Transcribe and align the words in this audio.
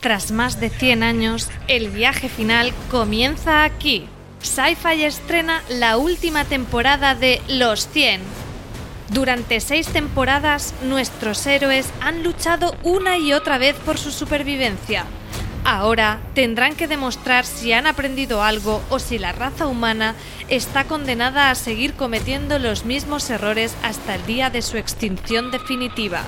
Tras 0.00 0.30
más 0.30 0.58
de 0.60 0.70
100 0.70 1.02
años, 1.02 1.50
el 1.68 1.90
viaje 1.90 2.30
final 2.30 2.72
comienza 2.90 3.64
aquí. 3.64 4.06
Sci-Fi 4.40 5.04
estrena 5.04 5.62
la 5.68 5.98
última 5.98 6.46
temporada 6.46 7.14
de 7.14 7.42
Los 7.48 7.86
100. 7.88 8.22
Durante 9.10 9.60
seis 9.60 9.88
temporadas, 9.88 10.72
nuestros 10.84 11.44
héroes 11.46 11.90
han 12.00 12.22
luchado 12.22 12.74
una 12.82 13.18
y 13.18 13.34
otra 13.34 13.58
vez 13.58 13.76
por 13.76 13.98
su 13.98 14.10
supervivencia. 14.10 15.04
Ahora 15.64 16.20
tendrán 16.34 16.76
que 16.76 16.88
demostrar 16.88 17.44
si 17.44 17.74
han 17.74 17.86
aprendido 17.86 18.42
algo 18.42 18.80
o 18.88 18.98
si 18.98 19.18
la 19.18 19.32
raza 19.32 19.66
humana 19.66 20.14
está 20.48 20.84
condenada 20.84 21.50
a 21.50 21.54
seguir 21.54 21.92
cometiendo 21.92 22.58
los 22.58 22.86
mismos 22.86 23.28
errores 23.28 23.74
hasta 23.82 24.14
el 24.14 24.24
día 24.24 24.48
de 24.48 24.62
su 24.62 24.78
extinción 24.78 25.50
definitiva. 25.50 26.22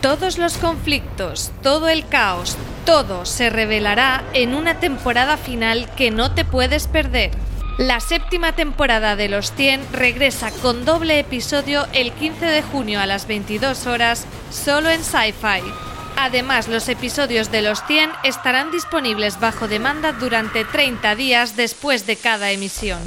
Todos 0.00 0.38
los 0.38 0.56
conflictos, 0.56 1.52
todo 1.62 1.88
el 1.90 2.08
caos, 2.08 2.56
todo 2.90 3.24
se 3.24 3.50
revelará 3.50 4.24
en 4.32 4.52
una 4.52 4.80
temporada 4.80 5.36
final 5.36 5.88
que 5.94 6.10
no 6.10 6.32
te 6.32 6.44
puedes 6.44 6.88
perder. 6.88 7.30
La 7.78 8.00
séptima 8.00 8.56
temporada 8.56 9.14
de 9.14 9.28
Los 9.28 9.52
100 9.52 9.92
regresa 9.92 10.50
con 10.60 10.84
doble 10.84 11.20
episodio 11.20 11.86
el 11.92 12.10
15 12.10 12.46
de 12.46 12.62
junio 12.62 12.98
a 12.98 13.06
las 13.06 13.28
22 13.28 13.86
horas, 13.86 14.26
solo 14.50 14.90
en 14.90 15.04
Sci-Fi. 15.04 15.62
Además, 16.16 16.66
los 16.66 16.88
episodios 16.88 17.52
de 17.52 17.62
Los 17.62 17.80
100 17.86 18.10
estarán 18.24 18.72
disponibles 18.72 19.38
bajo 19.38 19.68
demanda 19.68 20.10
durante 20.10 20.64
30 20.64 21.14
días 21.14 21.54
después 21.54 22.08
de 22.08 22.16
cada 22.16 22.50
emisión. 22.50 22.98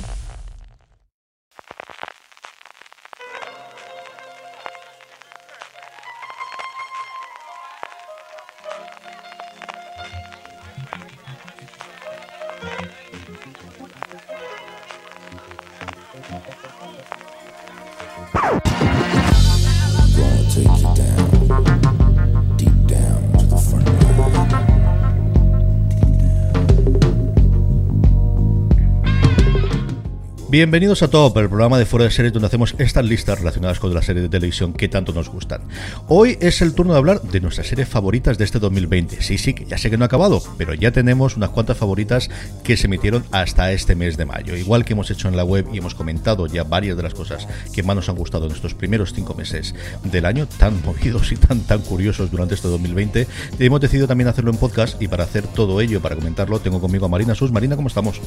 Bienvenidos 30.53 31.01
a 31.01 31.07
Top, 31.07 31.35
el 31.39 31.47
programa 31.47 31.79
de 31.79 31.87
Fuera 31.87 32.05
de 32.05 32.11
Series 32.11 32.31
donde 32.31 32.45
hacemos 32.45 32.75
estas 32.77 33.03
listas 33.03 33.39
relacionadas 33.39 33.79
con 33.79 33.91
las 33.91 34.05
series 34.05 34.21
de 34.21 34.29
televisión 34.29 34.71
que 34.71 34.87
tanto 34.87 35.11
nos 35.11 35.27
gustan. 35.27 35.61
Hoy 36.07 36.37
es 36.41 36.61
el 36.61 36.75
turno 36.75 36.93
de 36.93 36.99
hablar 36.99 37.23
de 37.23 37.41
nuestras 37.41 37.65
series 37.65 37.89
favoritas 37.89 38.37
de 38.37 38.43
este 38.43 38.59
2020. 38.59 39.23
Sí, 39.23 39.39
sí, 39.39 39.55
ya 39.67 39.79
sé 39.79 39.89
que 39.89 39.97
no 39.97 40.05
ha 40.05 40.05
acabado, 40.05 40.43
pero 40.59 40.75
ya 40.75 40.91
tenemos 40.91 41.37
unas 41.37 41.49
cuantas 41.49 41.77
favoritas 41.77 42.29
que 42.63 42.77
se 42.77 42.85
emitieron 42.85 43.25
hasta 43.31 43.71
este 43.71 43.95
mes 43.95 44.15
de 44.15 44.25
mayo. 44.25 44.55
Igual 44.55 44.85
que 44.85 44.93
hemos 44.93 45.09
hecho 45.09 45.27
en 45.27 45.37
la 45.37 45.43
web 45.43 45.65
y 45.73 45.79
hemos 45.79 45.95
comentado 45.95 46.45
ya 46.45 46.63
varias 46.63 46.97
de 46.97 47.01
las 47.01 47.15
cosas 47.15 47.47
que 47.73 47.81
más 47.81 47.95
nos 47.95 48.09
han 48.09 48.15
gustado 48.15 48.45
en 48.45 48.51
estos 48.51 48.75
primeros 48.75 49.11
cinco 49.11 49.33
meses 49.33 49.73
del 50.03 50.23
año, 50.23 50.45
tan 50.45 50.79
movidos 50.85 51.31
y 51.31 51.35
tan, 51.35 51.61
tan 51.61 51.81
curiosos 51.81 52.29
durante 52.29 52.53
este 52.53 52.67
2020, 52.67 53.27
hemos 53.57 53.81
decidido 53.81 54.05
también 54.05 54.27
hacerlo 54.27 54.51
en 54.51 54.57
podcast 54.57 55.01
y 55.01 55.07
para 55.07 55.23
hacer 55.23 55.47
todo 55.47 55.81
ello, 55.81 55.99
para 55.99 56.13
comentarlo, 56.13 56.59
tengo 56.59 56.79
conmigo 56.79 57.07
a 57.07 57.09
Marina 57.09 57.33
Sus. 57.33 57.51
Marina, 57.51 57.75
¿cómo 57.75 57.87
estamos? 57.87 58.21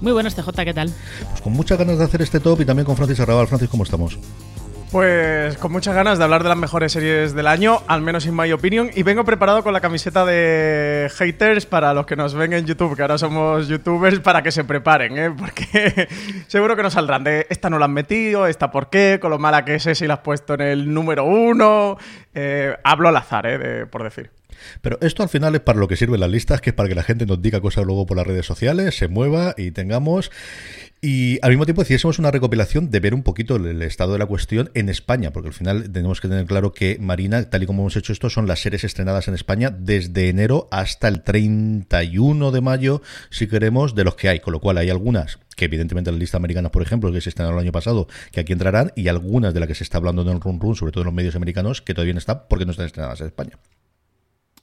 Muy 0.00 0.12
buenas, 0.12 0.34
TJ, 0.34 0.64
¿qué 0.64 0.74
tal? 0.74 0.90
Pues 1.28 1.42
con 1.42 1.52
muchas 1.52 1.78
ganas 1.78 1.98
de 1.98 2.04
hacer 2.04 2.22
este 2.22 2.40
top 2.40 2.62
y 2.62 2.64
también 2.64 2.86
con 2.86 2.96
Francis 2.96 3.20
Arrabal. 3.20 3.46
Francis, 3.46 3.68
¿cómo 3.68 3.84
estamos? 3.84 4.18
Pues 4.90 5.56
con 5.58 5.70
muchas 5.70 5.94
ganas 5.94 6.18
de 6.18 6.24
hablar 6.24 6.42
de 6.42 6.48
las 6.48 6.58
mejores 6.58 6.90
series 6.90 7.32
del 7.32 7.46
año, 7.46 7.80
al 7.86 8.00
menos 8.02 8.26
en 8.26 8.34
mi 8.34 8.50
opinión, 8.50 8.90
y 8.92 9.04
vengo 9.04 9.24
preparado 9.24 9.62
con 9.62 9.72
la 9.72 9.80
camiseta 9.80 10.24
de 10.24 11.08
haters 11.14 11.64
para 11.64 11.94
los 11.94 12.06
que 12.06 12.16
nos 12.16 12.34
ven 12.34 12.54
en 12.54 12.66
YouTube, 12.66 12.96
que 12.96 13.02
ahora 13.02 13.16
somos 13.16 13.68
youtubers, 13.68 14.18
para 14.18 14.42
que 14.42 14.50
se 14.50 14.64
preparen, 14.64 15.16
¿eh? 15.16 15.30
porque 15.30 16.08
seguro 16.48 16.74
que 16.74 16.82
nos 16.82 16.94
saldrán 16.94 17.22
de 17.22 17.46
esta 17.50 17.70
no 17.70 17.78
la 17.78 17.84
han 17.84 17.92
metido, 17.92 18.48
esta 18.48 18.72
por 18.72 18.90
qué, 18.90 19.18
con 19.20 19.30
lo 19.30 19.38
mala 19.38 19.64
que 19.64 19.76
es 19.76 19.84
si 19.96 20.08
la 20.08 20.14
has 20.14 20.20
puesto 20.20 20.54
en 20.54 20.62
el 20.62 20.92
número 20.92 21.24
uno. 21.24 21.96
Eh, 22.34 22.76
hablo 22.82 23.10
al 23.10 23.16
azar, 23.16 23.46
¿eh? 23.46 23.86
por 23.86 24.02
decir. 24.02 24.39
Pero 24.80 24.98
esto 25.00 25.22
al 25.22 25.28
final 25.28 25.54
es 25.54 25.60
para 25.60 25.78
lo 25.78 25.88
que 25.88 25.96
sirven 25.96 26.20
las 26.20 26.30
listas, 26.30 26.60
que 26.60 26.70
es 26.70 26.76
para 26.76 26.88
que 26.88 26.94
la 26.94 27.02
gente 27.02 27.26
nos 27.26 27.40
diga 27.40 27.60
cosas 27.60 27.84
luego 27.84 28.06
por 28.06 28.16
las 28.16 28.26
redes 28.26 28.46
sociales, 28.46 28.96
se 28.96 29.08
mueva 29.08 29.54
y 29.56 29.70
tengamos. 29.70 30.30
Y 31.02 31.38
al 31.40 31.50
mismo 31.50 31.64
tiempo 31.64 31.80
hiciésemos 31.80 32.18
una 32.18 32.30
recopilación 32.30 32.90
de 32.90 33.00
ver 33.00 33.14
un 33.14 33.22
poquito 33.22 33.56
el, 33.56 33.80
estado 33.80 34.12
de 34.12 34.18
la 34.18 34.26
cuestión 34.26 34.70
en 34.74 34.90
España, 34.90 35.32
porque 35.32 35.48
al 35.48 35.54
final 35.54 35.90
tenemos 35.90 36.20
que 36.20 36.28
tener 36.28 36.44
claro 36.44 36.72
que 36.74 36.98
Marina, 37.00 37.42
tal 37.48 37.62
y 37.62 37.66
como 37.66 37.82
hemos 37.82 37.96
hecho 37.96 38.12
esto, 38.12 38.28
son 38.28 38.46
las 38.46 38.60
series 38.60 38.84
estrenadas 38.84 39.26
en 39.26 39.32
España 39.32 39.70
desde 39.70 40.28
enero 40.28 40.68
hasta 40.70 41.08
el 41.08 41.22
31 41.22 42.50
de 42.50 42.60
mayo, 42.60 43.00
si 43.30 43.46
queremos, 43.46 43.94
de 43.94 44.04
los 44.04 44.14
que 44.14 44.28
hay. 44.28 44.40
Con 44.40 44.52
lo 44.52 44.60
cual 44.60 44.76
hay 44.76 44.90
algunas 44.90 45.38
que 45.56 45.64
evidentemente 45.64 46.12
la 46.12 46.18
lista 46.18 46.36
americana, 46.36 46.70
por 46.70 46.82
ejemplo, 46.82 47.10
que 47.12 47.22
se 47.22 47.30
estrenaron 47.30 47.58
el 47.58 47.64
año 47.64 47.72
pasado, 47.72 48.06
que 48.30 48.40
aquí 48.40 48.52
entrarán, 48.52 48.92
y 48.94 49.08
algunas 49.08 49.54
de 49.54 49.60
las 49.60 49.68
que 49.68 49.74
se 49.74 49.84
está 49.84 49.96
hablando 49.96 50.20
en 50.20 50.28
el 50.28 50.40
Run 50.40 50.60
Run, 50.60 50.76
sobre 50.76 50.92
todo 50.92 51.02
en 51.02 51.06
los 51.06 51.14
medios 51.14 51.34
americanos, 51.34 51.80
que 51.80 51.94
todavía 51.94 52.12
no 52.12 52.18
están 52.18 52.42
porque 52.48 52.66
no 52.66 52.72
están 52.72 52.86
estrenadas 52.86 53.20
en 53.22 53.28
España. 53.28 53.58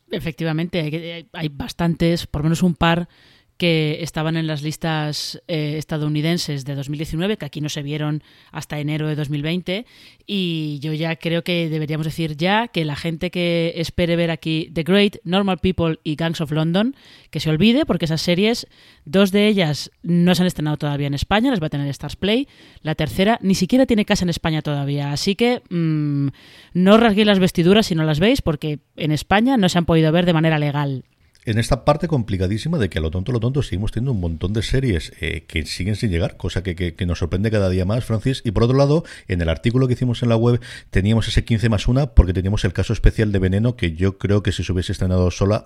Efectivamente, 0.09 1.28
hay, 1.34 1.50
bastantes, 1.50 2.28
por 2.28 2.44
menos 2.44 2.63
un 2.63 2.75
par 2.75 3.09
que 3.57 3.97
estaban 4.01 4.38
en 4.38 4.47
las 4.47 4.62
listas 4.62 5.41
eh, 5.47 5.75
estadounidenses 5.78 6.63
de 6.63 6.75
2019, 6.75 7.38
que 7.38 7.45
aquí 7.45 7.59
no 7.59 7.69
se 7.69 7.81
vieron 7.81 8.23
hasta 8.51 8.79
enero 8.79 9.07
de 9.07 9.16
2020. 9.16 9.85
Y 10.28 10.79
yo 10.81 10.94
ya 10.94 11.16
creo 11.16 11.44
que 11.44 11.68
deberíamos 11.69 12.06
decir 12.06 12.38
ya 12.38 12.68
que 12.68 12.85
la 12.85 12.95
gente 12.95 13.31
que 13.31 13.73
espere 13.78 14.16
ver 14.16 14.29
aquí 14.29 14.69
The 14.73 14.84
Great, 14.84 15.18
Normal 15.23 15.57
People 15.57 16.00
y 16.03 16.16
Gangs 16.16 16.41
of 16.41 16.51
London, 16.51 16.95
que 17.31 17.40
se 17.40 17.50
olvide, 17.50 17.85
porque 17.85 18.06
esas 18.06 18.22
series, 18.22 18.68
dos 19.06 19.31
de 19.31 19.47
ellas 19.47 19.91
no 20.03 20.35
se 20.35 20.44
han 20.44 20.47
estrenado 20.47 20.78
todavía 20.78 21.07
en 21.07 21.16
España, 21.16 21.50
las 21.50 21.62
va 21.62 21.68
a 21.68 21.72
tener 21.72 21.88
Stars 21.88 22.16
Play. 22.16 22.47
La 22.84 22.94
tercera 22.94 23.39
ni 23.41 23.56
siquiera 23.56 23.85
tiene 23.85 24.06
casa 24.06 24.24
en 24.24 24.29
España 24.29 24.62
todavía. 24.62 25.12
Así 25.12 25.35
que 25.35 25.63
mm, 25.69 26.28
no 26.74 26.97
rasguéis 26.97 27.28
las 27.28 27.39
vestiduras 27.39 27.88
si 27.88 27.95
no 27.95 28.03
las 28.03 28.19
veis, 28.19 28.41
porque 28.41 28.79
en 28.95 29.12
España 29.12 29.57
no 29.57 29.68
se 29.68 29.79
han 29.79 29.85
podido 29.85 30.12
ver 30.12 30.25
de 30.28 30.34
manera 30.34 30.59
legal 30.59 31.03
en 31.47 31.59
esta 31.59 31.85
parte 31.85 32.09
complicadísima 32.09 32.78
de 32.78 32.90
que 32.90 33.00
a 33.00 33.02
lo 33.02 33.09
tonto, 33.09 33.31
lo 33.31 33.40
tonto, 33.40 33.63
seguimos 33.63 33.94
teniendo 33.94 34.12
un 34.12 34.19
montón 34.19 34.52
de 34.52 34.62
series 34.62 35.13
eh, 35.22 35.46
que 35.47 35.66
siguen 35.66 35.96
sin 35.96 36.12
llegar, 36.12 36.35
cosa 36.35 36.62
que, 36.62 36.96
nos 37.08 37.19
sorprende 37.19 37.50
cada 37.50 37.69
día 37.69 37.85
más, 37.85 38.03
Francis. 38.03 38.41
Y 38.44 38.52
por 38.52 38.63
otro 38.63 38.78
lado, 38.78 39.06
en 39.30 39.41
el 39.41 39.47
artículo 39.47 39.88
que 39.88 39.94
hicimos 39.94 40.22
en 40.24 40.30
la 40.30 40.36
web 40.36 40.59
teníamos 40.90 41.30
ese 41.30 41.46
15 41.46 41.69
más 41.69 41.88
1 41.88 42.13
porque 42.16 42.34
teníamos 42.34 42.66
el 42.66 42.74
caso 42.74 42.91
especial 42.91 43.31
de 43.31 43.40
Veneno 43.40 43.78
que 43.78 43.94
yo 43.94 44.18
creo 44.18 44.44
que 44.44 44.52
si 44.52 44.62
se 44.66 44.74
hubiese 44.74 44.91
estrenado 44.91 45.31
sola 45.31 45.63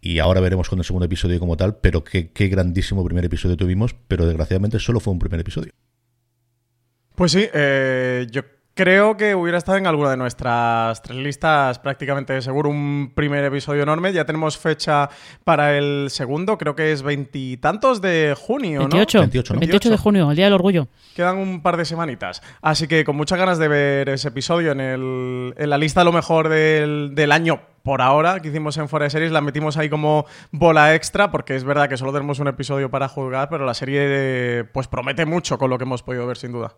y 0.00 0.20
ahora 0.20 0.40
veremos 0.40 0.70
con 0.70 0.78
el 0.78 0.86
segundo 0.86 1.04
episodio 1.04 1.38
como 1.38 1.58
tal, 1.58 1.76
pero 1.76 2.02
qué, 2.02 2.30
qué 2.30 2.48
grandísimo 2.48 3.04
primer 3.04 3.26
episodio 3.26 3.58
tuvimos, 3.58 3.94
pero 4.08 4.24
desgraciadamente 4.24 4.78
solo 4.78 5.00
fue 5.00 5.12
un 5.12 5.18
primer 5.18 5.40
episodio. 5.40 5.72
Pues 7.14 7.32
sí, 7.32 7.46
eh, 7.52 8.26
yo 8.30 8.40
Creo 8.80 9.14
que 9.18 9.34
hubiera 9.34 9.58
estado 9.58 9.76
en 9.76 9.86
alguna 9.86 10.08
de 10.08 10.16
nuestras 10.16 11.02
tres 11.02 11.18
listas 11.18 11.78
prácticamente 11.78 12.40
seguro 12.40 12.70
un 12.70 13.12
primer 13.14 13.44
episodio 13.44 13.82
enorme. 13.82 14.10
Ya 14.10 14.24
tenemos 14.24 14.56
fecha 14.56 15.10
para 15.44 15.76
el 15.76 16.06
segundo, 16.08 16.56
creo 16.56 16.74
que 16.74 16.90
es 16.90 17.02
veintitantos 17.02 18.00
de 18.00 18.34
junio, 18.40 18.80
28, 18.80 19.18
¿no? 19.18 19.22
28, 19.24 19.54
28 19.60 19.90
de 19.90 19.96
junio, 19.98 20.30
el 20.30 20.36
Día 20.36 20.46
del 20.46 20.54
Orgullo. 20.54 20.88
Quedan 21.14 21.36
un 21.36 21.60
par 21.60 21.76
de 21.76 21.84
semanitas. 21.84 22.40
Así 22.62 22.88
que 22.88 23.04
con 23.04 23.16
muchas 23.16 23.38
ganas 23.38 23.58
de 23.58 23.68
ver 23.68 24.08
ese 24.08 24.28
episodio 24.28 24.72
en, 24.72 24.80
el, 24.80 25.52
en 25.58 25.68
la 25.68 25.76
lista 25.76 26.00
a 26.00 26.04
lo 26.04 26.12
mejor 26.12 26.48
del, 26.48 27.14
del 27.14 27.32
año 27.32 27.60
por 27.82 28.00
ahora 28.00 28.40
que 28.40 28.48
hicimos 28.48 28.78
en 28.78 28.88
Fuera 28.88 29.04
de 29.04 29.10
Series 29.10 29.30
la 29.30 29.42
metimos 29.42 29.76
ahí 29.76 29.90
como 29.90 30.24
bola 30.52 30.94
extra 30.94 31.30
porque 31.30 31.54
es 31.54 31.64
verdad 31.64 31.90
que 31.90 31.98
solo 31.98 32.14
tenemos 32.14 32.38
un 32.38 32.48
episodio 32.48 32.90
para 32.90 33.08
juzgar, 33.08 33.50
pero 33.50 33.66
la 33.66 33.74
serie 33.74 34.64
pues 34.72 34.88
promete 34.88 35.26
mucho 35.26 35.58
con 35.58 35.68
lo 35.68 35.76
que 35.76 35.84
hemos 35.84 36.02
podido 36.02 36.26
ver 36.26 36.38
sin 36.38 36.52
duda. 36.52 36.72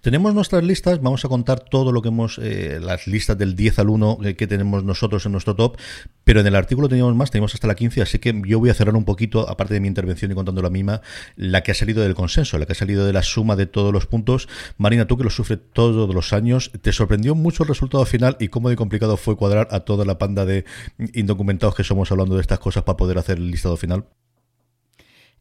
Tenemos 0.00 0.34
nuestras 0.34 0.64
listas, 0.64 1.02
vamos 1.02 1.24
a 1.26 1.28
contar 1.28 1.60
todo 1.60 1.92
lo 1.92 2.00
que 2.00 2.08
hemos, 2.08 2.38
eh, 2.38 2.78
las 2.80 3.06
listas 3.06 3.36
del 3.36 3.54
10 3.54 3.80
al 3.80 3.90
1 3.90 4.18
eh, 4.24 4.34
que 4.34 4.46
tenemos 4.46 4.82
nosotros 4.82 5.26
en 5.26 5.32
nuestro 5.32 5.54
top, 5.54 5.76
pero 6.24 6.40
en 6.40 6.46
el 6.46 6.54
artículo 6.54 6.88
teníamos 6.88 7.14
más, 7.14 7.30
teníamos 7.30 7.52
hasta 7.52 7.66
la 7.66 7.74
15, 7.74 8.00
así 8.00 8.18
que 8.18 8.40
yo 8.46 8.58
voy 8.58 8.70
a 8.70 8.74
cerrar 8.74 8.96
un 8.96 9.04
poquito, 9.04 9.46
aparte 9.46 9.74
de 9.74 9.80
mi 9.80 9.88
intervención 9.88 10.32
y 10.32 10.34
contando 10.34 10.62
la 10.62 10.70
misma, 10.70 11.02
la 11.36 11.62
que 11.62 11.72
ha 11.72 11.74
salido 11.74 12.02
del 12.02 12.14
consenso, 12.14 12.58
la 12.58 12.64
que 12.64 12.72
ha 12.72 12.76
salido 12.76 13.04
de 13.04 13.12
la 13.12 13.22
suma 13.22 13.56
de 13.56 13.66
todos 13.66 13.92
los 13.92 14.06
puntos. 14.06 14.48
Marina, 14.78 15.06
tú 15.06 15.18
que 15.18 15.24
lo 15.24 15.30
sufres 15.30 15.58
todos 15.74 16.14
los 16.14 16.32
años, 16.32 16.70
¿te 16.80 16.92
sorprendió 16.92 17.34
mucho 17.34 17.64
el 17.64 17.68
resultado 17.68 18.06
final 18.06 18.38
y 18.40 18.48
cómo 18.48 18.70
de 18.70 18.76
complicado 18.76 19.18
fue 19.18 19.36
cuadrar 19.36 19.68
a 19.70 19.80
toda 19.80 20.06
la 20.06 20.16
panda 20.16 20.46
de 20.46 20.64
indocumentados 21.12 21.74
que 21.74 21.84
somos 21.84 22.10
hablando 22.10 22.36
de 22.36 22.40
estas 22.40 22.58
cosas 22.58 22.84
para 22.84 22.96
poder 22.96 23.18
hacer 23.18 23.36
el 23.36 23.50
listado 23.50 23.76
final? 23.76 24.06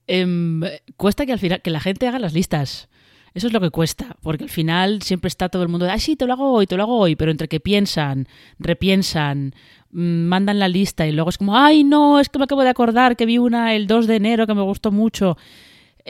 Em, 0.06 0.64
cuesta 0.98 1.26
que 1.26 1.32
al 1.32 1.40
final 1.40 1.62
que 1.62 1.70
la 1.70 1.80
gente 1.80 2.08
haga 2.08 2.20
las 2.20 2.34
listas. 2.34 2.90
Eso 3.34 3.48
es 3.48 3.54
lo 3.54 3.62
que 3.62 3.70
cuesta, 3.70 4.16
porque 4.22 4.46
al 4.46 4.50
final 4.50 5.02
siempre 5.02 5.28
está 5.28 5.50
todo 5.50 5.64
el 5.64 5.70
mundo, 5.70 5.88
ay, 5.90 6.00
sí, 6.00 6.16
te 6.16 6.26
lo 6.26 6.34
hago 6.34 6.52
hoy, 6.52 6.68
te 6.68 6.76
lo 6.78 6.84
hago 6.84 6.98
hoy, 6.98 7.16
pero 7.16 7.32
entre 7.32 7.48
que 7.48 7.60
piensan, 7.60 8.28
repiensan, 8.58 9.54
mm, 9.92 10.26
mandan 10.26 10.60
la 10.60 10.68
lista 10.68 11.08
y 11.08 11.12
luego 11.12 11.30
es 11.30 11.38
como, 11.38 11.58
ay, 11.58 11.84
no, 11.84 12.20
es 12.20 12.30
que 12.30 12.40
me 12.40 12.46
acabo 12.46 12.64
de 12.64 12.70
acordar 12.70 13.16
que 13.16 13.26
vi 13.26 13.38
una 13.38 13.76
el 13.76 13.88
2 13.88 14.08
de 14.08 14.16
enero 14.16 14.48
que 14.48 14.56
me 14.56 14.62
gustó 14.62 14.92
mucho. 14.92 15.38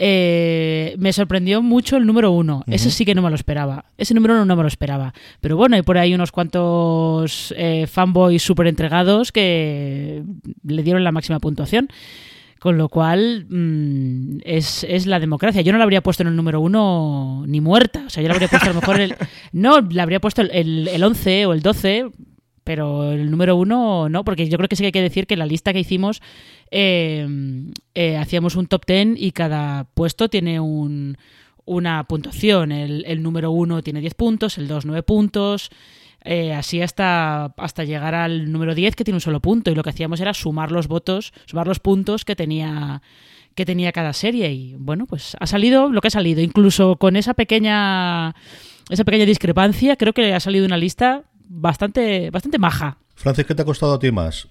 Eh, 0.02 0.94
me 0.98 1.12
sorprendió 1.12 1.60
mucho 1.60 1.98
el 1.98 2.06
número 2.06 2.30
uno. 2.30 2.64
Ese 2.66 2.90
sí 2.90 3.04
que 3.04 3.14
no 3.14 3.20
me 3.20 3.28
lo 3.28 3.34
esperaba. 3.34 3.84
Ese 3.98 4.14
número 4.14 4.32
uno 4.32 4.46
no 4.46 4.56
me 4.56 4.62
lo 4.62 4.68
esperaba. 4.68 5.12
Pero 5.42 5.58
bueno, 5.58 5.76
hay 5.76 5.82
por 5.82 5.98
ahí 5.98 6.14
unos 6.14 6.32
cuantos 6.32 7.52
eh, 7.54 7.86
fanboys 7.86 8.42
súper 8.42 8.68
entregados 8.68 9.30
que 9.30 10.22
le 10.64 10.82
dieron 10.82 11.04
la 11.04 11.12
máxima 11.12 11.38
puntuación. 11.38 11.88
Con 12.60 12.76
lo 12.76 12.90
cual 12.90 13.46
mm, 13.48 14.40
es, 14.44 14.84
es, 14.84 15.06
la 15.06 15.18
democracia. 15.18 15.62
Yo 15.62 15.72
no 15.72 15.78
la 15.78 15.84
habría 15.84 16.02
puesto 16.02 16.22
en 16.22 16.28
el 16.28 16.36
número 16.36 16.60
uno 16.60 17.42
ni 17.46 17.62
muerta. 17.62 18.04
O 18.06 18.10
sea, 18.10 18.22
yo 18.22 18.28
la 18.28 18.34
habría 18.34 18.48
puesto 18.48 18.68
a 18.68 18.74
lo 18.74 18.80
mejor 18.80 19.00
el. 19.00 19.14
No, 19.52 19.80
la 19.80 20.02
habría 20.02 20.20
puesto 20.20 20.42
el, 20.42 20.86
el, 20.86 21.02
11 21.02 21.46
o 21.46 21.54
el 21.54 21.62
12, 21.62 22.10
pero 22.62 23.12
el 23.12 23.30
número 23.30 23.56
uno 23.56 24.10
no, 24.10 24.24
porque 24.24 24.46
yo 24.46 24.58
creo 24.58 24.68
que 24.68 24.76
sí 24.76 24.82
que 24.82 24.88
hay 24.88 24.92
que 24.92 25.00
decir 25.00 25.26
que 25.26 25.38
la 25.38 25.46
lista 25.46 25.72
que 25.72 25.80
hicimos 25.80 26.20
eh, 26.70 27.26
eh, 27.94 28.18
hacíamos 28.18 28.56
un 28.56 28.66
top 28.66 28.84
ten 28.84 29.16
y 29.18 29.32
cada 29.32 29.84
puesto 29.94 30.28
tiene 30.28 30.60
un, 30.60 31.16
una 31.64 32.04
puntuación. 32.04 32.72
El, 32.72 33.04
el 33.06 33.22
número 33.22 33.50
uno 33.52 33.82
tiene 33.82 34.00
10 34.00 34.14
puntos, 34.14 34.58
el 34.58 34.68
2 34.68 34.84
9 34.84 35.02
puntos. 35.02 35.70
Eh, 36.22 36.52
así 36.52 36.82
hasta, 36.82 37.46
hasta 37.56 37.84
llegar 37.84 38.14
al 38.14 38.52
número 38.52 38.74
10 38.74 38.94
que 38.94 39.04
tiene 39.04 39.16
un 39.16 39.22
solo 39.22 39.40
punto 39.40 39.70
y 39.70 39.74
lo 39.74 39.82
que 39.82 39.90
hacíamos 39.90 40.20
era 40.20 40.34
sumar 40.34 40.70
los 40.70 40.86
votos, 40.86 41.32
sumar 41.46 41.66
los 41.66 41.80
puntos 41.80 42.24
que 42.24 42.36
tenía 42.36 43.02
que 43.54 43.64
tenía 43.66 43.90
cada 43.90 44.12
serie 44.12 44.52
y 44.52 44.74
bueno, 44.78 45.06
pues 45.06 45.36
ha 45.40 45.46
salido 45.46 45.90
lo 45.90 46.00
que 46.00 46.08
ha 46.08 46.10
salido, 46.12 46.40
incluso 46.40 46.96
con 46.96 47.16
esa 47.16 47.34
pequeña 47.34 48.34
esa 48.90 49.04
pequeña 49.04 49.24
discrepancia, 49.24 49.96
creo 49.96 50.12
que 50.12 50.34
ha 50.34 50.40
salido 50.40 50.66
una 50.66 50.76
lista 50.76 51.24
bastante 51.48 52.30
bastante 52.30 52.58
maja. 52.58 52.98
Francis, 53.14 53.46
¿qué 53.46 53.54
te 53.54 53.62
ha 53.62 53.64
costado 53.64 53.94
a 53.94 53.98
ti 53.98 54.12
más? 54.12 54.48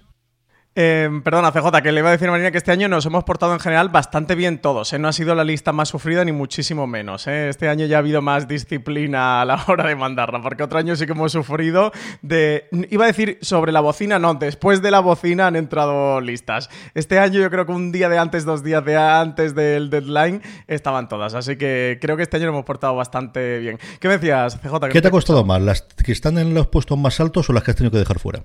Eh, 0.81 1.09
perdona, 1.25 1.51
CJ, 1.51 1.81
que 1.83 1.91
le 1.91 1.99
iba 1.99 2.07
a 2.07 2.13
decir 2.13 2.29
a 2.29 2.31
Marina 2.31 2.51
que 2.51 2.57
este 2.57 2.71
año 2.71 2.87
nos 2.87 3.05
hemos 3.05 3.25
portado 3.25 3.51
en 3.51 3.59
general 3.59 3.89
bastante 3.89 4.33
bien 4.33 4.59
todos. 4.59 4.93
¿eh? 4.93 4.97
No 4.97 5.09
ha 5.09 5.11
sido 5.11 5.35
la 5.35 5.43
lista 5.43 5.73
más 5.73 5.89
sufrida 5.89 6.23
ni 6.23 6.31
muchísimo 6.31 6.87
menos. 6.87 7.27
¿eh? 7.27 7.49
Este 7.49 7.67
año 7.67 7.85
ya 7.85 7.97
ha 7.97 7.99
habido 7.99 8.21
más 8.21 8.47
disciplina 8.47 9.41
a 9.41 9.45
la 9.45 9.61
hora 9.67 9.89
de 9.89 9.97
mandarla, 9.97 10.41
porque 10.41 10.63
otro 10.63 10.79
año 10.79 10.95
sí 10.95 11.05
que 11.05 11.11
hemos 11.11 11.33
sufrido 11.33 11.91
de... 12.21 12.69
Iba 12.91 13.03
a 13.03 13.07
decir 13.07 13.39
sobre 13.41 13.73
la 13.73 13.81
bocina, 13.81 14.19
no, 14.19 14.35
después 14.35 14.81
de 14.81 14.89
la 14.89 15.01
bocina 15.01 15.47
han 15.47 15.57
entrado 15.57 16.21
listas. 16.21 16.69
Este 16.93 17.19
año 17.19 17.41
yo 17.41 17.49
creo 17.49 17.65
que 17.65 17.73
un 17.73 17.91
día 17.91 18.07
de 18.07 18.17
antes, 18.17 18.45
dos 18.45 18.63
días 18.63 18.85
de 18.85 18.95
antes 18.95 19.55
del 19.55 19.89
deadline 19.89 20.41
estaban 20.67 21.09
todas. 21.09 21.33
Así 21.33 21.57
que 21.57 21.97
creo 21.99 22.15
que 22.15 22.23
este 22.23 22.37
año 22.37 22.45
lo 22.45 22.53
hemos 22.53 22.65
portado 22.65 22.95
bastante 22.95 23.59
bien. 23.59 23.77
¿Qué 23.99 24.07
me 24.07 24.13
decías, 24.13 24.57
CJ? 24.61 24.87
¿Qué 24.93 25.01
te 25.01 25.09
ha 25.09 25.11
costado 25.11 25.43
más? 25.43 25.61
¿Las 25.61 25.81
que 25.81 26.13
están 26.13 26.37
en 26.37 26.53
los 26.53 26.67
puestos 26.67 26.97
más 26.97 27.19
altos 27.19 27.49
o 27.49 27.51
las 27.51 27.63
que 27.63 27.71
has 27.71 27.75
tenido 27.75 27.91
que 27.91 27.97
dejar 27.97 28.19
fuera? 28.19 28.43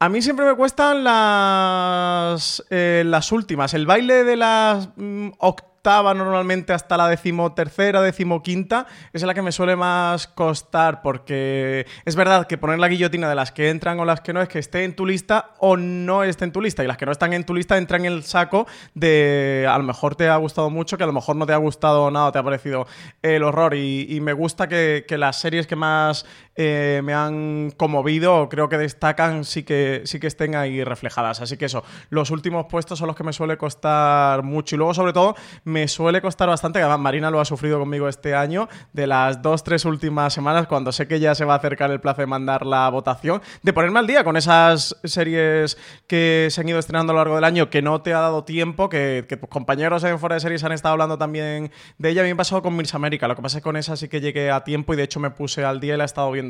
A 0.00 0.08
mí 0.08 0.20
siempre 0.20 0.44
me 0.44 0.54
cuestan 0.54 1.04
las, 1.04 2.64
eh, 2.70 3.04
las 3.06 3.32
últimas. 3.32 3.74
El 3.74 3.86
baile 3.86 4.24
de 4.24 4.36
las 4.36 4.88
mm, 4.96 5.28
octava 5.38 6.14
normalmente 6.14 6.72
hasta 6.72 6.96
la 6.96 7.08
decimotercera, 7.08 8.00
decimoquinta, 8.00 8.86
es 9.12 9.22
la 9.22 9.34
que 9.34 9.42
me 9.42 9.52
suele 9.52 9.76
más 9.76 10.26
costar 10.26 11.02
porque 11.02 11.86
es 12.06 12.16
verdad 12.16 12.46
que 12.46 12.56
poner 12.56 12.78
la 12.78 12.88
guillotina 12.88 13.28
de 13.28 13.34
las 13.34 13.52
que 13.52 13.68
entran 13.68 14.00
o 14.00 14.06
las 14.06 14.22
que 14.22 14.32
no 14.32 14.40
es 14.40 14.48
que 14.48 14.58
esté 14.58 14.84
en 14.84 14.96
tu 14.96 15.04
lista 15.04 15.50
o 15.58 15.76
no 15.76 16.24
esté 16.24 16.46
en 16.46 16.52
tu 16.52 16.62
lista 16.62 16.82
y 16.82 16.86
las 16.86 16.96
que 16.96 17.04
no 17.04 17.12
están 17.12 17.34
en 17.34 17.44
tu 17.44 17.52
lista 17.52 17.76
entran 17.76 18.06
en 18.06 18.14
el 18.14 18.22
saco 18.22 18.66
de 18.94 19.68
a 19.68 19.76
lo 19.76 19.84
mejor 19.84 20.16
te 20.16 20.26
ha 20.26 20.36
gustado 20.36 20.70
mucho, 20.70 20.96
que 20.96 21.04
a 21.04 21.06
lo 21.06 21.12
mejor 21.12 21.36
no 21.36 21.44
te 21.44 21.52
ha 21.52 21.58
gustado 21.58 22.10
nada, 22.10 22.32
te 22.32 22.38
ha 22.38 22.42
parecido 22.42 22.86
el 23.20 23.42
horror 23.42 23.74
y, 23.74 24.18
me 24.22 24.32
gusta 24.32 24.66
que, 24.68 25.04
las 25.18 25.38
series 25.38 25.66
que 25.66 25.76
más 25.76 26.24
eh, 26.56 27.00
me 27.04 27.14
han 27.14 27.72
conmovido 27.76 28.48
creo 28.48 28.68
que 28.68 28.78
destacan 28.78 29.44
sí 29.44 29.62
que, 29.64 30.02
sí 30.04 30.20
que 30.20 30.26
estén 30.26 30.54
ahí 30.54 30.84
reflejadas. 30.84 31.40
Así 31.40 31.56
que 31.56 31.66
eso, 31.66 31.84
los 32.10 32.30
últimos 32.30 32.66
puestos 32.66 32.98
son 32.98 33.08
los 33.08 33.16
que 33.16 33.24
me 33.24 33.32
suele 33.32 33.56
costar 33.56 34.42
mucho 34.42 34.76
y 34.76 34.78
luego 34.78 34.94
sobre 34.94 35.12
todo 35.12 35.34
me 35.64 35.88
suele 35.88 36.20
costar 36.20 36.48
bastante, 36.48 36.78
que 36.78 36.82
además 36.82 37.00
Marina 37.00 37.30
lo 37.30 37.40
ha 37.40 37.44
sufrido 37.44 37.78
conmigo 37.78 38.08
este 38.08 38.34
año, 38.34 38.68
de 38.92 39.06
las 39.06 39.42
dos, 39.42 39.64
tres 39.64 39.84
últimas 39.84 40.32
semanas, 40.32 40.66
cuando 40.66 40.92
sé 40.92 41.08
que 41.08 41.20
ya 41.20 41.34
se 41.34 41.44
va 41.44 41.54
a 41.54 41.56
acercar 41.56 41.90
el 41.90 42.00
plazo 42.00 42.20
de 42.22 42.26
mandar 42.26 42.66
la 42.66 42.88
votación, 42.88 43.42
de 43.62 43.72
ponerme 43.72 43.98
al 43.98 44.06
día 44.06 44.24
con 44.24 44.36
esas 44.36 44.96
series 45.04 45.76
que 46.06 46.48
se 46.50 46.60
han 46.60 46.68
ido 46.68 46.78
estrenando 46.78 47.12
a 47.12 47.14
lo 47.14 47.20
largo 47.20 47.34
del 47.36 47.44
año, 47.44 47.70
que 47.70 47.82
no 47.82 48.00
te 48.02 48.14
ha 48.14 48.20
dado 48.20 48.44
tiempo, 48.44 48.88
que, 48.88 49.26
tus 49.34 49.48
compañeros 49.48 50.04
en 50.04 50.18
Fuera 50.18 50.36
de 50.36 50.40
Series 50.40 50.62
han 50.62 50.72
estado 50.72 50.92
hablando 50.92 51.18
también 51.18 51.72
de 51.98 52.10
ella. 52.10 52.20
A 52.20 52.24
mí 52.24 52.30
me 52.30 52.36
pasado 52.36 52.62
con 52.62 52.76
Mirs 52.76 52.94
América, 52.94 53.26
lo 53.26 53.34
que 53.34 53.42
pasa 53.42 53.58
es 53.58 53.62
que 53.62 53.64
con 53.64 53.76
esa 53.76 53.96
sí 53.96 54.08
que 54.08 54.20
llegué 54.20 54.50
a 54.50 54.62
tiempo 54.62 54.94
y 54.94 54.96
de 54.96 55.02
hecho 55.02 55.18
me 55.18 55.30
puse 55.30 55.64
al 55.64 55.80
día 55.80 55.94
y 55.94 55.96
la 55.96 56.04
he 56.04 56.06
estado 56.06 56.30
viendo 56.30 56.43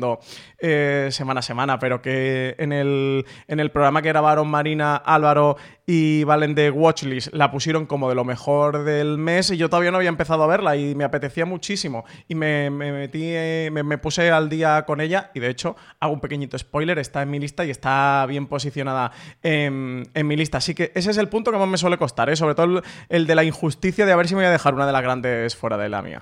eh, 0.57 1.09
semana 1.11 1.39
a 1.39 1.43
semana, 1.43 1.79
pero 1.79 2.01
que 2.01 2.55
en 2.57 2.71
el, 2.71 3.25
en 3.47 3.59
el 3.59 3.71
programa 3.71 4.01
que 4.01 4.09
grabaron 4.09 4.47
Marina, 4.47 4.95
Álvaro 4.95 5.57
y 5.85 6.23
Valen 6.23 6.55
de 6.55 6.71
Watchlist 6.71 7.33
la 7.33 7.51
pusieron 7.51 7.85
como 7.85 8.09
de 8.09 8.15
lo 8.15 8.25
mejor 8.25 8.83
del 8.83 9.17
mes 9.17 9.51
y 9.51 9.57
yo 9.57 9.69
todavía 9.69 9.91
no 9.91 9.97
había 9.97 10.09
empezado 10.09 10.43
a 10.43 10.47
verla 10.47 10.75
y 10.75 10.95
me 10.95 11.03
apetecía 11.03 11.45
muchísimo 11.45 12.05
y 12.27 12.35
me, 12.35 12.69
metí, 12.69 13.21
eh, 13.23 13.69
me, 13.71 13.97
puse 13.97 14.31
al 14.31 14.49
día 14.49 14.83
con 14.85 14.99
ella 15.01 15.31
y 15.33 15.39
de 15.39 15.49
hecho 15.49 15.75
hago 15.99 16.13
un 16.13 16.19
pequeñito 16.19 16.57
spoiler, 16.57 16.97
está 16.97 17.21
en 17.21 17.29
mi 17.29 17.39
lista 17.39 17.65
y 17.65 17.69
está 17.69 18.25
bien 18.27 18.47
posicionada 18.47 19.11
en, 19.43 20.05
mi 20.23 20.35
lista. 20.35 20.57
Así 20.57 20.73
que 20.73 20.91
ese 20.95 21.11
es 21.11 21.17
el 21.17 21.29
punto 21.29 21.51
que 21.51 21.57
más 21.57 21.67
me 21.67 21.77
suele 21.77 21.97
costar, 21.97 22.29
¿eh? 22.29 22.35
sobre 22.35 22.55
todo 22.55 22.65
el, 22.65 22.83
el 23.09 23.27
de 23.27 23.35
la 23.35 23.43
injusticia 23.43 24.05
de 24.05 24.11
a 24.11 24.15
ver 24.15 24.27
si 24.27 24.33
me 24.33 24.41
voy 24.41 24.47
a 24.47 24.51
dejar 24.51 24.73
una 24.73 24.87
de 24.87 24.91
las 24.91 25.03
grandes 25.03 25.55
fuera 25.55 25.77
de 25.77 25.89
la 25.89 26.01
mía. 26.01 26.19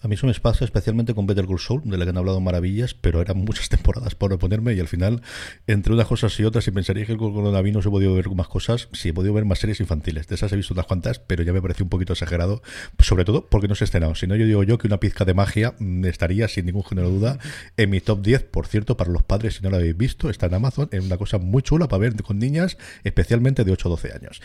A 0.00 0.06
mí 0.06 0.14
eso 0.14 0.28
me 0.28 0.34
pasa 0.34 0.64
especialmente 0.64 1.12
con 1.12 1.26
Better 1.26 1.46
Call 1.46 1.58
Saul, 1.58 1.82
de 1.84 1.98
la 1.98 2.04
que 2.04 2.10
han 2.10 2.18
hablado 2.18 2.40
maravillas, 2.40 2.94
pero 2.94 3.20
eran 3.20 3.38
muchas 3.38 3.68
temporadas 3.68 4.14
por 4.14 4.32
oponerme 4.32 4.74
y 4.74 4.80
al 4.80 4.86
final, 4.86 5.22
entre 5.66 5.92
unas 5.92 6.06
cosas 6.06 6.38
y 6.38 6.44
otras, 6.44 6.68
y 6.68 6.70
pensaría 6.70 7.04
que 7.04 7.16
con 7.16 7.34
coronavirus 7.34 7.86
he 7.86 7.90
podido 7.90 8.14
ver 8.14 8.28
más 8.30 8.46
cosas, 8.46 8.88
sí 8.92 9.08
he 9.08 9.12
podido 9.12 9.34
ver 9.34 9.44
más 9.44 9.58
series 9.58 9.80
infantiles. 9.80 10.28
De 10.28 10.36
esas 10.36 10.52
he 10.52 10.56
visto 10.56 10.72
unas 10.72 10.86
cuantas, 10.86 11.18
pero 11.18 11.42
ya 11.42 11.52
me 11.52 11.60
pareció 11.60 11.84
un 11.84 11.88
poquito 11.88 12.12
exagerado, 12.12 12.62
sobre 13.00 13.24
todo 13.24 13.46
porque 13.46 13.66
no 13.66 13.74
se 13.74 13.84
ha 13.84 13.86
estrenado. 13.86 14.14
Si 14.14 14.28
no, 14.28 14.36
yo 14.36 14.46
digo 14.46 14.62
yo 14.62 14.78
que 14.78 14.86
una 14.86 15.00
pizca 15.00 15.24
de 15.24 15.34
magia 15.34 15.74
mm, 15.80 16.04
estaría, 16.04 16.46
sin 16.46 16.66
ningún 16.66 16.84
género 16.84 17.08
de 17.08 17.14
duda, 17.14 17.38
en 17.76 17.90
mi 17.90 18.00
top 18.00 18.22
10. 18.22 18.44
Por 18.44 18.68
cierto, 18.68 18.96
para 18.96 19.10
los 19.10 19.24
padres, 19.24 19.56
si 19.56 19.62
no 19.62 19.70
lo 19.70 19.76
habéis 19.76 19.96
visto, 19.96 20.30
está 20.30 20.46
en 20.46 20.54
Amazon, 20.54 20.88
es 20.92 21.04
una 21.04 21.16
cosa 21.16 21.38
muy 21.38 21.62
chula 21.62 21.88
para 21.88 22.00
ver 22.00 22.22
con 22.22 22.38
niñas, 22.38 22.78
especialmente 23.02 23.64
de 23.64 23.72
8 23.72 23.88
o 23.88 23.90
12 23.90 24.12
años. 24.12 24.40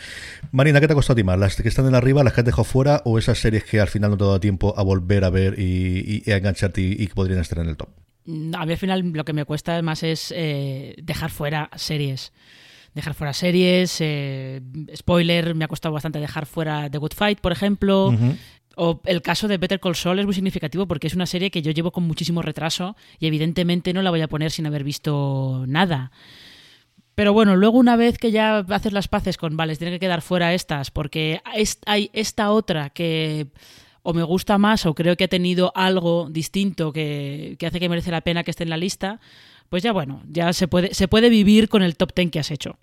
Marina, 0.50 0.80
¿qué 0.80 0.88
te 0.88 0.94
ha 0.94 0.96
costado 0.96 1.14
a 1.14 1.16
ti 1.16 1.22
más? 1.22 1.38
¿Las 1.38 1.54
que 1.54 1.68
están 1.68 1.86
en 1.86 1.94
arriba, 1.94 2.24
las 2.24 2.32
que 2.32 2.40
has 2.40 2.44
dejado 2.44 2.64
fuera 2.64 3.02
o 3.04 3.18
esas 3.18 3.38
series 3.38 3.62
que 3.62 3.80
al 3.80 3.88
final 3.88 4.10
no 4.10 4.16
te 4.16 4.24
ha 4.24 4.26
dado 4.26 4.40
tiempo 4.40 4.74
a 4.76 4.82
volver 4.82 5.24
a 5.24 5.30
ver 5.30 5.43
y 5.56 6.22
y, 6.24 6.30
engancharte 6.30 6.80
y, 6.80 7.06
que 7.06 7.14
podrían 7.14 7.40
estar 7.40 7.58
en 7.58 7.68
el 7.68 7.76
top. 7.76 7.88
A 8.26 8.64
mí 8.64 8.72
al 8.72 8.78
final 8.78 9.12
lo 9.12 9.24
que 9.24 9.32
me 9.32 9.44
cuesta 9.44 9.80
más 9.82 10.02
es 10.02 10.32
eh, 10.34 10.94
dejar 11.02 11.30
fuera 11.30 11.70
series. 11.76 12.32
Dejar 12.94 13.14
fuera 13.14 13.32
series, 13.32 13.96
eh, 14.00 14.62
spoiler, 14.94 15.54
me 15.54 15.64
ha 15.64 15.68
costado 15.68 15.92
bastante 15.92 16.20
dejar 16.20 16.46
fuera 16.46 16.88
The 16.88 16.98
Good 16.98 17.12
Fight, 17.14 17.40
por 17.40 17.52
ejemplo. 17.52 18.14
O 18.76 19.00
el 19.04 19.22
caso 19.22 19.46
de 19.46 19.58
Better 19.58 19.78
Call 19.78 19.94
Saul 19.94 20.18
es 20.18 20.24
muy 20.24 20.34
significativo 20.34 20.86
porque 20.86 21.06
es 21.06 21.14
una 21.14 21.26
serie 21.26 21.50
que 21.50 21.62
yo 21.62 21.70
llevo 21.70 21.92
con 21.92 22.04
muchísimo 22.04 22.42
retraso 22.42 22.96
y 23.18 23.26
evidentemente 23.26 23.92
no 23.92 24.02
la 24.02 24.10
voy 24.10 24.20
a 24.20 24.28
poner 24.28 24.50
sin 24.50 24.66
haber 24.66 24.84
visto 24.84 25.64
nada. 25.68 26.10
Pero 27.14 27.32
bueno, 27.32 27.54
luego 27.54 27.78
una 27.78 27.94
vez 27.94 28.18
que 28.18 28.32
ya 28.32 28.58
haces 28.58 28.92
las 28.92 29.06
paces 29.06 29.36
con, 29.36 29.56
vale, 29.56 29.76
tiene 29.76 29.92
que 29.92 30.00
quedar 30.00 30.22
fuera 30.22 30.54
estas 30.54 30.90
porque 30.90 31.40
hay 31.86 32.10
esta 32.12 32.50
otra 32.50 32.90
que 32.90 33.48
o 34.04 34.12
me 34.12 34.22
gusta 34.22 34.58
más 34.58 34.86
o 34.86 34.94
creo 34.94 35.16
que 35.16 35.24
ha 35.24 35.28
tenido 35.28 35.72
algo 35.74 36.28
distinto 36.30 36.92
que, 36.92 37.56
hace 37.66 37.80
que 37.80 37.88
merece 37.88 38.10
la 38.10 38.20
pena 38.20 38.44
que 38.44 38.50
esté 38.50 38.62
en 38.62 38.70
la 38.70 38.76
lista, 38.76 39.18
pues 39.70 39.82
ya 39.82 39.92
bueno, 39.92 40.22
ya 40.30 40.52
se 40.52 40.68
puede, 40.68 40.92
se 40.94 41.08
puede 41.08 41.30
vivir 41.30 41.68
con 41.70 41.82
el 41.82 41.96
top 41.96 42.12
ten 42.12 42.30
que 42.30 42.38
has 42.38 42.50
hecho. 42.50 42.76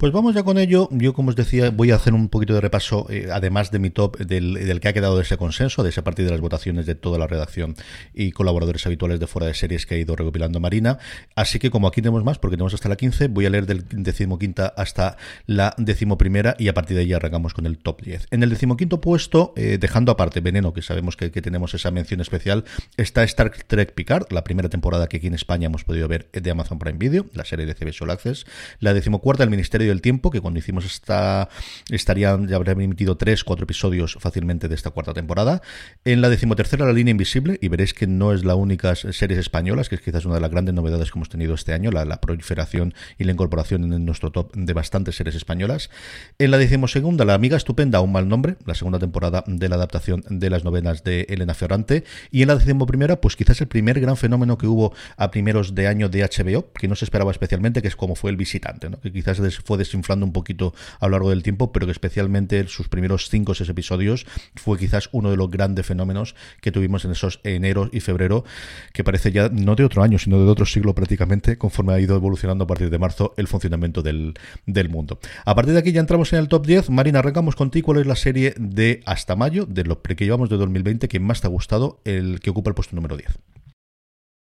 Pues 0.00 0.14
vamos 0.14 0.34
ya 0.34 0.42
con 0.44 0.56
ello. 0.56 0.88
Yo, 0.92 1.12
como 1.12 1.28
os 1.28 1.36
decía, 1.36 1.68
voy 1.68 1.90
a 1.90 1.96
hacer 1.96 2.14
un 2.14 2.30
poquito 2.30 2.54
de 2.54 2.62
repaso, 2.62 3.06
eh, 3.10 3.28
además 3.30 3.70
de 3.70 3.78
mi 3.78 3.90
top, 3.90 4.16
del, 4.16 4.80
que 4.80 4.88
ha 4.88 4.94
quedado 4.94 5.18
de 5.18 5.24
ese 5.24 5.36
consenso, 5.36 5.82
de 5.82 5.90
esa 5.90 6.02
parte 6.02 6.24
de 6.24 6.30
las 6.30 6.40
votaciones 6.40 6.86
de 6.86 6.94
toda 6.94 7.18
la 7.18 7.26
redacción 7.26 7.74
y 8.14 8.32
colaboradores 8.32 8.86
habituales 8.86 9.20
de 9.20 9.26
fuera 9.26 9.46
de 9.46 9.52
series 9.52 9.84
que 9.84 9.96
ha 9.96 9.98
ido 9.98 10.16
recopilando 10.16 10.58
Marina. 10.58 10.96
Así 11.34 11.58
que, 11.58 11.68
como 11.68 11.86
aquí 11.86 12.00
tenemos 12.00 12.24
más, 12.24 12.38
porque 12.38 12.56
tenemos 12.56 12.72
hasta 12.72 12.88
la 12.88 12.96
15, 12.96 13.28
voy 13.28 13.44
a 13.44 13.50
leer 13.50 13.66
del 13.66 13.84
decimoquinta 13.90 14.72
hasta 14.74 15.18
la 15.44 15.74
decimoprimera 15.76 16.56
y 16.58 16.68
a 16.68 16.72
partir 16.72 16.96
de 16.96 17.02
ahí 17.02 17.12
arrancamos 17.12 17.52
con 17.52 17.66
el 17.66 17.76
top 17.76 18.00
10. 18.00 18.28
En 18.30 18.42
el 18.42 18.48
decimoquinto 18.48 19.02
puesto, 19.02 19.52
eh, 19.54 19.76
dejando 19.78 20.12
aparte 20.12 20.40
Veneno, 20.40 20.72
que 20.72 20.80
sabemos 20.80 21.18
que, 21.18 21.28
tenemos 21.28 21.74
esa 21.74 21.90
mención 21.90 22.22
especial, 22.22 22.64
está 22.96 23.22
Star 23.24 23.50
Trek 23.50 23.92
Picard, 23.92 24.32
la 24.32 24.44
primera 24.44 24.70
temporada 24.70 25.08
que 25.08 25.18
aquí 25.18 25.26
en 25.26 25.34
España 25.34 25.66
hemos 25.66 25.84
podido 25.84 26.08
ver 26.08 26.30
de 26.32 26.50
Amazon 26.50 26.78
Prime 26.78 26.96
Video, 26.96 27.26
la 27.34 27.44
serie 27.44 27.66
de 27.66 27.74
CBS 27.74 28.02
All 28.02 28.10
Access. 28.10 28.46
La 28.78 28.94
decimocuarta, 28.94 29.44
El 29.44 29.50
Ministerio 29.50 29.89
el 29.92 30.00
tiempo, 30.00 30.30
que 30.30 30.40
cuando 30.40 30.58
hicimos 30.58 30.84
esta 30.84 31.48
estarían, 31.90 32.48
ya 32.48 32.56
habrían 32.56 32.80
emitido 32.80 33.16
tres, 33.16 33.44
cuatro 33.44 33.64
episodios 33.64 34.16
fácilmente 34.20 34.68
de 34.68 34.74
esta 34.74 34.90
cuarta 34.90 35.14
temporada. 35.14 35.62
En 36.04 36.20
la 36.20 36.28
decimotercera, 36.28 36.86
La 36.86 36.92
línea 36.92 37.12
invisible, 37.12 37.58
y 37.60 37.68
veréis 37.68 37.94
que 37.94 38.06
no 38.06 38.32
es 38.32 38.44
la 38.44 38.54
única 38.54 38.94
series 38.94 39.38
españolas, 39.38 39.88
que 39.88 39.96
es 39.96 40.00
quizás 40.00 40.24
una 40.24 40.34
de 40.36 40.40
las 40.40 40.50
grandes 40.50 40.74
novedades 40.74 41.10
que 41.10 41.18
hemos 41.18 41.28
tenido 41.28 41.54
este 41.54 41.72
año, 41.72 41.90
la, 41.90 42.20
proliferación 42.20 42.94
y 43.18 43.24
la 43.24 43.32
incorporación 43.32 43.92
en 43.92 44.04
nuestro 44.04 44.30
top 44.30 44.54
de 44.54 44.72
bastantes 44.72 45.16
series 45.16 45.36
españolas. 45.36 45.90
En 46.38 46.50
la 46.50 46.58
decimosegunda, 46.58 47.24
La 47.24 47.34
amiga 47.34 47.56
estupenda, 47.56 48.00
un 48.00 48.12
mal 48.12 48.28
nombre, 48.28 48.56
la 48.66 48.74
segunda 48.74 48.98
temporada 48.98 49.44
de 49.46 49.68
la 49.68 49.76
adaptación 49.76 50.24
de 50.28 50.50
las 50.50 50.64
novenas 50.64 51.04
de 51.04 51.26
Elena 51.28 51.54
Ferrante. 51.54 52.04
Y 52.30 52.42
en 52.42 52.48
la 52.48 52.56
decimoprimera, 52.56 53.20
pues 53.20 53.36
quizás 53.36 53.60
el 53.60 53.68
primer 53.68 54.00
gran 54.00 54.16
fenómeno 54.16 54.58
que 54.58 54.66
hubo 54.66 54.92
a 55.16 55.30
primeros 55.30 55.74
de 55.74 55.86
año 55.86 56.08
de 56.08 56.22
HBO, 56.22 56.72
que 56.72 56.88
no 56.88 56.96
se 56.96 57.04
esperaba 57.04 57.30
especialmente, 57.30 57.82
que 57.82 57.88
es 57.88 57.96
como 57.96 58.14
fue 58.14 58.30
El 58.30 58.36
visitante, 58.36 58.90
¿no? 58.90 59.00
que 59.00 59.12
quizás 59.12 59.38
fue 59.64 59.78
desinflando 59.80 60.24
un 60.24 60.32
poquito 60.32 60.72
a 61.00 61.06
lo 61.06 61.12
largo 61.12 61.30
del 61.30 61.42
tiempo, 61.42 61.72
pero 61.72 61.86
que 61.86 61.92
especialmente 61.92 62.68
sus 62.68 62.88
primeros 62.88 63.28
5 63.28 63.52
o 63.52 63.54
6 63.54 63.68
episodios 63.70 64.26
fue 64.54 64.78
quizás 64.78 65.08
uno 65.12 65.30
de 65.30 65.36
los 65.36 65.50
grandes 65.50 65.86
fenómenos 65.86 66.34
que 66.60 66.70
tuvimos 66.70 67.04
en 67.04 67.12
esos 67.12 67.40
enero 67.42 67.88
y 67.92 68.00
febrero, 68.00 68.44
que 68.92 69.04
parece 69.04 69.32
ya 69.32 69.48
no 69.48 69.74
de 69.74 69.84
otro 69.84 70.02
año, 70.02 70.18
sino 70.18 70.38
de 70.38 70.50
otro 70.50 70.66
siglo 70.66 70.94
prácticamente, 70.94 71.58
conforme 71.58 71.94
ha 71.94 72.00
ido 72.00 72.16
evolucionando 72.16 72.64
a 72.64 72.66
partir 72.66 72.90
de 72.90 72.98
marzo 72.98 73.34
el 73.36 73.48
funcionamiento 73.48 74.02
del, 74.02 74.34
del 74.66 74.88
mundo. 74.88 75.18
A 75.44 75.54
partir 75.54 75.74
de 75.74 75.80
aquí 75.80 75.92
ya 75.92 76.00
entramos 76.00 76.32
en 76.32 76.38
el 76.38 76.48
top 76.48 76.66
10. 76.66 76.90
Marina, 76.90 77.20
arrancamos 77.20 77.56
contigo. 77.56 77.86
¿Cuál 77.86 78.00
es 78.00 78.06
la 78.06 78.16
serie 78.16 78.54
de 78.58 79.02
hasta 79.06 79.36
mayo, 79.36 79.66
de 79.66 79.84
lo 79.84 80.00
que 80.02 80.24
llevamos 80.24 80.50
de 80.50 80.56
2020, 80.56 81.08
que 81.08 81.20
más 81.20 81.40
te 81.40 81.46
ha 81.46 81.50
gustado, 81.50 82.00
el 82.04 82.40
que 82.40 82.50
ocupa 82.50 82.70
el 82.70 82.74
puesto 82.74 82.94
número 82.94 83.16
10? 83.16 83.38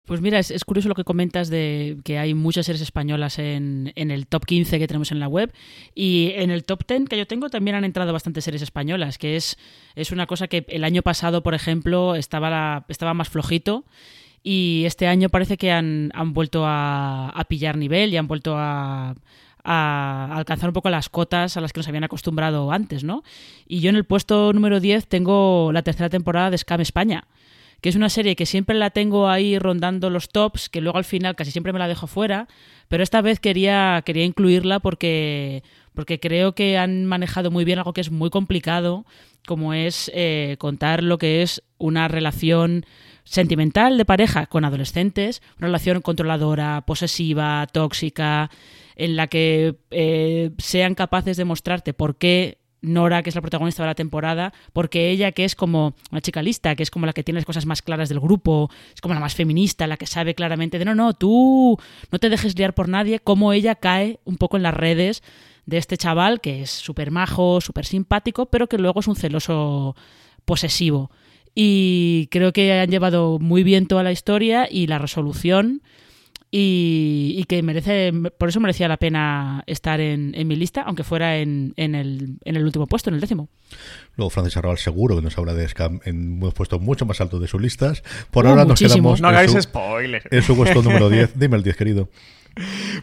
Pues 0.05 0.19
mira, 0.19 0.37
es, 0.37 0.65
curioso 0.65 0.89
lo 0.89 0.95
que 0.95 1.05
comentas 1.05 1.49
de 1.49 1.97
que 2.03 2.19
hay 2.19 2.33
muchas 2.33 2.65
series 2.65 2.81
españolas 2.81 3.39
en, 3.39 3.93
el 3.95 4.27
top 4.27 4.45
15 4.45 4.77
que 4.77 4.85
tenemos 4.87 5.13
en 5.13 5.21
la 5.21 5.29
web. 5.29 5.53
Y 5.95 6.31
en 6.35 6.51
el 6.51 6.65
top 6.65 6.85
10 6.85 7.07
que 7.07 7.17
yo 7.17 7.25
tengo 7.25 7.49
también 7.49 7.75
han 7.75 7.85
entrado 7.85 8.11
bastantes 8.11 8.43
series 8.43 8.61
españolas, 8.61 9.17
que 9.17 9.37
es, 9.37 9.57
es 9.95 10.11
una 10.11 10.27
cosa 10.27 10.49
que 10.49 10.65
el 10.67 10.83
año 10.83 11.03
pasado, 11.03 11.41
por 11.41 11.53
ejemplo, 11.53 12.15
estaba, 12.15 12.85
estaba 12.89 13.13
más 13.13 13.29
flojito. 13.29 13.85
Y 14.43 14.83
este 14.85 15.07
año 15.07 15.29
parece 15.29 15.55
que 15.55 15.71
han, 15.71 16.11
vuelto 16.33 16.63
a, 16.65 17.45
pillar 17.47 17.77
nivel 17.77 18.13
y 18.13 18.17
han 18.17 18.27
vuelto 18.27 18.57
a, 18.57 19.15
a 19.63 20.35
alcanzar 20.35 20.69
un 20.69 20.73
poco 20.73 20.89
las 20.89 21.07
cotas 21.07 21.55
a 21.55 21.61
las 21.61 21.71
que 21.71 21.79
nos 21.79 21.87
habían 21.87 22.03
acostumbrado 22.03 22.73
antes, 22.73 23.05
¿no? 23.05 23.23
Y 23.65 23.79
yo 23.79 23.89
en 23.89 23.95
el 23.95 24.03
puesto 24.03 24.51
número 24.51 24.81
10 24.81 25.07
tengo 25.07 25.71
la 25.71 25.81
tercera 25.81 26.09
temporada 26.09 26.51
de 26.51 26.57
Scam 26.57 26.81
España 26.81 27.25
que 27.83 27.89
es 27.89 27.97
una 27.97 28.07
serie 28.07 28.37
que 28.37 28.45
siempre 28.45 28.77
la 28.77 28.91
tengo 28.91 29.27
ahí 29.27 29.59
rondando 29.59 30.09
los 30.09 30.29
tops, 30.29 30.69
que 30.69 30.79
luego 30.79 30.97
al 30.97 31.03
final 31.03 31.35
casi 31.35 31.51
siempre 31.51 31.73
me 31.73 31.79
la 31.79 31.89
dejo 31.89 32.07
fuera, 32.07 32.47
pero 32.87 33.03
esta 33.03 33.21
vez 33.21 33.41
quería, 33.41 34.01
quería 34.05 34.23
incluirla 34.23 34.79
porque, 34.79 35.63
porque 35.93 36.17
creo 36.17 36.55
que 36.55 36.77
han 36.77 37.03
manejado 37.03 37.51
muy 37.51 37.65
bien 37.65 37.79
algo 37.79 37.91
que 37.91 37.99
es 37.99 38.09
muy 38.09 38.29
complicado, 38.29 39.05
como 39.45 39.73
es 39.73 40.09
eh, 40.13 40.55
contar 40.59 41.03
lo 41.03 41.17
que 41.17 41.41
es 41.41 41.61
una 41.77 42.07
relación 42.07 42.85
sentimental 43.25 43.97
de 43.97 44.05
pareja 44.05 44.45
con 44.45 44.63
adolescentes, 44.63 45.41
una 45.57 45.67
relación 45.67 45.99
controladora, 45.99 46.85
posesiva, 46.85 47.67
tóxica, 47.69 48.49
en 48.95 49.17
la 49.17 49.27
que 49.27 49.75
eh, 49.91 50.51
sean 50.57 50.95
capaces 50.95 51.35
de 51.35 51.43
mostrarte 51.43 51.93
por 51.93 52.15
qué 52.15 52.59
Nora, 52.83 53.23
que 53.23 53.29
es 53.29 53.35
la 53.35 53.41
protagonista 53.41 53.81
de 53.81 53.87
la 53.87 53.95
temporada, 53.95 54.53
porque 54.73 55.09
ella, 55.09 55.31
que 55.31 55.45
es 55.45 55.55
como 55.55 55.95
una 56.11 56.21
chica 56.21 56.43
lista, 56.43 56.75
que 56.75 56.83
es 56.83 56.91
como 56.91 57.05
la 57.05 57.13
que 57.13 57.23
tiene 57.23 57.39
las 57.39 57.45
cosas 57.45 57.65
más 57.65 57.81
claras 57.81 58.09
del 58.09 58.19
grupo, 58.19 58.69
es 58.93 59.01
como 59.01 59.15
la 59.15 59.19
más 59.19 59.33
feminista, 59.33 59.87
la 59.87 59.97
que 59.97 60.05
sabe 60.05 60.35
claramente 60.35 60.77
de 60.77 60.85
no, 60.85 60.93
no, 60.93 61.13
tú 61.13 61.79
no 62.11 62.19
te 62.19 62.29
dejes 62.29 62.57
liar 62.57 62.75
por 62.75 62.89
nadie, 62.89 63.19
como 63.19 63.53
ella 63.53 63.75
cae 63.75 64.19
un 64.25 64.37
poco 64.37 64.57
en 64.57 64.63
las 64.63 64.73
redes 64.73 65.23
de 65.65 65.77
este 65.77 65.97
chaval 65.97 66.41
que 66.41 66.61
es 66.61 66.69
súper 66.69 67.09
majo, 67.09 67.61
súper 67.61 67.85
simpático, 67.85 68.47
pero 68.47 68.67
que 68.67 68.77
luego 68.77 68.99
es 68.99 69.07
un 69.07 69.15
celoso 69.15 69.95
posesivo. 70.45 71.09
Y 71.55 72.27
creo 72.31 72.51
que 72.51 72.73
han 72.73 72.89
llevado 72.89 73.39
muy 73.39 73.63
bien 73.63 73.87
toda 73.87 74.03
la 74.03 74.11
historia 74.11 74.67
y 74.69 74.87
la 74.87 74.99
resolución 74.99 75.81
y, 76.55 77.45
que 77.45 77.63
merece, 77.63 78.13
por 78.37 78.47
eso 78.47 78.59
merecía 78.59 78.87
la 78.87 78.97
pena 78.97 79.63
estar 79.65 79.99
en, 79.99 80.33
mi 80.47 80.55
lista, 80.55 80.83
aunque 80.83 81.03
fuera 81.03 81.37
en, 81.37 81.73
el, 81.77 82.37
en 82.45 82.55
el 82.55 82.63
último 82.63 82.85
puesto, 82.85 83.09
en 83.09 83.15
el 83.15 83.21
décimo. 83.21 83.49
Luego 84.17 84.29
Francis 84.29 84.55
Arrabal 84.57 84.77
seguro 84.77 85.15
que 85.15 85.23
nos 85.23 85.35
habla 85.35 85.55
de 85.55 85.67
Scam 85.67 85.99
en 86.05 86.43
un 86.43 86.51
puesto 86.51 86.77
mucho 86.77 87.07
más 87.07 87.19
alto 87.21 87.39
de 87.39 87.47
sus 87.47 87.59
listas. 87.59 88.03
Por 88.29 88.45
uh, 88.45 88.49
ahora 88.49 88.65
nos 88.65 88.79
quedamos 88.79 89.19
no 89.19 89.29
hagáis 89.29 89.51
spoiler. 89.59 90.21
en 90.29 90.43
su 90.43 90.55
puesto 90.55 90.83
número 90.83 91.09
10. 91.09 91.39
Dime 91.39 91.57
el 91.57 91.63
10, 91.63 91.75
querido. 91.75 92.09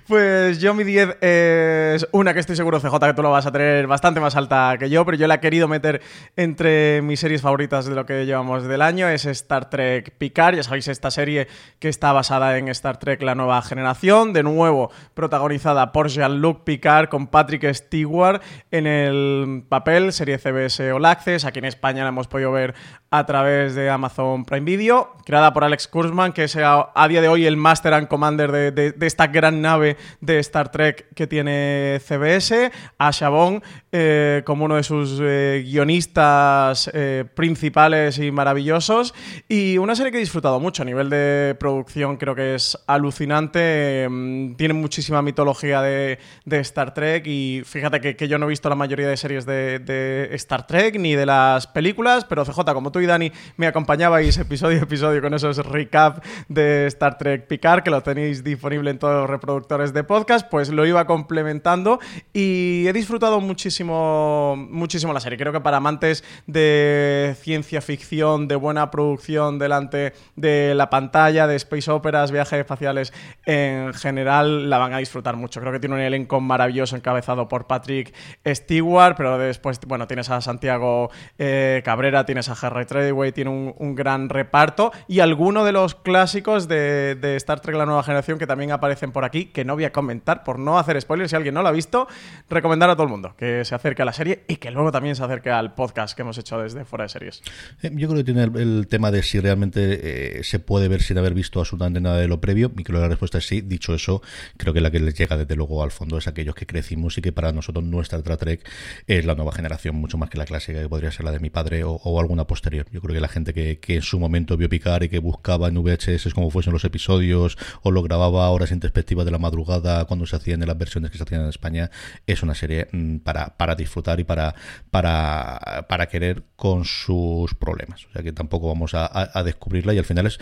Pues 0.07 0.61
yo 0.61 0.75
mi 0.75 0.85
10 0.85 1.17
es 1.21 2.07
una 2.13 2.33
que 2.33 2.41
estoy 2.41 2.55
seguro, 2.55 2.79
CJ, 2.79 2.99
que 3.01 3.15
tú 3.15 3.23
lo 3.23 3.33
vas 3.33 3.47
a 3.47 3.53
tener 3.53 3.89
bastante 3.89 4.21
más 4.21 4.37
alta 4.37 4.77
que 4.79 4.89
yo, 4.89 5.05
pero 5.05 5.17
yo 5.17 5.27
la 5.27 5.35
he 5.35 5.41
querido 5.41 5.67
meter 5.67 6.01
entre 6.37 7.03
mis 7.03 7.19
series 7.19 7.43
favoritas 7.43 7.87
de 7.87 7.97
lo 7.97 8.07
que 8.07 8.27
llevamos 8.27 8.63
del 8.65 8.81
año. 8.81 9.09
Es 9.09 9.27
Star 9.27 9.69
Trek 9.69 10.13
Picard, 10.19 10.55
ya 10.55 10.63
sabéis, 10.63 10.87
esta 10.87 11.11
serie 11.11 11.49
que 11.81 11.89
está 11.89 12.13
basada 12.13 12.57
en 12.59 12.69
Star 12.69 12.99
Trek 12.99 13.23
La 13.23 13.35
Nueva 13.35 13.61
Generación, 13.63 14.33
de 14.33 14.45
nuevo 14.45 14.93
protagonizada 15.15 15.91
por 15.91 16.09
Jean-Luc 16.09 16.63
Picard 16.63 17.09
con 17.09 17.27
Patrick 17.27 17.73
Stewart 17.75 18.41
en 18.71 18.87
el 18.87 19.65
papel, 19.69 20.13
serie 20.13 20.39
CBS 20.39 20.93
All 20.93 21.05
Access. 21.05 21.45
Aquí 21.45 21.59
en 21.59 21.65
España 21.65 22.05
la 22.05 22.11
hemos 22.11 22.29
podido 22.29 22.53
ver 22.53 22.75
a 23.11 23.27
través 23.27 23.75
de 23.75 23.91
Amazon 23.91 24.45
Prime 24.45 24.65
Video, 24.65 25.15
creada 25.25 25.53
por 25.53 25.65
Alex 25.65 25.89
Kurzman, 25.89 26.33
que 26.33 26.45
es 26.45 26.57
a, 26.57 27.09
día 27.09 27.21
de 27.21 27.29
hoy 27.29 27.45
el 27.45 27.57
Master 27.57 27.95
and 27.95 28.07
Commander 28.07 28.53
de, 28.53 28.93
de 28.93 29.07
esta 29.07 29.27
gran 29.27 29.61
nave 29.61 29.97
de 30.21 30.39
Star 30.39 30.71
Trek 30.71 31.13
que 31.15 31.27
tiene 31.27 32.01
CBS, 32.07 32.71
a 32.99 33.11
Chabón 33.13 33.63
eh, 33.93 34.43
como 34.47 34.67
uno 34.67 34.77
de 34.77 34.85
sus 34.85 35.19
eh, 35.21 35.65
guionistas 35.67 36.89
eh, 36.95 37.25
principales 37.35 38.19
y 38.19 38.31
maravillosos, 38.31 39.15
y 39.49 39.79
una 39.79 39.97
serie 39.97 40.13
que 40.13 40.19
he 40.19 40.21
disfrutado 40.21 40.61
mucho 40.61 40.83
a 40.83 40.85
nivel 40.85 41.11
de 41.11 41.57
producción, 41.59 42.17
creo 42.17 42.37
que 42.37 42.55
es 42.55 42.79
alucinante, 42.87 44.07
mm, 44.09 44.55
tiene 44.55 44.75
muchísima 44.75 45.23
mitología 45.23 45.83
de, 45.83 46.19
Star 46.61 46.95
Trek 46.95 47.27
y 47.27 47.63
fíjate 47.65 48.15
que, 48.15 48.29
yo 48.29 48.39
no 48.39 48.47
he 48.47 48.51
visto 48.51 48.69
la 48.69 48.77
mayoría 48.77 49.09
de 49.09 49.17
series 49.17 49.45
de, 49.45 50.29
Star 50.35 50.69
Trek 50.69 50.97
ni 50.97 51.17
de 51.17 51.27
las 51.27 51.67
películas, 51.67 52.25
pero 52.25 52.45
CJ, 52.45 52.73
como 52.73 52.93
tú 52.93 53.00
y 53.01 53.07
Dani 53.07 53.33
me 53.57 53.67
acompañabais 53.67 54.37
episodio 54.39 54.81
a 54.81 54.83
episodio 54.83 55.23
con 55.23 55.35
esos 55.35 55.57
recap 55.59 56.25
de 56.49 56.87
Star 56.87 57.19
Trek 57.19 57.47
Picard, 57.47 57.83
que 57.83 57.91
lo 57.91 58.03
tenéis 58.03 58.45
disponible 58.45 58.91
en 58.91 58.99
todos 58.99 59.29
reproductores 59.29 59.93
de 59.93 60.05
podcast, 60.05 60.49
pues 60.49 60.69
lo 60.71 60.87
iba 60.87 61.07
complementando 61.07 62.01
y 62.33 62.87
he 62.87 62.93
disfrutado 62.93 63.41
muchísimo, 63.41 64.57
muchísimo 64.57 65.13
la 65.13 65.21
serie. 65.21 65.39
Creo 65.39 65.53
que 65.53 65.61
para 65.61 65.79
amantes 65.79 66.25
de 66.47 67.37
ciencia 67.41 67.81
ficción, 67.81 68.49
de 68.49 68.57
buena 68.57 68.91
producción 68.91 69.59
delante 69.59 70.13
de 70.37 70.75
la 70.75 70.91
pantalla, 70.91 71.47
de 71.47 71.57
space 71.57 71.91
operas, 71.91 72.31
viajes 72.31 72.61
espaciales 72.61 73.13
en 73.47 73.95
general, 73.95 74.69
la 74.69 74.79
van 74.79 74.93
a 74.93 74.99
disfrutar 74.99 75.37
mucho. 75.37 75.61
Creo 75.61 75.73
que 75.73 75.81
tiene 75.81 75.95
un 75.95 76.01
elenco 76.01 76.41
maravilloso 76.41 76.97
encabezado 76.97 77.49
por 77.49 77.67
Patrick 77.67 78.15
Stewart, 78.47 79.17
pero 79.17 79.39
después, 79.39 79.81
bueno, 79.87 80.07
tienes 80.07 80.31
a 80.31 80.41
Santiago 80.41 81.11
eh, 81.39 81.83
Cabrera, 81.85 82.27
tienes 82.27 82.49
a 82.49 82.53
Harry 82.67 82.87
Treadway, 82.91 83.31
tiene 83.33 83.51
un, 83.51 83.95
gran 83.95 84.29
reparto 84.29 84.93
y 85.09 85.21
alguno 85.21 85.65
de 85.65 85.73
los 85.73 85.95
clásicos 85.95 86.69
de, 86.69 87.15
de 87.15 87.37
Star 87.37 87.61
Trek 87.61 87.77
La 87.77 87.87
Nueva 87.87 88.03
Generación 88.03 88.39
que 88.39 88.47
también 88.47 88.73
aparecen 88.73 89.13
por 89.13 89.25
aquí 89.25 89.47
que 89.47 89.65
no 89.65 89.75
voy 89.75 89.85
a 89.85 89.93
comentar 89.93 90.43
por 90.43 90.59
no 90.59 90.79
hacer 90.79 91.01
spoilers. 91.01 91.31
Si 91.31 91.37
alguien 91.37 91.55
no 91.55 91.63
lo 91.63 91.69
ha 91.69 91.73
visto, 91.73 92.09
recomendar 92.49 92.91
a 92.91 92.95
todo 92.95 93.05
el 93.05 93.11
mundo 93.11 93.35
que 93.37 93.65
se 93.65 93.75
acerque 93.75 94.03
a 94.03 94.05
la 94.05 94.13
serie 94.13 94.45
y 94.49 94.57
que 94.57 94.71
luego 94.71 94.91
también 94.91 95.15
se 95.15 95.23
acerque 95.23 95.51
al 95.51 95.75
podcast 95.75 96.17
que 96.17 96.23
hemos 96.23 96.37
hecho 96.39 96.59
desde 96.59 96.85
fuera 96.85 97.05
de 97.05 97.09
series. 97.09 97.43
Eh, 97.83 97.91
yo 97.95 98.09
creo 98.09 98.19
que 98.19 98.25
tiene 98.25 98.43
el, 98.43 98.87
tema 98.89 99.11
de 99.11 99.23
si 99.23 99.39
realmente 99.39 100.39
eh, 100.39 100.45
se 100.45 100.59
puede 100.59 100.89
ver 100.89 101.03
sin 101.03 101.19
haber 101.19 101.35
visto 101.35 101.61
absolutamente 101.61 102.01
nada 102.01 102.19
de 102.19 102.29
lo 102.29 102.41
previo. 102.41 102.73
Y 102.77 102.83
creo 102.83 102.99
que 102.99 103.03
la 103.03 103.09
respuesta 103.09 103.39
es 103.39 103.47
sí. 103.47 103.61
Dicho 103.61 103.95
eso, 103.95 104.23
creo 104.57 104.75
que 104.75 104.81
la 104.81 104.91
que 104.91 104.99
les 104.99 105.15
llega 105.15 105.37
desde 105.37 105.55
luego 105.55 105.83
al 105.83 105.91
fondo 105.91 106.19
es 106.19 106.27
aquellos 106.27 106.55
que 106.55 106.67
crecimos 106.67 107.17
y 107.19 107.23
que 107.23 107.33
para 107.33 107.53
nosotros 107.53 107.85
nuestra 107.85 108.19
Star 108.19 108.37
Trek 108.37 108.69
es 109.07 109.25
la 109.25 109.35
nueva 109.35 109.53
generación, 109.53 109.97
mucho 109.97 110.19
más 110.19 110.31
que 110.31 110.39
la 110.39 110.45
clásica 110.45 110.81
que 110.81 110.89
podría 110.89 111.11
ser 111.11 111.25
la 111.25 111.33
de 111.33 111.41
mi 111.41 111.51
padre 111.51 111.83
o, 111.85 112.21
alguna 112.21 112.47
posterior. 112.47 112.80
Yo 112.91 113.01
creo 113.01 113.15
que 113.15 113.21
la 113.21 113.29
gente 113.29 113.55
que, 113.55 113.79
en 113.87 114.03
su 114.03 114.19
momento 114.19 114.57
vio 114.57 114.69
picar 114.69 115.03
y 115.03 115.09
que 115.09 115.19
buscaba 115.19 115.69
en 115.69 115.75
VHS 115.83 116.33
como 116.35 116.51
fuesen 116.51 116.73
los 116.73 116.85
episodios 116.85 117.59
o 117.83 117.91
lo 117.91 118.03
grababa 118.03 118.47
a 118.47 118.51
horas 118.51 118.71
sin 118.71 118.81
perspectiva 118.81 119.25
de 119.25 119.31
la 119.31 119.39
Madrugada 119.39 120.05
cuando 120.07 120.27
se 120.27 120.37
hacían 120.37 120.63
en 120.63 120.69
las 120.69 120.79
versiones 120.79 121.11
que 121.11 121.19
se 121.19 121.25
hacían 121.25 121.43
en 121.43 121.49
España, 121.49 121.91
es 122.27 122.43
una 122.43 122.55
serie 122.55 122.89
mm, 122.93 123.19
para, 123.19 123.57
para 123.57 123.75
disfrutar 123.75 124.21
y 124.21 124.25
para, 124.25 124.55
para, 124.91 125.87
para 125.89 126.07
querer 126.09 126.45
con 126.57 126.85
sus 126.85 127.55
problemas. 127.55 128.07
O 128.07 128.13
sea 128.13 128.23
que 128.23 128.33
tampoco 128.33 128.69
vamos 128.69 128.93
a 128.95 129.43
descubrirla 129.45 129.95
y 129.95 129.99
al 129.99 130.05
final 130.05 130.27
es 130.27 130.39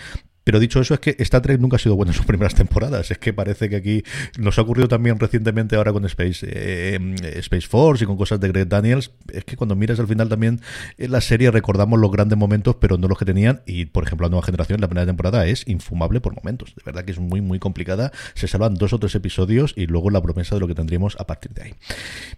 pero 0.48 0.60
dicho 0.60 0.80
eso, 0.80 0.94
es 0.94 1.00
que 1.00 1.14
Star 1.18 1.42
Trek 1.42 1.60
nunca 1.60 1.76
ha 1.76 1.78
sido 1.78 1.94
buena 1.94 2.12
en 2.12 2.16
sus 2.16 2.24
primeras 2.24 2.54
temporadas. 2.54 3.10
Es 3.10 3.18
que 3.18 3.34
parece 3.34 3.68
que 3.68 3.76
aquí 3.76 4.02
nos 4.38 4.58
ha 4.58 4.62
ocurrido 4.62 4.88
también 4.88 5.20
recientemente 5.20 5.76
ahora 5.76 5.92
con 5.92 6.06
Space, 6.06 6.46
eh, 6.48 6.98
Space 7.40 7.68
Force 7.68 8.04
y 8.04 8.06
con 8.06 8.16
cosas 8.16 8.40
de 8.40 8.48
Greg 8.48 8.66
Daniels. 8.66 9.10
Es 9.30 9.44
que 9.44 9.58
cuando 9.58 9.76
miras 9.76 10.00
al 10.00 10.06
final 10.06 10.30
también 10.30 10.62
en 10.96 11.12
la 11.12 11.20
serie 11.20 11.50
recordamos 11.50 12.00
los 12.00 12.10
grandes 12.10 12.38
momentos, 12.38 12.76
pero 12.76 12.96
no 12.96 13.08
los 13.08 13.18
que 13.18 13.26
tenían. 13.26 13.60
Y 13.66 13.84
por 13.84 14.04
ejemplo, 14.04 14.26
la 14.26 14.30
nueva 14.30 14.46
generación, 14.46 14.80
la 14.80 14.88
primera 14.88 15.04
temporada 15.04 15.44
es 15.44 15.68
infumable 15.68 16.22
por 16.22 16.34
momentos. 16.34 16.74
De 16.74 16.82
verdad 16.82 17.04
que 17.04 17.12
es 17.12 17.18
muy, 17.18 17.42
muy 17.42 17.58
complicada. 17.58 18.10
Se 18.32 18.48
salvan 18.48 18.72
dos 18.72 18.94
o 18.94 18.98
tres 18.98 19.14
episodios 19.16 19.74
y 19.76 19.86
luego 19.86 20.08
la 20.08 20.22
promesa 20.22 20.54
de 20.54 20.62
lo 20.62 20.66
que 20.66 20.74
tendríamos 20.74 21.14
a 21.20 21.26
partir 21.26 21.52
de 21.52 21.62
ahí. 21.64 21.74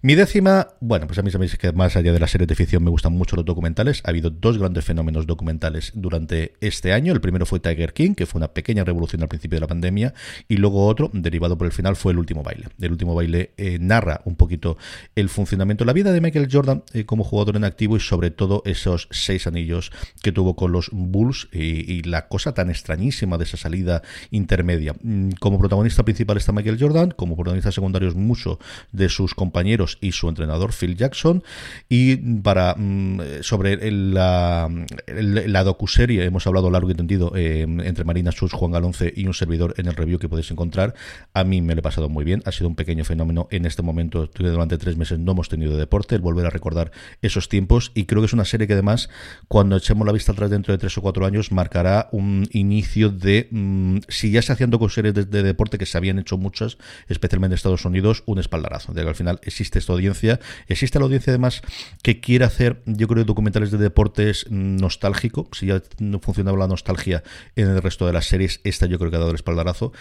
Mi 0.03 0.17
décima, 0.17 0.67
bueno, 0.81 1.07
pues 1.07 1.21
a 1.21 1.23
mí 1.23 1.31
sabéis 1.31 1.57
que 1.57 1.71
más 1.71 1.95
allá 1.95 2.13
de 2.13 2.19
las 2.19 2.33
series 2.33 2.49
de 2.49 2.57
ficción 2.57 2.83
me 2.83 2.91
gustan 2.91 3.13
mucho 3.13 3.37
los 3.37 3.45
documentales. 3.45 4.03
Ha 4.05 4.11
habido 4.11 4.31
dos 4.31 4.59
grandes 4.59 4.85
fenómenos 4.85 5.29
documentales 5.29 5.93
durante 5.95 6.55
este 6.61 6.93
año. 6.93 7.13
El 7.13 7.21
primero 7.21 7.47
fue 7.47 7.61
Tiger 7.61 7.93
King 7.93 8.00
que 8.15 8.27
fue 8.27 8.39
una 8.39 8.49
pequeña 8.49 8.85
revolución 8.85 9.23
al 9.23 9.29
principio 9.29 9.57
de 9.57 9.61
la 9.61 9.67
pandemia, 9.67 10.15
y 10.49 10.57
luego 10.57 10.87
otro, 10.87 11.11
derivado 11.13 11.59
por 11.59 11.67
el 11.67 11.73
final, 11.73 11.97
fue 11.97 12.13
El 12.13 12.19
último 12.19 12.43
baile. 12.43 12.69
El 12.81 12.93
último 12.93 13.15
baile 13.15 13.51
eh, 13.57 13.79
narra 13.81 14.23
un 14.25 14.37
poquito 14.37 14.79
el 15.15 15.29
funcionamiento 15.29 15.85
la 15.85 15.93
vida 15.93 16.13
de 16.13 16.21
Michael 16.21 16.49
Jordan 16.51 16.83
eh, 16.93 17.05
como 17.05 17.25
jugador 17.25 17.57
en 17.57 17.65
activo 17.65 17.97
y 17.97 18.01
sobre 18.01 18.31
todo 18.31 18.63
esos 18.65 19.09
seis 19.11 19.47
anillos 19.47 19.93
que 20.23 20.33
tuvo 20.33 20.57
con 20.57 20.73
los 20.73 20.91
Bulls 20.93 21.49
y, 21.53 22.01
la 22.01 22.29
cosa 22.29 22.55
tan 22.55 22.71
extrañísima 22.71 23.37
de 23.37 23.45
esa 23.45 23.57
salida 23.57 24.03
intermedia. 24.31 24.95
Mm, 25.03 25.33
como 25.39 25.59
protagonista 25.59 26.03
principal 26.03 26.39
está 26.39 26.53
Michael 26.53 26.79
Jordan, 26.81 27.11
como 27.11 27.37
protagonistas 27.37 27.75
secundarios 27.75 28.15
mucho 28.15 28.59
de 28.93 29.09
sus 29.09 29.35
compañeros 29.35 29.99
y 30.01 30.13
su 30.13 30.29
entrenador 30.29 30.73
Phil 30.73 30.97
Jackson, 30.97 31.43
y 31.89 32.17
para 32.17 32.75
mm, 32.77 33.43
sobre 33.43 33.91
la, 33.91 34.71
la 35.07 35.65
docuserie 35.65 36.25
hemos 36.25 36.47
hablado 36.47 36.71
largo 36.71 36.91
y 36.91 36.95
tendido 36.95 37.33
eh, 37.35 37.67
entre 37.85 38.05
Marina 38.05 38.33
Sus, 38.33 38.53
Juan 38.53 38.73
Galonce 38.73 39.13
y 39.15 39.27
un 39.27 39.35
servidor 39.35 39.75
en 39.77 39.87
el 39.87 39.95
review 39.95 40.19
que 40.19 40.29
podéis 40.29 40.51
encontrar. 40.51 40.95
A 41.35 41.45
mí 41.45 41.61
me 41.61 41.75
lo 41.75 41.81
he 41.81 41.83
pasado 41.83 42.09
muy 42.09 42.25
bien, 42.25 42.43
ha 42.45 42.53
sido 42.53 42.69
un 42.69 42.77
pequeño 42.77 43.05
fenómeno 43.05 43.49
en 43.51 43.67
este 43.67 43.83
momento. 43.83 44.29
Durante 44.37 44.79
tres 44.79 44.97
meses 44.97 45.19
no 45.19 45.33
hemos 45.33 45.49
tenido 45.49 45.77
deporte, 45.77 46.15
el 46.15 46.21
volver 46.21 46.47
a 46.47 46.51
recordar 46.51 46.91
esos 47.23 47.49
tiempos 47.49 47.93
y 47.95 48.05
creo 48.05 48.23
que 48.23 48.27
es 48.27 48.33
una 48.33 48.45
serie 48.45 48.67
que 48.67 48.73
además, 48.73 49.09
cuando 49.49 49.77
echemos 49.77 50.07
la 50.07 50.13
vista 50.13 50.33
atrás 50.33 50.51
dentro 50.51 50.73
de 50.73 50.79
tres 50.79 50.97
o 50.99 51.03
cuatro 51.03 51.27
años, 51.27 51.53
marcará 51.53 52.09
un 52.13 52.49
inicio 52.53 53.11
de, 53.11 53.49
mm, 53.51 53.99
si 54.09 54.31
ya 54.31 54.43
se 54.43 54.53
hacían 54.53 54.71
series 54.89 55.15
de, 55.15 55.25
de, 55.25 55.43
deporte 55.43 55.79
que 55.79 55.87
se 55.87 55.99
habían 55.99 56.19
hecho 56.19 56.39
muchas, 56.39 56.79
especialmente 57.09 57.55
en 57.55 57.57
Estados 57.57 57.85
Unidos, 57.85 58.23
un 58.27 58.39
espaldarazo. 58.39 58.95
Que 58.95 59.01
al 59.01 59.15
final 59.15 59.41
existe 59.43 59.79
esta 59.79 59.93
audiencia, 59.93 60.41
existe 60.69 60.99
la 60.99 61.05
audiencia 61.05 61.33
además 61.33 61.63
que 62.03 62.21
quiere 62.21 62.45
hacer, 62.45 62.83
yo 62.87 63.09
creo, 63.09 63.25
documentales 63.25 63.71
de 63.71 63.79
deportes 63.79 64.47
nostálgico, 64.51 65.49
si 65.53 65.67
ya 65.67 65.83
no 65.99 66.21
funcionaba 66.21 66.59
la 66.59 66.67
nostalgia 66.67 67.23
en 67.57 67.69
el 67.71 67.83
resto 67.83 68.07
de 68.07 68.13
las 68.13 68.27
series, 68.27 68.61
esta 68.65 68.87
yo 68.87 68.99
creo 68.99 69.11
que 69.11 69.17
ha 69.17 69.21
dado 69.21 69.31
el 69.31 69.37
espaldarazo. 69.37 69.93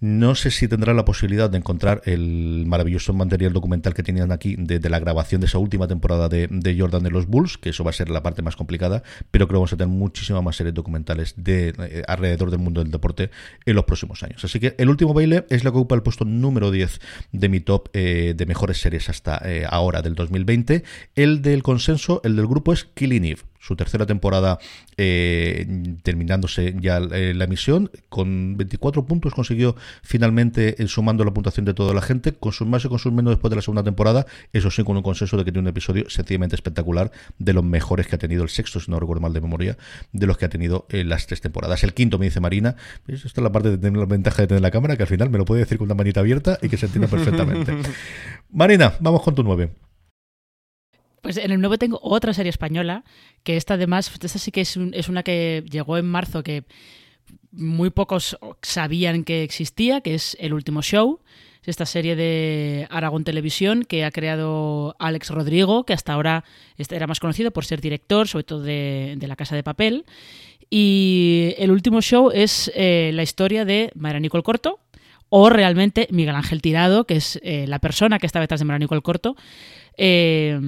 No 0.00 0.34
sé 0.34 0.50
si 0.50 0.68
tendrá 0.68 0.92
la 0.92 1.04
posibilidad 1.04 1.48
de 1.48 1.56
encontrar 1.56 2.02
el 2.04 2.64
maravilloso 2.66 3.14
material 3.14 3.52
documental 3.52 3.94
que 3.94 4.02
tenían 4.02 4.32
aquí 4.32 4.56
de, 4.58 4.78
la 4.90 4.98
grabación 4.98 5.40
de 5.40 5.46
esa 5.46 5.58
última 5.58 5.88
temporada 5.88 6.28
de, 6.28 6.76
Jordan 6.78 7.04
de 7.04 7.10
los 7.10 7.26
Bulls, 7.26 7.56
que 7.56 7.70
eso 7.70 7.84
va 7.84 7.90
a 7.90 7.94
ser 7.94 8.10
la 8.10 8.22
parte 8.22 8.42
más 8.42 8.56
complicada, 8.56 9.02
pero 9.30 9.46
creo 9.46 9.58
que 9.58 9.60
vamos 9.60 9.72
a 9.72 9.76
tener 9.76 9.96
muchísimas 9.96 10.42
más 10.42 10.56
series 10.56 10.74
documentales 10.74 11.34
de 11.36 11.74
eh, 11.78 12.02
alrededor 12.08 12.50
del 12.50 12.58
mundo 12.58 12.82
del 12.82 12.90
deporte 12.90 13.30
en 13.64 13.76
los 13.76 13.84
próximos 13.84 14.22
años. 14.22 14.44
Así 14.44 14.60
que 14.60 14.74
el 14.78 14.90
último 14.90 15.14
baile 15.14 15.46
es 15.48 15.64
la 15.64 15.70
que 15.70 15.78
ocupa 15.78 15.94
el 15.94 16.02
puesto 16.02 16.24
número 16.24 16.70
10 16.70 17.00
de 17.32 17.48
mi 17.48 17.60
top 17.60 17.88
eh, 17.92 18.34
de 18.36 18.46
mejores 18.46 18.80
series 18.80 19.08
hasta 19.08 19.40
eh, 19.44 19.64
ahora 19.68 20.02
del 20.02 20.16
2020. 20.16 20.84
El 21.14 21.40
del 21.40 21.62
consenso, 21.62 22.20
el 22.24 22.36
del 22.36 22.46
grupo 22.46 22.72
es 22.72 22.84
Killing 22.84 23.24
Eve 23.24 23.42
su 23.64 23.76
tercera 23.76 24.04
temporada 24.04 24.58
eh, 24.98 25.66
terminándose 26.02 26.74
ya 26.78 26.98
eh, 26.98 27.32
la 27.34 27.44
emisión. 27.44 27.90
Con 28.10 28.58
24 28.58 29.06
puntos 29.06 29.32
consiguió 29.32 29.74
finalmente 30.02 30.82
el 30.82 30.88
sumando 30.88 31.24
la 31.24 31.32
puntuación 31.32 31.64
de 31.64 31.72
toda 31.72 31.94
la 31.94 32.02
gente, 32.02 32.32
con 32.32 32.52
sus 32.52 32.66
más 32.66 32.84
y 32.84 32.88
con 32.88 32.98
sus 32.98 33.12
menos 33.12 33.32
después 33.32 33.48
de 33.50 33.56
la 33.56 33.62
segunda 33.62 33.82
temporada. 33.82 34.26
Eso 34.52 34.70
sí, 34.70 34.84
con 34.84 34.98
un 34.98 35.02
consenso 35.02 35.38
de 35.38 35.44
que 35.44 35.52
tiene 35.52 35.66
un 35.66 35.68
episodio 35.68 36.10
sencillamente 36.10 36.56
espectacular, 36.56 37.10
de 37.38 37.52
los 37.54 37.64
mejores 37.64 38.06
que 38.06 38.16
ha 38.16 38.18
tenido 38.18 38.42
el 38.42 38.50
sexto, 38.50 38.80
si 38.80 38.90
no 38.90 39.00
recuerdo 39.00 39.22
mal 39.22 39.32
de 39.32 39.40
memoria, 39.40 39.78
de 40.12 40.26
los 40.26 40.36
que 40.36 40.44
ha 40.44 40.50
tenido 40.50 40.86
en 40.90 41.08
las 41.08 41.26
tres 41.26 41.40
temporadas. 41.40 41.82
El 41.84 41.94
quinto, 41.94 42.18
me 42.18 42.26
dice 42.26 42.40
Marina, 42.40 42.76
esta 43.08 43.28
es 43.28 43.36
la 43.38 43.50
parte 43.50 43.70
de 43.70 43.78
tener 43.78 43.98
la 43.98 44.06
ventaja 44.06 44.42
de 44.42 44.48
tener 44.48 44.62
la 44.62 44.70
cámara, 44.70 44.96
que 44.98 45.04
al 45.04 45.08
final 45.08 45.30
me 45.30 45.38
lo 45.38 45.46
puede 45.46 45.60
decir 45.60 45.78
con 45.78 45.86
una 45.86 45.94
manita 45.94 46.20
abierta 46.20 46.58
y 46.60 46.68
que 46.68 46.76
se 46.76 46.84
entienda 46.86 47.08
perfectamente. 47.08 47.72
Marina, 48.50 48.92
vamos 49.00 49.22
con 49.22 49.34
tu 49.34 49.42
nueve. 49.42 49.83
Pues 51.24 51.38
en 51.38 51.50
el 51.52 51.58
nuevo 51.58 51.78
tengo 51.78 51.98
otra 52.02 52.34
serie 52.34 52.50
española, 52.50 53.02
que 53.44 53.56
esta 53.56 53.74
además, 53.74 54.12
esta 54.12 54.28
sí 54.28 54.50
que 54.50 54.60
es, 54.60 54.76
una 54.76 55.22
que 55.22 55.64
llegó 55.70 55.96
en 55.96 56.04
marzo, 56.04 56.42
que 56.42 56.64
muy 57.50 57.88
pocos 57.88 58.36
sabían 58.60 59.24
que 59.24 59.42
existía, 59.42 60.02
que 60.02 60.14
es 60.14 60.36
El 60.38 60.52
Último 60.52 60.82
Show. 60.82 61.20
Es 61.62 61.68
esta 61.68 61.86
serie 61.86 62.14
de 62.14 62.86
Aragón 62.90 63.24
Televisión 63.24 63.86
que 63.86 64.04
ha 64.04 64.10
creado 64.10 64.96
Alex 64.98 65.30
Rodrigo, 65.30 65.86
que 65.86 65.94
hasta 65.94 66.12
ahora 66.12 66.44
era 66.76 67.06
más 67.06 67.20
conocido 67.20 67.52
por 67.52 67.64
ser 67.64 67.80
director, 67.80 68.28
sobre 68.28 68.44
todo 68.44 68.60
de, 68.60 69.16
La 69.22 69.36
Casa 69.36 69.56
de 69.56 69.62
Papel. 69.62 70.04
Y 70.68 71.54
El 71.56 71.70
Último 71.70 72.02
Show 72.02 72.32
es 72.34 72.70
eh, 72.74 73.12
la 73.14 73.22
historia 73.22 73.64
de 73.64 73.90
Mayra 73.94 74.20
Nicole 74.20 74.42
Corto, 74.42 74.78
o 75.30 75.48
realmente 75.48 76.06
Miguel 76.10 76.34
Ángel 76.34 76.60
Tirado, 76.60 77.06
que 77.06 77.16
es 77.16 77.40
eh, 77.42 77.64
la 77.66 77.78
persona 77.78 78.18
que 78.18 78.26
está 78.26 78.40
detrás 78.40 78.60
de 78.60 78.66
Mayra 78.66 78.78
Nicole 78.78 79.00
Corto. 79.00 79.36
Eh, 79.96 80.60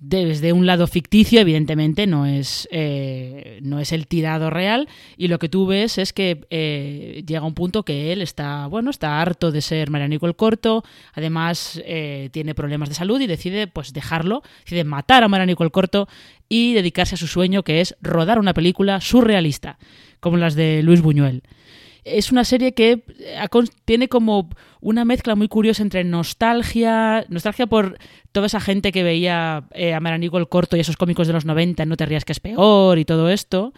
desde 0.00 0.52
un 0.52 0.64
lado 0.66 0.86
ficticio, 0.86 1.40
evidentemente, 1.40 2.06
no 2.06 2.24
es, 2.24 2.68
eh, 2.70 3.58
no 3.62 3.80
es 3.80 3.92
el 3.92 4.06
tirado 4.06 4.48
real, 4.48 4.88
y 5.16 5.26
lo 5.28 5.38
que 5.38 5.48
tú 5.48 5.66
ves 5.66 5.98
es 5.98 6.12
que 6.12 6.46
eh, 6.50 7.24
llega 7.26 7.42
un 7.44 7.54
punto 7.54 7.84
que 7.84 8.12
él 8.12 8.22
está, 8.22 8.68
bueno, 8.68 8.90
está 8.90 9.20
harto 9.20 9.50
de 9.50 9.60
ser 9.60 9.90
Marianico 9.90 10.26
el 10.26 10.36
Corto, 10.36 10.84
además 11.14 11.82
eh, 11.84 12.28
tiene 12.32 12.54
problemas 12.54 12.88
de 12.88 12.94
salud 12.94 13.20
y 13.20 13.26
decide 13.26 13.66
pues 13.66 13.92
dejarlo, 13.92 14.42
decide 14.64 14.84
matar 14.84 15.24
a 15.24 15.28
Marianico 15.28 15.64
el 15.64 15.72
Corto 15.72 16.08
y 16.48 16.74
dedicarse 16.74 17.16
a 17.16 17.18
su 17.18 17.26
sueño 17.26 17.64
que 17.64 17.80
es 17.80 17.96
rodar 18.00 18.38
una 18.38 18.54
película 18.54 19.00
surrealista, 19.00 19.78
como 20.20 20.36
las 20.36 20.54
de 20.54 20.82
Luis 20.84 21.02
Buñuel 21.02 21.42
es 22.16 22.32
una 22.32 22.44
serie 22.44 22.74
que 22.74 23.02
tiene 23.84 24.08
como 24.08 24.48
una 24.80 25.04
mezcla 25.04 25.34
muy 25.34 25.48
curiosa 25.48 25.82
entre 25.82 26.04
nostalgia, 26.04 27.24
nostalgia 27.28 27.66
por 27.66 27.98
toda 28.32 28.46
esa 28.46 28.60
gente 28.60 28.92
que 28.92 29.02
veía 29.02 29.64
eh, 29.72 29.94
a 29.94 30.00
Maranico 30.00 30.38
el 30.38 30.48
corto 30.48 30.76
y 30.76 30.80
esos 30.80 30.96
cómicos 30.96 31.26
de 31.26 31.32
los 31.32 31.44
90, 31.44 31.84
No 31.86 31.96
te 31.96 32.06
rías 32.06 32.24
que 32.24 32.32
es 32.32 32.40
peor 32.40 32.98
y 32.98 33.04
todo 33.04 33.28
esto, 33.30 33.72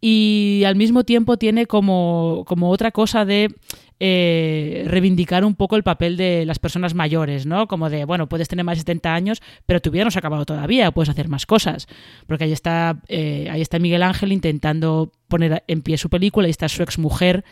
y 0.00 0.62
al 0.66 0.76
mismo 0.76 1.04
tiempo 1.04 1.36
tiene 1.36 1.66
como, 1.66 2.44
como 2.46 2.70
otra 2.70 2.90
cosa 2.90 3.24
de 3.24 3.54
eh, 4.02 4.84
reivindicar 4.86 5.44
un 5.44 5.54
poco 5.54 5.76
el 5.76 5.82
papel 5.82 6.16
de 6.16 6.46
las 6.46 6.58
personas 6.58 6.94
mayores, 6.94 7.44
¿no? 7.44 7.66
Como 7.68 7.90
de, 7.90 8.06
bueno, 8.06 8.30
puedes 8.30 8.48
tener 8.48 8.64
más 8.64 8.78
de 8.78 8.80
70 8.80 9.14
años, 9.14 9.42
pero 9.66 9.80
tu 9.80 9.90
acabado 10.16 10.46
todavía, 10.46 10.90
puedes 10.90 11.10
hacer 11.10 11.28
más 11.28 11.44
cosas. 11.44 11.86
Porque 12.26 12.44
ahí 12.44 12.52
está, 12.52 13.02
eh, 13.08 13.48
ahí 13.50 13.60
está 13.60 13.78
Miguel 13.78 14.02
Ángel 14.02 14.32
intentando 14.32 15.12
poner 15.28 15.64
en 15.66 15.82
pie 15.82 15.98
su 15.98 16.08
película, 16.08 16.48
y 16.48 16.50
está 16.50 16.68
su 16.70 16.82
exmujer 16.82 17.44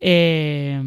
eh, 0.00 0.80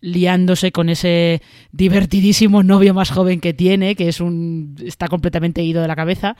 liándose 0.00 0.70
con 0.70 0.88
ese 0.88 1.42
divertidísimo 1.72 2.62
novio 2.62 2.94
más 2.94 3.10
joven 3.10 3.40
que 3.40 3.54
tiene, 3.54 3.96
que 3.96 4.08
es 4.08 4.20
un 4.20 4.76
está 4.84 5.08
completamente 5.08 5.64
ido 5.64 5.82
de 5.82 5.88
la 5.88 5.96
cabeza. 5.96 6.36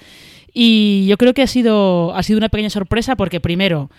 Y 0.53 1.07
yo 1.09 1.19
creo 1.19 1.35
que 1.35 1.43
ha 1.43 1.49
sido, 1.49 2.15
ha 2.15 2.23
sido 2.23 2.39
una 2.39 2.49
pequeña 2.49 2.71
sorpresa 2.71 3.17
porque 3.17 3.41
primero 3.41 3.91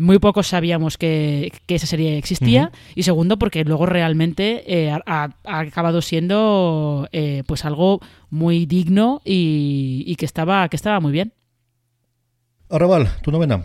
muy 0.00 0.18
pocos 0.18 0.46
sabíamos 0.46 0.96
que, 0.96 1.52
esa 1.68 1.86
serie 1.86 2.16
existía 2.16 2.72
y 2.94 3.02
segundo 3.02 3.38
porque 3.38 3.64
luego 3.64 3.84
realmente 3.84 4.64
eh, 4.66 4.90
ha, 4.90 5.28
acabado 5.44 6.00
siendo 6.00 7.06
eh, 7.12 7.44
pues 7.46 7.66
algo 7.66 8.00
muy 8.30 8.64
digno 8.64 9.20
y, 9.24 10.02
y, 10.06 10.16
que 10.16 10.24
estaba 10.24 10.68
que 10.68 10.76
estaba 10.76 11.00
muy 11.00 11.12
bien. 11.12 11.34
Arrabal, 12.70 13.08
tu 13.22 13.30
novena. 13.30 13.64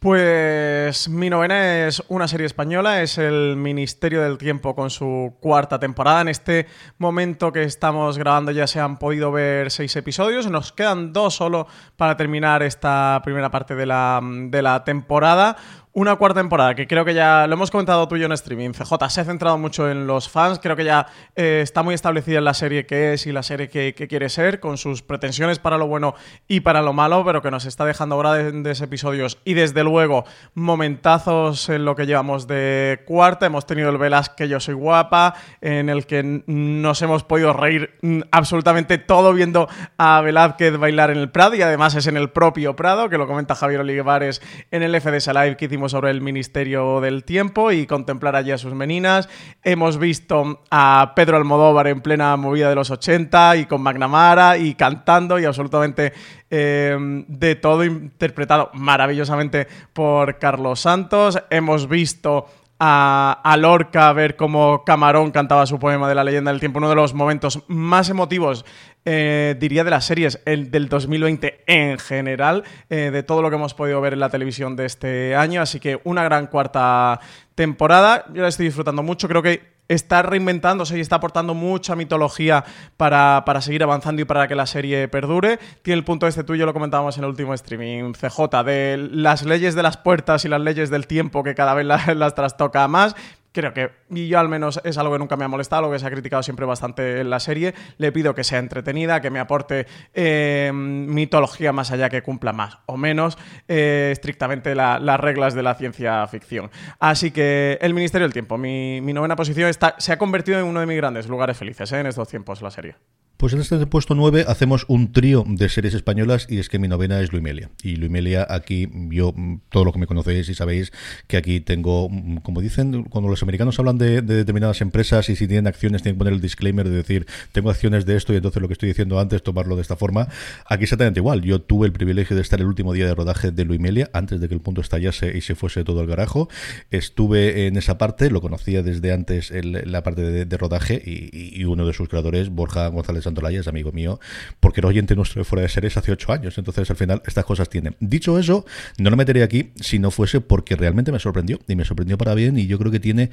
Pues 0.00 1.10
mi 1.10 1.28
novena 1.28 1.86
es 1.86 2.02
una 2.08 2.26
serie 2.26 2.46
española, 2.46 3.02
es 3.02 3.18
el 3.18 3.56
Ministerio 3.56 4.22
del 4.22 4.38
Tiempo 4.38 4.74
con 4.74 4.88
su 4.88 5.36
cuarta 5.40 5.78
temporada. 5.78 6.22
En 6.22 6.28
este 6.28 6.66
momento 6.96 7.52
que 7.52 7.64
estamos 7.64 8.16
grabando 8.16 8.50
ya 8.50 8.66
se 8.66 8.80
han 8.80 8.98
podido 8.98 9.30
ver 9.30 9.70
seis 9.70 9.94
episodios, 9.96 10.50
nos 10.50 10.72
quedan 10.72 11.12
dos 11.12 11.34
solo 11.34 11.66
para 11.98 12.16
terminar 12.16 12.62
esta 12.62 13.20
primera 13.22 13.50
parte 13.50 13.74
de 13.74 13.84
la, 13.84 14.22
de 14.22 14.62
la 14.62 14.84
temporada. 14.84 15.58
Una 15.92 16.14
cuarta 16.16 16.40
temporada 16.40 16.74
que 16.74 16.86
creo 16.86 17.04
que 17.04 17.14
ya 17.14 17.46
lo 17.48 17.54
hemos 17.54 17.70
comentado 17.70 18.06
tú 18.06 18.16
y 18.16 18.20
yo 18.20 18.26
en 18.26 18.32
streaming. 18.32 18.70
CJ 18.70 19.08
se 19.08 19.20
ha 19.20 19.24
centrado 19.24 19.58
mucho 19.58 19.90
en 19.90 20.06
los 20.06 20.28
fans, 20.28 20.60
creo 20.60 20.76
que 20.76 20.84
ya 20.84 21.06
eh, 21.34 21.60
está 21.62 21.82
muy 21.82 21.94
establecida 21.94 22.38
en 22.38 22.44
la 22.44 22.54
serie 22.54 22.86
que 22.86 23.12
es 23.12 23.26
y 23.26 23.32
la 23.32 23.42
serie 23.42 23.68
que, 23.68 23.94
quiere 23.94 24.28
ser, 24.28 24.60
con 24.60 24.78
sus 24.78 25.02
pretensiones 25.02 25.58
para 25.58 25.78
lo 25.78 25.86
bueno 25.86 26.14
y 26.46 26.60
para 26.60 26.82
lo 26.82 26.92
malo, 26.92 27.24
pero 27.24 27.42
que 27.42 27.50
nos 27.50 27.64
está 27.64 27.84
dejando 27.84 28.18
grandes 28.18 28.80
episodios 28.80 29.38
y 29.44 29.54
desde 29.54 29.82
luego 29.82 30.24
momentazos 30.54 31.68
en 31.68 31.84
lo 31.84 31.96
que 31.96 32.06
llevamos 32.06 32.46
de 32.46 33.02
cuarta. 33.06 33.46
Hemos 33.46 33.66
tenido 33.66 33.90
el 33.90 33.98
Velas 33.98 34.28
que 34.28 34.48
yo 34.48 34.60
soy 34.60 34.74
guapa, 34.74 35.34
en 35.60 35.88
el 35.88 36.06
que 36.06 36.42
nos 36.46 37.02
hemos 37.02 37.24
podido 37.24 37.52
reír 37.52 37.98
absolutamente 38.30 38.98
todo 38.98 39.32
viendo 39.32 39.68
a 39.98 40.20
Velázquez 40.20 40.76
bailar 40.76 41.10
en 41.10 41.18
el 41.18 41.30
Prado 41.30 41.56
y 41.56 41.62
además 41.62 41.94
es 41.96 42.06
en 42.06 42.16
el 42.16 42.30
propio 42.30 42.76
Prado, 42.76 43.08
que 43.08 43.18
lo 43.18 43.26
comenta 43.26 43.54
Javier 43.54 43.80
Olivares 43.80 44.40
en 44.70 44.82
el 44.82 44.98
FDS 45.00 45.28
Live 45.28 45.56
que 45.56 45.64
hicimos 45.64 45.79
sobre 45.88 46.10
el 46.10 46.20
Ministerio 46.20 47.00
del 47.00 47.24
Tiempo 47.24 47.72
y 47.72 47.86
contemplar 47.86 48.36
allí 48.36 48.50
a 48.50 48.58
sus 48.58 48.74
meninas. 48.74 49.28
Hemos 49.62 49.98
visto 49.98 50.62
a 50.70 51.12
Pedro 51.16 51.36
Almodóvar 51.36 51.86
en 51.86 52.00
plena 52.00 52.36
movida 52.36 52.68
de 52.68 52.74
los 52.74 52.90
80 52.90 53.56
y 53.56 53.66
con 53.66 53.82
McNamara 53.82 54.58
y 54.58 54.74
cantando 54.74 55.38
y 55.38 55.44
absolutamente 55.44 56.12
eh, 56.50 56.96
de 57.28 57.54
todo 57.56 57.84
interpretado 57.84 58.70
maravillosamente 58.74 59.66
por 59.92 60.38
Carlos 60.38 60.80
Santos. 60.80 61.42
Hemos 61.50 61.88
visto 61.88 62.46
a, 62.82 63.56
Lorca 63.58 64.12
ver 64.14 64.36
cómo 64.36 64.84
Camarón 64.84 65.30
cantaba 65.30 65.66
su 65.66 65.78
poema 65.78 66.08
de 66.08 66.14
la 66.14 66.24
leyenda 66.24 66.50
del 66.50 66.60
tiempo, 66.60 66.78
uno 66.78 66.88
de 66.88 66.94
los 66.94 67.12
momentos 67.12 67.62
más 67.68 68.08
emotivos, 68.08 68.64
eh, 69.04 69.56
diría, 69.58 69.84
de 69.84 69.90
las 69.90 70.04
series 70.04 70.40
el, 70.44 70.70
del 70.70 70.88
2020 70.88 71.64
en 71.66 71.98
general, 71.98 72.64
eh, 72.90 73.10
de 73.12 73.22
todo 73.22 73.42
lo 73.42 73.50
que 73.50 73.56
hemos 73.56 73.74
podido 73.74 74.00
ver 74.00 74.12
en 74.12 74.20
la 74.20 74.28
televisión 74.28 74.76
de 74.76 74.86
este 74.86 75.34
año. 75.34 75.62
Así 75.62 75.80
que 75.80 76.00
una 76.04 76.22
gran 76.24 76.46
cuarta 76.46 77.20
temporada. 77.54 78.26
Yo 78.32 78.42
la 78.42 78.48
estoy 78.48 78.66
disfrutando 78.66 79.02
mucho. 79.02 79.28
Creo 79.28 79.42
que 79.42 79.80
está 79.90 80.22
reinventándose 80.22 80.96
y 80.96 81.00
está 81.00 81.16
aportando 81.16 81.52
mucha 81.52 81.96
mitología 81.96 82.64
para, 82.96 83.42
seguir 83.60 83.82
avanzando 83.82 84.22
y 84.22 84.24
para 84.24 84.46
que 84.46 84.54
la 84.54 84.66
serie 84.66 85.08
perdure. 85.08 85.58
Tiene 85.82 85.98
el 85.98 86.04
punto 86.04 86.28
este 86.28 86.44
tuyo, 86.44 86.64
lo 86.64 86.72
comentábamos 86.72 87.18
en 87.18 87.24
el 87.24 87.30
último 87.30 87.54
streaming, 87.54 88.12
CJ, 88.12 88.62
de 88.64 89.08
las 89.10 89.44
leyes 89.44 89.74
de 89.74 89.82
las 89.82 89.96
puertas 89.96 90.44
y 90.44 90.48
las 90.48 90.60
leyes 90.60 90.90
del 90.90 91.08
tiempo 91.08 91.42
que 91.42 91.56
cada 91.56 91.74
vez 91.74 91.86
las 92.14 92.34
trastoca 92.36 92.86
más 92.86 93.16
creo 93.52 93.72
que, 93.72 93.90
y 94.10 94.28
yo 94.28 94.38
al 94.38 94.48
menos 94.48 94.80
es 94.84 94.98
algo 94.98 95.12
que 95.12 95.18
nunca 95.18 95.36
me 95.36 95.44
ha 95.44 95.48
molestado, 95.48 95.82
lo 95.82 95.90
que 95.90 95.98
se 95.98 96.06
ha 96.06 96.10
criticado 96.10 96.42
siempre 96.42 96.66
bastante 96.66 97.20
en 97.20 97.30
la 97.30 97.40
serie. 97.40 97.74
Le 97.98 98.12
pido 98.12 98.34
que 98.34 98.44
sea 98.44 98.58
entretenida, 98.58 99.20
que 99.20 99.30
me 99.30 99.38
aporte 99.38 99.86
eh, 100.14 100.70
mitología 100.74 101.72
más 101.72 101.90
allá 101.90 102.08
que 102.08 102.22
cumpla 102.22 102.52
más 102.52 102.78
o 102.86 102.96
menos 102.96 103.38
eh, 103.68 104.10
estrictamente 104.12 104.74
las 104.74 105.20
reglas 105.20 105.54
de 105.54 105.62
la 105.62 105.74
ciencia 105.74 106.26
ficción. 106.26 106.70
Así 106.98 107.30
que 107.30 107.78
el 107.80 107.94
Ministerio 107.94 108.26
del 108.26 108.32
Tiempo, 108.32 108.58
mi, 108.58 109.00
novena 109.00 109.36
posición, 109.36 109.68
está, 109.68 109.94
se 109.98 110.12
ha 110.12 110.18
convertido 110.18 110.58
en 110.58 110.66
uno 110.66 110.80
de 110.80 110.86
mis 110.86 110.96
grandes 110.96 111.28
lugares 111.28 111.56
felices 111.56 111.90
eh, 111.92 112.00
en 112.00 112.06
estos 112.06 112.28
tiempos 112.28 112.62
la 112.62 112.70
serie. 112.70 112.96
Pues 113.40 113.54
en 113.54 113.60
este 113.60 113.86
puesto 113.86 114.14
9 114.14 114.44
hacemos 114.48 114.84
un 114.86 115.12
trío 115.12 115.46
de 115.48 115.70
series 115.70 115.94
españolas 115.94 116.46
y 116.50 116.58
es 116.58 116.68
que 116.68 116.78
mi 116.78 116.88
novena 116.88 117.22
es 117.22 117.32
Luimelia. 117.32 117.70
Y 117.82 117.96
Luimelia 117.96 118.46
aquí, 118.46 118.86
yo, 119.08 119.34
todo 119.70 119.86
lo 119.86 119.94
que 119.94 119.98
me 119.98 120.06
conocéis 120.06 120.50
y 120.50 120.54
sabéis 120.54 120.92
que 121.26 121.38
aquí 121.38 121.60
tengo, 121.60 122.10
como 122.42 122.60
dicen, 122.60 123.04
cuando 123.04 123.30
los 123.30 123.42
americanos 123.42 123.78
hablan 123.78 123.96
de, 123.96 124.20
determinadas 124.20 124.82
empresas 124.82 125.30
y 125.30 125.36
si 125.36 125.48
tienen 125.48 125.68
acciones 125.68 126.02
tienen 126.02 126.16
que 126.16 126.18
poner 126.18 126.34
el 126.34 126.42
disclaimer 126.42 126.86
de 126.86 126.96
decir, 126.96 127.26
tengo 127.52 127.70
acciones 127.70 128.04
de 128.04 128.18
esto 128.18 128.34
y 128.34 128.36
entonces 128.36 128.60
lo 128.60 128.68
que 128.68 128.74
estoy 128.74 128.90
diciendo 128.90 129.18
antes 129.18 129.42
tomarlo 129.42 129.74
de 129.74 129.80
esta 129.80 129.96
forma. 129.96 130.28
Aquí 130.66 130.82
exactamente 130.82 131.20
igual. 131.20 131.40
Yo 131.40 131.62
tuve 131.62 131.86
el 131.86 131.94
privilegio 131.94 132.36
de 132.36 132.42
estar 132.42 132.60
el 132.60 132.66
último 132.66 132.92
día 132.92 133.06
de 133.06 133.14
rodaje 133.14 133.52
de 133.52 133.64
Luimelia 133.64 134.10
antes 134.12 134.42
de 134.42 134.48
que 134.48 134.54
el 134.54 134.60
punto 134.60 134.82
estallase 134.82 135.34
y 135.34 135.40
se 135.40 135.54
fuese 135.54 135.82
todo 135.82 136.00
al 136.00 136.06
garajo. 136.06 136.50
Estuve 136.90 137.68
en 137.68 137.78
esa 137.78 137.96
parte, 137.96 138.30
lo 138.30 138.42
conocía 138.42 138.82
desde 138.82 139.14
antes 139.14 139.50
la 139.50 140.02
parte 140.02 140.44
de, 140.44 140.56
rodaje 140.58 141.02
y, 141.02 141.58
y, 141.58 141.64
uno 141.64 141.86
de 141.86 141.94
sus 141.94 142.06
creadores, 142.06 142.50
Borja 142.50 142.86
González 142.88 143.29
Amigo 143.66 143.92
mío, 143.92 144.20
porque 144.60 144.80
era 144.80 144.88
oyente 144.88 145.14
nuestro 145.16 145.40
de 145.40 145.44
fuera 145.44 145.62
de 145.62 145.68
series 145.68 145.96
hace 145.96 146.12
ocho 146.12 146.32
años. 146.32 146.56
Entonces, 146.58 146.90
al 146.90 146.96
final, 146.96 147.22
estas 147.26 147.44
cosas 147.44 147.68
tienen. 147.68 147.96
Dicho 148.00 148.38
eso, 148.38 148.64
no 148.98 149.10
lo 149.10 149.16
metería 149.16 149.44
aquí 149.44 149.72
si 149.76 149.98
no 149.98 150.10
fuese 150.10 150.40
porque 150.40 150.76
realmente 150.76 151.12
me 151.12 151.18
sorprendió. 151.18 151.58
Y 151.68 151.76
me 151.76 151.84
sorprendió 151.84 152.18
para 152.18 152.34
bien. 152.34 152.58
Y 152.58 152.66
yo 152.66 152.78
creo 152.78 152.90
que 152.90 153.00
tiene 153.00 153.30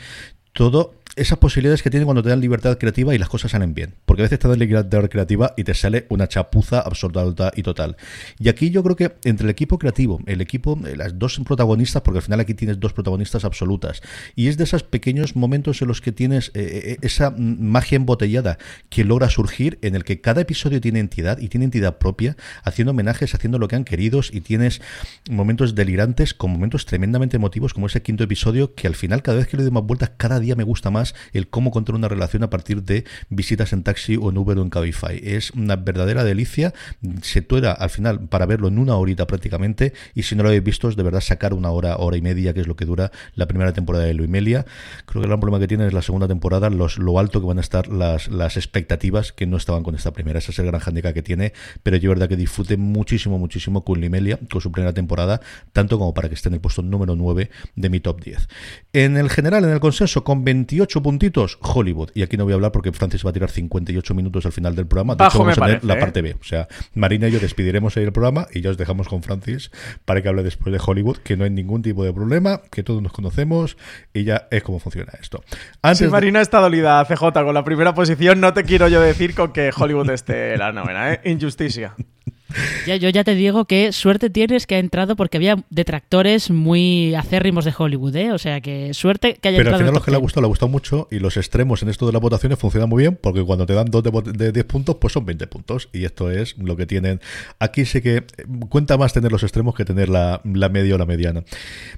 todo 0.58 0.96
esas 1.15 1.38
posibilidades 1.38 1.84
que 1.84 1.89
tiene 1.89 2.06
cuando 2.06 2.24
te 2.24 2.30
dan 2.30 2.41
libertad 2.41 2.78
creativa 2.78 3.13
y 3.13 3.17
las 3.17 3.30
cosas 3.30 3.52
salen 3.52 3.74
bien. 3.74 3.93
Porque 4.06 4.24
a 4.24 4.26
veces 4.26 4.39
te 4.39 4.48
dan 4.48 4.58
libertad 4.58 5.08
creativa 5.10 5.54
y 5.56 5.63
te 5.63 5.74
sale 5.74 6.06
una 6.10 6.28
chapuza 6.28 6.80
absoluta 6.80 7.52
y 7.56 7.63
total. 7.63 7.96
Y 8.39 8.50
aquí 8.50 8.72
yo 8.72 8.84
creo 8.84 8.96
que 8.96 9.15
entre 9.24 9.46
el 9.46 9.50
equipo 9.52 9.78
creativo, 9.78 10.20
el 10.26 10.41
equipo, 10.41 10.80
eh, 10.86 10.96
las 10.96 11.17
dos 11.17 11.39
protagonistas, 11.46 12.02
porque 12.02 12.20
al 12.20 12.24
final 12.24 12.39
aquí 12.39 12.56
tienes 12.56 12.80
dos 12.80 12.93
protagonistas 12.93 13.46
absolutas, 13.46 14.02
y 14.36 14.48
es 14.48 14.58
de 14.58 14.63
esos 14.63 14.84
pequeños 14.84 15.36
momentos 15.36 15.82
en 15.82 15.88
los 15.88 16.02
que 16.02 16.12
tienes 16.12 16.50
eh, 16.54 16.82
eh, 16.84 16.98
esa 17.02 17.32
magia 17.38 17.96
embotellada 17.96 18.58
que 18.89 19.04
logra 19.04 19.30
surgir, 19.30 19.78
en 19.82 19.96
el 19.96 20.04
que 20.04 20.22
cada 20.22 20.41
episodio 20.41 20.82
tiene 20.82 21.00
entidad 21.00 21.39
y 21.39 21.50
tiene 21.50 21.65
entidad 21.65 21.98
propia, 21.98 22.36
haciendo 22.63 22.91
homenajes, 22.91 23.34
haciendo 23.34 23.60
lo 23.60 23.67
que 23.67 23.76
han 23.76 23.86
querido, 23.86 24.22
y 24.32 24.41
tienes 24.41 24.82
momentos 25.30 25.76
delirantes 25.76 26.34
con 26.34 26.52
momentos 26.52 26.86
tremendamente 26.86 27.38
emotivos, 27.38 27.74
como 27.74 27.88
ese 27.88 28.02
quinto 28.02 28.24
episodio, 28.24 28.74
que 28.76 28.88
al 28.88 28.96
final, 28.96 29.22
cada 29.22 29.38
vez 29.38 29.48
que 29.48 29.58
le 29.58 29.63
doy 29.63 29.72
más 29.72 29.84
vueltas, 29.84 30.12
cada 30.17 30.39
día 30.39 30.46
me 30.55 30.63
gusta 30.63 30.91
más 30.91 31.15
el 31.33 31.47
cómo 31.47 31.71
contar 31.71 31.95
una 31.95 32.07
relación 32.07 32.43
a 32.43 32.49
partir 32.49 32.83
de 32.83 33.05
visitas 33.29 33.73
en 33.73 33.83
taxi 33.83 34.17
o 34.17 34.29
en 34.29 34.38
Uber 34.38 34.57
o 34.57 34.62
en 34.62 34.69
Cabify. 34.69 35.19
Es 35.23 35.51
una 35.51 35.75
verdadera 35.75 36.23
delicia. 36.23 36.73
Se 37.21 37.41
tuera 37.41 37.71
al 37.71 37.89
final 37.89 38.27
para 38.27 38.45
verlo 38.45 38.67
en 38.67 38.79
una 38.79 38.95
horita 38.95 39.27
prácticamente 39.27 39.93
y 40.13 40.23
si 40.23 40.36
no 40.36 40.43
lo 40.43 40.49
habéis 40.49 40.63
visto 40.63 40.89
es 40.89 40.95
de 40.95 41.03
verdad 41.03 41.21
sacar 41.21 41.53
una 41.53 41.71
hora, 41.71 41.97
hora 41.97 42.17
y 42.17 42.21
media, 42.21 42.53
que 42.53 42.62
es 42.62 42.67
lo 42.67 42.75
que 42.75 42.86
dura 42.86 43.12
la 43.36 43.47
primera 43.47 43.73
temporada 43.73 44.05
de 44.05 44.13
Luimelia. 44.13 44.65
Creo 45.05 45.21
que 45.21 45.25
el 45.25 45.29
gran 45.29 45.39
problema 45.39 45.60
que 45.60 45.67
tiene 45.67 45.88
es 45.88 45.93
la 45.93 46.01
segunda 46.01 46.27
temporada, 46.27 46.69
lo 46.69 47.19
alto 47.19 47.39
que 47.39 47.47
van 47.47 47.57
a 47.57 47.62
estar 47.62 47.88
las, 47.88 48.27
las 48.27 48.57
expectativas 48.57 49.31
que 49.31 49.45
no 49.45 49.57
estaban 49.57 49.83
con 49.83 49.95
esta 49.95 50.12
primera. 50.12 50.39
Ese 50.39 50.51
es 50.51 50.60
el 50.60 50.65
gran 50.65 50.81
handicap 50.81 51.13
que 51.13 51.23
tiene, 51.23 51.53
pero 51.83 51.97
yo 51.97 52.10
verdad 52.17 52.29
que 52.29 52.36
disfrute 52.36 52.77
muchísimo, 52.77 53.38
muchísimo 53.38 53.83
con 53.83 53.99
Luimelia, 53.99 54.39
con 54.51 54.62
su 54.62 54.71
primera 54.71 54.93
temporada, 54.93 55.41
tanto 55.73 55.99
como 55.99 56.13
para 56.13 56.29
que 56.29 56.36
esté 56.36 56.49
en 56.49 56.55
el 56.55 56.62
puesto 56.62 56.81
número 56.81 57.15
9 57.15 57.49
de 57.75 57.89
mi 57.89 57.99
top 57.99 58.23
10. 58.23 58.47
En 58.93 59.17
el 59.17 59.29
general, 59.29 59.63
en 59.63 59.71
el 59.71 59.79
consenso, 59.79 60.23
con 60.27 60.43
28 60.43 61.01
puntitos, 61.01 61.57
Hollywood. 61.61 62.09
Y 62.13 62.21
aquí 62.21 62.35
no 62.35 62.43
voy 62.43 62.51
a 62.51 62.55
hablar 62.55 62.73
porque 62.73 62.91
Francis 62.91 63.25
va 63.25 63.29
a 63.29 63.33
tirar 63.33 63.49
58 63.49 64.13
minutos 64.13 64.45
al 64.45 64.51
final 64.51 64.75
del 64.75 64.85
programa. 64.85 65.15
De 65.15 65.23
hecho, 65.23 65.39
vamos 65.39 65.57
a 65.57 65.65
tener 65.65 65.85
la 65.85 65.93
¿eh? 65.93 65.99
parte 66.01 66.21
B. 66.21 66.35
O 66.37 66.43
sea, 66.43 66.67
Marina 66.95 67.29
y 67.29 67.31
yo 67.31 67.39
despediremos 67.39 67.95
ahí 67.95 68.03
el 68.03 68.11
programa 68.11 68.45
y 68.53 68.59
ya 68.59 68.71
os 68.71 68.77
dejamos 68.77 69.07
con 69.07 69.23
Francis 69.23 69.71
para 70.03 70.21
que 70.21 70.27
hable 70.27 70.43
después 70.43 70.73
de 70.73 70.81
Hollywood, 70.85 71.19
que 71.19 71.37
no 71.37 71.45
hay 71.45 71.49
ningún 71.49 71.81
tipo 71.81 72.03
de 72.03 72.11
problema, 72.11 72.59
que 72.69 72.83
todos 72.83 73.01
nos 73.01 73.13
conocemos 73.13 73.77
y 74.13 74.25
ya 74.25 74.49
es 74.51 74.63
como 74.63 74.79
funciona 74.79 75.13
esto. 75.17 75.41
Antes 75.81 76.11
Marina 76.11 76.41
está 76.41 76.59
dolida, 76.59 77.05
CJ, 77.05 77.31
con 77.31 77.53
la 77.53 77.63
primera 77.63 77.93
posición. 77.93 78.41
No 78.41 78.53
te 78.53 78.65
quiero 78.65 78.89
yo 78.89 78.99
decir 78.99 79.33
con 79.33 79.53
que 79.53 79.71
Hollywood 79.73 80.09
esté 80.09 80.57
la 80.57 80.73
novena, 80.73 81.13
¿eh? 81.13 81.21
Injusticia. 81.23 81.95
Ya, 82.86 82.95
yo 82.95 83.10
ya 83.10 83.23
te 83.23 83.36
digo 83.36 83.65
que 83.65 83.91
suerte 83.91 84.29
tienes 84.29 84.65
que 84.67 84.75
ha 84.75 84.79
entrado 84.79 85.15
porque 85.15 85.38
había 85.38 85.63
detractores 85.69 86.49
muy 86.49 87.13
acérrimos 87.15 87.65
de 87.65 87.73
Hollywood, 87.77 88.15
¿eh? 88.15 88.31
O 88.31 88.38
sea 88.38 88.62
que 88.62 88.93
suerte 88.93 89.36
que 89.36 89.49
haya 89.49 89.57
Pero 89.57 89.71
al 89.71 89.77
final 89.77 89.93
los 89.93 90.03
que 90.03 90.12
le 90.12 90.17
ha 90.17 90.19
gustado, 90.19 90.41
le 90.41 90.45
ha 90.45 90.49
gustado 90.49 90.69
mucho 90.69 91.07
y 91.12 91.19
los 91.19 91.38
extremos 91.38 91.83
en 91.83 91.89
esto 91.89 92.05
de 92.05 92.13
las 92.13 92.21
votaciones 92.21 92.57
funcionan 92.57 92.89
muy 92.89 93.03
bien 93.03 93.17
porque 93.21 93.43
cuando 93.43 93.65
te 93.65 93.73
dan 93.73 93.88
dos 93.88 94.03
de, 94.03 94.51
10 94.51 94.65
puntos, 94.65 94.95
pues 94.95 95.13
son 95.13 95.25
20 95.25 95.47
puntos. 95.47 95.89
Y 95.91 96.05
esto 96.05 96.31
es 96.31 96.57
lo 96.57 96.75
que 96.75 96.86
tienen. 96.86 97.19
Aquí 97.60 97.86
sí 97.86 98.01
que 98.01 98.23
cuenta 98.69 98.97
más 98.97 99.13
tener 99.13 99.31
los 99.31 99.43
extremos 99.43 99.75
que 99.75 99.86
tener 99.86 100.10
la, 100.10 100.41
media 100.43 100.95
o 100.95 100.97
la 100.97 101.05
mediana. 101.05 101.43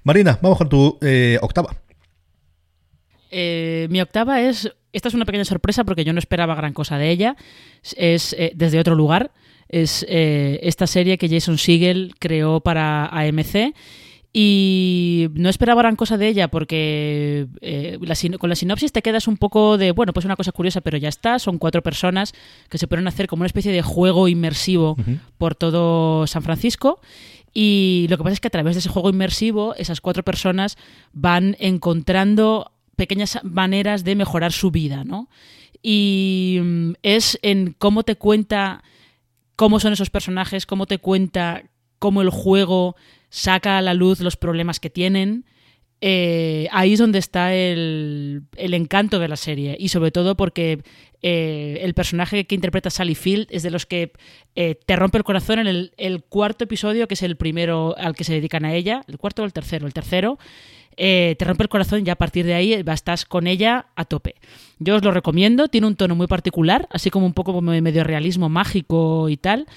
Marina, 0.03 0.39
vamos 0.41 0.57
con 0.57 0.69
tu 0.69 0.97
eh, 1.01 1.37
octava. 1.41 1.75
Eh, 3.31 3.87
mi 3.89 4.01
octava 4.01 4.41
es. 4.41 4.71
Esta 4.91 5.07
es 5.07 5.13
una 5.13 5.25
pequeña 5.25 5.45
sorpresa 5.45 5.83
porque 5.83 6.03
yo 6.03 6.13
no 6.13 6.19
esperaba 6.19 6.55
gran 6.55 6.73
cosa 6.73 6.97
de 6.97 7.11
ella. 7.11 7.35
Es 7.95 8.33
eh, 8.33 8.51
desde 8.55 8.79
otro 8.79 8.95
lugar 8.95 9.31
es 9.69 10.05
eh, 10.09 10.59
esta 10.63 10.87
serie 10.87 11.17
que 11.17 11.29
Jason 11.29 11.57
Siegel 11.57 12.15
creó 12.19 12.59
para 12.59 13.05
AMC. 13.05 13.73
Y 14.31 15.29
no 15.33 15.49
esperaba 15.49 15.81
gran 15.81 15.95
cosa 15.95 16.15
de 16.17 16.27
ella 16.27 16.49
porque 16.49 17.47
eh, 17.61 17.97
con 18.37 18.49
la 18.49 18.55
sinopsis 18.55 18.91
te 18.91 19.01
quedas 19.01 19.27
un 19.27 19.37
poco 19.37 19.79
de, 19.79 19.91
bueno, 19.91 20.13
pues 20.13 20.25
una 20.25 20.35
cosa 20.35 20.51
curiosa, 20.51 20.81
pero 20.81 20.97
ya 20.97 21.09
está. 21.09 21.39
Son 21.39 21.57
cuatro 21.57 21.81
personas 21.81 22.33
que 22.69 22.77
se 22.77 22.87
pueden 22.87 23.07
hacer 23.07 23.27
como 23.27 23.41
una 23.41 23.47
especie 23.47 23.71
de 23.71 23.81
juego 23.81 24.27
inmersivo 24.27 24.97
por 25.39 25.55
todo 25.55 26.27
San 26.27 26.43
Francisco. 26.43 26.99
Y 27.55 28.05
lo 28.09 28.17
que 28.17 28.23
pasa 28.23 28.33
es 28.33 28.39
que 28.39 28.49
a 28.49 28.51
través 28.51 28.75
de 28.75 28.81
ese 28.81 28.89
juego 28.89 29.09
inmersivo, 29.09 29.73
esas 29.75 29.99
cuatro 29.99 30.23
personas 30.23 30.77
van 31.11 31.55
encontrando 31.59 32.71
pequeñas 32.95 33.39
maneras 33.43 34.03
de 34.03 34.15
mejorar 34.15 34.51
su 34.51 34.69
vida, 34.69 35.03
¿no? 35.03 35.27
Y 35.81 36.59
mm, 36.61 36.91
es 37.01 37.39
en 37.41 37.73
cómo 37.77 38.03
te 38.03 38.15
cuenta 38.15 38.83
cómo 39.59 39.81
son 39.81 39.91
esos 39.91 40.09
personajes, 40.09 40.65
cómo 40.65 40.85
te 40.85 40.99
cuenta 40.99 41.63
cómo 41.99 42.21
el 42.21 42.29
juego 42.29 42.95
saca 43.29 43.77
a 43.77 43.81
la 43.81 43.93
luz 43.93 44.21
los 44.21 44.37
problemas 44.37 44.79
que 44.79 44.89
tienen 44.89 45.43
eh, 46.01 46.69
ahí 46.71 46.93
es 46.93 46.99
donde 46.99 47.19
está 47.19 47.53
el, 47.53 48.47
encanto 48.55 49.19
de 49.19 49.27
la 49.27 49.35
serie 49.35 49.75
y 49.77 49.89
sobre 49.89 50.11
todo 50.11 50.37
porque 50.37 50.81
eh, 51.21 51.79
el 51.81 51.93
personaje 51.93 52.45
que 52.45 52.55
interpreta 52.55 52.89
Sally 52.89 53.15
Field 53.15 53.47
es 53.49 53.63
de 53.63 53.69
los 53.69 53.85
que 53.85 54.13
eh, 54.55 54.75
te 54.85 54.95
rompe 54.95 55.17
el 55.17 55.25
corazón 55.25 55.59
en 55.59 55.89
el, 55.97 56.23
cuarto 56.29 56.63
episodio, 56.63 57.07
que 57.07 57.15
es 57.15 57.23
el 57.23 57.35
primero 57.35 57.95
al 57.97 58.15
que 58.15 58.23
se 58.23 58.33
dedican 58.33 58.63
a 58.63 58.73
ella, 58.73 59.03
el 59.07 59.17
cuarto 59.17 59.41
o 59.41 59.45
el 59.45 59.51
tercero, 59.51 59.87
el 59.87 59.93
tercero. 59.93 60.39
Te 60.99 61.45
rompe 61.45 61.63
el 61.63 61.69
corazón 61.69 62.03
y 62.05 62.09
a 62.09 62.15
partir 62.15 62.45
de 62.45 62.53
ahí 62.53 62.73
estás 62.73 63.25
con 63.25 63.47
ella 63.47 63.87
a 63.95 64.05
tope. 64.05 64.35
Yo 64.79 64.95
os 64.95 65.03
lo 65.03 65.11
recomiendo, 65.11 65.67
tiene 65.67 65.87
un 65.87 65.95
tono 65.95 66.15
muy 66.15 66.27
particular, 66.27 66.87
así 66.91 67.09
como 67.09 67.25
un 67.25 67.33
poco 67.33 67.61
medio 67.61 68.03
realismo 68.03 68.49
mágico 68.49 69.29
y 69.29 69.37
tal. 69.37 69.67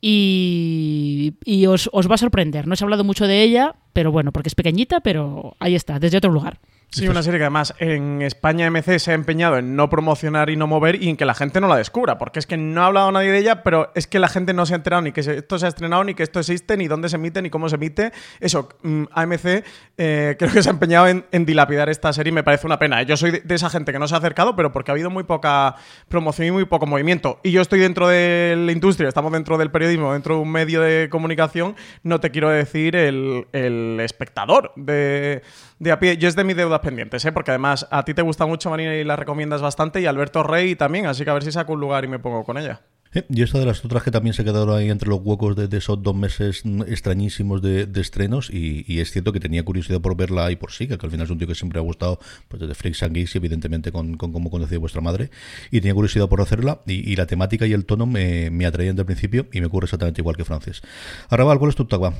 Y, 0.00 1.34
os, 1.66 1.90
os, 1.92 2.08
va 2.08 2.14
a 2.14 2.18
sorprender. 2.18 2.68
No 2.68 2.74
he 2.74 2.84
hablado 2.84 3.02
mucho 3.02 3.26
de 3.26 3.42
ella, 3.42 3.74
pero 3.92 4.12
bueno, 4.12 4.30
porque 4.30 4.48
es 4.48 4.54
pequeñita, 4.54 5.00
pero 5.00 5.56
ahí 5.58 5.74
está, 5.74 5.98
desde 5.98 6.18
otro 6.18 6.30
lugar. 6.30 6.60
Sí, 6.90 7.06
una 7.06 7.22
serie 7.22 7.38
que 7.38 7.44
además 7.44 7.74
en 7.80 8.22
España 8.22 8.70
MC 8.70 8.98
se 8.98 9.10
ha 9.10 9.14
empeñado 9.14 9.58
en 9.58 9.76
no 9.76 9.90
promocionar 9.90 10.48
y 10.48 10.56
no 10.56 10.66
mover 10.66 11.02
y 11.02 11.10
en 11.10 11.18
que 11.18 11.26
la 11.26 11.34
gente 11.34 11.60
no 11.60 11.68
la 11.68 11.76
descubra, 11.76 12.16
porque 12.16 12.38
es 12.38 12.46
que 12.46 12.56
no 12.56 12.82
ha 12.82 12.86
hablado 12.86 13.12
nadie 13.12 13.30
de 13.30 13.38
ella, 13.38 13.62
pero 13.62 13.92
es 13.94 14.06
que 14.06 14.18
la 14.18 14.28
gente 14.28 14.54
no 14.54 14.64
se 14.64 14.72
ha 14.72 14.76
enterado 14.76 15.02
ni 15.02 15.12
que 15.12 15.20
esto 15.20 15.58
se 15.58 15.66
ha 15.66 15.68
estrenado, 15.68 16.02
ni 16.04 16.14
que 16.14 16.22
esto 16.22 16.40
existe, 16.40 16.78
ni 16.78 16.88
dónde 16.88 17.10
se 17.10 17.16
emite, 17.16 17.42
ni 17.42 17.50
cómo 17.50 17.68
se 17.68 17.74
emite. 17.74 18.12
Eso, 18.40 18.70
mm, 18.82 19.04
AMC 19.12 19.64
eh, 19.98 20.36
creo 20.38 20.50
que 20.50 20.62
se 20.62 20.70
ha 20.70 20.72
empeñado 20.72 21.08
en, 21.08 21.24
dilapidar 21.44 21.90
esta 21.90 22.10
serie 22.14 22.30
y 22.30 22.34
me 22.34 22.42
parece 22.42 22.66
una 22.66 22.78
pena. 22.78 23.02
Yo 23.02 23.18
soy 23.18 23.32
de, 23.32 23.54
esa 23.54 23.68
gente 23.68 23.92
que 23.92 23.98
no 23.98 24.08
se 24.08 24.14
ha 24.14 24.18
acercado, 24.18 24.56
pero 24.56 24.72
porque 24.72 24.90
ha 24.90 24.94
habido 24.94 25.10
muy 25.10 25.24
poca 25.24 25.76
promoción 26.08 26.48
y 26.48 26.50
muy 26.52 26.64
poco 26.64 26.86
movimiento. 26.86 27.38
Y 27.42 27.50
yo 27.50 27.60
estoy 27.60 27.80
dentro 27.80 28.08
de 28.08 28.54
la 28.56 28.72
industria, 28.72 29.08
estamos 29.08 29.30
dentro 29.32 29.58
del 29.58 29.70
periodismo, 29.70 30.14
dentro 30.14 30.36
de 30.36 30.40
un 30.40 30.50
medio 30.50 30.80
de 30.80 31.08
comunicación, 31.10 31.76
no 32.02 32.18
te 32.18 32.30
quiero 32.30 32.48
decir 32.48 32.96
el 32.96 34.00
espectador 34.00 34.72
de 34.74 35.42
de 35.78 35.92
a 35.92 35.98
pie. 35.98 36.16
Yo 36.16 36.28
es 36.28 36.36
de 36.36 36.44
mis 36.44 36.56
deudas 36.56 36.80
pendientes, 36.80 37.24
¿eh? 37.24 37.32
porque 37.32 37.50
además 37.50 37.86
a 37.90 38.04
ti 38.04 38.14
te 38.14 38.22
gusta 38.22 38.46
mucho 38.46 38.70
Marina 38.70 38.94
y 38.94 39.04
la 39.04 39.16
recomiendas 39.16 39.60
bastante, 39.60 40.00
y 40.00 40.06
Alberto 40.06 40.42
Rey 40.42 40.76
también, 40.76 41.06
así 41.06 41.24
que 41.24 41.30
a 41.30 41.34
ver 41.34 41.44
si 41.44 41.52
saco 41.52 41.72
un 41.72 41.80
lugar 41.80 42.04
y 42.04 42.08
me 42.08 42.18
pongo 42.18 42.44
con 42.44 42.58
ella. 42.58 42.82
y 43.28 43.42
esta 43.42 43.58
de 43.58 43.66
las 43.66 43.84
otras 43.84 44.02
que 44.02 44.10
también 44.10 44.34
se 44.34 44.44
quedaron 44.44 44.76
ahí 44.76 44.90
entre 44.90 45.08
los 45.08 45.20
huecos 45.22 45.56
de, 45.56 45.76
esos 45.76 46.02
dos 46.02 46.14
meses 46.14 46.62
extrañísimos 46.86 47.62
de, 47.62 47.88
estrenos 47.96 48.50
y, 48.50 49.00
es 49.00 49.10
cierto 49.10 49.32
que 49.32 49.40
tenía 49.40 49.64
curiosidad 49.64 50.00
por 50.00 50.16
verla 50.16 50.50
y 50.50 50.56
por 50.56 50.72
sí, 50.72 50.86
que 50.86 50.94
al 50.94 51.10
final 51.10 51.24
es 51.24 51.30
un 51.30 51.38
tío 51.38 51.46
que 51.46 51.54
siempre 51.54 51.78
ha 51.78 51.82
gustado 51.82 52.18
pues 52.48 52.60
desde 52.60 52.74
Freaks 52.74 53.02
and 53.04 53.14
Geeks 53.14 53.34
y 53.34 53.38
evidentemente 53.38 53.92
con, 53.92 54.16
cómo 54.16 54.50
conocía 54.50 54.78
vuestra 54.78 55.00
madre 55.00 55.30
y 55.70 55.80
tenía 55.80 55.94
curiosidad 55.94 56.28
por 56.28 56.40
hacerla 56.40 56.80
y, 56.86 57.16
la 57.16 57.26
temática 57.26 57.66
y 57.66 57.72
el 57.72 57.84
tono 57.84 58.06
me, 58.06 58.50
me 58.50 58.66
atraían 58.66 58.94
desde 58.94 59.02
el 59.02 59.06
principio 59.06 59.46
y 59.52 59.60
me 59.60 59.66
ocurre 59.66 59.86
exactamente 59.86 60.20
igual 60.20 60.36
que 60.36 60.44
Francis. 60.44 60.82
Arrabal, 61.30 61.58
¿cuál 61.58 61.70
es 61.70 61.76
tu 61.76 61.82
octava? 61.82 62.12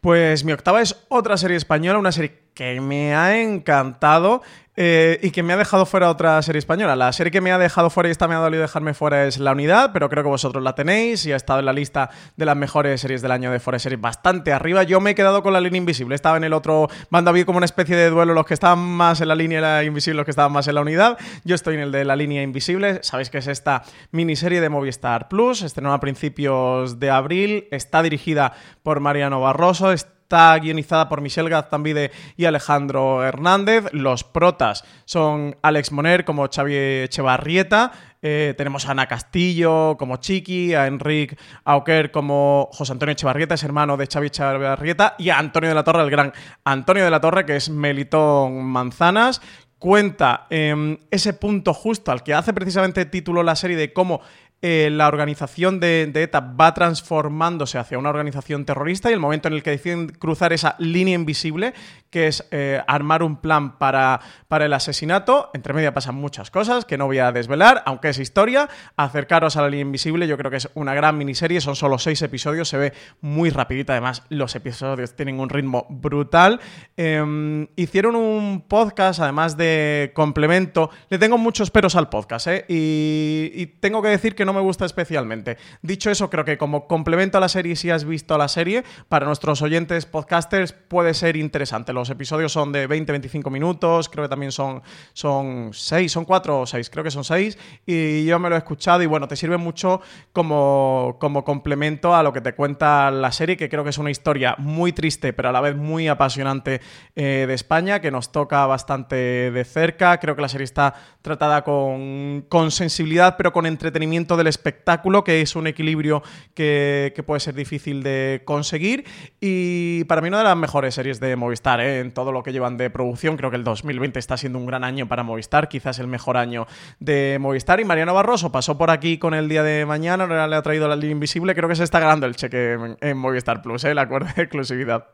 Pues 0.00 0.44
mi 0.44 0.52
octava 0.52 0.80
es 0.80 0.96
otra 1.08 1.36
serie 1.36 1.56
española, 1.56 1.98
una 1.98 2.12
serie 2.12 2.47
que 2.58 2.80
me 2.80 3.14
ha 3.14 3.40
encantado 3.40 4.42
eh, 4.74 5.20
y 5.22 5.30
que 5.30 5.44
me 5.44 5.52
ha 5.52 5.56
dejado 5.56 5.86
fuera 5.86 6.10
otra 6.10 6.42
serie 6.42 6.58
española. 6.58 6.96
La 6.96 7.12
serie 7.12 7.30
que 7.30 7.40
me 7.40 7.52
ha 7.52 7.58
dejado 7.58 7.88
fuera 7.88 8.08
y 8.08 8.10
esta 8.10 8.26
me 8.26 8.34
ha 8.34 8.38
dolido 8.38 8.62
dejarme 8.62 8.94
fuera 8.94 9.26
es 9.26 9.38
La 9.38 9.52
Unidad, 9.52 9.90
pero 9.92 10.08
creo 10.08 10.24
que 10.24 10.28
vosotros 10.28 10.60
la 10.64 10.74
tenéis 10.74 11.24
y 11.24 11.30
ha 11.30 11.36
estado 11.36 11.60
en 11.60 11.66
la 11.66 11.72
lista 11.72 12.10
de 12.36 12.44
las 12.44 12.56
mejores 12.56 13.00
series 13.00 13.22
del 13.22 13.30
año 13.30 13.52
de 13.52 13.60
Fuera 13.60 13.78
Series 13.78 14.00
bastante 14.00 14.52
arriba. 14.52 14.82
Yo 14.82 15.00
me 15.00 15.10
he 15.10 15.14
quedado 15.14 15.40
con 15.44 15.52
La 15.52 15.60
Línea 15.60 15.78
Invisible. 15.78 16.16
Estaba 16.16 16.36
en 16.36 16.42
el 16.42 16.52
otro 16.52 16.88
bando, 17.10 17.30
había 17.30 17.46
como 17.46 17.58
una 17.58 17.64
especie 17.64 17.94
de 17.94 18.10
duelo 18.10 18.34
los 18.34 18.44
que 18.44 18.54
estaban 18.54 18.80
más 18.80 19.20
en 19.20 19.28
la 19.28 19.36
línea 19.36 19.84
invisible, 19.84 20.16
los 20.16 20.24
que 20.24 20.32
estaban 20.32 20.50
más 20.50 20.66
en 20.66 20.74
la 20.74 20.80
unidad. 20.80 21.16
Yo 21.44 21.54
estoy 21.54 21.76
en 21.76 21.82
el 21.82 21.92
de 21.92 22.04
La 22.04 22.16
Línea 22.16 22.42
Invisible. 22.42 22.98
Sabéis 23.04 23.30
que 23.30 23.38
es 23.38 23.46
esta 23.46 23.84
miniserie 24.10 24.60
de 24.60 24.68
Movistar 24.68 25.28
Plus, 25.28 25.62
estrenó 25.62 25.92
a 25.92 26.00
principios 26.00 26.98
de 26.98 27.10
abril, 27.10 27.68
está 27.70 28.02
dirigida 28.02 28.52
por 28.82 28.98
Mariano 28.98 29.40
Barroso, 29.40 29.92
guionizada 30.28 31.08
por 31.08 31.20
Michelle 31.20 31.48
Gaztambide 31.48 32.10
y 32.36 32.44
Alejandro 32.44 33.24
Hernández. 33.24 33.86
Los 33.92 34.24
protas 34.24 34.84
son 35.04 35.56
Alex 35.62 35.90
Moner 35.92 36.24
como 36.24 36.48
Xavi 36.48 36.74
Echevarrieta. 36.76 37.92
Eh, 38.20 38.54
tenemos 38.58 38.86
a 38.86 38.90
Ana 38.90 39.06
Castillo 39.06 39.96
como 39.96 40.16
Chiqui, 40.16 40.74
a 40.74 40.86
Enrique 40.86 41.36
Auker 41.64 42.10
como 42.10 42.68
José 42.72 42.92
Antonio 42.92 43.12
Echevarrieta, 43.12 43.54
es 43.54 43.62
hermano 43.62 43.96
de 43.96 44.06
Xavi 44.06 44.26
Echevarrieta, 44.26 45.14
y 45.18 45.30
a 45.30 45.38
Antonio 45.38 45.68
de 45.68 45.74
la 45.74 45.84
Torre, 45.84 46.02
el 46.02 46.10
gran 46.10 46.32
Antonio 46.64 47.04
de 47.04 47.10
la 47.10 47.20
Torre, 47.20 47.46
que 47.46 47.56
es 47.56 47.70
Melitón 47.70 48.64
Manzanas. 48.64 49.40
Cuenta 49.78 50.48
em, 50.50 50.98
ese 51.12 51.34
punto 51.34 51.72
justo 51.72 52.10
al 52.10 52.24
que 52.24 52.34
hace 52.34 52.52
precisamente 52.52 53.04
título 53.04 53.44
la 53.44 53.54
serie 53.54 53.76
de 53.76 53.92
cómo 53.92 54.20
eh, 54.60 54.88
la 54.90 55.06
organización 55.06 55.78
de, 55.78 56.10
ETA 56.12 56.40
va 56.40 56.74
transformándose 56.74 57.78
hacia 57.78 57.96
una 57.96 58.10
organización 58.10 58.64
terrorista 58.64 59.08
y 59.08 59.12
el 59.12 59.20
momento 59.20 59.46
en 59.46 59.54
el 59.54 59.62
que 59.62 59.70
deciden 59.70 60.08
cruzar 60.08 60.52
esa 60.52 60.74
línea 60.80 61.14
invisible, 61.14 61.74
que 62.10 62.26
es 62.26 62.44
eh, 62.50 62.82
armar 62.88 63.22
un 63.22 63.36
plan 63.36 63.78
para, 63.78 64.20
para 64.48 64.66
el 64.66 64.72
asesinato, 64.72 65.50
entre 65.54 65.74
media 65.74 65.94
pasan 65.94 66.16
muchas 66.16 66.50
cosas 66.50 66.84
que 66.84 66.98
no 66.98 67.06
voy 67.06 67.18
a 67.18 67.30
desvelar, 67.30 67.84
aunque 67.86 68.08
es 68.08 68.18
historia, 68.18 68.68
acercaros 68.96 69.56
a 69.56 69.62
la 69.62 69.68
línea 69.68 69.82
invisible, 69.82 70.26
yo 70.26 70.36
creo 70.36 70.50
que 70.50 70.56
es 70.56 70.68
una 70.74 70.92
gran 70.92 71.16
miniserie, 71.16 71.60
son 71.60 71.76
solo 71.76 71.96
seis 71.98 72.20
episodios, 72.22 72.68
se 72.68 72.78
ve 72.78 72.92
muy 73.20 73.50
rapidita, 73.50 73.92
además 73.92 74.24
los 74.28 74.56
episodios 74.56 75.14
tienen 75.14 75.38
un 75.38 75.50
ritmo 75.50 75.86
brutal. 75.88 76.58
Em, 76.96 77.68
hicieron 77.76 78.16
un 78.16 78.62
podcast, 78.62 79.20
además 79.20 79.56
de 79.56 80.10
complemento, 80.14 80.90
le 81.10 81.18
tengo 81.18 81.38
muchos 81.38 81.70
peros 81.70 81.94
al 81.94 82.08
podcast, 82.08 82.48
¿eh? 82.48 82.64
y 82.68 83.66
tengo 83.78 84.02
que 84.02 84.08
decir 84.08 84.34
que 84.34 84.47
no 84.48 84.54
me 84.54 84.60
gusta 84.62 84.86
especialmente. 84.86 85.58
Dicho 85.82 86.10
eso, 86.10 86.30
creo 86.30 86.42
que 86.42 86.56
como 86.56 86.86
complemento 86.86 87.36
a 87.36 87.40
la 87.40 87.50
serie, 87.50 87.76
si 87.76 87.90
has 87.90 88.06
visto 88.06 88.38
la 88.38 88.48
serie, 88.48 88.82
para 89.10 89.26
nuestros 89.26 89.60
oyentes 89.60 90.06
podcasters 90.06 90.72
puede 90.72 91.12
ser 91.12 91.36
interesante. 91.36 91.92
Los 91.92 92.08
episodios 92.08 92.50
son 92.50 92.72
de 92.72 92.88
20-25 92.88 93.50
minutos, 93.50 94.08
creo 94.08 94.24
que 94.24 94.30
también 94.30 94.50
son, 94.50 94.80
son 95.12 95.70
6, 95.74 96.10
son 96.10 96.24
4 96.24 96.60
o 96.60 96.66
6, 96.66 96.88
creo 96.88 97.04
que 97.04 97.10
son 97.10 97.24
6, 97.24 97.58
y 97.84 98.24
yo 98.24 98.38
me 98.38 98.48
lo 98.48 98.54
he 98.54 98.58
escuchado 98.58 99.02
y 99.02 99.06
bueno, 99.06 99.28
te 99.28 99.36
sirve 99.36 99.58
mucho 99.58 100.00
como, 100.32 101.18
como 101.20 101.44
complemento 101.44 102.14
a 102.14 102.22
lo 102.22 102.32
que 102.32 102.40
te 102.40 102.54
cuenta 102.54 103.10
la 103.10 103.32
serie, 103.32 103.58
que 103.58 103.68
creo 103.68 103.84
que 103.84 103.90
es 103.90 103.98
una 103.98 104.10
historia 104.10 104.54
muy 104.56 104.94
triste, 104.94 105.34
pero 105.34 105.50
a 105.50 105.52
la 105.52 105.60
vez 105.60 105.76
muy 105.76 106.08
apasionante 106.08 106.80
eh, 107.16 107.44
de 107.46 107.52
España, 107.52 108.00
que 108.00 108.10
nos 108.10 108.32
toca 108.32 108.64
bastante 108.64 109.50
de 109.50 109.64
cerca. 109.66 110.18
Creo 110.18 110.34
que 110.34 110.40
la 110.40 110.48
serie 110.48 110.64
está 110.64 110.94
tratada 111.20 111.64
con, 111.64 112.46
con 112.48 112.70
sensibilidad, 112.70 113.36
pero 113.36 113.52
con 113.52 113.66
entretenimiento 113.66 114.37
del 114.38 114.46
espectáculo, 114.46 115.24
que 115.24 115.42
es 115.42 115.54
un 115.56 115.66
equilibrio 115.66 116.22
que, 116.54 117.12
puede 117.26 117.40
ser 117.40 117.54
difícil 117.54 118.02
de 118.02 118.40
conseguir. 118.46 119.04
Y 119.40 120.04
para 120.04 120.22
mí 120.22 120.28
una 120.28 120.38
de 120.38 120.44
las 120.44 120.56
mejores 120.56 120.94
series 120.94 121.20
de 121.20 121.36
Movistar, 121.36 121.80
¿eh? 121.80 122.00
en 122.00 122.12
todo 122.12 122.32
lo 122.32 122.42
que 122.42 122.52
llevan 122.52 122.78
de 122.78 122.88
producción. 122.88 123.36
Creo 123.36 123.50
que 123.50 123.56
el 123.56 123.64
2020 123.64 124.18
está 124.18 124.36
siendo 124.38 124.58
un 124.58 124.66
gran 124.66 124.84
año 124.84 125.06
para 125.08 125.22
Movistar, 125.22 125.68
quizás 125.68 125.98
el 125.98 126.06
mejor 126.06 126.38
año 126.38 126.66
de 127.00 127.36
Movistar. 127.40 127.80
Y 127.80 127.84
Mariano 127.84 128.14
Barroso 128.14 128.50
pasó 128.50 128.78
por 128.78 128.90
aquí 128.90 129.18
con 129.18 129.34
el 129.34 129.48
día 129.48 129.62
de 129.62 129.84
mañana, 129.84 130.24
ahora 130.24 130.48
le 130.48 130.56
ha 130.56 130.62
traído 130.62 130.88
la 130.88 130.96
línea 130.96 131.12
invisible. 131.12 131.54
Creo 131.54 131.68
que 131.68 131.76
se 131.76 131.84
está 131.84 132.00
ganando 132.00 132.26
el 132.26 132.36
cheque 132.36 132.96
en, 133.00 133.18
Movistar 133.18 133.60
Plus, 133.60 133.84
¿eh? 133.84 133.90
el 133.90 133.98
acuerdo 133.98 134.28
de 134.34 134.42
exclusividad. 134.42 135.06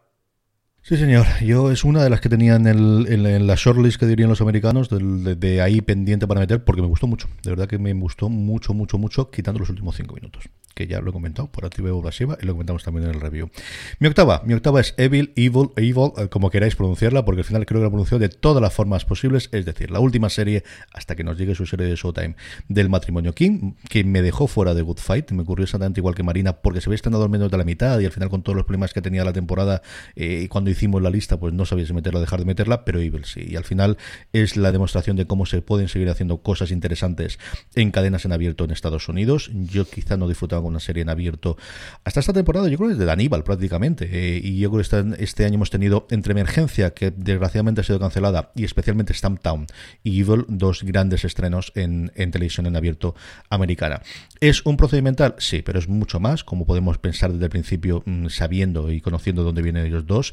Sí, 0.86 0.98
señor. 0.98 1.24
Yo 1.40 1.70
es 1.70 1.82
una 1.82 2.04
de 2.04 2.10
las 2.10 2.20
que 2.20 2.28
tenía 2.28 2.56
en, 2.56 2.66
el, 2.66 3.06
en, 3.08 3.46
la 3.46 3.54
shortlist 3.54 3.98
que 3.98 4.04
dirían 4.04 4.28
los 4.28 4.42
americanos, 4.42 4.90
de, 4.90 5.62
ahí 5.62 5.80
pendiente 5.80 6.26
para 6.26 6.40
meter, 6.40 6.62
porque 6.62 6.82
me 6.82 6.88
gustó 6.88 7.06
mucho. 7.06 7.26
De 7.42 7.48
verdad 7.48 7.66
que 7.66 7.78
me 7.78 7.90
gustó 7.94 8.28
mucho, 8.28 8.74
mucho, 8.74 8.98
mucho, 8.98 9.30
quitando 9.30 9.60
los 9.60 9.70
últimos 9.70 9.96
cinco 9.96 10.14
minutos, 10.14 10.44
que 10.74 10.86
ya 10.86 11.00
lo 11.00 11.10
he 11.10 11.12
comentado 11.12 11.48
por 11.50 11.64
activa 11.64 11.90
y 11.90 12.02
pasiva 12.02 12.36
y 12.40 12.46
lo 12.46 12.52
comentamos 12.52 12.82
también 12.82 13.08
en 13.08 13.14
el 13.14 13.20
review. 13.20 13.50
Mi 13.98 14.08
octava, 14.08 14.42
mi 14.44 14.54
octava 14.54 14.80
es 14.80 14.94
Evil, 14.96 15.32
Evil, 15.36 15.70
Evil, 15.76 16.12
eh, 16.16 16.28
como 16.28 16.50
queráis 16.50 16.76
pronunciarla, 16.76 17.24
porque 17.24 17.40
al 17.40 17.44
final 17.44 17.66
creo 17.66 17.80
que 17.80 17.84
la 17.84 17.90
pronunció 17.90 18.18
de 18.18 18.28
todas 18.28 18.60
las 18.60 18.72
formas 18.72 19.04
posibles, 19.04 19.48
es 19.52 19.64
decir, 19.64 19.90
la 19.90 20.00
última 20.00 20.30
serie, 20.30 20.64
hasta 20.92 21.14
que 21.14 21.24
nos 21.24 21.38
llegue 21.38 21.54
su 21.54 21.66
serie 21.66 21.86
de 21.86 21.96
Showtime, 21.96 22.36
del 22.68 22.88
matrimonio 22.88 23.34
King, 23.34 23.72
que 23.88 24.04
me 24.04 24.22
dejó 24.22 24.46
fuera 24.46 24.74
de 24.74 24.82
Good 24.82 24.98
Fight, 24.98 25.30
me 25.32 25.42
ocurrió 25.42 25.64
exactamente 25.64 26.00
igual 26.00 26.14
que 26.14 26.22
Marina, 26.22 26.54
porque 26.54 26.80
se 26.80 26.88
había 26.88 26.96
estrenado 26.96 27.24
al 27.24 27.30
menos 27.30 27.50
de 27.50 27.58
la 27.58 27.64
mitad 27.64 27.98
y 28.00 28.06
al 28.06 28.12
final 28.12 28.28
con 28.28 28.42
todos 28.42 28.56
los 28.56 28.64
problemas 28.64 28.92
que 28.92 29.02
tenía 29.02 29.24
la 29.24 29.32
temporada, 29.32 29.82
eh, 30.16 30.48
cuando 30.48 30.70
hicimos 30.70 31.02
la 31.02 31.10
lista, 31.10 31.38
pues 31.38 31.54
no 31.54 31.64
sabía 31.64 31.86
si 31.86 31.92
meterla 31.92 32.18
o 32.18 32.20
dejar 32.20 32.40
de 32.40 32.46
meterla, 32.46 32.84
pero 32.84 33.00
Evil 33.00 33.24
sí. 33.24 33.46
Y 33.48 33.56
al 33.56 33.64
final 33.64 33.96
es 34.32 34.56
la 34.56 34.72
demostración 34.72 35.16
de 35.16 35.26
cómo 35.26 35.46
se 35.46 35.62
pueden 35.62 35.88
seguir 35.88 36.08
haciendo 36.10 36.38
cosas 36.38 36.70
interesantes 36.70 37.38
en 37.74 37.90
cadenas 37.90 38.24
en 38.24 38.32
abierto 38.32 38.64
en 38.64 38.70
Estados 38.70 39.08
Unidos. 39.08 39.50
Yo 39.52 39.84
quizá 39.84 40.16
no 40.16 40.28
disfrutaba 40.28 40.63
con 40.64 40.72
una 40.72 40.80
serie 40.80 41.02
en 41.02 41.08
abierto 41.08 41.56
hasta 42.04 42.20
esta 42.20 42.32
temporada, 42.32 42.68
yo 42.68 42.76
creo 42.76 42.90
que 42.90 42.96
desde 42.96 43.10
Aníbal 43.10 43.44
prácticamente. 43.44 44.08
Eh, 44.10 44.40
y 44.42 44.58
yo 44.58 44.70
creo 44.70 44.78
que 44.78 44.82
este, 44.82 45.22
este, 45.22 45.44
año 45.44 45.54
hemos 45.54 45.70
tenido 45.70 46.06
entre 46.10 46.32
Emergencia, 46.32 46.90
que 46.90 47.10
desgraciadamente 47.10 47.80
ha 47.80 47.84
sido 47.84 48.00
cancelada, 48.00 48.50
y 48.54 48.64
especialmente 48.64 49.14
Stamptown 49.14 49.66
y 50.02 50.20
Evil, 50.20 50.44
dos 50.48 50.82
grandes 50.82 51.24
estrenos 51.24 51.72
en, 51.74 52.12
en 52.14 52.30
televisión 52.30 52.66
en 52.66 52.76
abierto 52.76 53.14
americana. 53.48 54.02
¿Es 54.40 54.64
un 54.66 54.76
procedimental? 54.76 55.34
Sí, 55.38 55.62
pero 55.62 55.78
es 55.78 55.88
mucho 55.88 56.20
más, 56.20 56.44
como 56.44 56.66
podemos 56.66 56.98
pensar 56.98 57.32
desde 57.32 57.44
el 57.44 57.50
principio, 57.50 58.02
mm, 58.04 58.28
sabiendo 58.28 58.90
y 58.90 59.00
conociendo 59.00 59.44
dónde 59.44 59.62
vienen 59.62 59.86
ellos 59.86 60.06
dos. 60.06 60.32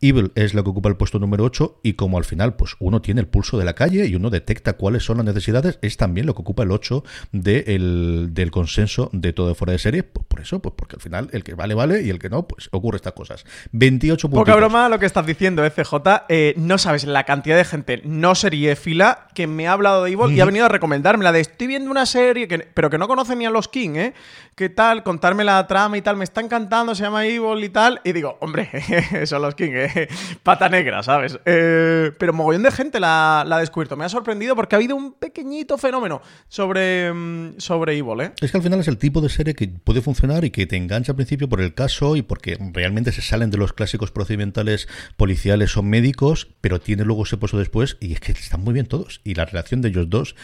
Evil 0.00 0.32
es 0.34 0.54
la 0.54 0.62
que 0.62 0.70
ocupa 0.70 0.88
el 0.88 0.96
puesto 0.96 1.18
número 1.18 1.44
8 1.44 1.80
y 1.82 1.94
como 1.94 2.18
al 2.18 2.24
final 2.24 2.54
pues 2.54 2.76
uno 2.78 3.02
tiene 3.02 3.20
el 3.20 3.26
pulso 3.26 3.58
de 3.58 3.64
la 3.64 3.74
calle 3.74 4.06
y 4.06 4.14
uno 4.14 4.30
detecta 4.30 4.74
cuáles 4.74 5.04
son 5.04 5.18
las 5.18 5.26
necesidades, 5.26 5.78
es 5.82 5.96
también 5.96 6.26
lo 6.26 6.34
que 6.34 6.42
ocupa 6.42 6.62
el 6.62 6.70
8 6.70 7.04
del 7.32 8.50
consenso 8.50 9.10
de 9.12 9.32
todo 9.32 9.54
fuera 9.54 9.71
fuera 9.72 9.74
de 9.74 9.78
serie, 9.78 10.02
pues 10.02 10.26
por 10.26 10.40
eso, 10.40 10.60
pues 10.60 10.74
porque 10.76 10.96
al 10.96 11.02
final 11.02 11.28
el 11.32 11.44
que 11.44 11.54
vale, 11.54 11.74
vale 11.74 12.02
y 12.02 12.10
el 12.10 12.18
que 12.18 12.28
no, 12.28 12.46
pues 12.46 12.68
ocurre 12.72 12.96
estas 12.96 13.12
cosas. 13.12 13.44
28 13.72 14.28
puntos. 14.28 14.44
Poca 14.44 14.56
broma 14.56 14.88
lo 14.88 14.98
que 14.98 15.06
estás 15.06 15.24
diciendo, 15.26 15.62
FJ. 15.68 16.26
Eh, 16.28 16.54
no 16.56 16.78
sabes 16.78 17.04
la 17.04 17.24
cantidad 17.24 17.56
de 17.56 17.64
gente 17.64 18.02
no 18.04 18.34
fila 18.34 19.28
que 19.34 19.46
me 19.46 19.68
ha 19.68 19.72
hablado 19.72 20.04
de 20.04 20.12
Evil 20.12 20.32
y 20.32 20.40
ha 20.40 20.44
venido 20.44 20.66
a 20.66 20.68
recomendarme 20.68 21.24
la 21.24 21.32
de 21.32 21.40
estoy 21.40 21.66
viendo 21.66 21.90
una 21.90 22.06
serie, 22.06 22.48
que, 22.48 22.58
pero 22.58 22.90
que 22.90 22.98
no 22.98 23.08
conoce 23.08 23.36
ni 23.36 23.46
a 23.46 23.50
los 23.50 23.68
King, 23.68 23.96
¿eh? 23.96 24.14
¿Qué 24.54 24.68
tal? 24.68 25.02
Contarme 25.02 25.44
la 25.44 25.66
trama 25.66 25.96
y 25.96 26.02
tal, 26.02 26.16
me 26.16 26.24
está 26.24 26.42
encantando, 26.42 26.94
se 26.94 27.02
llama 27.02 27.24
Evil 27.24 27.64
y 27.64 27.70
tal. 27.70 28.00
Y 28.04 28.12
digo, 28.12 28.36
hombre, 28.40 28.70
son 29.24 29.42
los 29.42 29.54
King, 29.54 29.72
¿eh? 29.72 30.08
Pata 30.42 30.68
negra, 30.68 31.02
¿sabes? 31.02 31.38
Eh, 31.46 32.12
pero 32.18 32.32
mogollón 32.32 32.62
de 32.62 32.70
gente 32.70 33.00
la, 33.00 33.40
ha 33.40 33.58
descubierto. 33.58 33.96
Me 33.96 34.04
ha 34.04 34.08
sorprendido 34.08 34.54
porque 34.54 34.76
ha 34.76 34.78
habido 34.78 34.94
un 34.94 35.12
pequeñito 35.14 35.78
fenómeno 35.78 36.20
sobre, 36.48 37.12
mm, 37.12 37.54
sobre 37.58 37.96
Evil, 37.96 38.20
¿eh? 38.20 38.32
Es 38.40 38.50
que 38.50 38.58
al 38.58 38.62
final 38.62 38.80
es 38.80 38.88
el 38.88 38.98
tipo 38.98 39.20
de 39.20 39.30
serie 39.30 39.54
que 39.54 39.61
puede 39.68 40.02
funcionar 40.02 40.44
y 40.44 40.50
que 40.50 40.66
te 40.66 40.76
engancha 40.76 41.12
al 41.12 41.16
principio 41.16 41.48
por 41.48 41.60
el 41.60 41.74
caso 41.74 42.16
y 42.16 42.22
porque 42.22 42.58
realmente 42.72 43.12
se 43.12 43.22
salen 43.22 43.50
de 43.50 43.58
los 43.58 43.72
clásicos 43.72 44.10
procedimentales 44.10 44.88
policiales 45.16 45.76
o 45.76 45.82
médicos, 45.82 46.48
pero 46.60 46.80
tiene 46.80 47.04
luego 47.04 47.24
ese 47.24 47.36
pozo 47.36 47.58
después 47.58 47.96
y 48.00 48.12
es 48.12 48.20
que 48.20 48.32
están 48.32 48.62
muy 48.62 48.74
bien 48.74 48.86
todos. 48.86 49.20
Y 49.24 49.34
la 49.34 49.44
relación 49.44 49.82
de 49.82 49.88
ellos 49.88 50.08
dos 50.10 50.34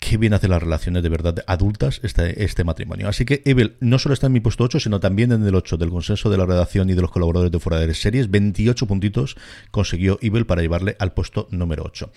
qué 0.00 0.16
bien 0.16 0.34
hace 0.34 0.48
las 0.48 0.62
relaciones 0.62 1.02
de 1.02 1.08
verdad 1.08 1.44
adultas 1.46 2.00
este, 2.02 2.42
este 2.42 2.64
matrimonio. 2.64 3.08
Así 3.08 3.24
que 3.24 3.42
Evel 3.44 3.76
no 3.80 3.98
solo 3.98 4.14
está 4.14 4.26
en 4.26 4.32
mi 4.32 4.40
puesto 4.40 4.64
8, 4.64 4.80
sino 4.80 4.98
también 4.98 5.30
en 5.30 5.46
el 5.46 5.54
8 5.54 5.76
del 5.76 5.90
consenso 5.90 6.30
de 6.30 6.38
la 6.38 6.46
redacción 6.46 6.90
y 6.90 6.94
de 6.94 7.02
los 7.02 7.10
colaboradores 7.10 7.52
de 7.52 7.60
Fuera 7.60 7.78
de 7.78 7.94
Series. 7.94 8.30
28 8.30 8.86
puntitos 8.86 9.36
consiguió 9.70 10.18
Evel 10.22 10.46
para 10.46 10.62
llevarle 10.62 10.96
al 10.98 11.12
puesto 11.12 11.46
número 11.50 11.84
8. 11.84 12.10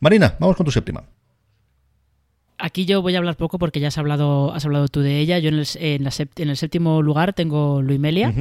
Marina, 0.00 0.36
vamos 0.38 0.56
con 0.56 0.64
tu 0.64 0.72
séptima. 0.72 1.04
Aquí 2.58 2.84
yo 2.84 3.02
voy 3.02 3.14
a 3.14 3.18
hablar 3.18 3.36
poco 3.36 3.58
porque 3.58 3.80
ya 3.80 3.88
has 3.88 3.98
hablado, 3.98 4.52
has 4.52 4.64
hablado 4.64 4.88
tú 4.88 5.00
de 5.00 5.18
ella. 5.18 5.38
Yo 5.38 5.48
en 5.48 5.58
el, 5.58 5.66
en 5.78 6.48
el 6.50 6.56
séptimo 6.56 7.02
lugar 7.02 7.32
tengo 7.32 7.82
Luimelia. 7.82 8.34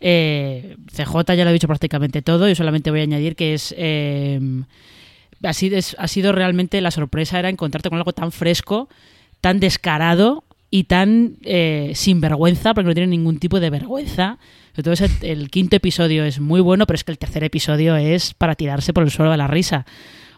Eh, 0.00 0.76
CJ 0.94 1.34
ya 1.34 1.44
lo 1.44 1.50
ha 1.50 1.52
dicho 1.52 1.66
prácticamente 1.66 2.22
todo. 2.22 2.48
Yo 2.48 2.54
solamente 2.54 2.90
voy 2.90 3.00
a 3.00 3.04
añadir 3.04 3.36
que 3.36 3.54
es... 3.54 3.74
Eh, 3.76 4.40
ha 5.42 5.52
sido, 5.52 5.78
ha 5.98 6.08
sido 6.08 6.32
realmente 6.32 6.80
la 6.80 6.90
sorpresa 6.90 7.38
era 7.38 7.48
encontrarte 7.48 7.88
con 7.88 7.98
algo 7.98 8.12
tan 8.12 8.32
fresco, 8.32 8.88
tan 9.40 9.60
descarado 9.60 10.44
y 10.70 10.84
tan 10.84 11.36
eh, 11.42 11.92
sin 11.94 12.20
vergüenza, 12.20 12.74
porque 12.74 12.88
no 12.88 12.94
tiene 12.94 13.08
ningún 13.08 13.38
tipo 13.38 13.60
de 13.60 13.70
vergüenza. 13.70 14.38
Entonces 14.76 15.10
el, 15.22 15.50
quinto 15.50 15.76
episodio 15.76 16.24
es 16.24 16.40
muy 16.40 16.60
bueno, 16.60 16.86
pero 16.86 16.96
es 16.96 17.04
que 17.04 17.12
el 17.12 17.18
tercer 17.18 17.44
episodio 17.44 17.96
es 17.96 18.34
para 18.34 18.54
tirarse 18.54 18.92
por 18.92 19.02
el 19.02 19.10
suelo 19.10 19.30
de 19.30 19.36
la 19.36 19.46
risa. 19.46 19.86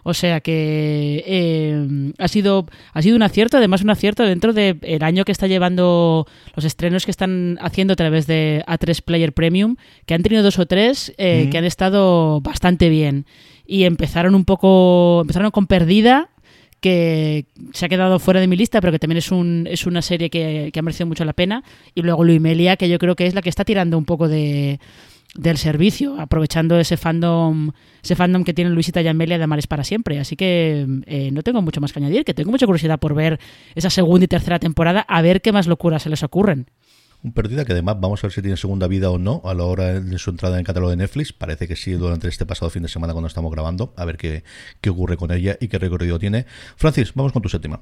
O 0.02 0.14
sea 0.14 0.40
que 0.40 1.22
eh, 1.26 2.12
ha, 2.18 2.28
sido, 2.28 2.66
ha 2.92 3.02
sido 3.02 3.16
un 3.16 3.22
acierto, 3.22 3.56
además 3.58 3.82
un 3.82 3.90
acierto 3.90 4.24
dentro 4.24 4.52
del 4.52 5.02
año 5.02 5.24
que 5.24 5.32
está 5.32 5.46
llevando 5.46 6.26
los 6.54 6.64
estrenos 6.64 7.04
que 7.04 7.10
están 7.10 7.58
haciendo 7.60 7.92
a 7.92 7.96
través 7.96 8.26
de 8.26 8.64
A3 8.66 9.02
Player 9.02 9.32
Premium, 9.32 9.76
que 10.06 10.14
han 10.14 10.22
tenido 10.22 10.42
dos 10.42 10.58
o 10.58 10.66
tres 10.66 11.12
eh, 11.18 11.48
que 11.50 11.58
han 11.58 11.64
estado 11.64 12.40
bastante 12.40 12.88
bien. 12.88 13.26
Y 13.66 13.84
empezaron 13.84 14.34
un 14.34 14.44
poco, 14.44 15.20
empezaron 15.22 15.50
con 15.50 15.66
Perdida, 15.66 16.30
que 16.80 17.44
se 17.72 17.84
ha 17.84 17.88
quedado 17.90 18.18
fuera 18.18 18.40
de 18.40 18.46
mi 18.46 18.56
lista, 18.56 18.80
pero 18.80 18.90
que 18.90 18.98
también 18.98 19.18
es, 19.18 19.30
un, 19.30 19.68
es 19.70 19.86
una 19.86 20.00
serie 20.00 20.30
que, 20.30 20.70
que 20.72 20.78
ha 20.78 20.82
merecido 20.82 21.06
mucho 21.06 21.24
la 21.24 21.34
pena. 21.34 21.62
Y 21.94 22.02
luego 22.02 22.24
Luimelia, 22.24 22.76
que 22.76 22.88
yo 22.88 22.98
creo 22.98 23.16
que 23.16 23.26
es 23.26 23.34
la 23.34 23.42
que 23.42 23.50
está 23.50 23.64
tirando 23.64 23.98
un 23.98 24.06
poco 24.06 24.28
de, 24.28 24.80
del 25.34 25.58
servicio, 25.58 26.20
aprovechando 26.20 26.78
ese 26.78 26.96
fandom, 26.96 27.70
ese 28.02 28.16
fandom 28.16 28.44
que 28.44 28.54
tiene 28.54 28.70
Luisita 28.70 29.00
y 29.00 29.08
Amelia 29.08 29.38
de 29.38 29.44
Amares 29.44 29.66
para 29.66 29.84
siempre. 29.84 30.18
Así 30.18 30.36
que 30.36 30.86
eh, 31.06 31.30
no 31.30 31.42
tengo 31.42 31.62
mucho 31.62 31.80
más 31.80 31.92
que 31.92 32.00
añadir, 32.00 32.24
que 32.24 32.34
tengo 32.34 32.50
mucha 32.50 32.66
curiosidad 32.66 32.98
por 32.98 33.14
ver 33.14 33.38
esa 33.74 33.90
segunda 33.90 34.24
y 34.24 34.28
tercera 34.28 34.58
temporada, 34.58 35.00
a 35.00 35.22
ver 35.22 35.40
qué 35.40 35.52
más 35.52 35.66
locuras 35.66 36.02
se 36.02 36.10
les 36.10 36.22
ocurren. 36.22 36.66
Un 37.22 37.32
perdida 37.32 37.66
que 37.66 37.72
además 37.72 37.96
vamos 38.00 38.24
a 38.24 38.28
ver 38.28 38.32
si 38.32 38.40
tiene 38.40 38.56
segunda 38.56 38.86
vida 38.86 39.10
o 39.10 39.18
no 39.18 39.42
a 39.44 39.52
la 39.52 39.64
hora 39.64 40.00
de 40.00 40.18
su 40.18 40.30
entrada 40.30 40.54
en 40.54 40.60
el 40.60 40.66
catálogo 40.66 40.90
de 40.90 40.96
Netflix. 40.96 41.34
Parece 41.34 41.68
que 41.68 41.76
sí 41.76 41.92
durante 41.92 42.28
este 42.28 42.46
pasado 42.46 42.70
fin 42.70 42.82
de 42.82 42.88
semana 42.88 43.12
cuando 43.12 43.28
estamos 43.28 43.52
grabando. 43.52 43.92
A 43.96 44.06
ver 44.06 44.16
qué, 44.16 44.42
qué 44.80 44.88
ocurre 44.88 45.18
con 45.18 45.30
ella 45.30 45.58
y 45.60 45.68
qué 45.68 45.78
recorrido 45.78 46.18
tiene. 46.18 46.46
Francis, 46.76 47.12
vamos 47.14 47.32
con 47.32 47.42
tu 47.42 47.50
séptima. 47.50 47.80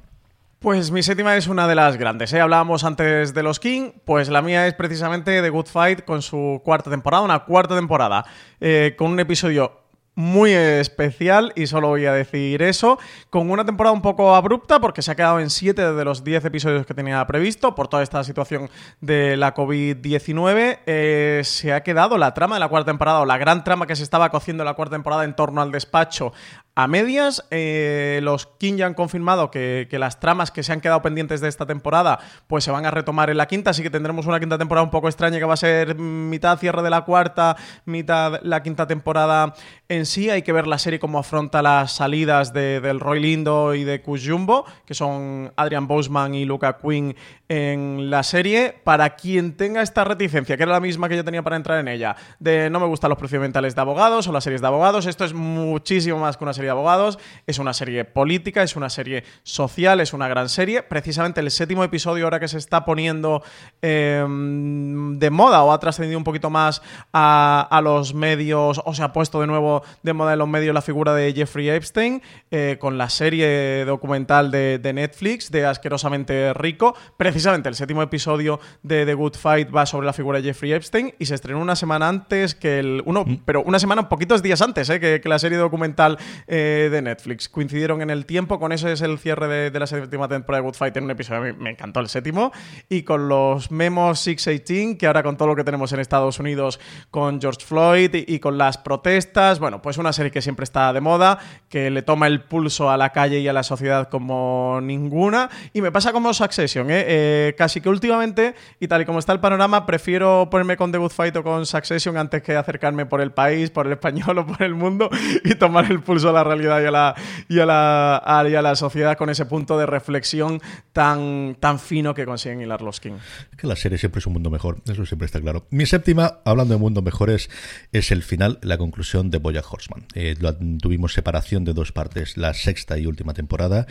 Pues 0.59 0.91
mi 0.91 1.05
séptima 1.05 1.37
es 1.37 1.47
una 1.47 1.69
de 1.69 1.77
las 1.77 1.97
grandes. 1.97 2.33
¿eh? 2.33 2.41
Hablábamos 2.41 2.83
antes 2.83 3.33
de 3.33 3.45
los 3.45 3.61
King, 3.61 3.93
pues 4.05 4.29
la 4.29 4.43
mía 4.43 4.67
es 4.67 4.75
precisamente 4.75 5.41
The 5.41 5.51
Good 5.51 5.67
Fight 5.67 6.05
con 6.05 6.21
su 6.21 6.61
cuarta 6.65 6.91
temporada, 6.91 7.23
una 7.23 7.45
cuarta 7.45 7.77
temporada, 7.77 8.25
eh, 8.61 8.97
con 8.99 9.13
un 9.13 9.21
episodio 9.21 9.89
muy 10.17 10.51
especial 10.51 11.53
y 11.55 11.69
solo 11.69 11.87
voy 11.87 12.05
a 12.07 12.13
decir 12.13 12.61
eso, 12.61 12.99
con 13.31 13.53
una 13.53 13.65
temporada 13.65 13.95
un 13.95 14.03
poco 14.03 14.35
abrupta 14.35 14.81
porque 14.81 15.01
se 15.01 15.13
ha 15.13 15.15
quedado 15.15 15.39
en 15.39 15.49
7 15.49 15.93
de 15.93 16.05
los 16.05 16.25
10 16.25 16.45
episodios 16.47 16.85
que 16.87 16.93
tenía 16.93 17.25
previsto 17.25 17.77
por 17.77 17.87
toda 17.87 18.03
esta 18.03 18.25
situación 18.25 18.69
de 19.01 19.37
la 19.37 19.55
COVID-19. 19.55 20.81
Eh, 20.87 21.43
se 21.45 21.73
ha 21.73 21.85
quedado 21.85 22.19
la 22.19 22.35
trama 22.35 22.57
de 22.57 22.61
la 22.61 22.69
cuarta 22.69 22.91
temporada 22.91 23.21
o 23.21 23.27
la 23.27 23.39
gran 23.39 23.63
trama 23.63 23.87
que 23.87 23.95
se 23.95 24.03
estaba 24.03 24.29
cociendo 24.31 24.65
en 24.65 24.67
la 24.67 24.75
cuarta 24.75 24.97
temporada 24.97 25.23
en 25.23 25.37
torno 25.37 25.63
al 25.63 25.71
despacho 25.71 26.33
a 26.79 26.87
medias. 26.87 27.45
Eh, 27.51 28.21
los 28.23 28.47
King 28.47 28.77
ya 28.77 28.87
han 28.87 28.95
confirmado 28.95 29.51
que, 29.51 29.89
las 29.91 30.21
tramas 30.21 30.53
que 30.53 30.63
se 30.63 30.73
han 30.73 30.81
quedado 30.81 31.03
pendientes 31.03 31.41
de 31.41 31.49
esta 31.49 31.67
temporada 31.67 32.21
pues 32.47 32.63
se 32.63 32.71
van 32.71 32.87
a 32.87 32.93
retomar 32.93 33.31
en 33.31 33.37
la 33.37 33.49
quinta, 33.49 33.71
así 33.71 33.83
que 33.83 33.91
tendremos 33.91 34.27
una 34.27 34.39
quinta 34.39 34.59
temporada 34.59 34.85
un 34.85 34.93
poco 34.93 35.09
extraña 35.09 35.41
que 35.41 35.45
va 35.45 35.55
a 35.55 35.57
ser 35.57 35.97
mitad 35.97 36.57
cierre 36.57 36.83
de 36.83 36.91
la 36.91 37.01
cuarta, 37.01 37.57
mitad 37.85 38.41
la 38.45 38.63
quinta 38.63 38.87
temporada 38.87 39.55
en 39.89 40.07
sí. 40.07 40.31
Hay 40.31 40.43
que 40.43 40.53
ver 40.53 40.69
la 40.69 40.79
serie 40.79 41.01
cómo 41.01 41.19
afronta 41.19 41.63
las 41.63 41.91
salidas 41.91 42.53
de, 42.53 42.81
del 42.81 43.01
Roy 43.01 43.19
Lindo 43.19 43.75
y 43.75 43.83
de 43.83 44.01
Jumbo, 44.07 44.65
que 44.87 44.95
son 44.95 45.53
Adrian 45.57 45.89
Boseman 45.89 46.37
y 46.37 46.45
Luca 46.45 46.79
Quinn 46.79 47.17
en 47.49 48.09
la 48.09 48.23
serie. 48.23 48.73
Para 48.85 49.17
quien 49.17 49.57
tenga 49.57 49.83
esta 49.83 50.05
reticencia, 50.05 50.57
que 50.57 50.63
era 50.63 50.71
la 50.71 50.81
misma 50.81 51.09
que 51.09 51.17
yo 51.17 51.25
tenía 51.25 51.43
para 51.43 51.57
entrar 51.57 51.81
en 51.81 51.89
ella, 51.89 52.15
de 52.39 52.71
no 52.71 52.79
me 52.79 52.87
gustan 52.87 53.09
los 53.11 53.19
procedimentales 53.19 53.75
de 53.75 53.81
abogados 53.81 54.29
o 54.29 54.33
las 54.33 54.45
series 54.45 54.61
de 54.61 54.69
abogados, 54.69 55.07
esto 55.07 55.25
es 55.25 55.35
muchísimo 55.35 56.19
más 56.21 56.37
que 56.37 56.45
una 56.45 56.53
serie 56.53 56.68
de 56.69 56.73
abogados, 56.73 57.19
es 57.47 57.59
una 57.59 57.73
serie 57.73 58.05
política, 58.05 58.63
es 58.63 58.77
una 58.77 58.91
serie 58.91 59.25
social, 59.43 60.01
es 60.01 60.13
una 60.13 60.29
gran 60.29 60.49
serie. 60.49 60.83
Precisamente 60.83 61.41
el 61.41 61.51
séptimo 61.51 61.83
episodio 61.83 62.25
ahora 62.25 62.41
que 62.41 62.49
se 62.49 62.59
está 62.59 62.85
poniendo 62.85 63.43
em, 63.83 65.19
de 65.19 65.31
moda 65.31 65.63
o 65.63 65.73
ha 65.73 65.81
trascendido 65.81 66.19
un 66.19 66.25
poquito 66.25 66.51
más 66.51 66.83
a, 67.13 67.81
los 67.83 68.13
medios 68.13 68.81
o 68.85 68.93
se 68.95 69.03
ha 69.03 69.13
puesto 69.13 69.41
de 69.41 69.47
nuevo 69.47 69.83
de 70.03 70.13
moda 70.13 70.33
en 70.33 70.41
los 70.41 70.49
medios 70.49 70.75
la 70.75 70.83
figura 70.83 71.15
de 71.15 71.33
Jeffrey 71.33 71.71
Epstein 71.71 72.21
eh, 72.51 72.77
con 72.81 72.99
la 72.99 73.09
serie 73.09 73.85
documental 73.85 74.51
de, 74.51 74.81
Netflix 74.93 75.51
de 75.51 75.65
Asquerosamente 75.65 76.53
Rico. 76.55 76.95
Precisamente 77.17 77.69
el 77.69 77.75
séptimo 77.75 78.03
episodio 78.03 78.59
de 78.83 79.07
The 79.07 79.15
Good 79.15 79.37
Fight 79.37 79.75
va 79.75 79.87
sobre 79.87 80.07
la 80.07 80.13
figura 80.13 80.39
de 80.39 80.45
Jeffrey 80.45 80.73
Epstein 80.73 81.15
y 81.19 81.27
se 81.27 81.35
estrenó 81.35 81.61
una 81.61 81.77
semana 81.77 82.09
antes 82.09 82.55
que 82.55 82.79
el... 82.79 83.03
Uno, 83.05 83.25
mm. 83.25 83.43
pero 83.45 83.63
una 83.63 83.79
semana, 83.79 84.09
poquitos 84.09 84.43
días 84.43 84.61
antes 84.63 84.91
eh, 84.91 85.21
que, 85.21 85.29
la 85.29 85.39
serie 85.39 85.59
documental 85.59 86.19
eh, 86.47 86.58
de 86.59 87.03
Netflix. 87.03 87.49
Coincidieron 87.49 88.03
en 88.03 88.11
el 88.11 88.27
tiempo, 88.27 88.59
con 88.59 88.73
eso 88.73 88.89
es 88.89 89.01
el 89.01 89.19
cierre 89.19 89.71
de, 89.71 89.79
la 89.79 89.87
séptima 89.87 90.29
temporada 90.29 90.63
de 90.63 90.67
Good 90.67 90.77
Fight 90.77 90.97
en 90.97 91.05
un 91.05 91.11
episodio. 91.11 91.55
Me, 91.57 91.71
encantó 91.71 92.01
el 92.01 92.09
séptimo. 92.09 92.53
Y 92.89 93.03
con 93.03 93.29
los 93.29 93.71
memos 93.71 94.21
618, 94.21 94.99
que 94.99 95.07
ahora 95.07 95.23
con 95.23 95.37
todo 95.37 95.49
lo 95.49 95.57
que 95.57 95.65
tenemos 95.65 95.93
en 95.93 96.01
Estados 96.01 96.39
Unidos 96.39 96.81
con 97.11 97.41
George 97.41 97.65
Floyd 97.65 98.11
y, 98.15 98.39
con 98.39 98.59
las 98.59 98.79
protestas, 98.79 99.59
bueno, 99.59 99.83
pues 99.83 99.99
una 99.99 100.13
serie 100.13 100.31
que 100.31 100.43
siempre 100.43 100.65
está 100.65 100.93
de 100.93 101.01
moda, 101.01 101.39
que 101.69 101.91
le 101.91 102.03
toma 102.03 102.27
el 102.27 102.43
pulso 102.43 102.91
a 102.91 102.97
la 102.97 103.11
calle 103.11 103.41
y 103.41 103.49
a 103.49 103.53
la 103.53 103.63
sociedad 103.63 104.09
como 104.09 104.81
ninguna. 104.83 105.51
Y 105.73 105.83
me 105.83 105.93
pasa 105.93 106.13
como 106.13 106.35
Succession, 106.35 106.91
¿eh? 106.91 107.05
¿eh? 107.07 107.55
casi 107.57 107.81
que 107.81 107.89
últimamente, 107.89 108.55
y 108.81 108.89
tal 108.89 109.03
y 109.03 109.05
como 109.05 109.19
está 109.19 109.33
el 109.33 109.41
panorama, 109.41 109.87
prefiero 109.87 110.49
ponerme 110.51 110.77
con 110.77 110.93
The 110.93 110.99
Good 110.99 111.13
Fight 111.13 111.37
o 111.37 111.43
con 111.43 111.67
Succession 111.67 112.17
antes 112.17 112.43
que 112.43 112.57
acercarme 112.57 113.07
por 113.07 113.21
el 113.21 113.33
país, 113.33 113.71
por 113.71 113.87
el 113.87 113.93
español 113.93 114.39
o 114.39 114.47
por 114.47 114.63
el 114.63 114.75
mundo 114.75 115.11
y 115.45 115.55
tomar 115.55 115.91
el 115.91 116.01
pulso 116.01 116.31
a 116.31 116.33
la 116.33 116.45
realidad 116.49 116.83
y 116.83 116.87
a 116.87 116.91
la, 116.91 117.15
y 117.49 117.59
a 117.61 117.67
la, 117.67 118.63
la 118.63 118.77
sociedad 118.77 119.17
con 119.17 119.31
ese 119.31 119.47
punto 119.47 119.79
de 119.79 119.87
reflexión 119.87 120.61
tan, 120.93 121.57
tan 121.61 121.79
fino 121.79 122.15
que 122.15 122.25
consiguen 122.27 122.61
hilar 122.61 122.83
los 122.83 123.01
King. 123.01 123.19
Que 123.57 123.67
la 123.67 123.77
serie 123.77 123.99
siempre 123.99 124.19
es 124.19 124.27
un 124.27 124.33
mundo 124.33 124.51
mejor, 124.51 124.79
eso 124.87 125.07
siempre 125.07 125.27
está 125.27 125.41
claro. 125.41 125.67
Mi 125.71 125.87
séptima, 125.87 126.39
hablando 126.45 126.75
de 126.75 126.81
mundo 126.81 127.03
mejores, 127.03 127.51
es 127.93 128.11
el 128.11 128.23
final, 128.23 128.59
la 128.63 128.79
conclusión 128.79 129.31
de 129.31 129.39
Boya 129.39 129.63
Horseman. 129.69 130.07
Eh, 130.15 130.37
tuvimos 130.81 131.13
separación 131.13 131.65
de 131.65 131.73
dos 131.73 131.93
partes, 131.93 132.37
la 132.37 132.55
sexta 132.55 132.99
y 132.99 133.07
última 133.07 133.35
temporada, 133.35 133.87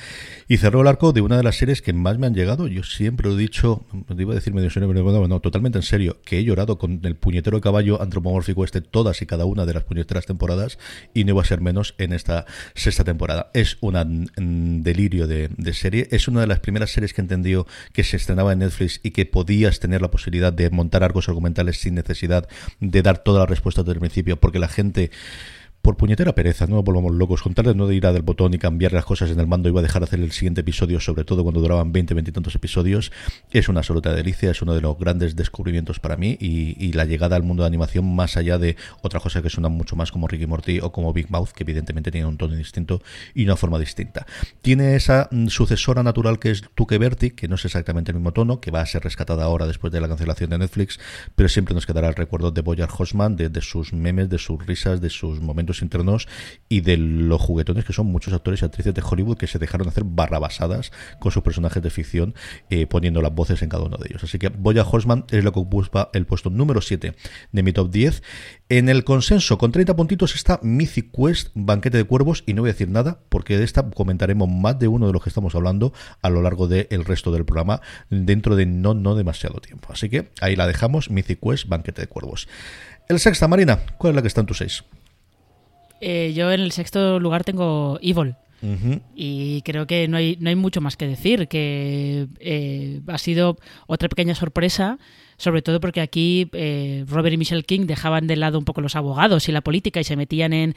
y 0.48 0.58
cerró 0.58 0.82
el 0.82 0.88
arco 0.88 1.14
de 1.14 1.22
una 1.22 1.38
de 1.38 1.44
las 1.44 1.58
series 1.58 1.82
que 1.82 1.94
más 1.94 2.18
me 2.18 2.28
han 2.28 2.34
llegado. 2.34 2.68
Yo 2.68 2.84
siempre 2.84 3.30
lo 3.30 3.36
he 3.36 3.40
dicho, 3.40 3.86
iba 4.18 4.34
a 4.34 4.36
decir 4.36 4.54
medio 4.54 4.70
serio, 4.70 4.90
pero 4.90 5.28
no, 5.28 5.40
totalmente 5.40 5.78
en 5.78 5.84
serio, 5.84 6.18
que 6.26 6.40
he 6.40 6.44
llorado 6.44 6.78
con 6.78 7.02
el 7.04 7.16
puñetero 7.16 7.60
caballo 7.62 8.02
antropomórfico 8.02 8.64
este 8.64 8.82
todas 8.82 9.22
y 9.22 9.26
cada 9.26 9.46
una 9.46 9.66
de 9.66 9.74
las 9.74 9.84
puñeteras 9.84 10.26
temporadas, 10.26 10.78
y 11.14 11.24
no 11.24 11.32
iba 11.32 11.42
a 11.42 11.46
ser 11.46 11.62
menos 11.62 11.96
en 11.98 12.14
esta 12.14 12.37
sexta 12.76 13.04
temporada. 13.04 13.50
Es 13.54 13.78
un 13.82 14.82
delirio 14.84 15.28
de, 15.28 15.50
serie. 15.74 16.08
Es 16.12 16.28
una 16.28 16.42
de 16.42 16.48
las 16.48 16.60
primeras 16.60 16.92
series 16.92 17.14
que 17.14 17.22
entendió 17.22 17.68
que 17.94 18.04
se 18.04 18.18
estrenaba 18.18 18.54
en 18.54 18.60
Netflix 18.60 19.00
y 19.04 19.12
que 19.12 19.26
podías 19.26 19.80
tener 19.80 20.02
la 20.02 20.12
posibilidad 20.12 20.54
de 20.54 20.70
montar 20.70 21.04
arcos 21.04 21.30
argumentales 21.30 21.80
sin 21.80 21.96
necesidad 21.96 22.48
de 22.80 23.02
dar 23.02 23.20
toda 23.20 23.40
la 23.40 23.46
respuesta 23.46 23.84
desde 23.84 23.94
el 23.94 24.00
principio, 24.00 24.38
porque 24.38 24.60
la 24.60 24.68
gente 24.68 25.12
por 25.88 25.96
puñetera 25.96 26.36
pereza, 26.36 26.68
no 26.68 26.84
volvamos 26.84 27.14
locos, 27.14 27.42
con 27.42 27.54
tal 27.54 27.64
de 27.64 27.74
no 27.74 27.90
ir 27.94 28.06
a 28.06 28.12
del 28.12 28.22
botón 28.22 28.54
y 28.54 28.58
cambiar 28.58 28.92
las 28.92 29.06
cosas 29.06 29.32
en 29.32 29.40
el 29.40 29.48
mando, 29.48 29.70
iba 29.70 29.80
a 29.80 29.84
dejar 29.84 30.04
hacer 30.04 30.20
el 30.20 30.34
siguiente 30.34 30.60
episodio, 30.60 31.00
sobre 31.00 31.24
todo 31.24 31.44
cuando 31.44 31.62
duraban 31.62 31.94
20, 31.94 32.14
20 32.14 32.30
y 32.30 32.34
tantos 32.34 32.54
episodios. 32.56 33.14
Es 33.52 33.70
una 33.70 33.80
absoluta 33.80 34.14
delicia, 34.14 34.52
es 34.52 34.62
uno 34.62 34.76
de 34.76 34.82
los 34.82 35.00
grandes 35.00 35.38
descubrimientos 35.38 36.02
para 36.02 36.18
mí 36.18 36.36
y, 36.42 36.92
la 36.92 37.06
llegada 37.06 37.38
al 37.38 37.44
mundo 37.44 37.64
de 37.64 37.68
animación 37.68 38.14
más 38.14 38.36
allá 38.36 38.58
de 38.58 38.76
otra 39.02 39.22
cosa 39.22 39.42
que 39.42 39.50
suena 39.50 39.70
mucho 39.70 39.96
más 39.96 40.12
como 40.12 40.28
Ricky 40.28 40.46
Morty 40.46 40.82
o 40.82 40.92
como 40.92 41.14
Big 41.14 41.32
Mouth, 41.32 41.52
que 41.52 41.64
evidentemente 41.64 42.12
tiene 42.12 42.28
un 42.28 42.36
tono 42.36 42.56
distinto 42.56 43.02
y 43.34 43.46
una 43.46 43.56
forma 43.56 43.80
distinta. 43.80 44.26
Tiene 44.62 44.98
esa 44.98 45.30
mm, 45.32 45.48
sucesora 45.48 46.04
natural 46.04 46.38
que 46.38 46.52
es 46.52 46.64
Tuque 46.76 46.98
Berti, 46.98 47.32
que 47.32 47.48
no 47.48 47.56
es 47.56 47.64
exactamente 47.64 48.12
el 48.12 48.18
mismo 48.18 48.34
tono, 48.34 48.60
que 48.60 48.72
va 48.72 48.82
a 48.82 48.86
ser 48.86 49.06
rescatada 49.06 49.46
ahora 49.46 49.66
después 49.66 49.94
de 49.94 50.02
la 50.02 50.10
cancelación 50.10 50.50
de 50.50 50.58
Netflix, 50.58 51.00
pero 51.38 51.48
siempre 51.48 51.74
nos 51.74 51.86
quedará 51.86 52.10
el 52.10 52.16
recuerdo 52.16 52.52
de 52.52 52.60
Boyar 52.60 52.90
Hosman, 52.98 53.38
de 53.38 53.62
sus 53.62 53.94
memes, 53.94 54.28
de 54.30 54.38
sus 54.38 54.66
risas, 54.66 55.00
de 55.00 55.10
sus 55.10 55.40
momentos 55.40 55.77
internos 55.82 56.28
y 56.70 56.82
de 56.82 56.98
los 56.98 57.42
juguetones 57.42 57.86
que 57.86 57.94
son 57.94 58.08
muchos 58.08 58.34
actores 58.34 58.62
y 58.62 58.66
actrices 58.66 58.94
de 58.94 59.02
Hollywood 59.02 59.38
que 59.38 59.48
se 59.48 59.60
dejaron 59.60 59.88
hacer 59.88 60.04
barrabasadas 60.06 60.92
con 61.20 61.32
sus 61.32 61.44
personajes 61.44 61.82
de 61.82 61.90
ficción, 61.90 62.36
eh, 62.70 62.88
poniendo 62.88 63.22
las 63.22 63.34
voces 63.34 63.62
en 63.62 63.70
cada 63.70 63.84
uno 63.84 63.98
de 63.98 64.08
ellos. 64.10 64.24
Así 64.24 64.40
que 64.40 64.50
Boya 64.50 64.84
Horseman 64.84 65.26
es 65.32 65.44
lo 65.44 65.52
que 65.52 65.60
ocupa 65.60 66.10
el 66.14 66.26
puesto 66.26 66.50
número 66.50 66.82
7 66.82 67.16
de 67.52 67.64
mi 67.64 67.74
top 67.74 67.92
10. 67.92 68.24
En 68.70 68.90
el 68.90 69.04
consenso, 69.04 69.58
con 69.58 69.72
30 69.72 69.96
puntitos, 69.96 70.36
está 70.36 70.60
Mythic 70.62 71.12
Quest, 71.12 71.50
Banquete 71.54 71.98
de 71.98 72.04
Cuervos, 72.04 72.44
y 72.46 72.54
no 72.54 72.62
voy 72.62 72.70
a 72.70 72.74
decir 72.74 72.90
nada, 72.90 73.20
porque 73.30 73.58
de 73.58 73.64
esta 73.64 73.90
comentaremos 73.90 74.50
más 74.50 74.78
de 74.80 74.88
uno 74.88 75.08
de 75.08 75.14
los 75.14 75.24
que 75.24 75.30
estamos 75.30 75.56
hablando 75.56 75.94
a 76.22 76.30
lo 76.30 76.42
largo 76.42 76.68
del 76.68 77.06
resto 77.06 77.32
del 77.32 77.46
programa, 77.46 77.82
dentro 78.10 78.56
de 78.56 78.66
no, 78.66 78.94
no 78.94 79.16
demasiado 79.16 79.60
tiempo. 79.60 79.90
Así 79.92 80.10
que 80.10 80.30
ahí 80.42 80.56
la 80.56 80.68
dejamos, 80.68 81.10
Mythic 81.10 81.40
Quest, 81.40 81.68
Banquete 81.68 82.02
de 82.02 82.08
Cuervos. 82.08 82.48
El 83.08 83.20
sexta, 83.20 83.48
Marina, 83.48 83.80
¿cuál 83.98 84.12
es 84.12 84.16
la 84.16 84.22
que 84.22 84.28
está 84.28 84.42
en 84.42 84.48
tu 84.48 84.54
6? 84.54 84.84
Eh, 86.02 86.34
yo 86.36 86.52
en 86.52 86.62
el 86.62 86.72
sexto 86.72 87.20
lugar 87.20 87.44
tengo 87.44 88.00
Evil. 88.02 88.36
Y 89.16 89.62
creo 89.62 89.86
que 89.86 90.08
no 90.08 90.18
hay, 90.18 90.36
no 90.40 90.50
hay 90.50 90.56
mucho 90.56 90.82
más 90.82 90.98
que 90.98 91.08
decir, 91.08 91.48
que 91.48 92.28
eh, 92.40 93.02
ha 93.08 93.18
sido 93.20 93.58
otra 93.86 94.10
pequeña 94.10 94.34
sorpresa 94.34 94.98
sobre 95.38 95.62
todo 95.62 95.80
porque 95.80 96.02
aquí 96.02 96.50
eh, 96.54 97.06
Robert 97.08 97.34
y 97.34 97.38
Michelle 97.38 97.64
King 97.64 97.86
dejaban 97.86 98.28
de 98.28 98.36
lado 98.36 98.58
un 98.58 98.66
poco 98.66 98.82
los 98.82 98.96
abogados 98.96 99.48
y 99.48 99.52
la 99.52 99.62
política 99.62 100.00
y 100.00 100.04
se 100.04 100.16
metían 100.16 100.52
en 100.52 100.76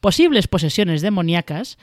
posibles 0.00 0.48
posesiones 0.48 1.00
demoníacas 1.00 1.78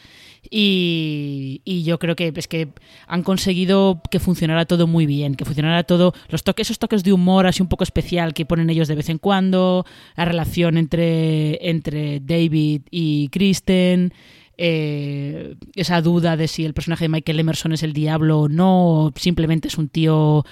y, 0.50 1.62
yo 1.84 2.00
creo 2.00 2.16
que 2.16 2.32
es 2.36 2.48
que 2.48 2.70
han 3.08 3.24
conseguido 3.24 4.02
que 4.10 4.20
funcionara 4.20 4.66
todo 4.66 4.88
muy 4.88 5.06
bien, 5.06 5.36
que 5.36 5.46
funcionara 5.46 5.84
todo, 5.84 6.14
los 6.30 6.44
toques, 6.44 6.68
esos 6.68 6.80
toques 6.80 7.04
de 7.04 7.14
humor 7.14 7.48
así 7.48 7.62
un 7.62 7.70
poco 7.70 7.84
especial 7.84 8.34
que 8.34 8.46
ponen 8.46 8.70
ellos 8.70 8.88
de 8.88 8.96
vez 8.96 9.10
en 9.10 9.18
cuando, 9.18 9.86
la 10.16 10.26
relación 10.26 10.78
entre, 10.78 11.70
entre 11.70 12.20
David 12.20 12.84
y 12.92 13.30
Kristen. 13.30 14.14
Eh, 14.58 15.56
esa 15.76 16.02
duda 16.02 16.38
de 16.38 16.48
si 16.48 16.66
el 16.66 16.76
personaje 16.76 17.06
de 17.06 17.10
Michael 17.10 17.40
Emerson 17.40 17.74
es 17.74 17.82
el 17.82 17.94
diablo 17.94 18.42
o 18.42 18.50
no, 18.50 19.06
o 19.06 19.14
simplemente 19.16 19.70
es 19.70 19.78
un 19.78 19.90
tío 19.90 20.46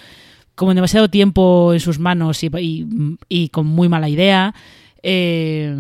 como 0.60 0.74
demasiado 0.74 1.10
tiempo 1.10 1.72
en 1.72 1.80
sus 1.80 2.00
manos 2.00 2.42
y, 2.44 3.50
con 3.50 3.66
muy 3.66 3.88
mala 3.88 4.10
idea. 4.10 4.54
Eh, 5.02 5.74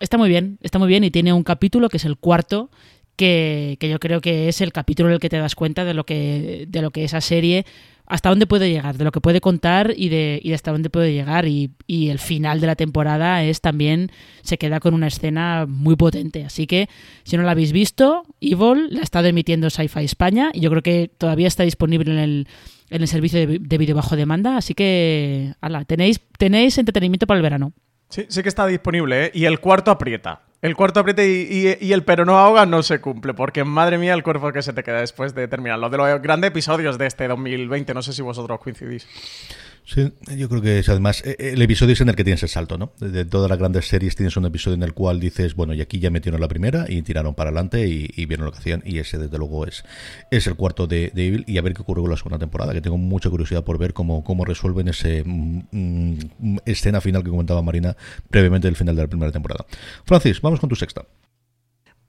está 0.00 0.18
muy 0.18 0.28
bien, 0.28 0.58
está 0.60 0.78
muy 0.78 0.88
bien 0.88 1.02
y 1.02 1.10
tiene 1.10 1.32
un 1.32 1.42
capítulo 1.42 1.88
que 1.88 1.96
es 1.96 2.04
el 2.04 2.18
cuarto. 2.18 2.68
Que, 3.16 3.78
yo 3.80 3.98
creo 4.00 4.20
que 4.20 4.50
es 4.50 4.60
el 4.60 4.70
capítulo 4.70 5.08
en 5.08 5.14
el 5.14 5.18
que 5.18 5.30
te 5.30 5.38
das 5.38 5.54
cuenta 5.54 5.86
de 5.86 5.94
lo 5.94 6.04
que, 6.04 6.66
de 6.68 6.82
lo 6.82 6.90
que 6.90 7.04
esa 7.04 7.22
serie 7.22 7.64
hasta 8.04 8.28
dónde 8.28 8.46
puede 8.46 8.68
llegar, 8.68 8.98
de 8.98 9.04
lo 9.04 9.12
que 9.12 9.22
puede 9.22 9.40
contar 9.40 9.94
y 9.96 10.10
de, 10.10 10.38
y 10.42 10.52
hasta 10.52 10.72
dónde 10.72 10.90
puede 10.90 11.14
llegar. 11.14 11.46
Y, 11.46 11.70
y, 11.86 12.10
el 12.10 12.18
final 12.18 12.60
de 12.60 12.66
la 12.66 12.76
temporada 12.76 13.42
es 13.42 13.62
también, 13.62 14.10
se 14.42 14.58
queda 14.58 14.78
con 14.80 14.92
una 14.92 15.06
escena 15.06 15.64
muy 15.66 15.96
potente. 15.96 16.44
Así 16.44 16.66
que, 16.66 16.90
si 17.24 17.38
no 17.38 17.44
la 17.44 17.52
habéis 17.52 17.72
visto, 17.72 18.24
Evil 18.42 18.92
la 18.92 19.00
ha 19.00 19.04
estado 19.04 19.28
emitiendo 19.28 19.70
Sci-Fi 19.70 20.04
España 20.04 20.50
y 20.52 20.60
yo 20.60 20.68
creo 20.68 20.82
que 20.82 21.10
todavía 21.16 21.48
está 21.48 21.62
disponible 21.62 22.12
en 22.12 22.18
el, 22.18 22.48
en 22.92 23.02
el 23.02 23.08
servicio 23.08 23.38
de, 23.38 23.58
de 23.58 23.78
vídeo 23.78 23.96
bajo 23.96 24.16
demanda. 24.16 24.56
Así 24.56 24.74
que, 24.74 25.54
ala, 25.60 25.84
tenéis, 25.84 26.20
tenéis 26.38 26.78
entretenimiento 26.78 27.26
para 27.26 27.38
el 27.38 27.42
verano. 27.42 27.72
Sí, 28.08 28.26
sí 28.28 28.42
que 28.42 28.48
está 28.48 28.66
disponible, 28.66 29.26
¿eh? 29.26 29.30
Y 29.32 29.46
el 29.46 29.58
cuarto 29.58 29.90
aprieta. 29.90 30.42
El 30.60 30.76
cuarto 30.76 31.00
aprieta 31.00 31.24
y, 31.24 31.76
y, 31.80 31.92
el 31.92 32.04
pero 32.04 32.24
no 32.24 32.38
ahoga 32.38 32.66
no 32.66 32.84
se 32.84 33.00
cumple, 33.00 33.34
porque 33.34 33.64
madre 33.64 33.98
mía 33.98 34.14
el 34.14 34.22
cuerpo 34.22 34.52
que 34.52 34.62
se 34.62 34.72
te 34.72 34.84
queda 34.84 35.00
después 35.00 35.34
de 35.34 35.48
terminarlo. 35.48 35.90
De 35.90 35.96
los 35.96 36.22
grandes 36.22 36.48
episodios 36.50 36.98
de 36.98 37.06
este 37.06 37.26
2020, 37.26 37.94
no 37.94 38.02
sé 38.02 38.12
si 38.12 38.22
vosotros 38.22 38.60
coincidís. 38.60 39.08
Sí, 39.84 40.12
yo 40.36 40.48
creo 40.48 40.62
que 40.62 40.78
es 40.78 40.88
además 40.88 41.22
eh, 41.26 41.36
el 41.38 41.60
episodio 41.60 41.94
es 41.94 42.00
en 42.00 42.08
el 42.08 42.14
que 42.14 42.22
tienes 42.22 42.42
el 42.44 42.48
salto, 42.48 42.78
¿no? 42.78 42.92
De 43.00 43.24
todas 43.24 43.50
las 43.50 43.58
grandes 43.58 43.88
series 43.88 44.14
tienes 44.14 44.36
un 44.36 44.46
episodio 44.46 44.76
en 44.76 44.82
el 44.84 44.94
cual 44.94 45.18
dices, 45.18 45.56
bueno, 45.56 45.74
y 45.74 45.80
aquí 45.80 45.98
ya 45.98 46.10
metieron 46.10 46.40
la 46.40 46.46
primera 46.46 46.86
y 46.88 47.02
tiraron 47.02 47.34
para 47.34 47.50
adelante 47.50 47.86
y, 47.88 48.26
vieron 48.26 48.46
lo 48.46 48.52
que 48.52 48.58
hacían 48.58 48.82
y 48.86 48.98
ese 48.98 49.18
desde 49.18 49.36
luego 49.38 49.66
es, 49.66 49.84
es 50.30 50.46
el 50.46 50.54
cuarto 50.54 50.86
de, 50.86 51.10
de, 51.12 51.26
Evil 51.26 51.44
y 51.48 51.58
a 51.58 51.62
ver 51.62 51.74
qué 51.74 51.82
ocurre 51.82 52.00
con 52.00 52.10
la 52.10 52.16
segunda 52.16 52.38
temporada, 52.38 52.72
que 52.72 52.80
tengo 52.80 52.96
mucha 52.96 53.28
curiosidad 53.28 53.64
por 53.64 53.78
ver 53.78 53.92
cómo, 53.92 54.22
cómo 54.22 54.44
resuelven 54.44 54.88
ese 54.88 55.24
mm, 55.24 55.62
mm, 55.72 56.56
escena 56.64 57.00
final 57.00 57.24
que 57.24 57.30
comentaba 57.30 57.60
Marina 57.62 57.96
previamente 58.30 58.68
del 58.68 58.76
final 58.76 58.94
de 58.94 59.02
la 59.02 59.08
primera 59.08 59.32
temporada. 59.32 59.66
Francis, 60.04 60.40
vamos 60.40 60.60
con 60.60 60.68
tu 60.68 60.76
sexta. 60.76 61.04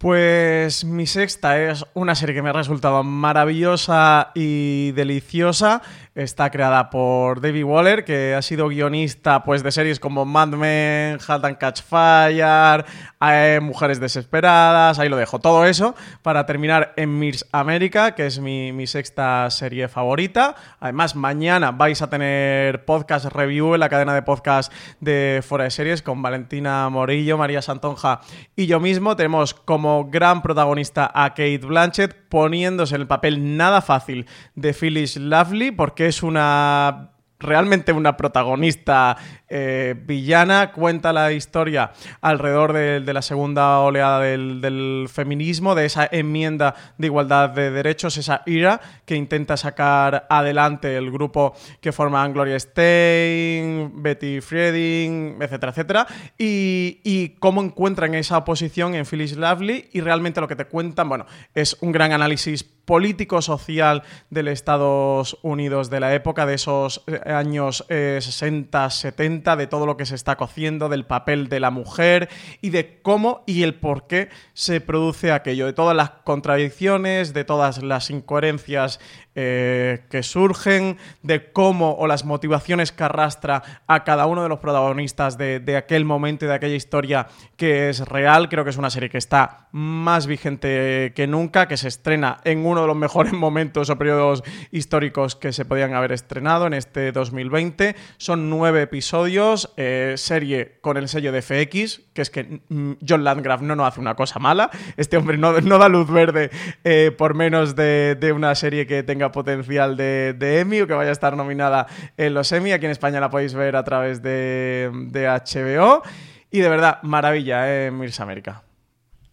Pues 0.03 0.83
mi 0.83 1.07
sexta 1.07 1.61
es 1.61 1.85
una 1.93 2.13
serie 2.13 2.35
que 2.35 2.41
me 2.41 2.49
ha 2.49 2.51
resultado 2.51 3.03
maravillosa 3.03 4.31
y 4.35 4.91
deliciosa 4.91 5.81
Está 6.15 6.51
creada 6.51 6.91
por 6.91 7.41
David 7.41 7.63
Waller, 7.63 8.05
que 8.05 8.35
ha 8.35 8.41
sido 8.43 8.67
guionista 8.67 9.43
pues, 9.43 9.63
de 9.63 9.71
series 9.71 9.99
como 9.99 10.25
Mad 10.25 10.49
Men, 10.49 11.17
Halt 11.27 11.43
and 11.43 11.57
Catch 11.57 11.81
Fire, 11.81 12.85
eh, 13.19 13.59
Mujeres 13.59 13.99
Desesperadas, 13.99 14.99
ahí 14.99 15.09
lo 15.09 15.17
dejo. 15.17 15.39
Todo 15.39 15.65
eso 15.65 15.95
para 16.21 16.45
terminar 16.45 16.93
en 16.97 17.17
Mirs 17.17 17.47
América, 17.51 18.13
que 18.13 18.27
es 18.27 18.37
mi, 18.37 18.85
sexta 18.85 19.49
serie 19.49 19.87
favorita. 19.87 20.55
Además, 20.79 21.15
mañana 21.15 21.71
vais 21.71 22.03
a 22.03 22.11
tener 22.11 22.85
podcast 22.85 23.25
review 23.25 23.73
en 23.73 23.79
la 23.79 23.89
cadena 23.89 24.13
de 24.13 24.21
podcast 24.21 24.71
de 24.99 25.41
Fuera 25.43 25.63
de 25.63 25.71
Series 25.71 26.03
con 26.03 26.21
Valentina 26.21 26.87
Morillo, 26.89 27.39
María 27.39 27.63
Santonja 27.63 28.21
y 28.55 28.67
yo 28.67 28.79
mismo. 28.79 29.15
Tenemos 29.15 29.55
como 29.55 29.92
gran 30.01 30.41
protagonista 30.41 31.09
a 31.13 31.29
Kate 31.29 31.59
Blanchett 31.59 32.15
poniéndose 32.29 32.95
en 32.95 33.01
el 33.01 33.07
papel 33.07 33.55
nada 33.57 33.81
fácil 33.81 34.25
de 34.55 34.73
Phyllis 34.73 35.17
Lovely, 35.17 35.71
porque 35.71 36.07
es 36.07 36.23
una 36.23 37.12
realmente 37.43 37.91
una 37.91 38.17
protagonista 38.17 39.17
eh, 39.47 39.95
villana, 40.05 40.71
cuenta 40.71 41.13
la 41.13 41.31
historia 41.31 41.91
alrededor 42.21 42.73
de, 42.73 43.13
la 43.13 43.21
segunda 43.21 43.79
oleada 43.79 44.21
del, 44.21 45.07
feminismo, 45.11 45.75
de 45.75 45.85
esa 45.85 46.09
enmienda 46.11 46.73
de 46.97 47.07
igualdad 47.07 47.51
de 47.51 47.69
derechos, 47.69 48.17
esa 48.17 48.41
ira 48.47 48.81
que 49.05 49.15
intenta 49.15 49.55
sacar 49.57 50.25
adelante 50.29 50.97
el 50.97 51.11
grupo 51.11 51.53
que 51.81 51.91
forman 51.91 52.33
Gloria 52.33 52.59
Stein, 52.59 54.01
Betty 54.01 54.41
Frieding, 54.41 55.37
etcétera, 55.39 55.71
etcétera, 55.71 56.07
y, 56.37 57.35
cómo 57.39 57.61
encuentran 57.61 58.15
esa 58.15 58.37
oposición 58.37 58.95
en 58.95 59.05
Phyllis 59.05 59.35
Lovely 59.35 59.89
y 59.91 60.01
realmente 60.01 60.41
lo 60.41 60.47
que 60.47 60.55
te 60.55 60.65
cuentan, 60.65 61.09
bueno, 61.09 61.25
es 61.53 61.77
un 61.81 61.91
gran 61.91 62.11
análisis 62.11 62.63
político-social 62.85 64.03
del 64.29 64.47
Estados 64.47 65.37
Unidos 65.41 65.89
de 65.89 65.99
la 65.99 66.13
época, 66.13 66.45
de 66.45 66.55
esos 66.55 67.03
eh, 67.07 67.19
años 67.25 67.85
60, 67.87 68.85
eh, 68.85 68.89
70, 68.89 69.55
de 69.55 69.67
todo 69.67 69.85
lo 69.85 69.97
que 69.97 70.05
se 70.05 70.15
está 70.15 70.35
cociendo, 70.35 70.89
del 70.89 71.05
papel 71.05 71.49
de 71.49 71.59
la 71.59 71.71
mujer 71.71 72.29
y 72.61 72.69
de 72.69 72.99
cómo 73.01 73.43
y 73.45 73.63
el 73.63 73.75
por 73.75 74.07
qué 74.07 74.29
se 74.53 74.81
produce 74.81 75.31
aquello, 75.31 75.65
de 75.65 75.73
todas 75.73 75.95
las 75.95 76.11
contradicciones, 76.23 77.33
de 77.33 77.45
todas 77.45 77.81
las 77.83 78.09
incoherencias 78.09 78.99
eh, 79.35 80.03
que 80.11 80.21
surgen, 80.21 80.97
de 81.23 81.51
cómo 81.51 81.95
o 81.95 82.05
las 82.05 82.23
motivaciones 82.23 82.91
que 82.91 83.03
arrastra 83.03 83.81
a 83.87 84.03
cada 84.03 84.27
uno 84.27 84.43
de 84.43 84.49
los 84.49 84.59
protagonistas 84.59 85.39
de, 85.39 85.75
aquel 85.75 86.05
momento 86.05 86.45
y 86.45 86.49
de 86.49 86.53
aquella 86.53 86.75
historia 86.75 87.27
que 87.57 87.89
es 87.89 88.07
real. 88.07 88.47
Creo 88.47 88.63
que 88.63 88.69
es 88.69 88.77
una 88.77 88.91
serie 88.91 89.09
que 89.09 89.17
está 89.17 89.69
más 89.71 90.27
vigente 90.27 91.13
que 91.15 91.25
nunca, 91.25 91.67
que 91.67 91.77
se 91.77 91.87
estrena 91.87 92.41
en 92.43 92.63
uno 92.63 92.81
de 92.81 92.87
los 92.87 92.95
mejores 92.95 93.33
momentos 93.33 93.89
o 93.89 93.97
periodos 93.97 94.43
históricos 94.71 95.35
que 95.35 95.51
se 95.51 95.65
podían 95.65 95.95
haber 95.95 96.11
estrenado 96.11 96.67
en 96.67 96.75
este 96.75 97.11
2020. 97.11 97.95
Son 98.17 98.51
nueve 98.51 98.83
episodios, 98.83 99.73
eh, 99.77 100.13
serie 100.15 100.77
con 100.81 100.97
el 100.97 101.09
sello 101.09 101.31
de 101.31 101.41
FX, 101.41 102.01
que 102.13 102.21
es 102.21 102.29
que 102.29 102.61
mm, 102.69 102.91
John 103.07 103.23
Landgraf 103.23 103.61
no 103.61 103.75
nos 103.75 103.87
hace 103.87 103.99
una 103.99 104.13
cosa 104.13 104.37
mala. 104.37 104.69
Este 104.95 105.17
hombre 105.17 105.39
no, 105.39 105.53
da 105.53 105.89
luz 105.89 106.07
verde 106.07 106.51
eh, 106.83 107.11
por 107.17 107.33
menos 107.33 107.75
de, 107.75 108.15
de 108.19 108.31
una 108.31 108.53
serie 108.53 108.85
que 108.85 109.01
tenga 109.01 109.22
potencial 109.31 109.97
de, 109.97 110.59
Emmy 110.59 110.81
o 110.81 110.87
que 110.87 110.93
vaya 110.93 111.09
a 111.09 111.13
estar 111.13 111.35
nominada 111.37 111.87
en 112.17 112.33
los 112.33 112.51
Emmy. 112.51 112.71
Aquí 112.71 112.85
en 112.85 112.91
España 112.91 113.19
la 113.19 113.29
podéis 113.29 113.53
ver 113.53 113.75
a 113.75 113.83
través 113.83 114.21
de, 114.21 114.89
HBO. 114.91 116.03
Y 116.51 116.59
de 116.59 116.69
verdad, 116.69 116.99
maravilla, 117.03 117.65
¿eh? 117.67 117.91
Mirs 117.91 118.19
América. 118.19 118.63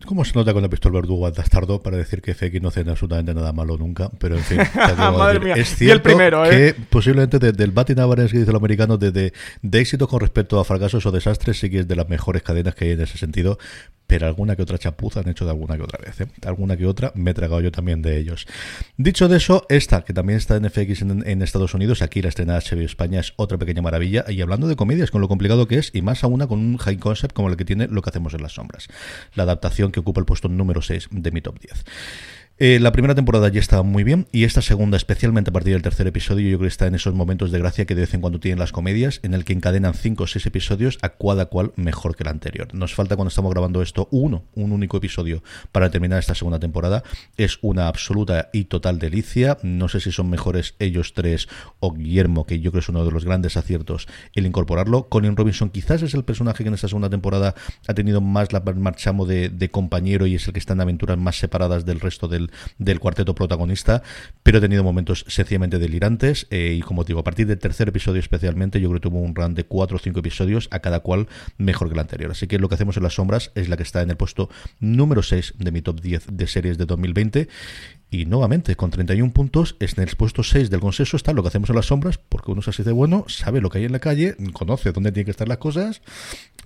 ¿Cómo 0.06 0.24
se 0.24 0.32
nota 0.34 0.52
cuando 0.52 0.66
he 0.66 0.70
visto 0.70 0.88
el 0.88 0.94
verdugo 0.94 1.26
al 1.26 1.32
bastardo 1.32 1.82
para 1.82 1.98
decir 1.98 2.22
que 2.22 2.32
FX 2.32 2.62
no 2.62 2.68
hace 2.68 2.80
absolutamente 2.80 3.34
nada 3.34 3.52
malo 3.52 3.76
nunca? 3.76 4.10
Pero 4.18 4.36
en 4.36 4.42
fin, 4.42 4.58
Madre 4.96 5.40
mía. 5.40 5.54
es 5.54 5.76
cierto 5.76 6.08
el 6.08 6.14
primero, 6.14 6.46
¿eh? 6.46 6.74
que 6.74 6.82
posiblemente 6.88 7.38
desde 7.38 7.62
el 7.62 7.70
Batting 7.70 8.00
Average 8.00 8.32
que 8.32 8.38
dice 8.38 8.50
el 8.50 8.56
americano, 8.56 8.96
de, 8.96 9.10
de, 9.12 9.32
éxito 9.78 10.08
con 10.08 10.20
respecto 10.20 10.58
a 10.58 10.64
fracasos 10.64 11.04
o 11.04 11.10
desastres, 11.10 11.60
sí 11.60 11.68
que 11.68 11.80
es 11.80 11.88
de 11.88 11.96
las 11.96 12.08
mejores 12.08 12.42
cadenas 12.42 12.74
que 12.74 12.86
hay 12.86 12.90
en 12.92 13.02
ese 13.02 13.18
sentido 13.18 13.58
pero 14.10 14.26
alguna 14.26 14.56
que 14.56 14.62
otra 14.62 14.76
chapuza 14.76 15.20
han 15.20 15.28
hecho 15.28 15.44
de 15.44 15.52
alguna 15.52 15.76
que 15.76 15.84
otra 15.84 16.00
vez. 16.04 16.20
¿eh? 16.20 16.26
Alguna 16.44 16.76
que 16.76 16.84
otra 16.84 17.12
me 17.14 17.30
he 17.30 17.34
tragado 17.34 17.60
yo 17.60 17.70
también 17.70 18.02
de 18.02 18.18
ellos. 18.18 18.48
Dicho 18.96 19.28
de 19.28 19.36
eso, 19.36 19.66
esta, 19.68 20.02
que 20.02 20.12
también 20.12 20.36
está 20.36 20.56
en 20.56 20.68
FX 20.68 21.02
en, 21.02 21.42
Estados 21.42 21.74
Unidos, 21.74 22.02
aquí 22.02 22.20
la 22.20 22.28
estrena 22.28 22.58
HBO 22.58 22.80
España 22.80 23.20
es 23.20 23.34
otra 23.36 23.56
pequeña 23.56 23.82
maravilla. 23.82 24.24
Y 24.26 24.40
hablando 24.40 24.66
de 24.66 24.74
comedias, 24.74 25.12
con 25.12 25.20
lo 25.20 25.28
complicado 25.28 25.68
que 25.68 25.78
es, 25.78 25.92
y 25.94 26.02
más 26.02 26.24
aún 26.24 26.44
con 26.48 26.58
un 26.58 26.76
high 26.78 26.96
concept 26.96 27.32
como 27.32 27.50
el 27.50 27.56
que 27.56 27.64
tiene 27.64 27.86
Lo 27.86 28.02
que 28.02 28.10
hacemos 28.10 28.34
en 28.34 28.42
las 28.42 28.54
sombras. 28.54 28.88
La 29.34 29.44
adaptación 29.44 29.92
que 29.92 30.00
ocupa 30.00 30.18
el 30.18 30.26
puesto 30.26 30.48
número 30.48 30.82
6 30.82 31.10
de 31.12 31.30
mi 31.30 31.40
top 31.40 31.60
10. 31.60 31.84
Eh, 32.62 32.78
la 32.78 32.92
primera 32.92 33.14
temporada 33.14 33.48
ya 33.48 33.58
estaba 33.58 33.82
muy 33.82 34.04
bien 34.04 34.26
y 34.32 34.44
esta 34.44 34.60
segunda, 34.60 34.98
especialmente 34.98 35.48
a 35.48 35.52
partir 35.54 35.72
del 35.72 35.80
tercer 35.80 36.06
episodio, 36.06 36.46
yo 36.46 36.58
creo 36.58 36.66
que 36.66 36.72
está 36.72 36.86
en 36.86 36.94
esos 36.94 37.14
momentos 37.14 37.50
de 37.52 37.58
gracia 37.58 37.86
que 37.86 37.94
de 37.94 38.02
vez 38.02 38.12
en 38.12 38.20
cuando 38.20 38.38
tienen 38.38 38.58
las 38.58 38.70
comedias, 38.70 39.18
en 39.22 39.32
el 39.32 39.46
que 39.46 39.54
encadenan 39.54 39.94
cinco 39.94 40.24
o 40.24 40.26
seis 40.26 40.44
episodios 40.44 40.98
a 41.00 41.08
cada 41.08 41.46
cual 41.46 41.72
mejor 41.76 42.16
que 42.16 42.22
el 42.22 42.28
anterior. 42.28 42.68
Nos 42.74 42.94
falta 42.94 43.16
cuando 43.16 43.30
estamos 43.30 43.50
grabando 43.50 43.80
esto 43.80 44.08
uno, 44.10 44.44
un 44.54 44.72
único 44.72 44.98
episodio 44.98 45.42
para 45.72 45.90
terminar 45.90 46.18
esta 46.18 46.34
segunda 46.34 46.58
temporada. 46.58 47.02
Es 47.38 47.58
una 47.62 47.88
absoluta 47.88 48.50
y 48.52 48.64
total 48.64 48.98
delicia. 48.98 49.56
No 49.62 49.88
sé 49.88 50.00
si 50.00 50.12
son 50.12 50.28
mejores 50.28 50.74
ellos 50.80 51.14
tres 51.14 51.48
o 51.78 51.94
Guillermo, 51.94 52.44
que 52.44 52.60
yo 52.60 52.72
creo 52.72 52.80
que 52.80 52.84
es 52.84 52.88
uno 52.90 53.06
de 53.06 53.10
los 53.10 53.24
grandes 53.24 53.56
aciertos 53.56 54.06
el 54.34 54.44
incorporarlo. 54.44 55.08
Colin 55.08 55.34
Robinson 55.34 55.70
quizás 55.70 56.02
es 56.02 56.12
el 56.12 56.24
personaje 56.24 56.62
que 56.62 56.68
en 56.68 56.74
esta 56.74 56.88
segunda 56.88 57.08
temporada 57.08 57.54
ha 57.88 57.94
tenido 57.94 58.20
más 58.20 58.52
la 58.52 58.60
marchamo 58.60 59.24
de, 59.24 59.48
de 59.48 59.70
compañero 59.70 60.26
y 60.26 60.34
es 60.34 60.46
el 60.46 60.52
que 60.52 60.58
está 60.58 60.74
en 60.74 60.82
aventuras 60.82 61.16
más 61.16 61.38
separadas 61.38 61.86
del 61.86 62.00
resto 62.00 62.28
del 62.28 62.49
del, 62.78 63.00
cuarteto 63.00 63.34
protagonista, 63.34 64.02
pero 64.42 64.58
he 64.58 64.60
tenido 64.60 64.84
momentos 64.84 65.24
sencillamente 65.28 65.78
delirantes 65.78 66.46
eh, 66.50 66.74
y 66.76 66.80
como 66.80 67.04
digo, 67.04 67.20
a 67.20 67.24
partir 67.24 67.46
del 67.46 67.58
tercer 67.58 67.88
episodio 67.88 68.20
especialmente, 68.20 68.80
yo 68.80 68.88
creo 68.88 69.00
que 69.00 69.08
tuvo 69.08 69.20
un 69.20 69.34
run 69.34 69.54
de 69.54 69.64
cuatro 69.64 69.96
o 69.96 70.00
cinco 70.00 70.20
episodios, 70.20 70.68
a 70.70 70.80
cada 70.80 71.00
cual 71.00 71.28
mejor 71.58 71.88
que 71.88 71.94
el 71.94 72.00
anterior. 72.00 72.30
Así 72.30 72.46
que 72.46 72.58
lo 72.58 72.68
que 72.68 72.74
hacemos 72.74 72.96
en 72.96 73.02
las 73.02 73.14
sombras 73.14 73.50
es 73.54 73.68
la 73.68 73.76
que 73.76 73.82
está 73.82 74.02
en 74.02 74.10
el 74.10 74.16
puesto 74.16 74.50
número 74.78 75.22
6 75.22 75.54
de 75.58 75.72
mi 75.72 75.82
top 75.82 76.00
10 76.00 76.26
de 76.32 76.46
series 76.46 76.78
de 76.78 76.86
2020 76.86 77.48
y 78.12 78.26
nuevamente, 78.26 78.74
con 78.74 78.90
31 78.90 79.32
puntos, 79.32 79.76
en 79.78 80.02
el 80.02 80.16
puesto 80.16 80.42
6 80.42 80.68
del 80.68 80.80
consenso 80.80 81.16
está 81.16 81.32
lo 81.32 81.42
que 81.42 81.48
hacemos 81.48 81.70
en 81.70 81.76
las 81.76 81.86
sombras, 81.86 82.18
porque 82.18 82.50
uno 82.50 82.60
así 82.66 82.82
de 82.82 82.90
bueno, 82.90 83.24
sabe 83.28 83.60
lo 83.60 83.70
que 83.70 83.78
hay 83.78 83.84
en 83.84 83.92
la 83.92 84.00
calle, 84.00 84.36
conoce 84.52 84.90
dónde 84.90 85.12
tienen 85.12 85.26
que 85.26 85.30
estar 85.30 85.46
las 85.46 85.58
cosas, 85.58 86.02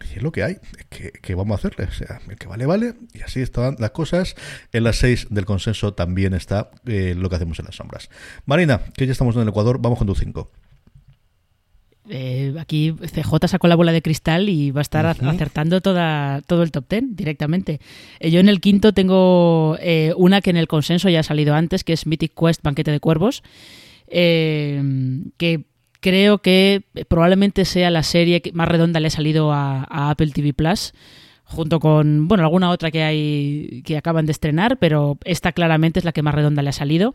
y 0.01 0.17
es 0.17 0.23
lo 0.23 0.33
que 0.33 0.43
hay. 0.43 0.57
que 0.89 1.35
vamos 1.35 1.57
a 1.57 1.59
hacerle? 1.59 1.87
O 1.87 1.93
sea, 1.93 2.21
el 2.29 2.37
que 2.37 2.47
vale, 2.47 2.67
vale, 2.67 2.95
y 3.13 3.23
así 3.23 3.41
están 3.41 3.77
las 3.79 3.91
cosas. 3.91 4.35
En 4.73 4.85
las 4.85 4.97
6 4.97 5.29
del 5.31 5.45
consenso 5.45 5.95
también 5.95 6.35
está 6.35 6.71
eh, 6.87 7.15
lo 7.17 7.29
que 7.31 7.37
hacemos 7.37 7.59
en 7.59 7.67
las 7.67 7.77
sombras. 7.77 8.11
Marina, 8.47 8.81
que 8.97 9.07
ya 9.07 9.13
estamos 9.13 9.37
en 9.37 9.43
el 9.43 9.49
Ecuador, 9.49 9.79
vamos 9.81 9.99
con 9.99 10.07
tu 10.07 10.15
5. 10.15 10.51
Eh, 12.11 12.55
aquí 12.59 12.93
CJ 12.93 13.49
sacó 13.49 13.67
la 13.67 13.77
bola 13.77 13.91
de 13.91 14.03
cristal 14.03 14.51
y 14.51 14.71
va 14.71 14.81
a 14.81 14.83
estar 14.83 15.07
acertando 15.07 15.81
toda, 15.81 16.43
todo 16.47 16.63
el 16.63 16.71
top 16.71 16.85
ten 16.87 17.17
directamente. 17.17 17.81
Eh, 18.21 18.31
yo 18.31 18.41
en 18.41 18.49
el 18.49 18.61
quinto 18.61 18.93
tengo 18.93 19.79
eh, 19.81 20.13
una 20.17 20.43
que 20.43 20.51
en 20.51 20.59
el 20.59 20.69
consenso 20.69 21.09
ya 21.09 21.21
ha 21.21 21.23
salido 21.23 21.55
antes, 21.55 21.83
que 21.83 21.95
es 21.95 22.07
Mythic 22.07 22.35
Quest 22.39 22.63
Banquete 22.63 22.91
de 22.91 23.01
Cuervos, 23.01 23.43
que 24.07 25.65
creo 26.05 26.43
que 26.43 26.83
probablemente 27.09 27.65
sea 27.65 27.91
la 27.91 28.03
serie 28.03 28.43
que 28.43 28.53
más 28.53 28.69
redonda 28.69 29.01
le 29.01 29.07
ha 29.07 29.11
salido 29.11 29.53
a, 29.55 29.87
a 29.89 30.11
Apple 30.11 30.33
TV 30.33 30.53
Plus 30.53 30.93
junto 31.45 31.81
con 31.81 32.29
bueno 32.29 32.45
alguna 32.45 32.69
otra 32.69 32.91
que 32.91 33.03
hay 33.03 33.83
que 33.87 33.97
acaban 33.97 34.27
de 34.27 34.33
estrenar 34.33 34.79
pero 34.79 35.19
esta 35.25 35.53
claramente 35.53 35.99
es 35.99 36.05
la 36.05 36.13
que 36.13 36.23
más 36.23 36.35
redonda 36.35 36.63
le 36.63 36.69
ha 36.69 36.73
salido 36.73 37.15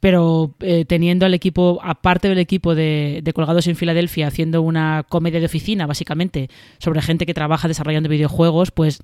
pero 0.00 0.54
eh, 0.60 0.84
teniendo 0.84 1.26
al 1.26 1.34
equipo, 1.34 1.80
aparte 1.82 2.28
del 2.28 2.38
equipo 2.38 2.74
de, 2.74 3.22
Colgados 3.34 3.66
en 3.66 3.76
Filadelfia, 3.76 4.28
haciendo 4.28 4.62
una 4.62 5.04
comedia 5.08 5.40
de 5.40 5.46
oficina, 5.46 5.86
básicamente, 5.86 6.48
sobre 6.78 7.02
gente 7.02 7.26
que 7.26 7.34
trabaja 7.34 7.68
desarrollando 7.68 8.08
videojuegos, 8.08 8.70
pues 8.70 9.00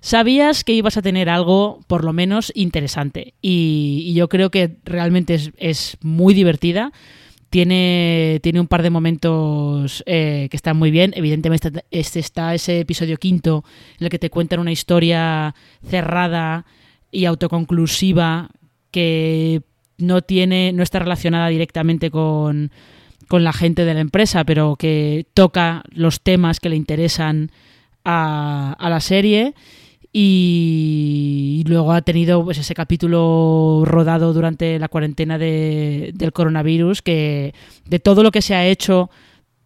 sabías 0.00 0.64
que 0.64 0.72
ibas 0.72 0.96
a 0.96 1.02
tener 1.02 1.28
algo, 1.28 1.80
por 1.88 2.04
lo 2.04 2.12
menos, 2.12 2.52
interesante. 2.54 3.34
Y, 3.42 4.14
yo 4.14 4.28
creo 4.28 4.50
que 4.50 4.76
realmente 4.84 5.38
es, 5.58 5.98
muy 6.00 6.32
divertida. 6.32 6.92
Tiene, 7.56 8.38
tiene, 8.42 8.60
un 8.60 8.66
par 8.66 8.82
de 8.82 8.90
momentos 8.90 10.04
eh, 10.04 10.46
que 10.50 10.56
están 10.58 10.76
muy 10.76 10.90
bien. 10.90 11.14
Evidentemente 11.16 11.72
este 11.90 12.18
está 12.18 12.54
ese 12.54 12.80
episodio 12.80 13.16
quinto 13.16 13.64
en 13.98 14.04
el 14.04 14.10
que 14.10 14.18
te 14.18 14.28
cuentan 14.28 14.60
una 14.60 14.72
historia 14.72 15.54
cerrada 15.82 16.66
y 17.10 17.24
autoconclusiva 17.24 18.50
que 18.90 19.62
no 19.96 20.20
tiene, 20.20 20.74
no 20.74 20.82
está 20.82 20.98
relacionada 20.98 21.48
directamente 21.48 22.10
con, 22.10 22.72
con 23.26 23.42
la 23.42 23.54
gente 23.54 23.86
de 23.86 23.94
la 23.94 24.00
empresa, 24.00 24.44
pero 24.44 24.76
que 24.76 25.24
toca 25.32 25.82
los 25.92 26.20
temas 26.20 26.60
que 26.60 26.68
le 26.68 26.76
interesan 26.76 27.52
a 28.04 28.76
la 28.78 29.00
serie. 29.00 29.54
Y, 30.18 31.62
luego 31.66 31.92
ha 31.92 32.00
tenido 32.00 32.42
pues, 32.42 32.56
ese 32.56 32.74
capítulo 32.74 33.82
rodado 33.84 34.32
durante 34.32 34.78
la 34.78 34.88
cuarentena 34.88 35.36
de, 35.36 36.12
del 36.14 36.32
coronavirus, 36.32 37.02
que 37.02 37.52
de 37.84 37.98
todo 37.98 38.22
lo 38.22 38.30
que 38.30 38.40
se 38.40 38.54
ha 38.54 38.66
hecho 38.66 39.10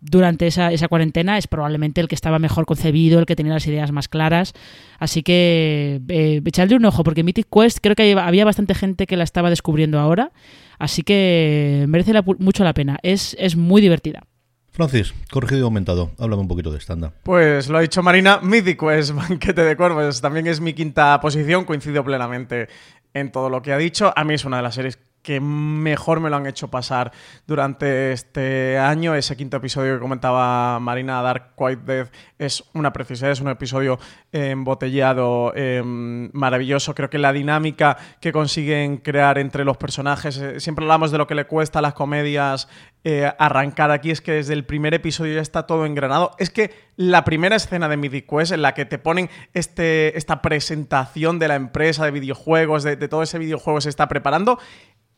durante 0.01 0.48
esa, 0.48 0.72
esa 0.72 0.88
cuarentena 0.88 1.38
es 1.38 1.46
probablemente 1.46 2.01
el 2.01 2.09
que 2.09 2.16
estaba 2.16 2.40
mejor 2.40 2.66
concebido, 2.66 3.20
el 3.20 3.26
que 3.26 3.36
tenía 3.36 3.53
las 3.53 3.68
ideas 3.68 3.92
más 3.92 4.09
claras. 4.09 4.53
Así 4.98 5.22
que 5.22 6.01
eh, 6.09 6.42
echarle 6.44 6.74
un 6.74 6.84
ojo, 6.84 7.05
porque 7.05 7.22
Mythic 7.22 7.46
Quest 7.48 7.78
creo 7.80 7.94
que 7.94 8.14
había 8.14 8.44
bastante 8.44 8.74
gente 8.74 9.07
que 9.07 9.16
la 9.16 9.22
estaba 9.22 9.51
descubriendo 9.51 10.01
ahora. 10.01 10.32
Así 10.80 11.03
que 11.05 11.84
merece 11.86 12.12
mucho 12.40 12.64
la 12.64 12.74
pena. 12.74 12.98
Es, 13.05 13.36
es 13.38 13.55
muy 13.55 13.80
divertida. 13.80 14.24
Francis, 14.73 15.14
corregido 15.31 15.61
y 15.61 15.64
aumentado. 15.64 16.12
Háblame 16.18 16.43
un 16.43 16.49
poquito 16.49 16.71
de 16.71 16.79
estándar. 16.79 17.12
Pues 17.23 17.68
lo 17.68 17.79
ha 17.79 17.81
dicho 17.81 18.03
Marina, 18.03 18.41
Mythic 18.43 18.81
Quest, 18.81 19.12
Banquete 19.12 19.62
de 19.62 19.77
Cuervos. 19.77 20.21
También 20.21 20.47
es 20.47 20.61
mi 20.61 20.75
quinta 20.75 21.18
posición, 21.21 21.64
coincido 21.64 22.05
plenamente 22.05 22.68
en 23.12 23.33
todo 23.33 23.51
lo 23.51 23.62
que 23.62 23.73
ha 23.73 23.79
dicho. 23.79 24.12
A 24.16 24.25
mí 24.25 24.35
es 24.35 24.45
una 24.45 24.59
de 24.59 24.62
las 24.62 24.75
series 24.75 24.99
que 25.23 25.41
mejor 25.41 26.21
me 26.21 26.31
lo 26.31 26.37
han 26.37 26.47
hecho 26.47 26.68
pasar 26.68 27.12
durante 27.47 28.12
este 28.12 28.79
año. 28.79 29.14
Ese 29.14 29.37
quinto 29.37 29.59
episodio 29.59 29.95
que 29.95 30.01
comentaba 30.01 30.79
Marina, 30.81 31.21
Dark 31.23 31.55
Quite 31.57 31.83
Death, 31.85 32.12
es 32.39 32.64
una 32.75 32.93
preciosidad, 32.93 33.31
es 33.31 33.41
un 33.41 33.49
episodio 33.49 33.99
embotellado, 34.33 35.53
em, 35.55 36.31
maravilloso. 36.33 36.95
Creo 36.95 37.11
que 37.11 37.18
la 37.18 37.33
dinámica 37.33 37.97
que 38.21 38.33
consiguen 38.33 38.99
crear 38.99 39.39
entre 39.39 39.64
los 39.64 39.77
personajes, 39.77 40.39
eh, 40.39 40.61
siempre 40.61 40.85
hablamos 40.85 41.11
de 41.11 41.18
lo 41.18 41.27
que 41.27 41.35
le 41.35 41.47
cuesta 41.47 41.81
a 41.81 41.83
las 41.83 41.95
comedias 41.95 42.68
eh, 43.03 43.31
arrancar 43.39 43.91
aquí, 43.91 44.11
es 44.11 44.21
que 44.21 44.33
desde 44.33 44.53
el 44.53 44.64
primer 44.64 44.93
episodio 44.93 45.35
ya 45.35 45.41
está 45.41 45.66
todo 45.66 45.87
engranado. 45.87 46.33
Es 46.39 46.51
que 46.51 46.71
la 46.97 47.25
primera 47.25 47.57
escena 47.57 47.89
de 47.89 47.97
Mythic 47.97 48.29
Quest 48.29 48.53
en 48.53 48.61
la 48.61 48.75
que 48.75 48.85
te 48.85 48.99
ponen 48.99 49.31
este, 49.55 50.18
esta 50.18 50.43
presentación 50.43 51.39
de 51.39 51.49
la 51.49 51.55
empresa 51.55 52.05
de 52.05 52.11
videojuegos, 52.11 52.83
de, 52.83 52.97
de 52.97 53.09
todo 53.09 53.23
ese 53.23 53.39
videojuego 53.39 53.81
se 53.81 53.89
está 53.89 54.07
preparando, 54.07 54.59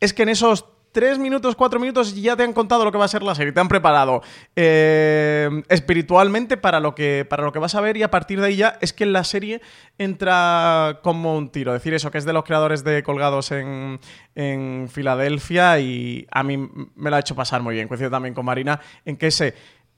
es 0.02 0.12
que 0.12 0.24
en 0.24 0.30
esos 0.30 0.66
tres 0.90 1.16
minutos, 1.16 1.54
cuatro 1.54 1.78
minutos 1.78 2.20
ya 2.20 2.36
te 2.36 2.42
han 2.42 2.52
contado 2.52 2.84
lo 2.84 2.90
que 2.90 2.98
va 2.98 3.04
a 3.04 3.08
ser 3.08 3.22
la 3.22 3.36
serie, 3.36 3.52
te 3.52 3.60
han 3.60 3.68
preparado 3.68 4.20
eh, 4.56 5.48
espiritualmente 5.68 6.56
para 6.56 6.80
lo, 6.80 6.94
que, 6.96 7.24
para 7.24 7.44
lo 7.44 7.52
que 7.52 7.60
vas 7.60 7.76
a 7.76 7.80
ver 7.80 7.96
y 7.96 8.02
a 8.02 8.10
partir 8.10 8.40
de 8.40 8.48
ahí 8.48 8.56
ya 8.56 8.78
es 8.80 8.92
que 8.92 9.06
la 9.06 9.22
serie 9.22 9.62
entra 9.98 10.98
como 11.04 11.36
un 11.36 11.50
tiro. 11.50 11.72
Decir 11.72 11.94
eso, 11.94 12.10
que 12.10 12.18
es 12.18 12.24
de 12.24 12.32
los 12.32 12.42
creadores 12.42 12.82
de 12.82 13.04
Colgados 13.04 13.52
en, 13.52 14.00
en 14.34 14.88
Filadelfia 14.90 15.78
y 15.78 16.26
a 16.32 16.42
mí 16.42 16.56
me 16.56 17.10
lo 17.10 17.16
ha 17.16 17.20
hecho 17.20 17.36
pasar 17.36 17.62
muy 17.62 17.76
bien. 17.76 17.86
Coincido 17.86 18.10
también 18.10 18.34
con 18.34 18.44
Marina 18.44 18.80
en 19.04 19.16
que 19.16 19.28
ese 19.28 19.54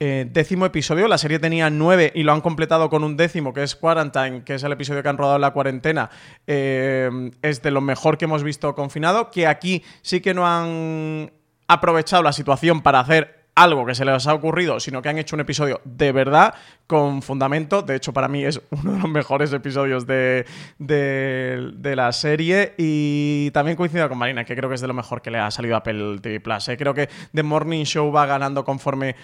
eh, 0.07 0.27
décimo 0.31 0.67
episodio. 0.67 1.09
La 1.09 1.17
serie 1.17 1.39
tenía 1.39 1.71
nueve 1.71 2.13
y 2.15 2.25
lo 2.25 2.33
han 2.33 2.43
completado 2.43 2.91
con 2.91 3.05
un 3.05 3.17
décimo, 3.17 3.55
que 3.55 3.63
es 3.63 3.75
Quarantine, 3.75 4.45
que 4.45 4.57
es 4.57 4.63
el 4.63 4.73
episodio 4.73 5.03
que 5.03 5.09
han 5.09 5.17
rodado 5.17 5.37
en 5.37 5.41
la 5.41 5.53
cuarentena. 5.53 6.11
Eh, 6.47 7.31
es 7.41 7.63
de 7.63 7.71
lo 7.71 7.81
mejor 7.81 8.19
que 8.19 8.27
hemos 8.27 8.43
visto 8.43 8.75
confinado. 8.75 9.31
Que 9.31 9.47
aquí 9.47 9.83
sí 10.03 10.21
que 10.21 10.35
no 10.35 10.47
han 10.47 11.33
aprovechado 11.69 12.23
la 12.23 12.35
situación 12.35 12.83
para 12.83 13.01
hacer 13.01 13.45
algo 13.55 13.87
que 13.87 13.95
se 13.95 14.05
les 14.05 14.27
ha 14.27 14.35
ocurrido, 14.35 14.79
sino 14.79 15.01
que 15.01 15.09
han 15.09 15.17
hecho 15.17 15.37
un 15.37 15.41
episodio 15.41 15.81
de 15.85 16.13
verdad 16.13 16.55
con 16.87 17.23
fundamento. 17.23 17.81
De 17.81 17.97
hecho, 17.97 18.13
para 18.13 18.29
mí 18.29 18.45
es 18.45 18.61
uno 18.71 18.93
de 18.93 18.99
los 18.99 19.09
mejores 19.09 19.55
episodios 19.55 20.07
de, 20.07 20.45
la 21.83 22.13
serie. 22.13 22.75
Y 22.77 23.51
también 23.53 23.79
coincido 23.79 24.07
con 24.11 24.19
Marina, 24.19 24.45
que 24.45 24.55
creo 24.55 24.69
que 24.69 24.75
es 24.75 24.83
de 24.83 24.89
lo 24.89 24.93
mejor 24.93 25.23
que 25.23 25.31
le 25.31 25.39
ha 25.39 25.51
salido 25.51 25.77
a 25.77 25.79
Apple 25.79 26.19
TV 26.21 26.41
Plus. 26.41 26.69
¿eh? 26.69 26.77
Creo 26.77 26.93
que 26.93 27.09
The 27.33 27.43
Morning 27.43 27.85
Show 27.85 28.13
va 28.13 28.27
ganando 28.27 28.67
conforme 28.67 29.17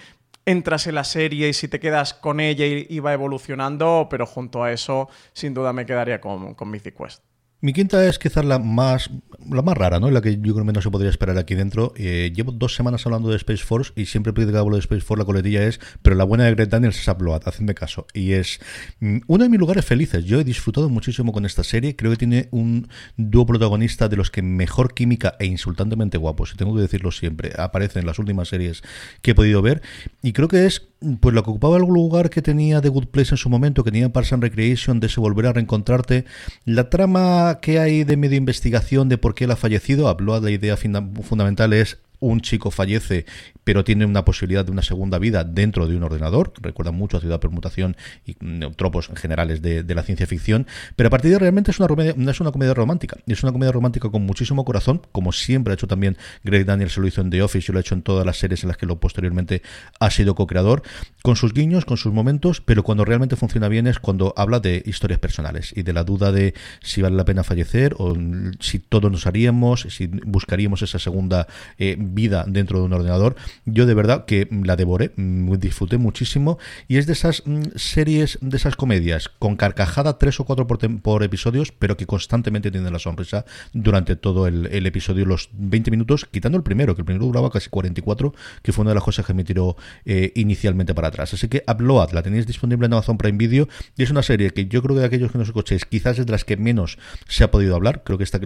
entras 0.45 0.87
en 0.87 0.95
la 0.95 1.03
serie 1.03 1.49
y 1.49 1.53
si 1.53 1.67
te 1.67 1.79
quedas 1.79 2.13
con 2.13 2.39
ella 2.39 2.65
y, 2.65 2.99
va 2.99 3.13
evolucionando, 3.13 4.07
pero 4.09 4.25
junto 4.25 4.63
a 4.63 4.71
eso, 4.71 5.09
sin 5.33 5.53
duda 5.53 5.73
me 5.73 5.85
quedaría 5.85 6.19
con, 6.21 6.55
con 6.55 6.69
Mythic 6.69 6.97
Quest. 6.97 7.23
Mi 7.61 7.73
quinta 7.73 8.07
es 8.07 8.17
quizás 8.17 8.43
la 8.43 8.59
más 8.59 9.09
la 9.49 9.61
más 9.61 9.77
rara, 9.77 9.99
¿no? 9.99 10.11
La 10.11 10.21
que 10.21 10.37
yo 10.37 10.53
creo 10.53 10.65
que 10.65 10.73
no 10.73 10.81
se 10.81 10.89
podría 10.89 11.09
esperar 11.09 11.37
aquí 11.37 11.55
dentro. 11.55 11.93
Eh, 11.95 12.31
llevo 12.35 12.51
dos 12.51 12.75
semanas 12.75 13.05
hablando 13.05 13.29
de 13.29 13.37
Space 13.37 13.63
Force 13.63 13.91
y 13.95 14.05
siempre 14.05 14.33
que 14.33 14.43
hablo 14.57 14.75
de 14.75 14.79
Space 14.79 15.01
Force 15.01 15.19
la 15.19 15.25
coletilla 15.25 15.63
es, 15.63 15.79
pero 16.01 16.15
la 16.15 16.23
buena 16.23 16.45
de 16.45 16.51
Greg 16.55 16.69
Daniels 16.69 16.99
es 16.99 17.07
Upload, 17.07 17.41
hacedme 17.45 17.73
caso. 17.73 18.05
Y 18.13 18.33
es 18.33 18.59
mm, 18.99 19.19
uno 19.27 19.43
de 19.43 19.49
mis 19.49 19.59
lugares 19.59 19.85
felices. 19.85 20.25
Yo 20.25 20.39
he 20.39 20.43
disfrutado 20.43 20.89
muchísimo 20.89 21.31
con 21.31 21.45
esta 21.45 21.63
serie. 21.63 21.95
Creo 21.95 22.11
que 22.11 22.17
tiene 22.17 22.47
un 22.51 22.87
dúo 23.17 23.45
protagonista 23.45 24.07
de 24.07 24.17
los 24.17 24.31
que 24.31 24.41
mejor 24.41 24.93
química 24.93 25.35
e 25.39 25.45
insultantemente 25.45 26.17
guapos, 26.17 26.53
y 26.53 26.57
tengo 26.57 26.75
que 26.75 26.81
decirlo 26.81 27.11
siempre, 27.11 27.53
aparece 27.57 27.99
en 27.99 28.05
las 28.05 28.19
últimas 28.19 28.47
series 28.47 28.81
que 29.21 29.31
he 29.31 29.35
podido 29.35 29.61
ver. 29.61 29.81
Y 30.21 30.33
creo 30.33 30.47
que 30.47 30.65
es 30.65 30.87
pues 31.19 31.33
lo 31.33 31.43
que 31.43 31.49
ocupaba 31.49 31.77
el 31.77 31.83
lugar 31.83 32.29
que 32.29 32.43
tenía 32.43 32.79
The 32.79 32.89
Good 32.89 33.07
Place 33.07 33.33
en 33.33 33.37
su 33.37 33.49
momento, 33.49 33.83
que 33.83 33.91
tenía 33.91 34.13
Parks 34.13 34.33
and 34.33 34.43
Recreation, 34.43 34.99
de 34.99 35.09
se 35.09 35.19
volver 35.19 35.47
a 35.47 35.53
reencontrarte. 35.53 36.25
La 36.65 36.89
trama 36.89 37.50
que 37.59 37.79
hay 37.79 38.03
de 38.03 38.17
medio 38.17 38.37
investigación 38.37 39.09
de 39.09 39.17
por 39.17 39.35
qué 39.35 39.43
él 39.43 39.51
ha 39.51 39.55
fallecido, 39.55 40.07
habló 40.07 40.39
de 40.39 40.49
la 40.49 40.51
idea 40.51 40.77
fundamental 40.77 41.73
es 41.73 41.97
un 42.19 42.39
chico 42.39 42.71
fallece 42.71 43.25
pero 43.63 43.83
tiene 43.83 44.05
una 44.05 44.25
posibilidad 44.25 44.65
de 44.65 44.71
una 44.71 44.81
segunda 44.81 45.19
vida 45.19 45.43
dentro 45.43 45.87
de 45.87 45.95
un 45.95 46.03
ordenador, 46.03 46.53
recuerda 46.61 46.91
mucho 46.91 47.17
a 47.17 47.19
Ciudad 47.19 47.39
Permutación 47.39 47.95
y 48.25 48.35
tropos 48.75 49.09
generales 49.15 49.61
de, 49.61 49.83
la 49.91 50.03
ciencia 50.03 50.25
ficción, 50.25 50.67
pero 50.95 51.07
a 51.07 51.09
partir 51.09 51.31
de 51.31 51.39
realmente 51.39 51.71
es 51.71 51.79
una, 51.79 51.87
comedia, 51.87 52.15
es 52.17 52.39
una 52.39 52.51
comedia 52.51 52.73
romántica, 52.73 53.17
es 53.27 53.43
una 53.43 53.51
comedia 53.51 53.71
romántica 53.71 54.09
con 54.09 54.25
muchísimo 54.25 54.63
corazón, 54.63 55.01
como 55.11 55.31
siempre 55.31 55.71
ha 55.71 55.75
hecho 55.75 55.87
también 55.87 56.17
Greg 56.43 56.65
Daniels, 56.65 56.93
se 56.93 57.01
lo 57.01 57.07
hizo 57.07 57.21
en 57.21 57.29
The 57.29 57.41
Office, 57.41 57.71
y 57.71 57.73
lo 57.73 57.79
ha 57.79 57.81
hecho 57.81 57.95
en 57.95 58.01
todas 58.01 58.25
las 58.25 58.37
series 58.37 58.63
en 58.63 58.69
las 58.69 58.77
que 58.77 58.85
lo 58.85 58.99
posteriormente 58.99 59.61
ha 59.99 60.09
sido 60.09 60.35
co-creador, 60.35 60.83
con 61.21 61.35
sus 61.35 61.53
guiños, 61.53 61.85
con 61.85 61.97
sus 61.97 62.13
momentos, 62.13 62.61
pero 62.61 62.83
cuando 62.83 63.05
realmente 63.05 63.35
funciona 63.35 63.67
bien 63.67 63.87
es 63.87 63.99
cuando 63.99 64.33
habla 64.37 64.59
de 64.59 64.81
historias 64.85 65.19
personales 65.19 65.73
y 65.75 65.83
de 65.83 65.93
la 65.93 66.03
duda 66.03 66.31
de 66.31 66.53
si 66.81 67.01
vale 67.01 67.15
la 67.15 67.25
pena 67.25 67.43
fallecer 67.43 67.95
o 67.97 68.15
si 68.59 68.79
todos 68.79 69.11
nos 69.11 69.27
haríamos, 69.27 69.81
si 69.89 70.07
buscaríamos 70.07 70.81
esa 70.81 70.99
segunda 70.99 71.47
eh, 71.77 71.95
vida 71.99 72.45
dentro 72.47 72.79
de 72.79 72.85
un 72.85 72.93
ordenador. 72.93 73.35
Yo 73.65 73.85
de 73.85 73.93
verdad 73.93 74.25
que 74.25 74.47
la 74.63 74.75
devoré, 74.75 75.11
mm, 75.15 75.53
disfruté 75.57 75.97
muchísimo 75.97 76.57
y 76.87 76.97
es 76.97 77.05
de 77.05 77.13
esas 77.13 77.43
mm, 77.45 77.61
series, 77.75 78.39
de 78.41 78.57
esas 78.57 78.75
comedias 78.75 79.29
con 79.29 79.55
carcajada 79.55 80.17
tres 80.17 80.39
o 80.39 80.45
cuatro 80.45 80.65
por, 80.65 81.23
episodios, 81.23 81.71
pero 81.71 81.95
que 81.95 82.07
constantemente 82.07 82.71
tienen 82.71 82.91
la 82.91 82.97
sonrisa 82.97 83.45
durante 83.73 84.15
todo 84.15 84.47
el, 84.47 84.85
episodio, 84.85 85.25
los 85.25 85.49
20 85.53 85.91
minutos, 85.91 86.25
quitando 86.25 86.57
el 86.57 86.63
primero, 86.63 86.95
que 86.95 87.01
el 87.01 87.05
primero 87.05 87.25
duraba 87.25 87.51
casi 87.51 87.69
44, 87.69 88.33
que 88.63 88.71
fue 88.71 88.81
una 88.81 88.91
de 88.91 88.95
las 88.95 89.03
cosas 89.03 89.25
que 89.25 89.33
me 89.35 89.43
tiró 89.43 89.75
eh, 90.05 90.31
inicialmente 90.35 90.95
para 90.95 91.09
atrás. 91.09 91.33
Así 91.33 91.47
que 91.47 91.63
Upload 91.67 92.13
la 92.13 92.23
tenéis 92.23 92.47
disponible 92.47 92.87
en 92.87 92.93
Amazon 92.93 93.17
Prime 93.17 93.37
Video 93.37 93.67
y 93.95 94.01
es 94.01 94.09
una 94.09 94.23
serie 94.23 94.51
que 94.51 94.65
yo 94.65 94.81
creo 94.81 94.95
que 94.95 95.01
de 95.01 95.07
aquellos 95.07 95.31
que 95.31 95.37
nos 95.37 95.47
escuchéis, 95.47 95.85
quizás 95.85 96.17
es 96.17 96.25
de 96.25 96.31
las 96.31 96.45
que 96.45 96.57
menos 96.57 96.97
se 97.27 97.43
ha 97.43 97.51
podido 97.51 97.75
hablar. 97.75 98.01
Creo 98.03 98.17
que 98.17 98.23
está 98.23 98.39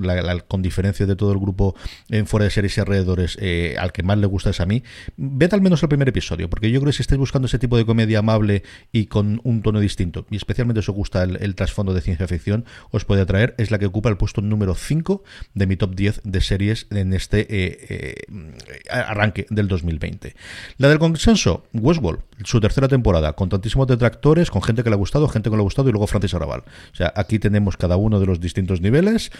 con 0.47 0.61
diferencia 0.61 1.05
de 1.05 1.15
todo 1.15 1.31
el 1.31 1.39
grupo 1.39 1.75
en 2.09 2.27
fuera 2.27 2.43
de 2.43 2.49
series 2.49 2.77
y 2.77 2.81
alrededores, 2.81 3.37
eh, 3.39 3.75
al 3.79 3.93
que 3.93 4.03
más 4.03 4.17
le 4.17 4.27
gusta 4.27 4.49
es 4.49 4.59
a 4.59 4.65
mí. 4.65 4.83
Ved 5.17 5.53
al 5.53 5.61
menos 5.61 5.83
el 5.83 5.89
primer 5.89 6.09
episodio, 6.09 6.49
porque 6.49 6.71
yo 6.71 6.79
creo 6.79 6.91
que 6.91 6.97
si 6.97 7.01
estáis 7.01 7.19
buscando 7.19 7.47
ese 7.47 7.59
tipo 7.59 7.77
de 7.77 7.85
comedia 7.85 8.19
amable 8.19 8.63
y 8.91 9.05
con 9.05 9.41
un 9.43 9.61
tono 9.61 9.79
distinto, 9.79 10.25
y 10.29 10.35
especialmente 10.35 10.79
os 10.79 10.89
gusta 10.89 11.23
el, 11.23 11.55
trasfondo 11.55 11.93
de 11.93 12.01
ciencia 12.01 12.27
ficción, 12.27 12.65
os 12.91 13.05
puede 13.05 13.21
atraer. 13.21 13.55
Es 13.57 13.71
la 13.71 13.79
que 13.79 13.85
ocupa 13.85 14.09
el 14.09 14.17
puesto 14.17 14.41
número 14.41 14.75
5 14.75 15.23
de 15.53 15.67
mi 15.67 15.75
top 15.75 15.95
10 15.95 16.21
de 16.23 16.41
series 16.41 16.87
en 16.91 17.13
este 17.13 17.41
eh, 17.41 17.77
eh, 17.89 18.15
arranque 18.89 19.45
del 19.49 19.67
2020. 19.67 20.35
La 20.77 20.89
del 20.89 20.99
consenso, 20.99 21.65
Westworld, 21.73 22.21
su 22.43 22.59
tercera 22.59 22.87
temporada, 22.87 23.33
con 23.33 23.49
tantísimos 23.49 23.87
detractores, 23.87 24.51
con 24.51 24.61
gente 24.61 24.83
que 24.83 24.89
le 24.89 24.95
ha 24.95 24.97
gustado, 24.97 25.27
gente 25.27 25.49
que 25.49 25.55
le 25.55 25.61
ha 25.61 25.63
gustado 25.63 25.89
y 25.89 25.91
luego 25.91 26.07
Francis 26.07 26.33
Arrabal. 26.33 26.61
O 26.61 26.95
sea, 26.95 27.13
aquí 27.15 27.39
tenemos 27.39 27.77
cada 27.77 27.95
uno 27.95 28.19
de 28.19 28.25
los 28.25 28.39
distintos 28.39 28.81
niveles. 28.81 29.31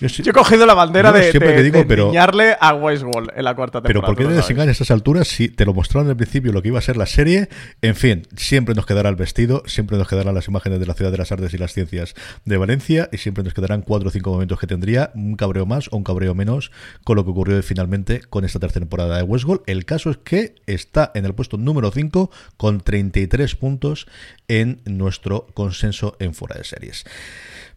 Yo, 0.00 0.08
he 0.08 0.32
cogido 0.32 0.66
la 0.66 0.74
bandera 0.74 1.12
de, 1.12 1.30
enseñarle 1.30 2.56
a 2.60 2.74
Westworld 2.74 3.30
en 3.34 3.44
la 3.44 3.54
cuarta 3.54 3.80
temporada. 3.80 3.88
Pero 3.88 4.02
¿por 4.02 4.16
qué 4.16 4.54
le 4.54 4.62
a 4.62 4.70
esas 4.70 4.90
alturas 4.90 5.28
si 5.28 5.48
te 5.48 5.64
lo 5.64 5.74
mostraron 5.74 6.10
al 6.10 6.16
principio 6.16 6.52
lo 6.52 6.62
que 6.62 6.68
iba 6.68 6.78
a 6.78 6.82
ser 6.82 6.96
la 6.96 7.06
serie? 7.06 7.48
En 7.80 7.94
fin, 7.94 8.26
siempre 8.36 8.74
nos 8.74 8.86
quedará 8.86 9.08
el 9.08 9.16
vestido, 9.16 9.62
siempre 9.66 9.96
nos 9.96 10.08
quedarán 10.08 10.34
las 10.34 10.48
imágenes 10.48 10.80
de 10.80 10.86
la 10.86 10.94
Ciudad 10.94 11.10
de 11.10 11.18
las 11.18 11.32
Artes 11.32 11.54
y 11.54 11.58
las 11.58 11.72
Ciencias 11.72 12.14
de 12.44 12.56
Valencia 12.56 13.08
y 13.12 13.18
siempre 13.18 13.44
nos 13.44 13.54
quedarán 13.54 13.82
cuatro 13.82 14.08
o 14.08 14.12
cinco 14.12 14.30
momentos 14.30 14.58
que 14.58 14.66
tendría, 14.66 15.10
un 15.14 15.36
cabreo 15.36 15.66
más 15.66 15.88
o 15.90 15.96
un 15.96 16.04
cabreo 16.04 16.34
menos 16.34 16.70
con 17.04 17.16
lo 17.16 17.24
que 17.24 17.30
ocurrió 17.30 17.62
finalmente 17.62 18.20
con 18.20 18.44
esta 18.44 18.58
tercera 18.58 18.80
temporada 18.80 19.16
de 19.16 19.22
Westworld. 19.22 19.62
El 19.66 19.84
caso 19.84 20.10
es 20.10 20.18
que 20.18 20.54
está 20.66 21.10
en 21.14 21.24
el 21.24 21.34
puesto 21.34 21.56
número 21.56 21.90
5 21.90 22.30
con 22.56 22.80
33 22.80 23.54
puntos 23.56 24.06
en 24.48 24.80
nuestro 24.84 25.46
consenso 25.54 26.16
en 26.20 26.34
fuera 26.34 26.56
de 26.56 26.64
series. 26.64 27.04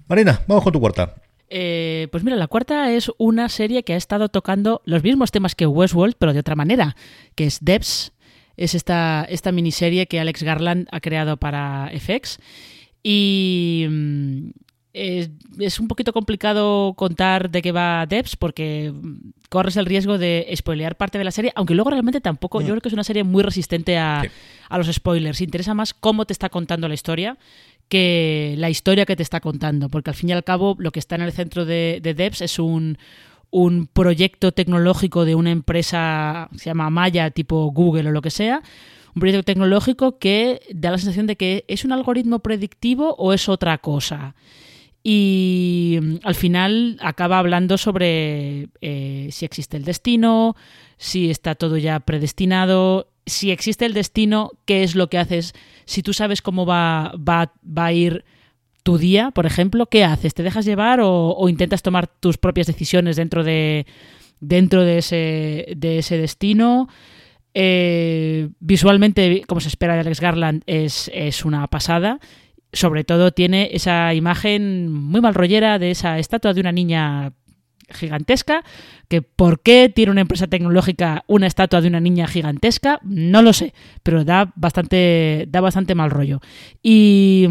Marina, 0.07 0.41
vamos 0.47 0.63
con 0.63 0.73
tu 0.73 0.79
cuarta. 0.79 1.15
Eh, 1.49 2.07
pues 2.11 2.23
mira, 2.23 2.35
la 2.35 2.47
cuarta 2.47 2.91
es 2.91 3.11
una 3.17 3.49
serie 3.49 3.83
que 3.83 3.93
ha 3.93 3.97
estado 3.97 4.29
tocando 4.29 4.81
los 4.85 5.03
mismos 5.03 5.31
temas 5.31 5.55
que 5.55 5.67
Westworld, 5.67 6.15
pero 6.17 6.33
de 6.33 6.39
otra 6.39 6.55
manera, 6.55 6.95
que 7.35 7.45
es 7.45 7.59
Debs. 7.61 8.11
Es 8.57 8.73
esta, 8.73 9.25
esta 9.29 9.51
miniserie 9.51 10.07
que 10.07 10.19
Alex 10.19 10.43
Garland 10.43 10.87
ha 10.91 11.01
creado 11.01 11.37
para 11.37 11.91
FX. 11.97 12.39
Y 13.03 13.87
es, 14.95 15.79
un 15.79 15.87
poquito 15.87 16.13
complicado 16.13 16.93
contar 16.95 17.49
de 17.49 17.61
qué 17.61 17.71
va 17.73 18.05
Debs 18.05 18.37
porque 18.37 18.93
corres 19.49 19.75
el 19.75 19.85
riesgo 19.85 20.17
de 20.17 20.47
spoilear 20.55 20.95
parte 20.95 21.17
de 21.17 21.25
la 21.25 21.31
serie, 21.31 21.51
aunque 21.55 21.75
luego 21.75 21.89
realmente 21.89 22.21
tampoco, 22.21 22.61
yo 22.61 22.67
mm. 22.67 22.69
creo 22.69 22.81
que 22.81 22.87
es 22.87 22.93
una 22.93 23.03
serie 23.03 23.23
muy 23.23 23.43
resistente 23.43 23.97
a, 23.97 24.23
a 24.69 24.77
los 24.77 24.87
spoilers. 24.87 25.41
Interesa 25.41 25.73
más 25.73 25.93
cómo 25.93 26.25
te 26.25 26.33
está 26.33 26.49
contando 26.49 26.87
la 26.87 26.93
historia 26.93 27.37
que 27.89 28.55
la 28.57 28.69
historia 28.69 29.05
que 29.05 29.15
te 29.15 29.23
está 29.23 29.41
contando, 29.41 29.89
porque 29.89 30.09
al 30.09 30.15
fin 30.15 30.29
y 30.29 30.33
al 30.33 30.43
cabo 30.43 30.75
lo 30.79 30.91
que 30.91 30.99
está 30.99 31.15
en 31.15 31.21
el 31.21 31.33
centro 31.33 31.65
de, 31.65 31.99
de 32.01 32.13
Debs 32.13 32.41
es 32.41 32.57
un, 32.57 32.97
un 33.51 33.87
proyecto 33.87 34.53
tecnológico 34.53 35.25
de 35.25 35.35
una 35.35 35.51
empresa, 35.51 36.49
se 36.55 36.65
llama 36.65 36.89
Maya, 36.89 37.29
tipo 37.31 37.71
Google 37.71 38.09
o 38.09 38.11
lo 38.11 38.21
que 38.21 38.31
sea, 38.31 38.63
un 39.13 39.19
proyecto 39.19 39.43
tecnológico 39.43 40.17
que 40.17 40.61
da 40.73 40.91
la 40.91 40.97
sensación 40.97 41.27
de 41.27 41.35
que 41.35 41.65
es 41.67 41.85
un 41.85 41.91
algoritmo 41.91 42.39
predictivo 42.39 43.13
o 43.17 43.33
es 43.33 43.47
otra 43.49 43.77
cosa 43.77 44.35
y 45.07 45.99
mm, 46.01 46.15
al 46.23 46.33
final 46.33 46.97
acaba 46.99 47.37
hablando 47.37 47.77
sobre 47.77 48.69
eh, 48.81 49.27
si 49.29 49.45
existe 49.45 49.77
el 49.77 49.85
destino, 49.85 50.55
si 50.97 51.29
está 51.29 51.53
todo 51.53 51.77
ya 51.77 51.99
predestinado, 51.99 53.07
si 53.27 53.51
existe 53.51 53.85
el 53.85 53.93
destino, 53.93 54.53
qué 54.65 54.81
es 54.81 54.95
lo 54.95 55.07
que 55.07 55.19
haces, 55.19 55.53
si 55.85 56.01
tú 56.01 56.11
sabes 56.11 56.41
cómo 56.41 56.65
va, 56.65 57.13
va, 57.17 57.53
va 57.65 57.85
a 57.85 57.93
ir 57.93 58.25
tu 58.81 58.97
día, 58.97 59.29
por 59.29 59.45
ejemplo, 59.45 59.85
¿qué 59.85 60.03
haces? 60.03 60.33
¿Te 60.33 60.41
dejas 60.41 60.65
llevar 60.65 60.99
o, 61.03 61.47
intentas 61.49 61.83
tomar 61.83 62.07
tus 62.07 62.39
propias 62.39 62.65
decisiones 62.65 63.15
dentro 63.15 63.43
de, 63.43 63.85
dentro 64.39 64.83
de, 64.83 64.97
ese, 64.97 65.67
de 65.77 65.99
ese 65.99 66.17
destino? 66.17 66.89
Eh, 67.53 68.49
visualmente, 68.59 69.43
como 69.47 69.61
se 69.61 69.67
espera 69.67 69.93
de 69.93 69.99
Alex 69.99 70.19
Garland, 70.19 70.63
es, 70.65 71.11
es 71.13 71.45
una 71.45 71.67
pasada 71.67 72.19
sobre 72.75 73.03
todo 73.03 73.31
tiene 73.31 73.69
esa 73.73 74.13
imagen 74.13 74.91
muy 74.91 75.21
mal 75.21 75.33
rollera 75.33 75.79
de 75.79 75.91
esa 75.91 76.19
estatua 76.19 76.53
de 76.53 76.61
una 76.61 76.71
niña 76.71 77.33
gigantesca, 77.89 78.63
que 79.07 79.21
por 79.21 79.61
qué 79.61 79.91
tiene 79.93 80.11
una 80.11 80.21
empresa 80.21 80.47
tecnológica 80.47 81.23
una 81.27 81.47
estatua 81.47 81.81
de 81.81 81.87
una 81.87 81.99
niña 81.99 82.27
gigantesca, 82.27 82.99
no 83.03 83.41
lo 83.41 83.53
sé, 83.53 83.73
pero 84.03 84.23
da 84.23 84.51
bastante, 84.55 85.45
da 85.49 85.61
bastante 85.61 85.95
mal 85.95 86.11
rollo. 86.11 86.41
Y, 86.81 87.47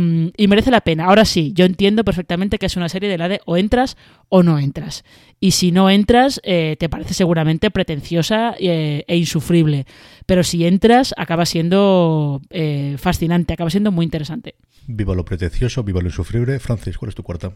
merece 0.49 0.71
la 0.71 0.83
pena. 0.83 1.07
Ahora 1.07 1.25
sí, 1.25 1.53
yo 1.55 1.65
entiendo 1.65 2.05
perfectamente 2.05 2.59
que 2.59 2.67
es 2.67 2.77
una 2.77 2.89
serie 2.89 3.09
de 3.09 3.19
la 3.19 3.29
de 3.29 3.41
o 3.45 3.57
entras 3.57 3.97
o 4.29 4.43
no 4.43 4.59
entras. 4.59 5.05
Y 5.41 5.53
si 5.53 5.73
no 5.73 5.91
entras, 5.91 6.41
eh, 6.45 6.77
te 6.79 6.89
parece 6.89 7.15
seguramente 7.15 7.71
pretenciosa 7.71 8.55
eh, 8.59 9.05
e 9.07 9.17
insufrible. 9.17 9.87
Pero 10.27 10.43
si 10.43 10.65
entras, 10.67 11.15
acaba 11.17 11.45
siendo 11.45 12.41
eh, 12.51 12.97
fascinante, 12.99 13.53
acaba 13.53 13.71
siendo 13.71 13.91
muy 13.91 14.05
interesante. 14.05 14.55
Viva 14.87 15.15
lo 15.15 15.25
pretencioso, 15.25 15.83
viva 15.83 16.01
lo 16.01 16.09
insufrible. 16.09 16.59
Francis, 16.61 16.99
¿cuál 16.99 17.09
es 17.09 17.15
tu 17.15 17.23
cuarta? 17.23 17.53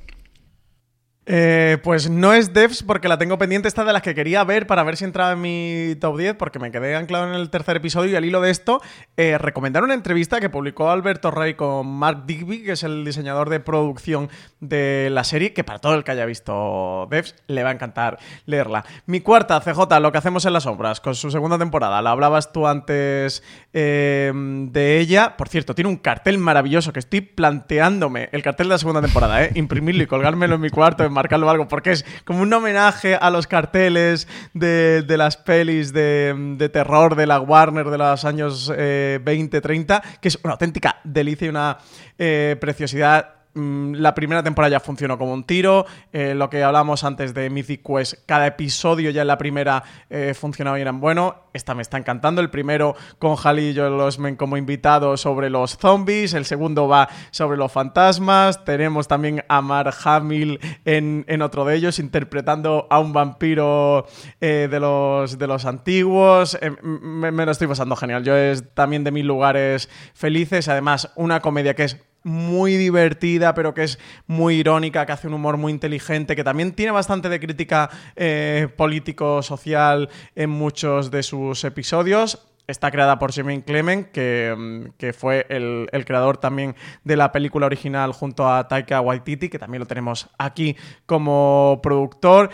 Eh, 1.31 1.77
pues 1.83 2.09
no 2.09 2.33
es 2.33 2.55
Devs 2.55 2.83
porque 2.83 3.07
la 3.07 3.19
tengo 3.19 3.37
pendiente, 3.37 3.69
esta 3.69 3.85
de 3.85 3.93
las 3.93 4.01
que 4.01 4.15
quería 4.15 4.43
ver 4.45 4.67
para 4.67 4.83
ver 4.83 4.97
si 4.97 5.05
entraba 5.05 5.33
en 5.33 5.43
mi 5.43 5.95
top 6.01 6.17
10 6.17 6.37
porque 6.37 6.59
me 6.59 6.71
quedé 6.71 6.97
anclado 6.97 7.29
en 7.29 7.35
el 7.35 7.51
tercer 7.51 7.77
episodio 7.77 8.13
y 8.13 8.17
al 8.17 8.25
hilo 8.25 8.41
de 8.41 8.51
esto 8.51 8.81
eh, 9.19 9.37
recomendar 9.37 9.85
una 9.85 9.93
entrevista 9.93 10.41
que 10.41 10.49
publicó 10.49 10.89
Alberto 10.89 11.31
Rey 11.31 11.53
con 11.53 11.87
Mark 11.87 12.25
Digby, 12.25 12.63
que 12.63 12.73
es 12.73 12.83
el 12.83 13.05
diseñador 13.05 13.51
de 13.51 13.61
producción 13.61 14.31
de 14.61 15.11
la 15.13 15.23
serie, 15.23 15.53
que 15.53 15.65
para 15.65 15.81
todo 15.81 15.97
el 15.97 16.03
que 16.03 16.13
haya 16.13 16.25
visto 16.25 17.07
Devs 17.11 17.35
le 17.47 17.63
va 17.63 17.69
a 17.69 17.75
encantar 17.75 18.19
leerla. 18.47 18.87
Mi 19.05 19.21
cuarta, 19.21 19.61
CJ, 19.61 20.01
Lo 20.01 20.13
que 20.13 20.19
hacemos 20.19 20.47
en 20.47 20.55
las 20.55 20.63
sombras, 20.63 21.01
con 21.03 21.15
su 21.15 21.31
segunda 21.31 21.59
temporada. 21.59 22.01
La 22.01 22.13
hablabas 22.13 22.53
tú 22.53 22.67
antes 22.67 23.43
eh, 23.75 24.33
de 24.35 24.99
ella. 24.99 25.37
Por 25.37 25.51
cierto, 25.51 25.75
tiene 25.75 25.91
un 25.91 25.99
cartel 25.99 26.39
maravilloso 26.39 26.95
que 26.95 27.01
estoy 27.01 27.21
planteándome, 27.21 28.31
el 28.33 28.43
cartel 28.43 28.69
de 28.69 28.75
la 28.75 28.79
segunda 28.79 29.03
temporada, 29.03 29.45
¿eh? 29.45 29.51
imprimirlo 29.57 30.03
y 30.03 30.07
colgármelo 30.07 30.55
en 30.55 30.63
mi 30.63 30.71
cuarto 30.71 31.05
marcarlo 31.19 31.51
algo, 31.51 31.69
porque 31.69 31.93
es 31.93 32.05
como 32.25 32.43
un 32.43 32.53
homenaje 32.53 33.17
a 33.17 33.31
los 33.31 33.47
carteles 33.47 34.29
de, 34.55 35.05
las 35.09 35.37
pelis 35.37 35.93
de, 35.93 36.71
terror 36.73 37.17
de 37.17 37.27
la 37.27 37.41
Warner 37.41 37.87
de 37.91 37.99
los 37.99 38.25
años 38.25 38.69
20, 38.69 39.57
eh, 39.57 39.61
30, 39.61 40.03
que 40.21 40.29
es 40.29 40.39
una 40.43 40.53
auténtica 40.53 41.01
delicia 41.05 41.47
y 41.47 41.49
una 41.49 41.79
eh, 42.19 42.57
preciosidad 42.61 43.38
mm, 43.55 43.95
la 43.95 44.15
primera 44.15 44.43
temporada 44.43 44.73
ya 44.73 44.81
funcionó 44.81 45.19
como 45.19 45.33
un 45.33 45.45
tiro. 45.45 45.87
Eh, 46.13 46.35
lo 46.35 46.51
que 46.51 46.63
hablamos 46.63 47.05
antes 47.05 47.35
de 47.35 47.51
Mythic 47.51 47.83
Quest, 47.83 48.15
cada 48.27 48.47
episodio 48.47 49.11
ya 49.11 49.23
en 49.23 49.29
la 49.29 49.39
primera 49.39 49.83
eh, 50.11 50.35
funcionaba 50.35 50.79
y 50.79 50.83
eran 50.83 51.01
bueno. 51.01 51.49
Esta 51.53 51.75
me 51.75 51.83
está 51.83 51.99
encantando. 51.99 52.41
El 52.41 52.51
primero 52.51 52.95
con 53.19 53.37
Halley 53.43 53.71
y 53.71 53.77
Joel 53.77 53.95
Osment 54.01 54.39
como 54.39 54.57
invitados 54.57 55.21
sobre 55.21 55.51
los 55.51 55.77
zombies. 55.77 56.35
El 56.35 56.45
segundo 56.45 56.87
va 56.87 57.09
sobre 57.31 57.57
los 57.57 57.73
fantasmas. 57.73 58.65
Tenemos 58.65 59.09
también 59.09 59.45
a 59.49 59.61
Mark 59.61 59.95
Hamill 60.05 60.61
en, 60.85 61.43
otro 61.43 61.65
de 61.65 61.77
ellos, 61.77 61.99
interpretando 61.99 62.87
a 62.91 63.01
un 63.01 63.13
vampiro 63.13 64.07
eh, 64.41 64.69
de, 64.71 64.81
los, 64.81 65.39
de 65.39 65.47
los 65.47 65.65
antiguos. 65.65 66.59
me, 66.83 67.31
lo 67.33 67.51
estoy 67.51 67.67
pasando 67.67 67.97
genial. 67.97 68.23
Yo 68.23 68.37
es 68.37 68.73
también 68.75 69.05
de 69.05 69.11
mis 69.11 69.25
lugares 69.25 69.89
felices. 70.15 70.69
Además, 70.69 71.11
una 71.17 71.41
comedia 71.41 71.75
que 71.75 71.85
es 71.85 72.08
muy 72.25 72.77
divertida, 72.77 73.55
pero 73.55 73.75
que 73.75 73.85
es 73.85 73.99
muy 74.27 74.57
irónica, 74.57 75.07
que 75.07 75.13
hace 75.13 75.29
un 75.29 75.35
humor 75.35 75.57
muy 75.57 75.73
inteligente, 75.73 76.37
que 76.37 76.45
también 76.45 76.73
tiene 76.73 76.93
bastante 76.93 77.29
de 77.29 77.41
crítica 77.41 77.91
eh, 78.17 78.69
político-social 78.77 80.09
en 80.35 80.51
muchos 80.51 81.11
de 81.11 81.23
sus 81.23 81.65
episodios. 81.65 82.45
Está 82.67 82.91
creada 82.91 83.19
por 83.19 83.33
Jermaine 83.33 83.63
Clement, 83.63 84.11
que, 84.11 84.55
mm, 84.57 85.13
fue 85.15 85.47
el, 85.49 85.89
el, 85.91 86.05
creador 86.05 86.37
también 86.37 86.77
de 87.03 87.17
la 87.17 87.33
película 87.33 87.65
original 87.65 88.13
junto 88.13 88.47
a 88.47 88.69
Taika 88.69 89.01
Waititi, 89.01 89.49
que 89.49 89.59
también 89.59 89.81
lo 89.81 89.87
tenemos 89.87 90.29
aquí 90.37 90.77
como 91.07 91.81
productor. 91.83 92.51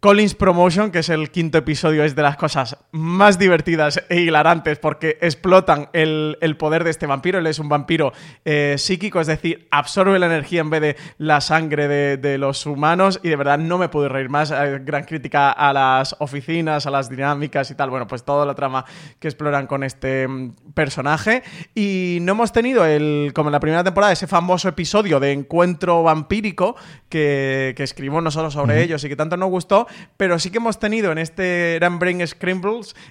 Collins 0.00 0.36
Promotion, 0.36 0.92
que 0.92 1.00
es 1.00 1.08
el 1.08 1.32
quinto 1.32 1.58
episodio, 1.58 2.04
es 2.04 2.14
de 2.14 2.22
las 2.22 2.36
cosas 2.36 2.76
más 2.92 3.36
divertidas 3.36 4.00
e 4.08 4.20
hilarantes 4.20 4.78
porque 4.78 5.18
explotan 5.20 5.88
el, 5.92 6.36
poder 6.56 6.84
de 6.84 6.90
este 6.90 7.06
vampiro. 7.06 7.40
Él 7.40 7.48
es 7.48 7.58
un 7.58 7.68
vampiro 7.68 8.12
eh, 8.44 8.76
psíquico, 8.78 9.20
es 9.20 9.26
decir, 9.26 9.66
absorbe 9.72 10.16
la 10.20 10.26
energía 10.26 10.60
en 10.60 10.70
vez 10.70 10.80
de 10.82 10.96
la 11.18 11.40
sangre 11.40 11.88
de, 11.88 12.38
los 12.38 12.64
humanos 12.64 13.18
y 13.24 13.28
de 13.28 13.34
verdad 13.34 13.58
no 13.58 13.76
me 13.76 13.88
pude 13.88 14.08
reír 14.08 14.28
más. 14.28 14.52
gran 14.52 15.02
crítica 15.02 15.50
a 15.50 15.72
las 15.72 16.14
oficinas, 16.20 16.86
a 16.86 16.92
las 16.92 17.10
dinámicas 17.10 17.68
y 17.72 17.74
tal. 17.74 17.90
Bueno, 17.90 18.06
pues 18.06 18.22
toda 18.22 18.46
la 18.46 18.54
trama 18.54 18.84
que 19.18 19.26
exploran 19.26 19.66
con 19.66 19.82
este 19.82 20.28
mm, 20.28 20.52
personaje. 20.74 21.42
Y 21.74 22.18
no 22.22 22.32
hemos 22.32 22.52
tenido, 22.52 22.86
el, 22.86 23.32
como 23.34 23.48
en 23.48 23.52
la 23.52 23.60
primera 23.60 23.82
temporada, 23.82 24.12
ese 24.12 24.28
famoso 24.28 24.68
episodio 24.68 25.18
de 25.18 25.32
encuentro 25.32 26.04
vampírico 26.04 26.76
que, 27.08 27.74
escribimos 27.78 28.22
nosotros 28.22 28.52
sobre 28.52 28.82
ellos 28.82 29.02
y 29.02 29.08
que 29.08 29.16
tanto 29.16 29.36
nos 29.36 29.50
gustó 29.50 29.87
pero 30.16 30.38
sí 30.38 30.50
que 30.50 30.58
hemos 30.58 30.78
tenido 30.78 31.12
en 31.12 31.18
este 31.18 31.76
Eran 31.76 31.98
Brain 31.98 32.20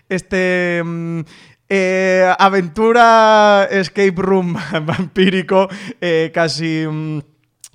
este... 0.10 0.82
Mm, 0.84 1.22
eh, 1.70 2.34
aventura 2.40 3.68
escape 3.70 4.14
room 4.16 4.56
vampírico 4.86 5.68
eh, 6.00 6.32
casi 6.34 6.86
mm, 6.88 7.20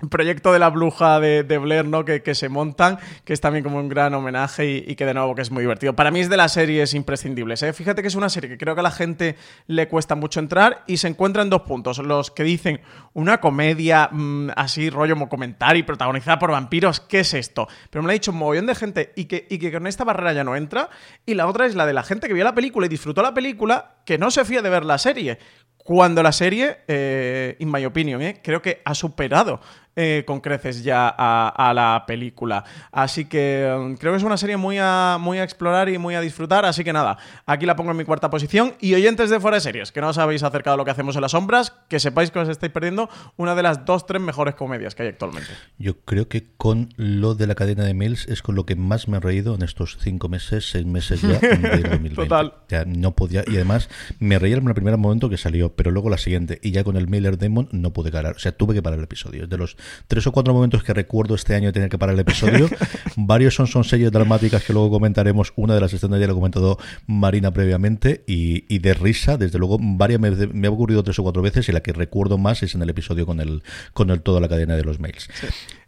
proyecto 0.09 0.53
de 0.53 0.59
la 0.59 0.69
bruja 0.69 1.19
de, 1.19 1.57
Blair, 1.57 1.85
¿no? 1.85 2.05
Que, 2.05 2.35
se 2.35 2.49
montan, 2.49 2.99
que 3.25 3.33
es 3.33 3.41
también 3.41 3.63
como 3.63 3.77
un 3.77 3.89
gran 3.89 4.13
homenaje 4.13 4.83
y, 4.87 4.95
que 4.95 5.05
de 5.05 5.13
nuevo 5.13 5.35
que 5.35 5.41
es 5.41 5.51
muy 5.51 5.61
divertido. 5.61 5.95
Para 5.95 6.11
mí 6.11 6.19
es 6.19 6.29
de 6.29 6.37
las 6.37 6.53
series 6.53 6.93
imprescindibles. 6.93 7.63
¿eh? 7.63 7.73
Fíjate 7.73 8.01
que 8.01 8.07
es 8.07 8.15
una 8.15 8.29
serie 8.29 8.49
que 8.49 8.57
creo 8.57 8.75
que 8.75 8.81
a 8.81 8.83
la 8.83 8.91
gente 8.91 9.35
le 9.67 9.87
cuesta 9.87 10.15
mucho 10.15 10.39
entrar 10.39 10.83
y 10.87 10.97
se 10.97 11.07
encuentra 11.07 11.41
en 11.41 11.49
dos 11.49 11.61
puntos. 11.61 11.97
Los 11.99 12.31
que 12.31 12.43
dicen 12.43 12.81
una 13.13 13.39
comedia 13.39 14.09
mm, 14.11 14.49
así, 14.55 14.89
rollo 14.89 15.15
comentario, 15.29 15.85
protagonizada 15.85 16.39
por 16.39 16.51
vampiros, 16.51 16.99
¿qué 16.99 17.21
es 17.21 17.33
esto? 17.33 17.67
Pero 17.89 18.01
me 18.01 18.07
lo 18.07 18.11
ha 18.11 18.13
dicho 18.13 18.31
un 18.31 18.37
mogollón 18.37 18.65
de 18.65 18.75
gente 18.75 19.13
y 19.15 19.25
que, 19.25 19.47
y 19.49 19.57
que 19.57 19.71
con 19.71 19.87
esta 19.87 20.03
barrera 20.03 20.33
ya 20.33 20.43
no 20.43 20.55
entra. 20.55 20.89
Y 21.25 21.35
la 21.35 21.47
otra 21.47 21.65
es 21.65 21.75
la 21.75 21.85
de 21.85 21.93
la 21.93 22.03
gente 22.03 22.27
que 22.27 22.33
vio 22.33 22.43
la 22.43 22.55
película 22.55 22.85
y 22.85 22.89
disfrutó 22.89 23.21
la 23.21 23.33
película, 23.33 23.95
que 24.05 24.17
no 24.17 24.31
se 24.31 24.45
fía 24.45 24.61
de 24.61 24.69
ver 24.69 24.85
la 24.85 24.97
serie. 24.97 25.37
Cuando 25.77 26.23
la 26.23 26.31
serie, 26.31 26.77
eh, 26.87 27.57
in 27.59 27.69
my 27.69 27.83
eh, 27.83 28.39
creo 28.41 28.61
que 28.61 28.81
ha 28.85 28.95
superado 28.95 29.59
eh, 29.95 30.23
con 30.25 30.41
creces 30.41 30.83
ya 30.83 31.07
a, 31.07 31.73
la 31.73 32.03
película. 32.07 32.63
Así 32.91 33.25
que 33.25 33.71
um, 33.77 33.95
creo 33.95 34.13
que 34.13 34.17
es 34.17 34.23
una 34.23 34.37
serie 34.37 34.57
muy 34.57 34.77
a, 34.79 35.17
muy 35.19 35.37
a 35.37 35.43
explorar 35.43 35.89
y 35.89 35.97
muy 35.97 36.15
a 36.15 36.21
disfrutar. 36.21 36.65
Así 36.65 36.83
que 36.83 36.93
nada, 36.93 37.17
aquí 37.45 37.65
la 37.65 37.75
pongo 37.75 37.91
en 37.91 37.97
mi 37.97 38.03
cuarta 38.03 38.29
posición. 38.29 38.73
Y 38.79 38.95
oyentes 38.95 39.29
de 39.29 39.39
Fuera 39.39 39.57
de 39.57 39.61
Series, 39.61 39.91
que 39.91 40.01
no 40.01 40.09
os 40.09 40.17
habéis 40.17 40.43
acercado 40.43 40.75
a 40.75 40.77
lo 40.77 40.85
que 40.85 40.91
hacemos 40.91 41.15
en 41.15 41.21
las 41.21 41.31
sombras, 41.31 41.73
que 41.89 41.99
sepáis 41.99 42.31
que 42.31 42.39
os 42.39 42.49
estáis 42.49 42.71
perdiendo 42.71 43.09
una 43.37 43.55
de 43.55 43.63
las 43.63 43.85
dos, 43.85 44.05
tres 44.05 44.21
mejores 44.21 44.55
comedias 44.55 44.95
que 44.95 45.03
hay 45.03 45.09
actualmente. 45.09 45.49
Yo 45.77 45.99
creo 46.01 46.27
que 46.27 46.47
con 46.57 46.89
lo 46.97 47.35
de 47.35 47.47
la 47.47 47.55
cadena 47.55 47.83
de 47.83 47.93
mails 47.93 48.27
es 48.27 48.41
con 48.41 48.55
lo 48.55 48.65
que 48.65 48.75
más 48.75 49.07
me 49.07 49.17
he 49.17 49.19
reído 49.19 49.55
en 49.55 49.61
estos 49.61 49.97
cinco 50.01 50.27
meses, 50.27 50.69
seis 50.71 50.85
meses 50.85 51.21
ya 51.21 51.39
de 51.39 51.57
2020. 51.83 52.15
Total. 52.15 52.53
Ya 52.69 52.85
no 52.85 53.15
podía. 53.15 53.43
Y 53.47 53.55
además 53.55 53.89
me 54.19 54.39
reí 54.39 54.53
en 54.53 54.67
el 54.67 54.73
primer 54.73 54.97
momento 54.97 55.29
que 55.29 55.37
salió, 55.37 55.75
pero 55.75 55.91
luego 55.91 56.09
la 56.09 56.17
siguiente. 56.17 56.59
Y 56.63 56.71
ya 56.71 56.83
con 56.83 56.97
el 56.97 57.07
Mailer 57.07 57.37
Demon 57.37 57.69
no 57.71 57.93
pude 57.93 58.11
parar. 58.11 58.35
O 58.35 58.39
sea, 58.39 58.51
tuve 58.53 58.73
que 58.73 58.81
parar 58.81 58.97
el 58.99 59.05
episodio. 59.05 59.47
De 59.47 59.57
los 59.57 59.77
tres 60.07 60.25
o 60.27 60.31
cuatro 60.31 60.53
momentos 60.53 60.83
que 60.83 60.93
recuerdo 60.93 61.35
este 61.35 61.55
año 61.55 61.67
de 61.67 61.73
tener 61.73 61.89
que 61.89 61.97
parar 61.97 62.15
el 62.15 62.21
episodio. 62.21 62.69
Varios 63.15 63.55
son, 63.55 63.67
son 63.67 63.83
series 63.83 64.11
dramáticas 64.11 64.63
que 64.63 64.73
luego 64.73 64.89
comentaremos. 64.89 65.53
Una 65.55 65.75
de 65.75 65.81
las 65.81 65.93
escenas 65.93 66.19
ya 66.19 66.27
lo 66.27 66.33
ha 66.33 66.35
comentado 66.35 66.77
Marina 67.07 67.51
previamente 67.51 68.23
y, 68.27 68.79
de 68.79 68.93
risa, 68.93 69.37
desde 69.37 69.59
luego, 69.59 69.77
varias 69.79 70.19
me, 70.19 70.67
ha 70.67 70.71
ocurrido 70.71 71.03
tres 71.03 71.17
o 71.19 71.23
cuatro 71.23 71.41
veces 71.41 71.69
y 71.69 71.71
la 71.71 71.81
que 71.81 71.93
recuerdo 71.93 72.37
más 72.37 72.63
es 72.63 72.75
en 72.75 72.81
el 72.81 72.89
episodio 72.89 73.25
con 73.25 73.39
el, 73.39 73.63
con 73.93 74.09
el 74.09 74.21
toda 74.21 74.41
la 74.41 74.49
cadena 74.49 74.75
de 74.75 74.83
los 74.83 74.99
mails. 74.99 75.29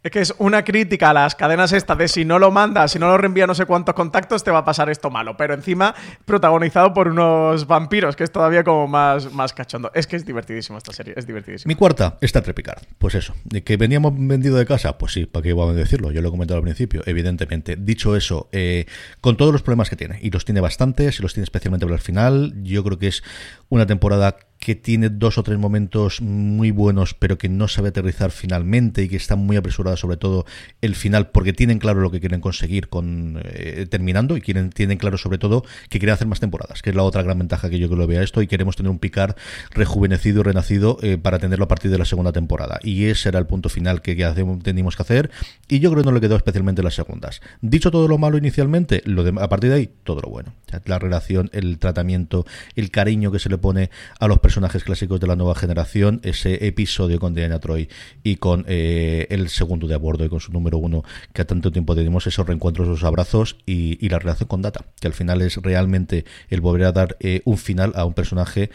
Es 0.02 0.12
que 0.12 0.20
es 0.20 0.34
una 0.38 0.64
crítica 0.64 1.10
a 1.10 1.12
las 1.12 1.34
cadenas 1.34 1.72
estas 1.72 1.98
de 1.98 2.06
si 2.08 2.24
no 2.24 2.38
lo 2.38 2.52
mandas, 2.52 2.92
si 2.92 2.98
no 2.98 3.08
lo 3.08 3.18
reenvía 3.18 3.46
no 3.46 3.54
sé 3.54 3.66
cuántos 3.66 3.94
contactos, 3.94 4.44
te 4.44 4.50
va 4.50 4.58
a 4.58 4.64
pasar 4.64 4.88
esto 4.88 5.10
malo. 5.10 5.36
Pero 5.36 5.52
encima 5.54 5.94
protagonizado 6.24 6.94
por 6.94 7.08
unos 7.08 7.66
vampiros, 7.66 8.14
que 8.14 8.24
es 8.24 8.30
todavía 8.30 8.62
como 8.62 8.86
más, 8.86 9.32
más 9.32 9.52
cachondo. 9.52 9.90
Es 9.94 10.06
que 10.06 10.16
es 10.16 10.24
divertidísimo 10.24 10.78
esta 10.78 10.92
serie, 10.92 11.14
es 11.16 11.26
divertidísimo. 11.26 11.68
Mi 11.68 11.74
cuarta, 11.74 12.18
está 12.20 12.40
Trepicard. 12.40 12.82
Pues 12.98 13.16
eso, 13.16 13.34
de 13.44 13.64
que 13.64 13.76
veníamos 13.86 14.14
vendido 14.16 14.56
de 14.56 14.66
casa, 14.66 14.98
pues 14.98 15.12
sí, 15.12 15.26
¿para 15.26 15.44
qué 15.44 15.50
iba 15.50 15.64
a 15.64 15.72
decirlo? 15.72 16.10
Yo 16.10 16.20
lo 16.20 16.28
he 16.28 16.30
comentado 16.32 16.58
al 16.58 16.64
principio, 16.64 17.02
evidentemente. 17.06 17.76
Dicho 17.76 18.16
eso, 18.16 18.48
eh, 18.50 18.86
con 19.20 19.36
todos 19.36 19.52
los 19.52 19.62
problemas 19.62 19.88
que 19.88 19.94
tiene, 19.94 20.18
y 20.20 20.30
los 20.30 20.44
tiene 20.44 20.60
bastantes, 20.60 21.20
y 21.20 21.22
los 21.22 21.34
tiene 21.34 21.44
especialmente 21.44 21.86
por 21.86 21.92
el 21.92 22.00
final, 22.00 22.52
yo 22.64 22.82
creo 22.82 22.98
que 22.98 23.06
es 23.06 23.22
una 23.68 23.86
temporada 23.86 24.38
que 24.66 24.74
tiene 24.74 25.10
dos 25.10 25.38
o 25.38 25.44
tres 25.44 25.60
momentos 25.60 26.20
muy 26.20 26.72
buenos, 26.72 27.14
pero 27.14 27.38
que 27.38 27.48
no 27.48 27.68
sabe 27.68 27.90
aterrizar 27.90 28.32
finalmente 28.32 29.04
y 29.04 29.08
que 29.08 29.14
está 29.14 29.36
muy 29.36 29.56
apresurada, 29.56 29.96
sobre 29.96 30.16
todo 30.16 30.44
el 30.80 30.96
final, 30.96 31.28
porque 31.28 31.52
tienen 31.52 31.78
claro 31.78 32.00
lo 32.00 32.10
que 32.10 32.18
quieren 32.18 32.40
conseguir 32.40 32.88
con 32.88 33.40
eh, 33.44 33.86
terminando 33.88 34.36
y 34.36 34.40
quieren, 34.40 34.70
tienen 34.70 34.98
claro, 34.98 35.18
sobre 35.18 35.38
todo, 35.38 35.62
que 35.88 36.00
quieren 36.00 36.14
hacer 36.14 36.26
más 36.26 36.40
temporadas, 36.40 36.82
que 36.82 36.90
es 36.90 36.96
la 36.96 37.04
otra 37.04 37.22
gran 37.22 37.38
ventaja 37.38 37.70
que 37.70 37.78
yo 37.78 37.88
que 37.88 37.94
lo 37.94 38.08
vea 38.08 38.24
esto. 38.24 38.42
Y 38.42 38.48
queremos 38.48 38.74
tener 38.74 38.90
un 38.90 38.98
picar 38.98 39.36
rejuvenecido 39.70 40.40
y 40.40 40.42
renacido 40.42 40.98
eh, 41.00 41.16
para 41.16 41.38
tenerlo 41.38 41.66
a 41.66 41.68
partir 41.68 41.92
de 41.92 41.98
la 41.98 42.04
segunda 42.04 42.32
temporada. 42.32 42.80
Y 42.82 43.04
ese 43.04 43.28
era 43.28 43.38
el 43.38 43.46
punto 43.46 43.68
final 43.68 44.02
que, 44.02 44.16
teníamos 44.64 44.96
que 44.96 45.02
hacer. 45.02 45.30
Y 45.68 45.78
yo 45.78 45.92
creo 45.92 46.02
que 46.02 46.10
no 46.10 46.12
le 46.12 46.20
quedó 46.20 46.34
especialmente 46.34 46.82
las 46.82 46.96
segundas. 46.96 47.40
Dicho 47.60 47.92
todo 47.92 48.08
lo 48.08 48.18
malo 48.18 48.36
inicialmente, 48.36 49.00
lo 49.04 49.22
de, 49.22 49.32
a 49.40 49.48
partir 49.48 49.70
de 49.70 49.76
ahí, 49.76 49.90
todo 50.02 50.22
lo 50.22 50.28
bueno. 50.28 50.54
la 50.86 50.98
relación, 50.98 51.50
el 51.52 51.78
tratamiento, 51.78 52.44
el 52.74 52.90
cariño 52.90 53.30
que 53.30 53.38
se 53.38 53.48
le 53.48 53.58
pone 53.58 53.90
a 54.18 54.26
los 54.26 54.40
personajes 54.40 54.55
clásicos 54.84 55.20
de 55.20 55.26
la 55.26 55.36
nueva 55.36 55.54
generación, 55.54 56.20
ese 56.22 56.66
episodio 56.66 57.20
con 57.20 57.34
Diana 57.34 57.58
Troy 57.58 57.88
y 58.22 58.36
con 58.36 58.64
eh, 58.66 59.26
el 59.30 59.48
segundo 59.48 59.86
de 59.86 59.94
a 59.94 59.98
bordo 59.98 60.24
y 60.24 60.28
con 60.28 60.40
su 60.40 60.50
número 60.52 60.78
uno, 60.78 61.04
que 61.34 61.42
a 61.42 61.46
tanto 61.46 61.70
tiempo 61.70 61.94
tenemos 61.94 62.26
esos 62.26 62.46
reencuentros, 62.46 62.88
esos 62.88 63.04
abrazos 63.04 63.58
y, 63.66 64.08
la 64.08 64.18
relación 64.18 64.48
con 64.48 64.62
Data, 64.62 64.86
que 65.00 65.08
al 65.08 65.12
final 65.12 65.42
es 65.42 65.56
realmente 65.56 66.24
el 66.48 66.60
volver 66.60 66.86
a 66.86 66.92
dar 66.92 67.16
eh, 67.20 67.42
un 67.44 67.58
final 67.58 67.92
a 67.96 68.04
un 68.04 68.14
personaje 68.14 68.70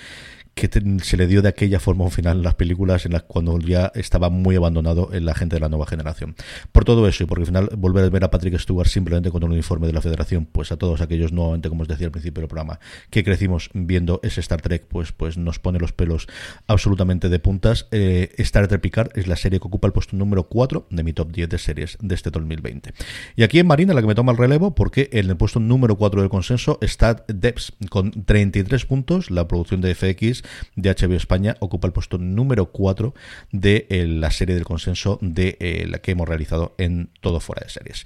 que 0.53 0.69
se 1.03 1.17
le 1.17 1.27
dio 1.27 1.41
de 1.41 1.49
aquella 1.49 1.79
forma 1.79 2.03
un 2.03 2.11
final 2.11 2.37
en 2.37 2.43
las 2.43 2.55
películas 2.55 3.05
en 3.05 3.13
las 3.13 3.23
cuando 3.23 3.57
ya 3.59 3.91
estaba 3.95 4.29
muy 4.29 4.55
abandonado 4.55 5.09
en 5.13 5.25
la 5.25 5.33
gente 5.33 5.55
de 5.55 5.59
la 5.59 5.69
nueva 5.69 5.85
generación. 5.85 6.35
Por 6.71 6.85
todo 6.85 7.07
eso 7.07 7.23
y 7.23 7.25
porque 7.25 7.43
al 7.43 7.47
final 7.47 7.69
volver 7.77 8.03
a 8.05 8.09
ver 8.09 8.23
a 8.23 8.31
Patrick 8.31 8.57
Stewart 8.57 8.87
simplemente 8.87 9.31
con 9.31 9.43
un 9.43 9.51
uniforme 9.51 9.87
de 9.87 9.93
la 9.93 10.01
Federación, 10.01 10.45
pues 10.45 10.71
a 10.71 10.77
todos 10.77 11.01
aquellos 11.01 11.31
nuevamente, 11.31 11.69
como 11.69 11.83
os 11.83 11.87
decía 11.87 12.07
al 12.07 12.11
principio 12.11 12.41
del 12.41 12.49
programa, 12.49 12.79
que 13.09 13.23
crecimos 13.23 13.69
viendo 13.73 14.19
ese 14.23 14.41
Star 14.41 14.61
Trek, 14.61 14.85
pues, 14.87 15.11
pues 15.11 15.37
nos 15.37 15.59
pone 15.59 15.79
los 15.79 15.93
pelos 15.93 16.27
absolutamente 16.67 17.29
de 17.29 17.39
puntas. 17.39 17.87
Eh, 17.91 18.31
Star 18.37 18.67
Trek 18.67 18.81
Picard 18.81 19.17
es 19.17 19.27
la 19.27 19.35
serie 19.35 19.59
que 19.59 19.67
ocupa 19.67 19.87
el 19.87 19.93
puesto 19.93 20.15
número 20.15 20.43
4 20.43 20.87
de 20.89 21.03
mi 21.03 21.13
top 21.13 21.31
10 21.31 21.49
de 21.49 21.57
series 21.57 21.97
de 22.01 22.15
este 22.15 22.29
2020. 22.29 22.93
Y 23.35 23.43
aquí 23.43 23.59
en 23.59 23.67
Marina 23.67 23.93
la 23.93 24.01
que 24.01 24.07
me 24.07 24.15
toma 24.15 24.31
el 24.31 24.37
relevo 24.37 24.75
porque 24.75 25.09
en 25.13 25.29
el 25.29 25.37
puesto 25.37 25.59
número 25.59 25.95
4 25.97 26.21
del 26.21 26.29
consenso 26.29 26.77
está 26.81 27.23
Debs 27.27 27.73
con 27.89 28.11
33 28.11 28.85
puntos, 28.85 29.31
la 29.31 29.47
producción 29.47 29.81
de 29.81 29.95
FX 29.95 30.40
de 30.75 30.89
HBO 30.89 31.15
España 31.15 31.55
ocupa 31.59 31.87
el 31.87 31.93
puesto 31.93 32.17
número 32.17 32.67
4 32.71 33.13
de 33.51 33.87
eh, 33.89 34.05
la 34.07 34.31
serie 34.31 34.55
del 34.55 34.65
consenso 34.65 35.17
de 35.21 35.57
eh, 35.59 35.85
la 35.87 35.99
que 35.99 36.11
hemos 36.11 36.27
realizado 36.27 36.75
en 36.77 37.09
todo 37.21 37.39
fuera 37.39 37.63
de 37.63 37.69
series. 37.69 38.03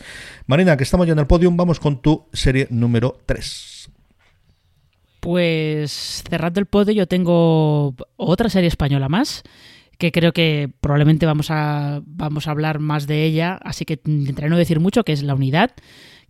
Marina, 0.48 0.78
que 0.78 0.84
estamos 0.84 1.08
ya 1.08 1.14
en 1.14 1.20
el 1.20 1.28
podium, 1.28 1.58
vamos 1.58 1.80
con 1.80 2.02
tu 2.02 2.28
serie 2.34 2.68
número 2.70 3.20
3. 3.26 3.90
Pues 5.20 6.24
cerrando 6.30 6.60
el 6.60 6.68
podio 6.68 6.94
yo 6.94 7.08
tengo 7.08 7.96
otra 8.16 8.50
serie 8.50 8.68
española 8.68 9.10
más 9.10 9.44
que 9.98 10.12
creo 10.12 10.34
que 10.34 10.70
probablemente 10.82 11.26
vamos 11.26 11.48
a, 11.50 12.02
vamos 12.06 12.48
a 12.48 12.52
hablar 12.52 12.80
más 12.80 13.08
de 13.08 13.24
ella, 13.24 13.58
así 13.64 13.86
que 13.86 14.00
intentaré 14.06 14.50
no 14.50 14.58
decir 14.58 14.80
mucho, 14.80 15.04
que 15.04 15.14
es 15.14 15.24
La 15.24 15.36
Unidad, 15.36 15.72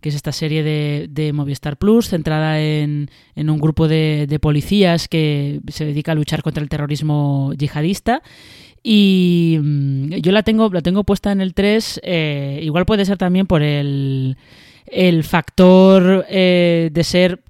que 0.06 0.10
es 0.10 0.14
esta 0.14 0.30
serie 0.30 0.62
de, 0.62 1.08
de 1.10 1.32
Movistar 1.32 1.78
Plus, 1.78 2.10
centrada 2.10 2.60
en, 2.60 3.10
en 3.34 3.50
un 3.50 3.58
grupo 3.58 3.88
de, 3.88 4.26
de, 4.28 4.38
policías 4.38 5.08
que 5.08 5.58
se 5.66 5.84
dedica 5.84 6.12
a 6.12 6.14
luchar 6.14 6.42
contra 6.42 6.62
el 6.62 6.68
terrorismo 6.68 7.52
yihadista. 7.58 8.22
Y 8.84 9.58
mm, 9.60 10.10
yo 10.22 10.30
la 10.30 10.44
tengo, 10.44 10.70
la 10.72 10.80
tengo 10.80 11.02
puesta 11.02 11.32
en 11.32 11.40
el 11.40 11.54
3, 11.54 12.02
eh, 12.04 12.60
igual 12.62 12.86
puede 12.86 13.04
ser 13.04 13.18
también 13.18 13.48
por 13.48 13.62
el, 13.62 14.36
el 14.86 15.24
factor 15.24 16.24
eh, 16.28 16.90
de 16.92 17.02
ser 17.02 17.40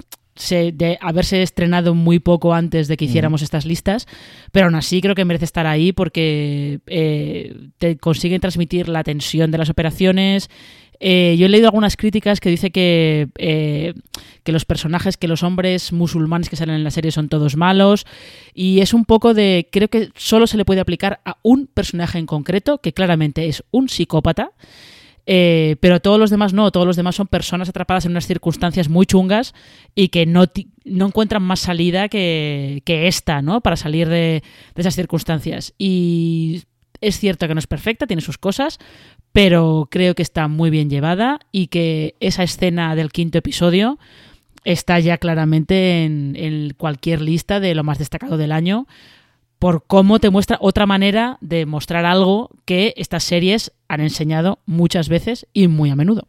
de 0.48 0.98
haberse 1.00 1.42
estrenado 1.42 1.94
muy 1.94 2.18
poco 2.18 2.52
antes 2.52 2.88
de 2.88 2.96
que 2.96 3.07
hiciéramos 3.07 3.42
estas 3.42 3.64
listas, 3.64 4.07
pero 4.52 4.66
aún 4.66 4.74
así 4.74 5.00
creo 5.00 5.14
que 5.14 5.24
merece 5.24 5.46
estar 5.46 5.66
ahí 5.66 5.92
porque 5.92 6.80
eh, 6.86 7.57
te 7.78 7.96
consiguen 7.96 8.40
transmitir 8.40 8.88
la 8.88 9.02
tensión 9.02 9.50
de 9.50 9.59
las 9.59 9.70
operaciones. 9.70 10.50
Eh, 11.01 11.36
yo 11.38 11.47
he 11.47 11.49
leído 11.49 11.68
algunas 11.68 11.97
críticas 11.97 12.40
que 12.40 12.49
dice 12.49 12.70
que, 12.70 13.28
eh, 13.36 13.94
que 14.42 14.53
los 14.53 14.64
personajes, 14.64 15.16
que 15.16 15.28
los 15.28 15.42
hombres 15.42 15.92
musulmanes 15.92 16.49
que 16.49 16.57
salen 16.57 16.76
en 16.76 16.84
la 16.84 16.90
serie 16.90 17.11
son 17.11 17.28
todos 17.28 17.57
malos 17.57 18.07
y 18.55 18.80
es 18.80 18.94
un 18.94 19.05
poco 19.05 19.34
de, 19.34 19.68
creo 19.70 19.88
que 19.88 20.11
solo 20.16 20.47
se 20.47 20.57
le 20.57 20.64
puede 20.64 20.80
aplicar 20.80 21.20
a 21.24 21.38
un 21.42 21.66
personaje 21.66 22.18
en 22.18 22.26
concreto, 22.26 22.78
que 22.78 22.92
claramente 22.92 23.47
es 23.47 23.64
un 23.70 23.88
psicópata. 23.88 24.53
Eh, 25.28 25.74
pero 25.80 25.99
todos 25.99 26.20
los 26.20 26.30
demás 26.30 26.53
no, 26.53 26.70
todos 26.70 26.86
los 26.86 26.94
demás 26.94 27.16
son 27.16 27.26
personas 27.26 27.68
atrapadas 27.68 28.05
en 28.05 28.12
unas 28.12 28.28
circunstancias 28.28 28.88
muy 28.88 29.07
chungas 29.07 29.55
y 29.92 30.09
que 30.09 30.24
no, 30.24 30.44
no 30.84 31.07
encuentran 31.07 31.42
más 31.42 31.59
salida 31.59 32.09
que, 32.09 32.80
que 32.84 33.09
esta, 33.09 33.42
¿no? 33.42 33.61
Para 33.61 33.74
salir 33.74 34.09
de, 34.09 34.44
de 34.74 34.80
esas 34.80 34.94
circunstancias. 34.94 35.74
Y 35.78 36.62
es 37.01 37.18
cierto 37.18 37.49
que 37.49 37.55
no 37.55 37.59
es 37.59 37.66
perfecta, 37.66 38.07
tiene 38.07 38.22
sus 38.22 38.38
cosas, 38.38 38.78
pero 39.37 39.87
creo 39.91 40.14
que 40.14 40.22
está 40.22 40.49
muy 40.49 40.70
bien 40.70 40.89
llevada 40.89 41.41
y 41.53 41.66
que 41.66 42.14
esa 42.20 42.43
escena 42.43 42.97
del 42.97 43.12
quinto 43.12 43.37
episodio 43.37 43.99
está 44.64 44.99
ya 44.99 45.18
claramente 45.18 46.05
en, 46.07 46.72
cualquier 46.78 47.20
lista 47.20 47.61
de 47.61 47.74
lo 47.74 47.84
más 47.84 47.99
destacado 47.99 48.39
del 48.39 48.51
año 48.51 48.87
por 49.59 49.84
cómo 49.87 50.20
te 50.20 50.30
muestra 50.30 50.57
otra 50.62 50.87
manera 50.87 51.37
de 51.43 51.66
mostrar 51.66 52.07
algo 52.07 52.49
que 52.64 52.95
estas 52.97 53.24
series 53.24 53.72
han 53.89 54.01
enseñado 54.01 54.59
muchas 54.64 55.11
veces 55.11 55.47
y 55.53 55.68
muy 55.68 55.91
a 55.91 55.97
menudo. 55.97 56.26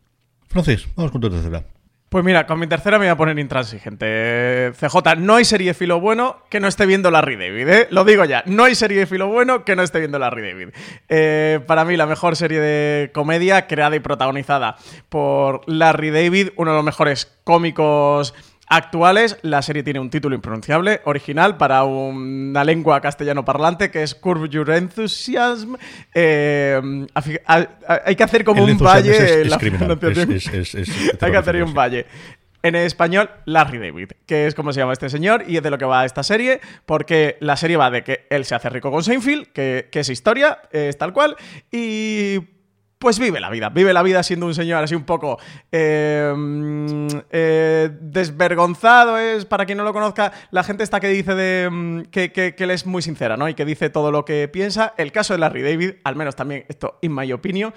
Francis, 0.48 0.86
vamos 0.98 1.14
con 1.14 1.22
tu 1.22 1.30
tercera. 1.30 1.64
Pues 2.10 2.24
mira, 2.24 2.48
con 2.48 2.58
mi 2.58 2.68
tercera 2.68 2.98
me 2.98 3.06
voy 3.06 3.12
a 3.12 3.18
poner 3.18 3.38
intransigente. 3.38 4.72
CJ, 4.80 5.18
no 5.18 5.36
hay 5.36 5.44
serie 5.44 5.68
de 5.68 5.74
filo 5.74 6.00
bueno 6.00 6.38
que 6.50 6.62
no 6.62 6.70
esté 6.70 6.86
viendo 6.86 7.12
Larry 7.12 7.36
David, 7.36 7.68
¿eh? 7.68 7.88
Lo 7.92 8.06
digo 8.06 8.24
ya, 8.24 8.44
no 8.46 8.64
hay 8.64 8.76
serie 8.76 9.00
de 9.00 9.08
filo 9.08 9.28
bueno 9.28 9.66
que 9.66 9.76
no 9.76 9.84
esté 9.84 10.00
viendo 10.00 10.18
Larry 10.18 10.42
David. 10.42 10.70
Eh, 11.10 11.60
para 11.68 11.84
mí, 11.84 11.98
la 11.98 12.06
mejor 12.06 12.38
serie 12.38 12.62
de 12.62 13.12
comedia 13.14 13.68
creada 13.68 13.98
y 13.98 14.00
protagonizada 14.00 14.78
por 15.10 15.62
Larry 15.66 16.12
David, 16.12 16.52
uno 16.56 16.72
de 16.72 16.78
los 16.78 16.86
mejores 16.86 17.38
cómicos 17.44 18.34
actuales. 18.68 19.38
La 19.42 19.62
serie 19.62 19.84
tiene 19.84 20.00
un 20.00 20.10
título 20.10 20.36
impronunciable, 20.36 21.02
original, 21.06 21.58
para 21.58 21.84
una 21.84 22.64
lengua 22.64 23.02
castellano 23.02 23.44
parlante, 23.44 23.90
que 23.92 24.04
es 24.04 24.16
Curve 24.16 24.50
Your 24.50 24.70
Enthusiasm. 24.72 25.76
Eh, 26.14 27.08
hay 27.46 28.16
que 28.16 28.24
hacer 28.24 28.44
como 28.44 28.64
un 28.64 28.78
valle. 28.78 29.42
Es, 29.42 29.54
hay 31.22 31.32
que 31.32 31.38
hacer 31.38 31.64
un 31.64 31.74
valle. 31.74 32.06
En 32.64 32.76
español, 32.76 33.30
Larry 33.46 33.78
David, 33.78 34.10
que 34.26 34.48
es 34.48 34.56
como 34.56 34.74
se 34.74 34.80
llama 34.80 34.92
este 34.92 35.10
señor 35.10 35.44
y 35.48 35.58
es 35.58 35.64
de 35.64 35.70
lo 35.70 35.78
que 35.78 35.86
va 35.86 36.04
esta 36.06 36.24
serie, 36.24 36.60
porque 36.86 37.38
la 37.40 37.56
serie 37.56 37.78
va 37.78 37.92
de 37.92 38.04
que 38.04 38.26
él 38.30 38.46
se 38.46 38.56
hace 38.56 38.70
rico 38.70 38.92
con 38.92 39.04
Seinfeld, 39.04 39.48
que, 39.54 39.88
que 39.92 40.00
es 40.00 40.10
historia, 40.10 40.60
es 40.72 40.98
tal 40.98 41.14
cual, 41.14 41.38
y 41.72 42.57
pues 43.00 43.20
vive 43.20 43.40
la 43.40 43.50
vida, 43.50 43.70
vive 43.70 43.94
la 43.94 44.02
vida 44.02 44.24
siendo 44.24 44.46
un 44.46 44.56
señor 44.56 44.84
así 44.84 44.96
un 44.96 45.04
poco 45.04 45.38
eh, 45.72 46.34
eh, 47.32 47.90
desvergonzado, 48.02 49.18
es, 49.18 49.46
para 49.46 49.66
quien 49.66 49.78
no 49.78 49.84
lo 49.84 49.94
conozca, 49.94 50.32
la 50.52 50.64
gente 50.64 50.84
está 50.84 51.00
que 51.00 51.08
dice 51.08 51.36
de, 51.36 51.70
mm, 51.70 52.02
que, 52.10 52.56
él 52.58 52.72
es 52.72 52.86
muy 52.86 53.02
sincera, 53.02 53.38
¿no? 53.38 53.48
Y 53.50 53.54
que 53.54 53.66
dice 53.66 53.90
todo 53.90 54.12
lo 54.12 54.26
que 54.26 54.48
piensa. 54.48 54.94
El 54.98 55.12
caso 55.12 55.34
de 55.34 55.40
Larry 55.40 55.62
David, 55.62 55.92
al 56.04 56.16
menos 56.16 56.36
también 56.36 56.66
esto, 56.68 56.98
in 57.02 57.14
my 57.14 57.32
opinion, 57.32 57.74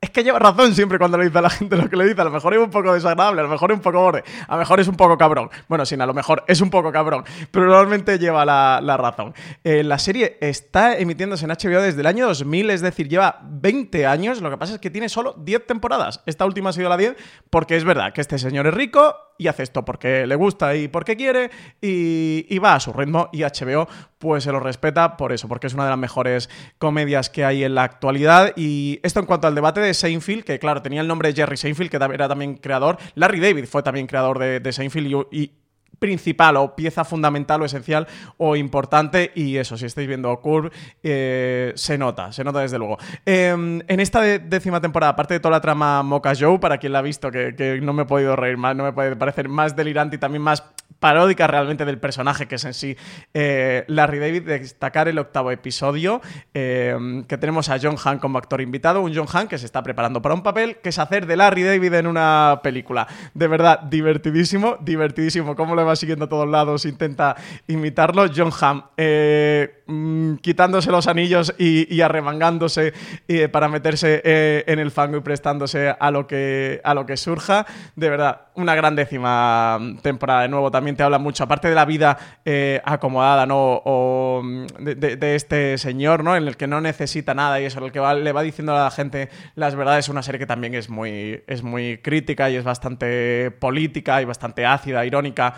es 0.00 0.10
que 0.10 0.22
lleva 0.22 0.38
razón 0.38 0.74
siempre 0.74 0.96
cuando 0.96 1.18
le 1.18 1.24
dice 1.24 1.38
a 1.38 1.42
la 1.42 1.50
gente 1.50 1.76
lo 1.76 1.88
que 1.88 1.96
le 1.96 2.04
dice. 2.04 2.20
A 2.20 2.24
lo 2.24 2.30
mejor 2.30 2.54
es 2.54 2.60
un 2.60 2.70
poco 2.70 2.94
desagradable, 2.94 3.40
a 3.40 3.44
lo 3.44 3.50
mejor 3.50 3.72
es 3.72 3.76
un 3.76 3.82
poco 3.82 4.00
borde, 4.00 4.22
a 4.46 4.52
lo 4.52 4.58
mejor 4.58 4.80
es 4.80 4.88
un 4.88 4.96
poco 4.96 5.18
cabrón. 5.18 5.50
Bueno, 5.66 5.84
sí, 5.84 5.96
a 5.98 6.06
lo 6.06 6.14
mejor 6.14 6.44
es 6.46 6.60
un 6.60 6.70
poco 6.70 6.92
cabrón, 6.92 7.24
pero 7.50 7.66
normalmente 7.66 8.18
lleva 8.18 8.44
la, 8.44 8.80
la 8.82 8.96
razón. 8.96 9.34
Eh, 9.64 9.82
la 9.82 9.98
serie 9.98 10.38
está 10.40 10.96
emitiéndose 10.96 11.46
en 11.46 11.50
HBO 11.50 11.82
desde 11.82 12.00
el 12.00 12.06
año 12.06 12.26
2000, 12.28 12.70
es 12.70 12.80
decir, 12.80 13.08
lleva 13.08 13.40
20 13.42 14.06
años. 14.06 14.40
Lo 14.40 14.50
que 14.50 14.56
pasa 14.56 14.74
es 14.74 14.80
que 14.80 14.90
tiene 14.90 15.08
solo 15.08 15.34
10 15.36 15.66
temporadas. 15.66 16.22
Esta 16.26 16.46
última 16.46 16.70
ha 16.70 16.72
sido 16.72 16.88
la 16.88 16.96
10 16.96 17.16
porque 17.50 17.76
es 17.76 17.84
verdad 17.84 18.12
que 18.12 18.20
este 18.20 18.38
señor 18.38 18.68
es 18.68 18.74
rico 18.74 19.27
y 19.38 19.46
hace 19.46 19.62
esto 19.62 19.84
porque 19.84 20.26
le 20.26 20.34
gusta 20.34 20.74
y 20.74 20.88
porque 20.88 21.16
quiere 21.16 21.50
y, 21.80 22.58
va 22.58 22.74
a 22.74 22.80
su 22.80 22.92
ritmo 22.92 23.28
y 23.32 23.42
HBO 23.42 23.88
pues 24.18 24.42
se 24.42 24.50
lo 24.50 24.58
respeta 24.58 25.16
por 25.16 25.32
eso, 25.32 25.46
porque 25.46 25.68
es 25.68 25.74
una 25.74 25.84
de 25.84 25.90
las 25.90 25.98
mejores 25.98 26.50
comedias 26.78 27.30
que 27.30 27.44
hay 27.44 27.62
en 27.62 27.76
la 27.76 27.84
actualidad. 27.84 28.52
Y 28.56 28.98
esto 29.04 29.20
en 29.20 29.26
cuanto 29.26 29.46
al 29.46 29.54
debate 29.54 29.80
de 29.80 29.94
Seinfeld, 29.94 30.42
que 30.42 30.58
claro, 30.58 30.82
tenía 30.82 31.00
el 31.00 31.06
nombre 31.06 31.28
de 31.28 31.36
Jerry 31.36 31.56
Seinfeld, 31.56 31.88
que 31.88 31.96
era 31.96 32.28
también 32.28 32.56
creador. 32.56 32.98
Larry 33.14 33.38
David 33.38 33.66
fue 33.66 33.84
también 33.84 34.08
creador 34.08 34.40
de, 34.40 34.58
de 34.58 34.72
Seinfeld 34.72 35.26
y 35.30 35.52
principal 35.98 36.56
o 36.56 36.74
pieza 36.76 37.04
fundamental 37.04 37.62
o 37.62 37.64
esencial 37.64 38.06
o 38.36 38.56
importante 38.56 39.32
y 39.34 39.56
eso, 39.56 39.76
si 39.76 39.86
estáis 39.86 40.08
viendo 40.08 40.34
Curve, 40.40 40.70
eh, 41.02 41.72
se 41.74 41.98
nota, 41.98 42.32
se 42.32 42.44
nota 42.44 42.60
desde 42.60 42.78
luego. 42.78 42.98
Eh, 43.26 43.48
en 43.50 44.00
esta 44.00 44.20
décima 44.20 44.80
temporada, 44.80 45.12
aparte 45.12 45.34
de 45.34 45.40
toda 45.40 45.52
la 45.52 45.60
trama 45.60 46.02
Mocha 46.02 46.32
Joe, 46.38 46.58
para 46.58 46.78
quien 46.78 46.92
la 46.92 47.00
ha 47.00 47.02
visto, 47.02 47.30
que, 47.30 47.80
no 47.82 47.92
me 47.92 48.02
he 48.02 48.06
podido 48.06 48.36
reír 48.36 48.56
más, 48.56 48.76
no 48.76 48.84
me 48.84 48.92
puede 48.92 49.16
parecer 49.16 49.48
más 49.48 49.76
delirante 49.76 50.16
y 50.16 50.18
también 50.18 50.42
más 50.42 50.62
paródica 51.00 51.46
realmente 51.46 51.84
del 51.84 51.98
personaje 51.98 52.48
que 52.48 52.56
es 52.56 52.64
en 52.64 52.74
sí 52.74 52.96
eh, 53.34 53.84
Larry 53.86 54.18
David, 54.18 54.42
destacar 54.42 55.08
el 55.08 55.18
octavo 55.18 55.50
episodio, 55.50 56.20
eh, 56.54 57.24
que 57.28 57.38
tenemos 57.38 57.68
a 57.68 57.78
John 57.80 57.96
Hamm 58.02 58.18
como 58.18 58.38
actor 58.38 58.60
invitado, 58.60 59.00
un 59.00 59.14
John 59.14 59.26
Hamm 59.32 59.48
que 59.48 59.58
se 59.58 59.66
está 59.66 59.82
preparando 59.82 60.20
para 60.22 60.34
un 60.34 60.42
papel, 60.42 60.78
que 60.82 60.88
es 60.88 60.98
hacer 60.98 61.26
de 61.26 61.36
Larry 61.36 61.62
David 61.62 61.94
en 61.94 62.06
una 62.06 62.60
película. 62.62 63.06
De 63.34 63.46
verdad, 63.46 63.80
divertidísimo, 63.80 64.76
divertidísimo, 64.80 65.54
cómo 65.54 65.74
lo 65.74 65.84
va 65.88 65.96
siguiendo 65.96 66.26
a 66.26 66.28
todos 66.28 66.48
lados, 66.48 66.84
intenta 66.84 67.36
imitarlo. 67.66 68.26
John 68.34 68.52
Hamm, 68.60 68.82
eh, 68.96 69.82
mmm, 69.86 70.34
quitándose 70.36 70.90
los 70.90 71.06
anillos 71.06 71.54
y, 71.58 71.92
y 71.94 72.00
arremangándose 72.00 72.92
eh, 73.26 73.48
para 73.48 73.68
meterse 73.68 74.22
eh, 74.24 74.64
en 74.66 74.78
el 74.78 74.90
fango 74.90 75.16
y 75.16 75.20
prestándose 75.20 75.94
a 75.98 76.10
lo, 76.10 76.26
que, 76.26 76.80
a 76.84 76.94
lo 76.94 77.06
que 77.06 77.16
surja. 77.16 77.66
De 77.96 78.08
verdad, 78.10 78.42
una 78.58 78.74
gran 78.74 78.96
décima 78.96 79.78
temporada. 80.02 80.42
De 80.42 80.48
nuevo, 80.48 80.70
también 80.70 80.96
te 80.96 81.02
habla 81.02 81.18
mucho, 81.18 81.44
aparte 81.44 81.68
de 81.68 81.74
la 81.74 81.84
vida 81.84 82.18
eh, 82.44 82.80
acomodada, 82.84 83.46
¿no? 83.46 83.82
O 83.84 84.42
de, 84.78 85.34
este 85.34 85.78
señor, 85.78 86.24
¿no? 86.24 86.36
En 86.36 86.46
el 86.46 86.56
que 86.56 86.66
no 86.66 86.80
necesita 86.80 87.34
nada 87.34 87.60
y 87.60 87.64
eso, 87.64 87.84
el 87.84 87.92
que 87.92 88.00
va, 88.00 88.14
le 88.14 88.32
va 88.32 88.42
diciendo 88.42 88.76
a 88.76 88.84
la 88.84 88.90
gente 88.90 89.28
las 89.54 89.74
verdades. 89.74 90.08
Una 90.08 90.22
serie 90.22 90.38
que 90.38 90.46
también 90.46 90.74
es 90.74 90.88
muy, 90.88 91.42
es 91.46 91.62
muy 91.62 91.98
crítica 91.98 92.50
y 92.50 92.56
es 92.56 92.64
bastante 92.64 93.50
política 93.50 94.20
y 94.22 94.24
bastante 94.24 94.66
ácida, 94.66 95.04
irónica 95.04 95.54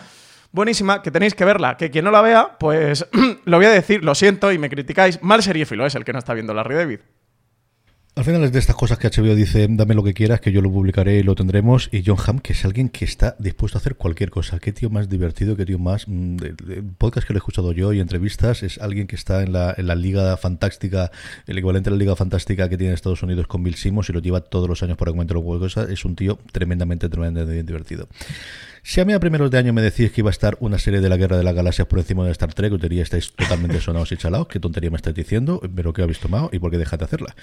buenísima, 0.52 1.02
que 1.02 1.10
tenéis 1.10 1.34
que 1.34 1.44
verla. 1.44 1.76
Que 1.76 1.90
quien 1.90 2.04
no 2.04 2.10
la 2.10 2.22
vea, 2.22 2.58
pues 2.58 3.06
lo 3.44 3.56
voy 3.56 3.66
a 3.66 3.70
decir, 3.70 4.04
lo 4.04 4.14
siento 4.14 4.52
y 4.52 4.58
me 4.58 4.70
criticáis. 4.70 5.22
Mal 5.22 5.42
seriéfilo 5.42 5.86
es 5.86 5.94
el 5.94 6.04
que 6.04 6.12
no 6.12 6.18
está 6.18 6.34
viendo 6.34 6.54
Larry 6.54 6.74
David. 6.74 7.00
Al 8.20 8.26
final 8.26 8.44
es 8.44 8.52
de 8.52 8.58
estas 8.58 8.76
cosas 8.76 8.98
que 8.98 9.08
HBO 9.08 9.34
dice, 9.34 9.66
dame 9.70 9.94
lo 9.94 10.04
que 10.04 10.12
quieras, 10.12 10.42
que 10.42 10.52
yo 10.52 10.60
lo 10.60 10.70
publicaré 10.70 11.16
y 11.16 11.22
lo 11.22 11.34
tendremos. 11.34 11.88
Y 11.90 12.02
John 12.04 12.18
Hamm, 12.22 12.38
que 12.40 12.52
es 12.52 12.66
alguien 12.66 12.90
que 12.90 13.06
está 13.06 13.34
dispuesto 13.38 13.78
a 13.78 13.80
hacer 13.80 13.96
cualquier 13.96 14.28
cosa. 14.28 14.58
Qué 14.58 14.72
tío 14.72 14.90
más 14.90 15.08
divertido, 15.08 15.56
qué 15.56 15.64
tío 15.64 15.78
más... 15.78 16.06
Mm, 16.06 16.36
podcast 16.98 17.26
que 17.26 17.32
lo 17.32 17.38
he 17.38 17.40
escuchado 17.40 17.72
yo 17.72 17.94
y 17.94 18.00
entrevistas, 18.00 18.62
es 18.62 18.76
alguien 18.76 19.06
que 19.06 19.16
está 19.16 19.42
en 19.42 19.54
la, 19.54 19.74
en 19.74 19.86
la 19.86 19.94
liga 19.94 20.36
fantástica, 20.36 21.10
el 21.46 21.56
equivalente 21.56 21.88
a 21.88 21.92
la 21.92 21.98
liga 21.98 22.14
fantástica 22.14 22.68
que 22.68 22.76
tiene 22.76 22.92
Estados 22.92 23.22
Unidos 23.22 23.46
con 23.46 23.62
Bill 23.62 23.76
Simmons 23.76 24.10
y 24.10 24.12
lo 24.12 24.20
lleva 24.20 24.42
todos 24.42 24.68
los 24.68 24.82
años 24.82 24.98
por 24.98 25.08
comentar 25.08 25.36
lo 25.36 25.42
que 25.42 25.58
cosas. 25.58 25.88
Es 25.88 26.04
un 26.04 26.14
tío 26.14 26.38
tremendamente, 26.52 27.08
tremendamente 27.08 27.62
divertido. 27.62 28.06
Si 28.82 28.98
a 29.00 29.04
mí 29.04 29.12
a 29.12 29.20
primeros 29.20 29.50
de 29.50 29.58
año 29.58 29.74
me 29.74 29.82
decís 29.82 30.10
que 30.10 30.22
iba 30.22 30.30
a 30.30 30.32
estar 30.32 30.56
una 30.60 30.78
serie 30.78 31.00
de 31.00 31.08
la 31.10 31.18
Guerra 31.18 31.36
de 31.36 31.44
las 31.44 31.54
Galaxias 31.54 31.86
por 31.86 31.98
encima 31.98 32.24
de 32.24 32.32
Star 32.32 32.54
Trek, 32.54 32.72
os 32.72 32.80
diría 32.80 33.02
estáis 33.02 33.32
totalmente 33.32 33.78
sonados 33.80 34.10
y 34.12 34.16
chalados, 34.16 34.48
qué 34.48 34.58
tontería 34.58 34.90
me 34.90 34.96
estáis 34.96 35.14
diciendo, 35.14 35.60
pero 35.74 35.92
qué 35.92 36.02
habéis 36.02 36.18
tomado 36.18 36.48
y 36.50 36.58
por 36.58 36.70
qué 36.70 36.78
dejáis 36.78 36.98
de 36.98 37.04
hacerla. 37.04 37.36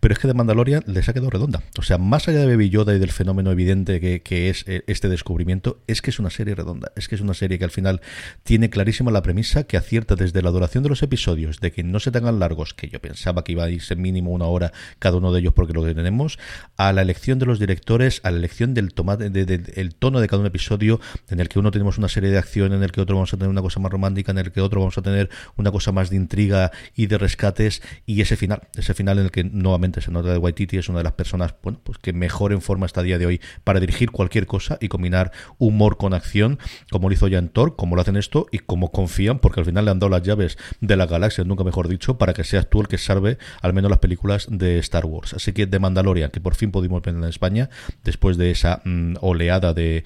Pero 0.00 0.12
es 0.12 0.18
que 0.18 0.28
de 0.28 0.34
Mandalorian 0.34 0.84
les 0.86 1.08
ha 1.08 1.14
quedado 1.14 1.30
redonda. 1.30 1.62
O 1.78 1.82
sea, 1.82 1.96
más 1.96 2.28
allá 2.28 2.40
de 2.40 2.46
Baby 2.46 2.68
Yoda 2.68 2.94
y 2.94 2.98
del 2.98 3.10
fenómeno 3.10 3.50
evidente 3.50 4.00
que, 4.00 4.20
que 4.20 4.50
es 4.50 4.64
este 4.66 5.08
descubrimiento, 5.08 5.80
es 5.86 6.02
que 6.02 6.10
es 6.10 6.18
una 6.18 6.28
serie 6.28 6.54
redonda. 6.54 6.92
Es 6.94 7.08
que 7.08 7.14
es 7.14 7.22
una 7.22 7.34
serie 7.34 7.58
que 7.58 7.64
al 7.64 7.70
final 7.70 8.02
tiene 8.42 8.68
clarísima 8.68 9.10
la 9.10 9.22
premisa 9.22 9.64
que 9.64 9.78
acierta 9.78 10.14
desde 10.14 10.42
la 10.42 10.50
duración 10.50 10.82
de 10.82 10.90
los 10.90 11.02
episodios, 11.02 11.60
de 11.60 11.72
que 11.72 11.82
no 11.82 12.00
se 12.00 12.10
tengan 12.10 12.38
largos, 12.38 12.74
que 12.74 12.88
yo 12.88 13.00
pensaba 13.00 13.44
que 13.44 13.52
iba 13.52 13.64
a 13.64 13.70
irse 13.70 13.96
mínimo 13.96 14.30
una 14.30 14.44
hora 14.44 14.72
cada 14.98 15.16
uno 15.16 15.32
de 15.32 15.40
ellos 15.40 15.54
porque 15.54 15.72
lo 15.72 15.82
que 15.82 15.94
tenemos, 15.94 16.38
a 16.76 16.92
la 16.92 17.00
elección 17.00 17.38
de 17.38 17.46
los 17.46 17.58
directores, 17.58 18.20
a 18.24 18.30
la 18.30 18.36
elección 18.36 18.74
del 18.74 18.92
tomate, 18.92 19.30
de, 19.30 19.46
de, 19.46 19.72
el 19.76 19.94
tono 19.94 20.20
de 20.20 20.28
cada 20.28 20.40
un 20.40 20.46
episodio 20.46 20.81
en 21.28 21.40
el 21.40 21.48
que 21.48 21.58
uno 21.58 21.70
tenemos 21.70 21.98
una 21.98 22.08
serie 22.08 22.30
de 22.30 22.38
acción, 22.38 22.72
en 22.72 22.82
el 22.82 22.92
que 22.92 23.00
otro 23.00 23.16
vamos 23.16 23.32
a 23.32 23.36
tener 23.36 23.48
una 23.48 23.62
cosa 23.62 23.80
más 23.80 23.92
romántica, 23.92 24.32
en 24.32 24.38
el 24.38 24.52
que 24.52 24.60
otro 24.60 24.80
vamos 24.80 24.98
a 24.98 25.02
tener 25.02 25.30
una 25.56 25.70
cosa 25.70 25.92
más 25.92 26.10
de 26.10 26.16
intriga 26.16 26.70
y 26.94 27.06
de 27.06 27.18
rescates 27.18 27.82
y 28.06 28.20
ese 28.20 28.36
final, 28.36 28.62
ese 28.76 28.94
final 28.94 29.18
en 29.18 29.24
el 29.26 29.30
que 29.30 29.44
nuevamente 29.44 30.00
se 30.00 30.10
nota 30.10 30.32
de 30.32 30.38
Waititi 30.38 30.78
es 30.78 30.88
una 30.88 30.98
de 30.98 31.04
las 31.04 31.12
personas 31.12 31.54
bueno, 31.62 31.80
pues 31.82 31.98
que 31.98 32.12
mejor 32.12 32.52
en 32.52 32.60
forma 32.60 32.86
está 32.86 33.00
a 33.00 33.04
día 33.04 33.18
de 33.18 33.26
hoy 33.26 33.40
para 33.64 33.80
dirigir 33.80 34.10
cualquier 34.10 34.46
cosa 34.46 34.78
y 34.80 34.88
combinar 34.88 35.32
humor 35.58 35.96
con 35.96 36.14
acción, 36.14 36.58
como 36.90 37.08
lo 37.08 37.14
hizo 37.14 37.28
ya 37.28 37.38
en 37.38 37.48
Thor, 37.48 37.76
como 37.76 37.96
lo 37.96 38.02
hacen 38.02 38.16
esto 38.16 38.46
y 38.50 38.58
como 38.58 38.90
confían, 38.90 39.38
porque 39.38 39.60
al 39.60 39.66
final 39.66 39.84
le 39.84 39.90
han 39.90 39.98
dado 39.98 40.10
las 40.10 40.22
llaves 40.22 40.58
de 40.80 40.96
la 40.96 41.06
galaxia, 41.06 41.44
nunca 41.44 41.64
mejor 41.64 41.88
dicho, 41.88 42.18
para 42.18 42.32
que 42.32 42.44
seas 42.44 42.68
tú 42.68 42.80
el 42.80 42.88
que 42.88 42.98
salve 42.98 43.38
al 43.60 43.72
menos 43.72 43.90
las 43.90 44.00
películas 44.00 44.46
de 44.50 44.78
Star 44.78 45.06
Wars. 45.06 45.34
Así 45.34 45.52
que 45.52 45.66
de 45.66 45.78
Mandalorian, 45.78 46.30
que 46.30 46.40
por 46.40 46.54
fin 46.54 46.70
pudimos 46.70 47.02
ver 47.02 47.14
en 47.14 47.24
España, 47.24 47.70
después 48.04 48.36
de 48.36 48.50
esa 48.50 48.82
mm, 48.84 49.16
oleada 49.20 49.74
de, 49.74 50.04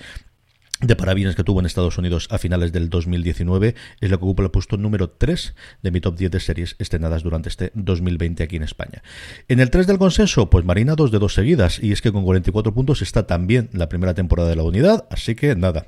de 0.81 0.97
parabienes 0.97 1.37
que 1.37 1.45
tuvo 1.45 1.61
en 1.61 1.67
Estados 1.67 1.97
Unidos 1.99 2.29
a 2.31 2.39
finales 2.39 2.73
del 2.73 2.91
2019 2.91 3.75
es 4.01 4.11
lo 4.11 4.19
que 4.19 4.25
ocupa 4.25 4.43
el 4.43 4.51
puesto 4.51 4.77
número 4.77 5.09
3 5.09 5.55
de 5.83 5.91
mi 5.91 6.01
top 6.01 6.17
10 6.17 6.31
de 6.31 6.41
series 6.41 6.77
estrenadas 6.79 7.23
durante 7.23 7.49
este 7.49 7.71
2020 7.75 8.43
aquí 8.43 8.57
en 8.57 8.63
España. 8.63 9.03
En 9.49 9.61
el 9.61 9.71
3 9.71 9.87
del 9.87 9.99
consenso, 9.99 10.51
pues 10.51 10.65
Marina 10.65 10.95
dos 10.95 11.11
de 11.11 11.19
dos 11.19 11.35
seguidas 11.35 11.79
y 11.83 11.93
es 11.93 12.03
que 12.03 12.13
con 12.13 12.25
44 12.25 12.75
puntos 12.75 13.03
está 13.03 13.27
también 13.27 13.71
la 13.73 13.89
primera 13.89 14.15
temporada 14.15 14.51
de 14.51 14.57
la 14.57 14.65
unidad, 14.65 15.07
así 15.11 15.35
que 15.35 15.57
nada, 15.57 15.87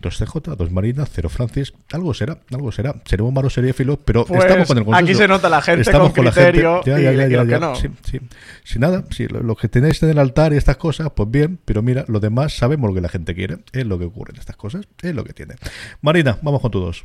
2 0.00 0.18
CJ, 0.18 0.56
2 0.56 0.70
Marina, 0.70 1.04
0 1.06 1.28
Francis, 1.28 1.74
algo 1.92 2.14
será, 2.14 2.38
algo 2.52 2.72
será. 2.72 2.94
Seremos 3.04 3.32
malos 3.32 3.54
filo, 3.74 3.98
pero 3.98 4.24
pues 4.24 4.42
estamos 4.42 4.66
con 4.66 4.78
el 4.78 4.84
consenso. 4.84 5.04
Aquí 5.04 5.14
se 5.14 5.28
nota 5.28 5.48
la 5.48 5.60
gente 5.60 5.82
estamos 5.82 6.12
con, 6.12 6.24
criterio 6.24 6.82
Ya, 6.84 6.98
ya, 6.98 7.12
ya, 7.12 7.44
ya, 7.44 7.58
no. 7.58 7.74
sí, 7.74 7.88
sí. 8.02 8.18
Si 8.64 8.78
nada, 8.78 9.04
si 9.10 9.26
lo, 9.28 9.54
que 9.56 9.68
tenéis 9.68 10.02
en 10.02 10.10
el 10.10 10.18
altar 10.18 10.52
y 10.54 10.56
estas 10.56 10.78
cosas, 10.78 11.10
pues 11.14 11.30
bien, 11.30 11.58
pero 11.64 11.82
mira, 11.82 12.04
lo 12.08 12.18
demás 12.18 12.54
sabemos 12.54 12.88
lo 12.88 12.94
que 12.94 13.02
la 13.02 13.08
gente 13.10 13.34
quiere, 13.34 13.58
es 13.72 13.84
lo 13.84 13.98
que 13.98 14.06
ocurre 14.06 14.32
en 14.32 14.40
estas 14.40 14.56
cosas, 14.56 14.86
es 15.02 15.14
lo 15.14 15.24
que 15.24 15.34
tiene. 15.34 15.56
Marina, 16.00 16.38
vamos 16.42 16.62
con 16.62 16.70
tu 16.70 16.80
dos. 16.80 17.04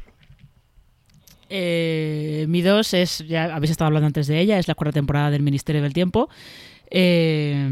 Eh, 1.49 2.45
mi 2.47 2.61
dos 2.61 2.93
es, 2.93 3.19
ya 3.27 3.55
habéis 3.55 3.71
estado 3.71 3.87
hablando 3.87 4.07
antes 4.07 4.27
de 4.27 4.39
ella, 4.39 4.57
es 4.57 4.67
la 4.67 4.75
cuarta 4.75 4.93
temporada 4.93 5.31
del 5.31 5.43
Ministerio 5.43 5.81
del 5.81 5.93
Tiempo. 5.93 6.29
Eh, 6.89 7.67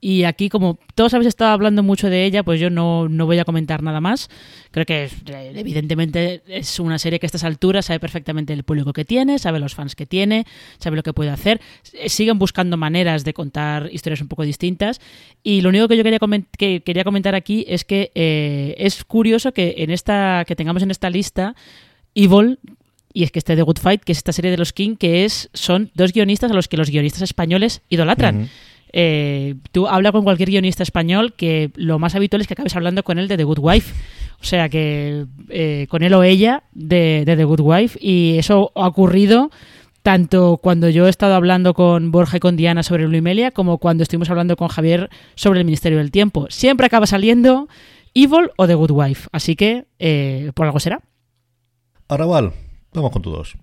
y 0.00 0.24
aquí, 0.24 0.48
como 0.48 0.78
todos 0.94 1.12
habéis 1.12 1.28
estado 1.28 1.50
hablando 1.50 1.82
mucho 1.82 2.08
de 2.08 2.24
ella, 2.24 2.42
pues 2.42 2.58
yo 2.58 2.70
no, 2.70 3.08
no, 3.08 3.26
voy 3.26 3.38
a 3.38 3.44
comentar 3.44 3.82
nada 3.82 4.00
más. 4.00 4.30
Creo 4.70 4.86
que 4.86 5.10
evidentemente 5.54 6.42
es 6.46 6.80
una 6.80 6.98
serie 6.98 7.18
que 7.18 7.26
a 7.26 7.28
estas 7.28 7.44
alturas 7.44 7.86
sabe 7.86 8.00
perfectamente 8.00 8.54
el 8.54 8.64
público 8.64 8.94
que 8.94 9.04
tiene, 9.04 9.38
sabe 9.38 9.58
los 9.58 9.74
fans 9.74 9.94
que 9.94 10.06
tiene, 10.06 10.46
sabe 10.78 10.96
lo 10.96 11.02
que 11.02 11.12
puede 11.12 11.28
hacer. 11.28 11.60
Eh, 11.92 12.08
siguen 12.08 12.38
buscando 12.38 12.78
maneras 12.78 13.24
de 13.24 13.34
contar 13.34 13.90
historias 13.92 14.22
un 14.22 14.28
poco 14.28 14.42
distintas. 14.42 15.00
Y 15.42 15.60
lo 15.60 15.68
único 15.68 15.86
que 15.86 15.98
yo 15.98 16.02
quería, 16.02 16.18
que 16.56 16.80
quería 16.80 17.04
comentar 17.04 17.34
aquí 17.34 17.66
es 17.68 17.84
que 17.84 18.10
eh, 18.14 18.74
es 18.78 19.04
curioso 19.04 19.52
que 19.52 19.74
en 19.78 19.90
esta 19.90 20.44
que 20.46 20.56
tengamos 20.56 20.82
en 20.82 20.90
esta 20.90 21.10
lista 21.10 21.54
Evil 22.14 22.58
y 23.12 23.24
es 23.24 23.32
que 23.32 23.40
este 23.40 23.56
The 23.56 23.62
Good 23.62 23.78
Fight, 23.78 24.02
que 24.02 24.12
es 24.12 24.18
esta 24.18 24.32
serie 24.32 24.50
de 24.50 24.56
los 24.56 24.72
King, 24.72 24.96
que 24.96 25.24
es 25.24 25.50
son 25.52 25.90
dos 25.94 26.12
guionistas 26.12 26.50
a 26.50 26.54
los 26.54 26.68
que 26.68 26.76
los 26.76 26.90
guionistas 26.90 27.22
españoles 27.22 27.82
idolatran. 27.88 28.48
Eh, 28.92 29.56
tú 29.72 29.86
habla 29.86 30.12
con 30.12 30.24
cualquier 30.24 30.50
guionista 30.50 30.82
español 30.82 31.34
que 31.34 31.70
lo 31.74 31.98
más 31.98 32.14
habitual 32.14 32.42
es 32.42 32.48
que 32.48 32.54
acabes 32.54 32.76
hablando 32.76 33.02
con 33.02 33.18
él 33.18 33.28
de 33.28 33.36
The 33.36 33.44
Good 33.44 33.58
Wife. 33.60 33.94
O 34.40 34.44
sea 34.44 34.68
que 34.68 35.26
eh, 35.50 35.86
con 35.90 36.02
él 36.02 36.14
o 36.14 36.22
ella 36.22 36.64
de, 36.72 37.24
The 37.26 37.44
Good 37.44 37.60
Wife. 37.60 37.98
Y 38.00 38.38
eso 38.38 38.72
ha 38.74 38.86
ocurrido 38.86 39.50
tanto 40.02 40.58
cuando 40.62 40.88
yo 40.88 41.06
he 41.06 41.10
estado 41.10 41.34
hablando 41.34 41.74
con 41.74 42.10
Borja 42.10 42.38
y 42.38 42.40
con 42.40 42.56
Diana 42.56 42.82
sobre 42.82 43.06
Luimelia 43.06 43.50
como 43.50 43.78
cuando 43.78 44.02
estuvimos 44.02 44.30
hablando 44.30 44.56
con 44.56 44.68
Javier 44.68 45.10
sobre 45.34 45.60
el 45.60 45.66
Ministerio 45.66 45.98
del 45.98 46.10
Tiempo. 46.10 46.46
Siempre 46.48 46.86
acaba 46.86 47.06
saliendo 47.06 47.68
Evil 48.14 48.50
o 48.56 48.66
The 48.66 48.74
Good 48.74 48.90
Wife. 48.92 49.28
Así 49.32 49.56
que 49.56 49.86
eh, 49.98 50.52
por 50.54 50.66
algo 50.66 50.80
será. 50.80 51.00
Arrabal, 52.08 52.52
vamos 52.92 53.12
con 53.12 53.22
tu 53.22 53.30
dos. 53.30 53.56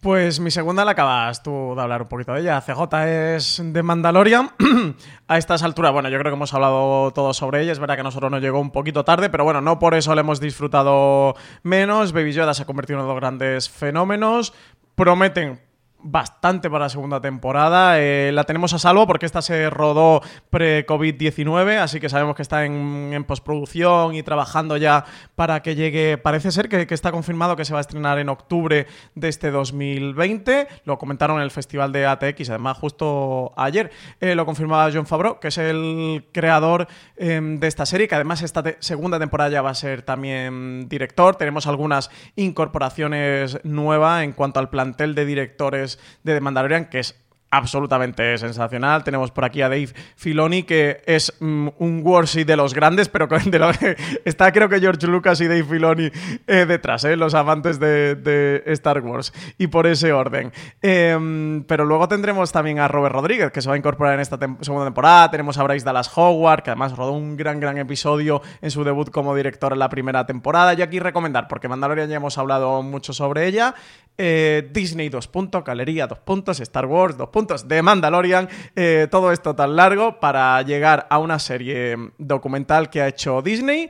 Pues 0.00 0.38
mi 0.38 0.52
segunda 0.52 0.84
la 0.84 0.92
acabas 0.92 1.42
tú 1.42 1.74
de 1.74 1.82
hablar 1.82 2.02
un 2.02 2.08
poquito 2.08 2.32
de 2.32 2.42
ella. 2.42 2.60
CJ 2.60 3.34
es 3.34 3.60
de 3.64 3.82
Mandalorian. 3.82 4.52
a 5.28 5.38
estas 5.38 5.64
alturas, 5.64 5.92
bueno, 5.92 6.08
yo 6.08 6.20
creo 6.20 6.30
que 6.30 6.36
hemos 6.36 6.54
hablado 6.54 7.10
todo 7.10 7.34
sobre 7.34 7.62
ella. 7.62 7.72
Es 7.72 7.80
verdad 7.80 7.96
que 7.96 8.02
a 8.02 8.04
nosotros 8.04 8.30
nos 8.30 8.40
llegó 8.40 8.60
un 8.60 8.70
poquito 8.70 9.04
tarde, 9.04 9.28
pero 9.28 9.42
bueno, 9.42 9.60
no 9.60 9.80
por 9.80 9.94
eso 9.94 10.14
le 10.14 10.20
hemos 10.20 10.38
disfrutado 10.38 11.34
menos. 11.64 12.12
Baby 12.12 12.32
Yoda 12.32 12.54
se 12.54 12.62
ha 12.62 12.66
convertido 12.66 12.98
en 12.98 13.00
uno 13.00 13.08
de 13.08 13.14
los 13.14 13.20
grandes 13.20 13.68
fenómenos. 13.68 14.54
Prometen 14.94 15.60
bastante 16.00 16.70
para 16.70 16.84
la 16.84 16.88
segunda 16.88 17.20
temporada. 17.20 18.00
Eh, 18.00 18.30
la 18.32 18.44
tenemos 18.44 18.72
a 18.72 18.78
salvo 18.78 19.06
porque 19.06 19.26
esta 19.26 19.42
se 19.42 19.68
rodó 19.68 20.22
pre-COVID-19, 20.50 21.78
así 21.78 21.98
que 22.00 22.08
sabemos 22.08 22.36
que 22.36 22.42
está 22.42 22.64
en, 22.64 23.24
postproducción 23.26 24.14
y 24.14 24.22
trabajando 24.22 24.76
ya 24.76 25.04
para 25.34 25.60
que 25.60 25.74
llegue. 25.74 26.18
Parece 26.18 26.52
ser 26.52 26.68
que, 26.68 26.86
está 26.94 27.10
confirmado 27.10 27.56
que 27.56 27.64
se 27.64 27.72
va 27.72 27.80
a 27.80 27.82
estrenar 27.82 28.18
en 28.18 28.28
octubre 28.28 28.86
de 29.14 29.28
este 29.28 29.50
2020. 29.50 30.68
Lo 30.84 30.98
comentaron 30.98 31.38
en 31.38 31.42
el 31.42 31.50
Festival 31.50 31.92
de 31.92 32.06
ATX, 32.06 32.50
además, 32.50 32.78
justo 32.78 33.52
ayer. 33.56 33.90
Eh, 34.20 34.34
lo 34.34 34.46
confirmaba 34.46 34.90
John 34.92 35.06
Favreau, 35.06 35.40
que 35.40 35.48
es 35.48 35.58
el 35.58 36.26
creador 36.32 36.86
em, 37.16 37.58
de 37.58 37.66
esta 37.66 37.84
serie, 37.86 38.08
que 38.08 38.14
además 38.14 38.42
esta 38.42 38.62
segunda 38.78 39.18
temporada 39.18 39.50
ya 39.50 39.62
va 39.62 39.70
a 39.70 39.74
ser 39.74 40.02
también 40.02 40.88
director. 40.88 41.36
Tenemos 41.36 41.66
algunas 41.66 42.10
incorporaciones 42.36 43.58
nuevas 43.64 44.22
en 44.22 44.32
cuanto 44.32 44.60
al 44.60 44.70
plantel 44.70 45.14
de 45.14 45.24
directores 45.24 45.87
de 46.24 46.40
Mandalorian, 46.40 46.90
que 46.90 46.98
es 46.98 47.14
absolutamente 47.50 48.36
sensacional. 48.38 49.04
Tenemos 49.04 49.30
por 49.30 49.44
aquí 49.44 49.62
a 49.62 49.68
Dave 49.68 49.88
Filoni, 50.16 50.64
que 50.64 51.02
es 51.06 51.32
mm, 51.40 51.68
un 51.78 52.02
Warsi 52.04 52.44
de 52.44 52.56
los 52.56 52.74
grandes, 52.74 53.08
pero 53.08 53.26
de 53.26 53.58
lo, 53.58 53.70
está 54.24 54.52
creo 54.52 54.68
que 54.68 54.80
George 54.80 55.06
Lucas 55.06 55.40
y 55.40 55.46
Dave 55.46 55.64
Filoni 55.64 56.10
eh, 56.46 56.66
detrás, 56.66 57.04
eh, 57.04 57.16
los 57.16 57.34
amantes 57.34 57.80
de, 57.80 58.62
Star 58.66 59.00
Wars, 59.00 59.32
y 59.56 59.68
por 59.68 59.86
ese 59.86 60.12
orden. 60.12 60.52
Em, 60.82 61.64
pero 61.64 61.84
luego 61.84 62.08
tendremos 62.08 62.52
también 62.52 62.78
a 62.80 62.88
Robert 62.88 63.14
Rodríguez, 63.14 63.50
que 63.50 63.62
se 63.62 63.68
va 63.68 63.74
a 63.74 63.78
incorporar 63.78 64.14
en 64.14 64.20
esta 64.20 64.38
segunda 64.60 64.84
temporada. 64.84 65.30
Tenemos 65.30 65.56
a 65.58 65.62
Bryce 65.62 65.84
Dallas 65.84 66.10
Howard, 66.16 66.62
que 66.62 66.70
además 66.70 66.96
rodó 66.96 67.12
un 67.12 67.36
gran, 67.36 67.60
gran 67.60 67.78
episodio 67.78 68.42
en 68.60 68.70
su 68.70 68.84
debut 68.84 69.10
como 69.10 69.34
director 69.34 69.72
en 69.72 69.78
la 69.78 69.88
primera 69.88 70.26
temporada. 70.26 70.74
Y 70.74 70.82
aquí 70.82 70.98
recomendar, 70.98 71.48
porque 71.48 71.68
Mandalorian 71.68 72.10
ya 72.10 72.16
hemos 72.16 72.36
hablado 72.36 72.82
mucho 72.82 73.12
sobre 73.12 73.46
ella. 73.46 73.74
Eh, 74.20 74.68
Disney, 74.72 75.08
dos 75.10 75.28
puntos, 75.28 75.62
Galería, 75.62 76.08
dos 76.08 76.18
puntos, 76.18 76.58
Star 76.58 76.86
Wars, 76.86 77.16
dos 77.16 77.28
puntos, 77.28 77.68
de 77.68 77.82
Mandalorian, 77.82 78.48
eh, 78.74 79.06
todo 79.08 79.30
esto 79.30 79.54
tan 79.54 79.76
largo 79.76 80.18
para 80.18 80.60
llegar 80.62 81.06
a 81.08 81.18
una 81.18 81.38
serie 81.38 81.94
documental 82.18 82.90
que 82.90 83.00
ha 83.00 83.06
hecho 83.06 83.42
Disney 83.42 83.88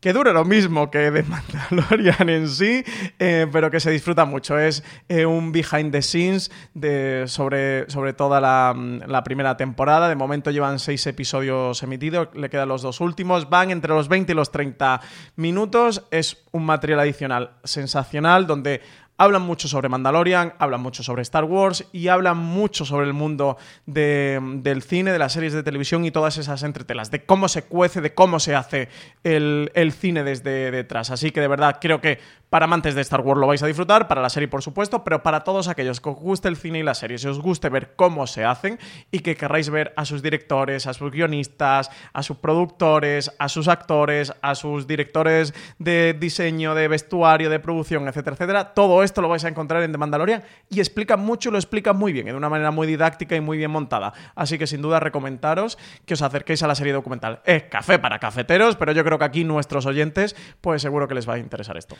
que 0.00 0.12
dure 0.12 0.34
lo 0.34 0.44
mismo 0.44 0.90
que 0.90 1.10
The 1.10 1.22
Mandalorian 1.70 2.28
en 2.28 2.46
sí, 2.46 2.84
eh, 3.18 3.46
pero 3.50 3.70
que 3.70 3.80
se 3.80 3.90
disfruta 3.90 4.26
mucho. 4.26 4.58
Es 4.58 4.84
un 5.08 5.50
behind 5.50 5.92
the 5.92 6.02
scenes 6.02 6.50
de, 6.74 7.24
sobre, 7.26 7.88
sobre 7.88 8.12
toda 8.12 8.38
la, 8.38 8.76
la, 9.06 9.24
primera 9.24 9.56
temporada. 9.56 10.10
De 10.10 10.14
momento 10.14 10.50
llevan 10.50 10.78
seis 10.78 11.06
episodios 11.06 11.82
emitidos, 11.82 12.28
le 12.34 12.50
quedan 12.50 12.68
los 12.68 12.82
dos 12.82 13.00
últimos. 13.00 13.48
Van 13.48 13.70
entre 13.70 13.94
los 13.94 14.08
20 14.08 14.32
y 14.32 14.34
los 14.34 14.52
30 14.52 15.00
minutos. 15.36 16.04
Es 16.10 16.36
un 16.52 16.66
material 16.66 17.00
adicional 17.00 17.52
sensacional 17.64 18.46
donde 18.46 18.82
Hablan 19.16 19.42
mucho 19.42 19.68
sobre 19.68 19.88
Mandalorian, 19.88 20.54
hablan 20.58 20.80
mucho 20.80 21.04
sobre 21.04 21.22
Star 21.22 21.44
Wars 21.44 21.86
y 21.92 22.08
hablan 22.08 22.36
mucho 22.36 22.84
sobre 22.84 23.06
el 23.06 23.12
mundo 23.12 23.56
del 23.86 24.82
cine, 24.82 25.12
de 25.12 25.18
las 25.20 25.32
series 25.32 25.52
de 25.52 25.62
televisión 25.62 26.04
y 26.04 26.10
todas 26.10 26.36
esas 26.36 26.64
entretelas, 26.64 27.12
de 27.12 27.24
cómo 27.24 27.46
se 27.46 27.62
cuece, 27.62 28.00
de 28.00 28.12
cómo 28.12 28.40
se 28.40 28.56
hace 28.56 28.88
el, 29.22 29.70
el 29.74 29.92
cine 29.92 30.24
desde 30.24 30.72
detrás. 30.72 31.10
Así 31.10 31.30
que 31.30 31.40
de 31.40 31.48
verdad 31.48 31.78
creo 31.80 32.00
que 32.00 32.18
para 32.54 32.66
amantes 32.66 32.94
de 32.94 33.00
Star 33.00 33.20
Wars 33.20 33.40
lo 33.40 33.48
vais 33.48 33.64
a 33.64 33.66
disfrutar, 33.66 34.06
para 34.06 34.22
la 34.22 34.30
serie 34.30 34.46
por 34.46 34.62
supuesto, 34.62 35.02
pero 35.02 35.24
para 35.24 35.42
todos 35.42 35.66
aquellos 35.66 36.00
que 36.00 36.08
os 36.10 36.14
guste 36.14 36.46
el 36.46 36.56
cine 36.56 36.78
y 36.78 36.82
la 36.84 36.94
serie, 36.94 37.18
si 37.18 37.26
os 37.26 37.40
guste 37.40 37.68
ver 37.68 37.96
cómo 37.96 38.28
se 38.28 38.44
hacen 38.44 38.78
y 39.10 39.18
que 39.18 39.34
querráis 39.34 39.70
ver 39.70 39.92
a 39.96 40.04
sus 40.04 40.22
directores, 40.22 40.86
a 40.86 40.94
sus 40.94 41.10
guionistas, 41.10 41.90
a 42.12 42.22
sus 42.22 42.36
productores, 42.36 43.32
a 43.40 43.48
sus 43.48 43.66
actores, 43.66 44.32
a 44.40 44.54
sus 44.54 44.86
directores 44.86 45.52
de 45.80 46.16
diseño, 46.16 46.76
de 46.76 46.86
vestuario, 46.86 47.50
de 47.50 47.58
producción, 47.58 48.06
etcétera, 48.06 48.34
etcétera, 48.34 48.72
todo 48.72 49.02
esto 49.02 49.20
lo 49.20 49.28
vais 49.28 49.44
a 49.44 49.48
encontrar 49.48 49.82
en 49.82 49.90
The 49.90 49.98
Mandalorian 49.98 50.44
y 50.70 50.78
explica 50.78 51.16
mucho, 51.16 51.50
lo 51.50 51.58
explica 51.58 51.92
muy 51.92 52.12
bien, 52.12 52.26
de 52.26 52.34
una 52.34 52.48
manera 52.48 52.70
muy 52.70 52.86
didáctica 52.86 53.34
y 53.34 53.40
muy 53.40 53.58
bien 53.58 53.72
montada. 53.72 54.12
Así 54.36 54.58
que 54.58 54.68
sin 54.68 54.80
duda 54.80 55.00
recomendaros 55.00 55.76
que 56.06 56.14
os 56.14 56.22
acerquéis 56.22 56.62
a 56.62 56.68
la 56.68 56.76
serie 56.76 56.92
documental. 56.92 57.40
Es 57.46 57.64
café 57.64 57.98
para 57.98 58.20
cafeteros, 58.20 58.76
pero 58.76 58.92
yo 58.92 59.02
creo 59.02 59.18
que 59.18 59.24
aquí 59.24 59.42
nuestros 59.42 59.86
oyentes, 59.86 60.36
pues 60.60 60.82
seguro 60.82 61.08
que 61.08 61.16
les 61.16 61.28
va 61.28 61.34
a 61.34 61.38
interesar 61.38 61.76
esto. 61.76 61.96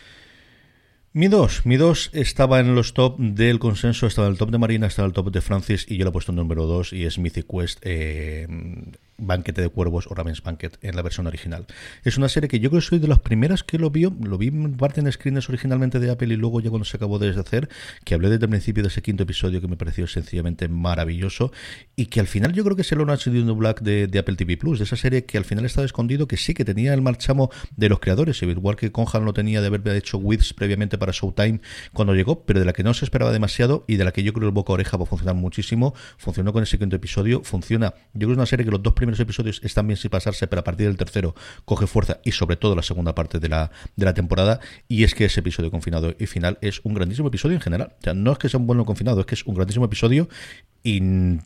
Mi 1.17 1.29
2, 1.29 1.65
mi 1.65 1.77
2 1.77 2.11
estaba 2.13 2.59
en 2.59 2.75
los 2.75 2.93
top 2.93 3.21
del 3.21 3.61
consenso, 3.61 4.09
estaba 4.09 4.27
en 4.27 4.33
el 4.33 4.39
top 4.39 4.51
de 4.51 4.59
Marina, 4.59 4.89
estaba 4.89 5.07
en 5.07 5.11
el 5.11 5.15
top 5.15 5.31
de 5.31 5.41
Francis 5.41 5.87
y 5.89 5.97
yo 5.97 6.03
lo 6.03 6.09
he 6.09 6.13
puesto 6.13 6.33
en 6.33 6.37
número 6.37 6.67
2 6.67 6.93
y 6.93 7.05
es 7.05 7.21
Mythic 7.21 7.47
Quest. 7.47 7.79
Eh, 7.83 8.49
Banquete 9.19 9.63
de 9.63 9.69
Cuervos 9.69 10.07
o 10.09 10.15
Raven's 10.15 10.43
Banquet 10.43 10.77
en 10.83 10.97
la 10.97 11.03
versión 11.03 11.27
original. 11.27 11.67
Es 12.05 12.17
una 12.19 12.29
serie 12.29 12.49
que 12.49 12.61
yo 12.61 12.71
creo 12.71 12.81
que 12.81 12.87
soy 12.87 12.99
de 12.99 13.09
las 13.09 13.21
primeras 13.21 13.63
que 13.63 13.79
lo 13.79 13.91
vio, 13.91 14.15
lo 14.21 14.39
vi 14.39 14.49
en 14.49 14.77
parte 14.77 15.01
en 15.01 15.11
screens 15.11 15.49
originalmente 15.49 16.01
de 16.01 16.11
Apple 16.11 16.33
y 16.33 16.37
luego 16.37 16.61
ya 16.61 16.71
cuando 16.71 16.85
se 16.85 16.97
acabó 16.97 17.19
de 17.19 17.29
deshacer, 17.29 17.69
que 18.05 18.15
hablé 18.15 18.29
desde 18.29 18.45
el 18.45 18.51
principio 18.51 18.83
de 18.83 18.89
ese 18.89 19.03
quinto 19.03 19.23
episodio 19.23 19.61
que 19.61 19.69
me 19.69 19.77
pareció 19.77 20.07
sencillamente 20.07 20.69
maravilloso 20.69 21.53
y 21.97 22.07
que 22.07 22.21
al 22.21 22.27
final 22.27 22.53
yo 22.53 22.65
creo 22.65 22.77
que 22.77 22.83
es 22.83 22.93
el 22.93 23.01
Orange 23.01 23.31
de 23.31 23.43
Black 23.53 23.81
de, 23.81 24.19
Apple 24.19 24.37
TV 24.37 24.57
Plus, 24.57 24.79
de 24.79 24.85
esa 24.85 24.97
serie 24.97 25.25
que 25.25 25.39
al 25.39 25.45
final 25.45 25.65
estaba 25.65 25.85
escondido, 25.85 26.27
que 26.27 26.37
sí 26.37 26.55
que 26.55 26.65
tenía 26.65 26.95
el 26.95 27.03
marchamo 27.03 27.51
de 27.77 27.89
los 27.89 28.01
creadores, 28.01 28.43
igual 28.43 28.77
que 28.77 28.91
Conhan 28.93 29.25
lo 29.25 29.33
tenía 29.33 29.61
de 29.61 29.69
haber 29.69 29.87
hecho 29.97 30.19
Wiz 30.19 30.53
previamente 30.53 30.99
para 30.99 31.13
Showtime 31.13 31.61
cuando 31.93 32.15
llegó, 32.15 32.45
pero 32.45 32.61
de 32.61 32.67
la 32.67 32.73
que 32.73 32.83
no 32.83 32.95
se 32.95 33.05
esperaba 33.05 33.33
demasiado 33.33 33.85
y 33.87 33.97
de 33.97 34.05
la 34.05 34.13
que 34.13 34.23
yo 34.23 34.33
creo 34.33 34.49
el 34.49 34.55
boca 34.55 34.73
oreja 34.73 34.97
va 34.97 35.05
a 35.05 35.07
funcionar 35.07 35.35
muchísimo, 35.35 35.95
funcionó 36.17 36.53
con 36.53 36.63
ese 36.63 36.79
quinto 36.79 36.97
episodio, 36.97 37.43
funciona, 37.43 37.95
yo 38.15 38.21
creo 38.21 38.29
que 38.29 38.33
es 38.33 38.39
una 38.39 38.47
serie 38.47 38.65
que 38.65 38.71
los 38.71 38.83
dos 38.83 38.95
primeros 39.05 39.21
episodios 39.21 39.61
están 39.63 39.87
bien 39.87 39.97
sin 39.97 40.11
pasarse, 40.11 40.47
pero 40.47 40.61
a 40.61 40.65
partir 40.65 40.87
del 40.87 40.97
tercero 40.97 41.35
coge 41.65 41.87
fuerza 41.87 42.21
y 42.25 42.33
sobre 42.33 42.57
todo 42.57 42.75
la 42.75 42.83
segunda 42.83 43.15
parte 43.15 43.39
de 43.39 43.49
la, 43.49 43.71
de 43.97 44.05
la 44.05 44.15
temporada. 44.15 44.61
Y 44.89 45.05
es 45.05 45.15
que 45.15 45.27
ese 45.27 45.41
episodio 45.41 45.71
confinado 45.71 46.15
y 46.19 46.27
final 46.27 46.59
es 46.61 46.81
un 46.85 46.95
grandísimo 46.95 47.29
episodio 47.29 47.57
en 47.57 47.61
general. 47.61 47.95
O 47.99 48.03
sea, 48.03 48.15
no 48.15 48.33
es 48.33 48.39
que 48.39 48.49
sea 48.49 48.59
un 48.59 48.67
bueno 48.67 48.85
confinado, 48.85 49.21
es 49.21 49.27
que 49.27 49.35
es 49.35 49.45
un 49.47 49.55
grandísimo 49.55 49.85
episodio 49.85 50.29
y 50.87 51.01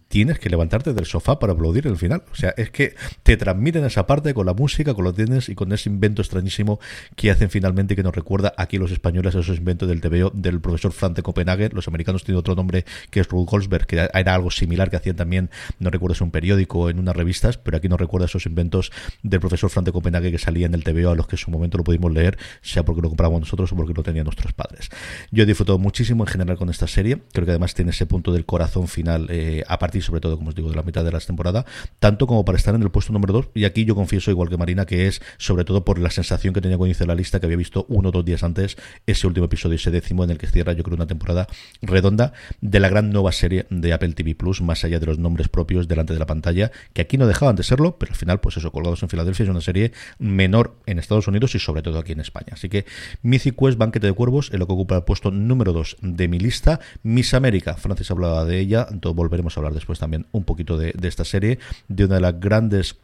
tienes 0.08 0.40
que 0.40 0.50
levantarte 0.50 0.92
del 0.92 1.06
sofá 1.06 1.38
para 1.38 1.52
aplaudir 1.52 1.86
el 1.86 1.96
final. 1.96 2.24
O 2.32 2.34
sea, 2.34 2.52
es 2.56 2.70
que 2.70 2.96
te 3.22 3.36
transmiten 3.36 3.84
esa 3.84 4.04
parte 4.04 4.34
con 4.34 4.44
la 4.46 4.52
música, 4.52 4.94
con 4.94 5.04
los 5.04 5.14
dientes 5.14 5.48
y 5.48 5.54
con 5.54 5.72
ese 5.72 5.88
invento 5.88 6.22
extrañísimo 6.22 6.80
que 7.14 7.30
hacen 7.30 7.48
finalmente 7.48 7.94
que 7.94 8.02
nos 8.02 8.12
recuerda 8.12 8.52
aquí 8.56 8.78
los 8.78 8.90
españoles 8.90 9.36
a 9.36 9.38
esos 9.38 9.56
inventos 9.56 9.88
del 9.88 10.00
TVO 10.00 10.32
del 10.34 10.60
profesor 10.60 10.90
Frank 10.90 11.14
de 11.14 11.22
Copenhague. 11.22 11.70
Los 11.72 11.86
americanos 11.86 12.24
tienen 12.24 12.40
otro 12.40 12.56
nombre 12.56 12.84
que 13.10 13.20
es 13.20 13.28
Ruth 13.28 13.48
Goldsberg, 13.48 13.86
que 13.86 14.08
era 14.12 14.34
algo 14.34 14.50
similar 14.50 14.90
que 14.90 14.96
hacían 14.96 15.14
también, 15.14 15.50
no 15.78 15.90
recuerdo 15.90 16.16
si 16.16 16.24
un 16.24 16.32
periódico 16.32 16.90
en 16.90 16.98
unas 16.98 17.14
revistas, 17.14 17.58
pero 17.58 17.76
aquí 17.76 17.88
nos 17.88 18.00
recuerda 18.00 18.26
esos 18.26 18.44
inventos 18.44 18.90
del 19.22 19.38
profesor 19.38 19.70
Frank 19.70 19.86
de 19.86 19.92
Copenhague 19.92 20.32
que 20.32 20.38
salía 20.38 20.66
en 20.66 20.74
el 20.74 20.82
TVO 20.82 21.10
a 21.10 21.14
los 21.14 21.28
que 21.28 21.36
en 21.36 21.38
su 21.38 21.52
momento 21.52 21.78
lo 21.78 21.84
pudimos 21.84 22.12
leer, 22.12 22.36
sea 22.60 22.84
porque 22.84 23.02
lo 23.02 23.08
compramos 23.08 23.38
nosotros 23.38 23.70
o 23.70 23.76
porque 23.76 23.94
lo 23.94 24.02
tenían 24.02 24.24
nuestros 24.24 24.52
padres. 24.52 24.90
Yo 25.30 25.44
he 25.44 25.46
disfrutado 25.46 25.78
muchísimo 25.78 26.24
en 26.24 26.28
general 26.28 26.56
con 26.56 26.70
esta 26.70 26.88
serie. 26.88 27.22
Creo 27.32 27.44
que 27.44 27.52
además 27.52 27.74
tiene 27.74 27.92
ese 27.92 28.04
punto 28.04 28.32
del 28.32 28.44
corazón 28.44 28.88
final 28.88 29.27
eh, 29.28 29.62
a 29.66 29.78
partir 29.78 30.02
sobre 30.02 30.20
todo, 30.20 30.36
como 30.36 30.50
os 30.50 30.54
digo, 30.54 30.70
de 30.70 30.76
la 30.76 30.82
mitad 30.82 31.04
de 31.04 31.12
la 31.12 31.20
temporada, 31.20 31.64
tanto 31.98 32.26
como 32.26 32.44
para 32.44 32.56
estar 32.56 32.74
en 32.74 32.82
el 32.82 32.90
puesto 32.90 33.12
número 33.12 33.32
2. 33.32 33.50
Y 33.54 33.64
aquí 33.64 33.84
yo 33.84 33.94
confieso, 33.94 34.30
igual 34.30 34.48
que 34.48 34.56
Marina, 34.56 34.86
que 34.86 35.06
es 35.06 35.20
sobre 35.36 35.64
todo 35.64 35.84
por 35.84 35.98
la 35.98 36.10
sensación 36.10 36.54
que 36.54 36.60
tenía 36.60 36.76
cuando 36.76 36.92
hice 36.92 37.06
la 37.06 37.14
lista, 37.14 37.40
que 37.40 37.46
había 37.46 37.56
visto 37.56 37.86
uno 37.88 38.08
o 38.08 38.12
dos 38.12 38.24
días 38.24 38.42
antes 38.42 38.76
ese 39.06 39.26
último 39.26 39.46
episodio, 39.46 39.76
ese 39.76 39.90
décimo, 39.90 40.24
en 40.24 40.30
el 40.30 40.38
que 40.38 40.46
cierra, 40.46 40.72
yo 40.72 40.82
creo, 40.82 40.96
una 40.96 41.06
temporada 41.06 41.46
redonda 41.82 42.32
de 42.60 42.80
la 42.80 42.88
gran 42.88 43.10
nueva 43.10 43.32
serie 43.32 43.66
de 43.70 43.92
Apple 43.92 44.12
TV 44.12 44.34
Plus, 44.34 44.60
más 44.62 44.84
allá 44.84 44.98
de 44.98 45.06
los 45.06 45.18
nombres 45.18 45.48
propios 45.48 45.88
delante 45.88 46.12
de 46.12 46.18
la 46.18 46.26
pantalla, 46.26 46.70
que 46.92 47.02
aquí 47.02 47.18
no 47.18 47.26
dejaban 47.26 47.56
de 47.56 47.62
serlo, 47.62 47.98
pero 47.98 48.12
al 48.12 48.16
final, 48.16 48.40
pues 48.40 48.56
eso, 48.56 48.72
Colgados 48.72 49.02
en 49.02 49.08
Filadelfia 49.08 49.44
es 49.44 49.50
una 49.50 49.60
serie 49.60 49.92
menor 50.18 50.76
en 50.86 50.98
Estados 50.98 51.28
Unidos 51.28 51.54
y 51.54 51.58
sobre 51.58 51.82
todo 51.82 51.98
aquí 51.98 52.12
en 52.12 52.20
España. 52.20 52.48
Así 52.52 52.68
que 52.68 52.86
Mythic 53.22 53.56
Quest, 53.56 53.78
Banquete 53.78 54.06
de 54.06 54.12
Cuervos, 54.12 54.50
en 54.52 54.58
lo 54.60 54.66
que 54.66 54.72
ocupa 54.72 54.96
el 54.96 55.04
puesto 55.04 55.30
número 55.30 55.72
2 55.72 55.98
de 56.02 56.28
mi 56.28 56.38
lista. 56.38 56.80
Miss 57.02 57.34
América, 57.34 57.74
Francis 57.74 58.10
hablaba 58.10 58.44
de 58.44 58.58
ella, 58.58 58.86
entonces 58.90 59.16
volveremos 59.18 59.56
a 59.56 59.60
hablar 59.60 59.74
después 59.74 59.98
también 59.98 60.26
un 60.32 60.44
poquito 60.44 60.78
de, 60.78 60.94
esta 61.02 61.24
serie, 61.24 61.58
de 61.88 62.04
una 62.04 62.14
de 62.16 62.20
las 62.22 62.40
grandes 62.40 62.96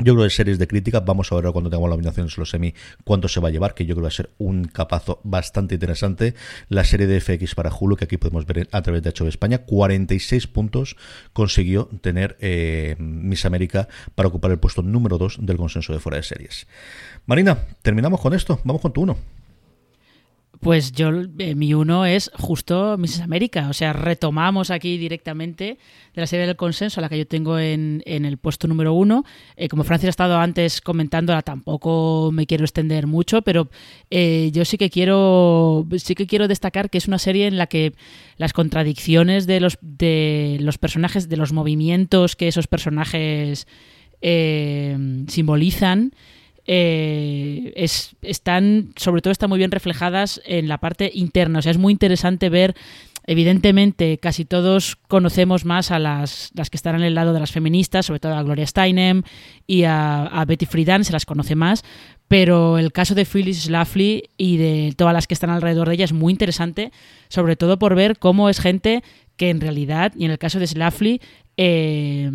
yo 0.00 0.14
creo 0.14 0.22
de 0.22 0.30
series 0.30 0.60
de 0.60 0.68
crítica, 0.68 1.00
vamos 1.00 1.32
a 1.32 1.34
ver 1.34 1.50
cuando 1.50 1.70
tengamos 1.70 1.90
la 1.90 1.96
nominación 1.96 2.28
en 2.28 2.32
los 2.36 2.50
semi 2.50 2.72
cuánto 3.02 3.26
se 3.26 3.40
va 3.40 3.48
a 3.48 3.50
llevar, 3.50 3.74
que 3.74 3.84
yo 3.84 3.96
creo 3.96 4.02
que 4.02 4.02
va 4.02 4.08
a 4.08 4.12
ser 4.12 4.30
un 4.38 4.62
capazo 4.62 5.20
bastante 5.24 5.74
interesante. 5.74 6.34
La 6.68 6.84
serie 6.84 7.08
de 7.08 7.20
FX 7.20 7.56
para 7.56 7.72
Hulu, 7.74 7.96
que 7.96 8.04
aquí 8.04 8.16
podemos 8.16 8.46
ver 8.46 8.68
a 8.70 8.82
través 8.82 9.02
de 9.02 9.10
HBO 9.10 9.26
España, 9.26 9.58
46 9.58 10.46
puntos 10.46 10.96
consiguió 11.32 11.86
tener 12.00 12.36
eh, 12.38 12.94
Miss 13.00 13.44
América 13.44 13.88
para 14.14 14.28
ocupar 14.28 14.52
el 14.52 14.60
puesto 14.60 14.82
número 14.82 15.18
2 15.18 15.38
del 15.40 15.56
consenso 15.56 15.92
de 15.92 15.98
fuera 15.98 16.18
de 16.18 16.22
series. 16.22 16.68
Marina, 17.26 17.58
terminamos 17.82 18.20
con 18.20 18.34
esto, 18.34 18.60
vamos 18.62 18.80
con 18.80 18.92
tu 18.92 19.02
uno. 19.02 19.16
Pues 20.60 20.90
yo, 20.90 21.10
eh, 21.38 21.54
mi 21.54 21.72
uno 21.72 22.04
es 22.04 22.32
justo 22.34 22.96
Mrs. 22.98 23.20
América. 23.20 23.68
O 23.68 23.72
sea, 23.72 23.92
retomamos 23.92 24.70
aquí 24.70 24.98
directamente 24.98 25.78
de 26.14 26.20
la 26.20 26.26
serie 26.26 26.46
del 26.46 26.56
consenso, 26.56 26.98
a 26.98 27.02
la 27.02 27.08
que 27.08 27.18
yo 27.18 27.26
tengo 27.28 27.58
en, 27.60 28.02
el 28.04 28.38
puesto 28.38 28.66
número 28.66 28.92
uno. 28.92 29.24
Eh, 29.56 29.68
como 29.68 29.84
Francis 29.84 30.08
ha 30.08 30.10
estado 30.10 30.38
antes 30.38 30.80
comentándola, 30.80 31.42
tampoco 31.42 32.30
me 32.32 32.46
quiero 32.46 32.64
extender 32.64 33.06
mucho, 33.06 33.42
pero 33.42 33.68
eh, 34.10 34.50
yo 34.52 34.64
sí 34.64 34.78
que 34.78 34.90
quiero 34.90 35.86
sí 35.98 36.16
que 36.16 36.26
quiero 36.26 36.48
destacar 36.48 36.90
que 36.90 36.98
es 36.98 37.06
una 37.06 37.18
serie 37.18 37.46
en 37.46 37.56
la 37.56 37.68
que 37.68 37.94
las 38.36 38.52
contradicciones 38.52 39.46
de 39.46 39.60
los, 39.60 39.78
de 39.80 40.58
los 40.60 40.78
personajes, 40.78 41.28
de 41.28 41.36
los 41.36 41.52
movimientos 41.52 42.34
que 42.34 42.48
esos 42.48 42.66
personajes 42.66 43.68
simbolizan, 44.20 46.12
eh, 46.68 47.72
es, 47.74 48.14
están, 48.22 48.92
sobre 48.96 49.22
todo 49.22 49.32
están 49.32 49.48
muy 49.48 49.58
bien 49.58 49.72
reflejadas 49.72 50.40
en 50.44 50.68
la 50.68 50.78
parte 50.78 51.10
interna. 51.12 51.58
O 51.58 51.62
sea, 51.62 51.72
es 51.72 51.78
muy 51.78 51.92
interesante 51.92 52.50
ver 52.50 52.76
Evidentemente, 53.30 54.16
casi 54.16 54.46
todos 54.46 54.96
conocemos 55.06 55.66
más 55.66 55.90
a 55.90 55.98
las, 55.98 56.50
las, 56.54 56.70
que 56.70 56.78
están 56.78 56.94
en 56.94 57.02
el 57.02 57.14
lado 57.14 57.34
de 57.34 57.40
las 57.40 57.52
feministas, 57.52 58.06
sobre 58.06 58.20
todo 58.20 58.34
a 58.34 58.42
Gloria 58.42 58.66
Steinem 58.66 59.22
y 59.66 59.84
a, 59.84 60.42
Betty 60.48 60.64
Friedan, 60.64 61.04
se 61.04 61.12
las 61.12 61.26
conoce 61.26 61.54
más, 61.54 61.84
pero 62.26 62.78
el 62.78 62.90
caso 62.90 63.14
de 63.14 63.26
Phyllis 63.26 63.64
Schlafly 63.64 64.30
y 64.38 64.56
de 64.56 64.94
todas 64.96 65.12
las 65.12 65.26
que 65.26 65.34
están 65.34 65.50
alrededor 65.50 65.88
de 65.88 65.96
ella 65.96 66.06
es 66.06 66.14
muy 66.14 66.32
interesante, 66.32 66.90
sobre 67.28 67.54
todo 67.54 67.78
por 67.78 67.94
ver 67.94 68.18
cómo 68.18 68.48
es 68.48 68.60
gente 68.60 69.04
que 69.36 69.50
en 69.50 69.60
realidad, 69.60 70.14
y 70.16 70.24
en 70.24 70.30
el 70.30 70.38
caso 70.38 70.58
de 70.58 70.66
Schlafly, 70.66 71.20
eh, 71.58 72.30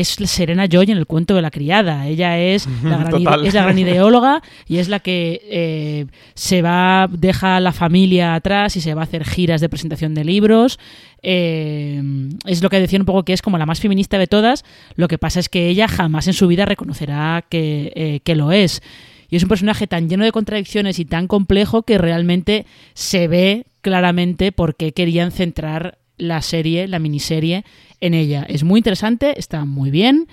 es 0.00 0.08
Serena 0.08 0.66
Joy 0.66 0.90
en 0.90 0.98
el 0.98 1.06
cuento 1.06 1.34
de 1.34 1.40
la 1.40 1.50
criada. 1.50 2.06
Ella 2.06 2.38
es 2.38 2.68
la 2.84 2.98
gran, 2.98 3.44
es 3.46 3.54
la 3.54 3.62
gran 3.62 3.78
ideóloga 3.78 4.42
y 4.68 4.76
es 4.76 4.88
la 4.88 5.00
que 5.00 5.40
eh, 5.50 6.06
se 6.34 6.60
va, 6.60 7.08
deja 7.10 7.56
a 7.56 7.60
la 7.60 7.72
familia 7.72 8.34
atrás 8.34 8.76
y 8.76 8.82
se 8.82 8.92
va 8.92 9.00
a 9.00 9.04
hacer 9.04 9.24
giras 9.24 9.62
de 9.62 9.70
presentación 9.70 10.12
de 10.12 10.24
libros. 10.24 10.78
Eh, 11.22 12.02
es 12.44 12.62
lo 12.62 12.68
que 12.68 12.78
decía 12.78 12.98
un 12.98 13.06
poco 13.06 13.24
que 13.24 13.32
es 13.32 13.40
como 13.40 13.56
la 13.56 13.64
más 13.64 13.80
feminista 13.80 14.18
de 14.18 14.26
todas. 14.26 14.66
Lo 14.96 15.08
que 15.08 15.16
pasa 15.16 15.40
es 15.40 15.48
que 15.48 15.68
ella 15.68 15.88
jamás 15.88 16.26
en 16.26 16.34
su 16.34 16.46
vida 16.46 16.66
reconocerá 16.66 17.42
que, 17.48 17.90
eh, 17.96 18.20
que 18.22 18.36
lo 18.36 18.52
es. 18.52 18.82
Y 19.30 19.36
es 19.36 19.44
un 19.44 19.48
personaje 19.48 19.86
tan 19.86 20.10
lleno 20.10 20.24
de 20.24 20.32
contradicciones 20.32 20.98
y 20.98 21.06
tan 21.06 21.26
complejo 21.26 21.84
que 21.84 21.96
realmente 21.96 22.66
se 22.92 23.28
ve 23.28 23.64
claramente 23.80 24.52
por 24.52 24.76
qué 24.76 24.92
querían 24.92 25.32
centrar 25.32 25.96
la 26.18 26.42
serie, 26.42 26.86
la 26.86 26.98
miniserie, 26.98 27.64
en 28.00 28.14
ella. 28.14 28.44
Es 28.48 28.64
muy 28.64 28.78
interesante, 28.78 29.38
está 29.38 29.64
muy 29.64 29.90
bien. 29.90 30.26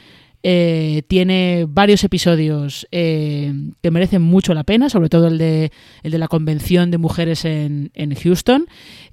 Eh, 0.46 1.04
tiene 1.08 1.66
varios 1.70 2.04
episodios 2.04 2.86
eh, 2.92 3.54
que 3.82 3.92
merecen 3.92 4.22
mucho 4.22 4.54
la 4.54 4.66
pena, 4.66 4.90
sobre 4.90 5.08
todo 5.08 5.28
el 5.28 5.38
de, 5.38 5.72
el 6.04 6.12
de 6.12 6.18
la 6.18 6.28
convención 6.28 6.92
de 6.92 6.98
mujeres 6.98 7.46
en, 7.46 7.92
en, 7.94 8.14
Houston. 8.14 8.68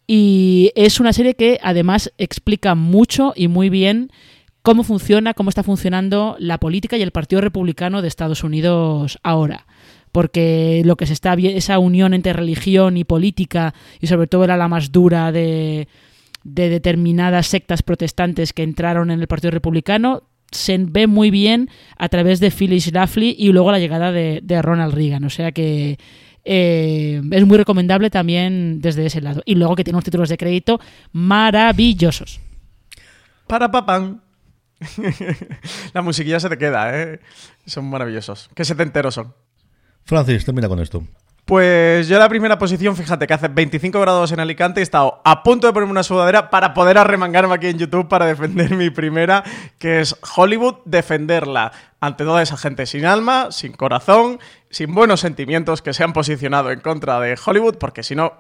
Y 0.09 0.73
es 0.75 0.99
una 0.99 1.13
serie 1.13 1.35
que 1.35 1.61
además 1.63 2.13
explica 2.19 2.75
mucho 2.75 3.33
y 3.37 3.47
muy 3.47 3.71
bien 3.71 4.11
cómo 4.63 4.83
funciona, 4.83 5.33
cómo 5.33 5.51
está 5.51 5.63
funcionando 5.63 6.35
la 6.41 6.59
política 6.59 6.97
y 6.97 7.03
el 7.03 7.13
Partido 7.13 7.41
Republicano 7.41 8.03
de 8.03 8.09
Estados 8.09 8.43
Unidos 8.43 9.19
ahora 9.23 9.67
porque 10.13 10.83
lo 10.85 10.97
que 10.97 11.07
se 11.07 11.13
está 11.13 11.35
esa 11.35 11.79
unión 11.79 12.15
entre 12.15 12.33
religión 12.33 12.97
y 12.97 13.05
política 13.05 13.75
y 14.01 14.09
sobre 14.09 14.27
todo 14.27 14.43
era 14.43 14.57
la 14.57 14.67
más 14.67 14.91
dura 14.91 15.31
de, 15.31 15.87
de 16.45 16.69
determinadas 16.69 17.47
sectas 17.47 17.83
protestantes 17.83 18.53
que 18.53 18.63
entraron 18.63 19.11
en 19.11 19.21
el 19.21 19.27
Partido 19.27 19.51
Republicano 19.51 20.25
se 20.51 20.79
ve 20.79 21.07
muy 21.07 21.31
bien 21.31 21.71
a 21.97 22.09
través 22.09 22.41
de 22.41 22.51
Phyllis 22.51 22.85
Schlafly 22.85 23.37
y 23.39 23.53
luego 23.53 23.71
la 23.73 23.79
llegada 23.79 24.13
de, 24.13 24.63
Ronald 24.63 24.95
Reagan. 24.95 25.25
O 25.25 25.31
sea 25.31 25.53
que 25.53 25.99
eh, 26.45 27.23
es 27.31 27.47
muy 27.47 27.57
recomendable 27.57 28.11
también 28.11 28.81
desde 28.81 29.07
ese 29.07 29.21
lado. 29.21 29.43
Y 29.45 29.55
luego 29.55 29.77
que 29.77 29.85
tiene 29.85 29.97
unos 29.97 30.05
títulos 30.05 30.29
de 30.29 30.39
crédito 30.39 30.81
maravillosos. 31.13 32.41
Para 33.47 33.71
papán. 33.71 34.23
la 35.93 36.03
musiquilla 36.03 36.41
se 36.41 36.49
te 36.49 36.57
queda, 36.57 36.99
¿eh? 36.99 37.21
Son 37.67 37.89
maravillosos. 37.89 38.49
Qué 38.55 38.65
setenteros 38.65 39.15
son. 39.15 39.35
Francis, 40.05 40.45
termina 40.45 40.69
con 40.69 40.81
esto. 40.81 41.05
Pues 41.51 42.07
yo 42.07 42.17
la 42.17 42.29
primera 42.29 42.59
posición, 42.59 42.95
fíjate 42.95 43.27
que 43.27 43.35
hace 43.35 43.49
25 43.49 44.01
grados 44.01 44.31
en 44.31 44.39
Alicante, 44.39 44.79
he 44.79 44.83
estado 44.85 45.21
a 45.25 45.43
punto 45.43 45.67
de 45.67 45.73
ponerme 45.73 45.91
una 45.91 46.05
sudadera 46.05 46.49
para 46.49 46.75
poder 46.75 46.97
arremangarme 46.97 47.53
aquí 47.53 47.67
en 47.67 47.77
YouTube 47.77 48.07
para 48.07 48.25
defender 48.25 48.71
mi 48.77 48.91
primera, 48.91 49.43
que 49.81 49.99
es 49.99 50.15
Hollywood, 50.37 50.77
defenderla 50.85 51.73
ante 51.99 52.23
toda 52.23 52.41
esa 52.41 52.57
gente 52.57 52.87
sin 52.87 53.05
alma, 53.05 53.49
sin 53.51 53.73
corazón, 53.73 54.39
sin 54.71 54.95
buenos 54.95 55.19
sentimientos 55.19 55.83
que 55.83 55.93
se 55.93 56.05
han 56.05 56.13
posicionado 56.13 56.71
en 56.71 56.79
contra 56.79 57.19
de 57.19 57.37
Hollywood, 57.45 57.79
porque 57.79 58.05
si 58.05 58.15
no, 58.15 58.33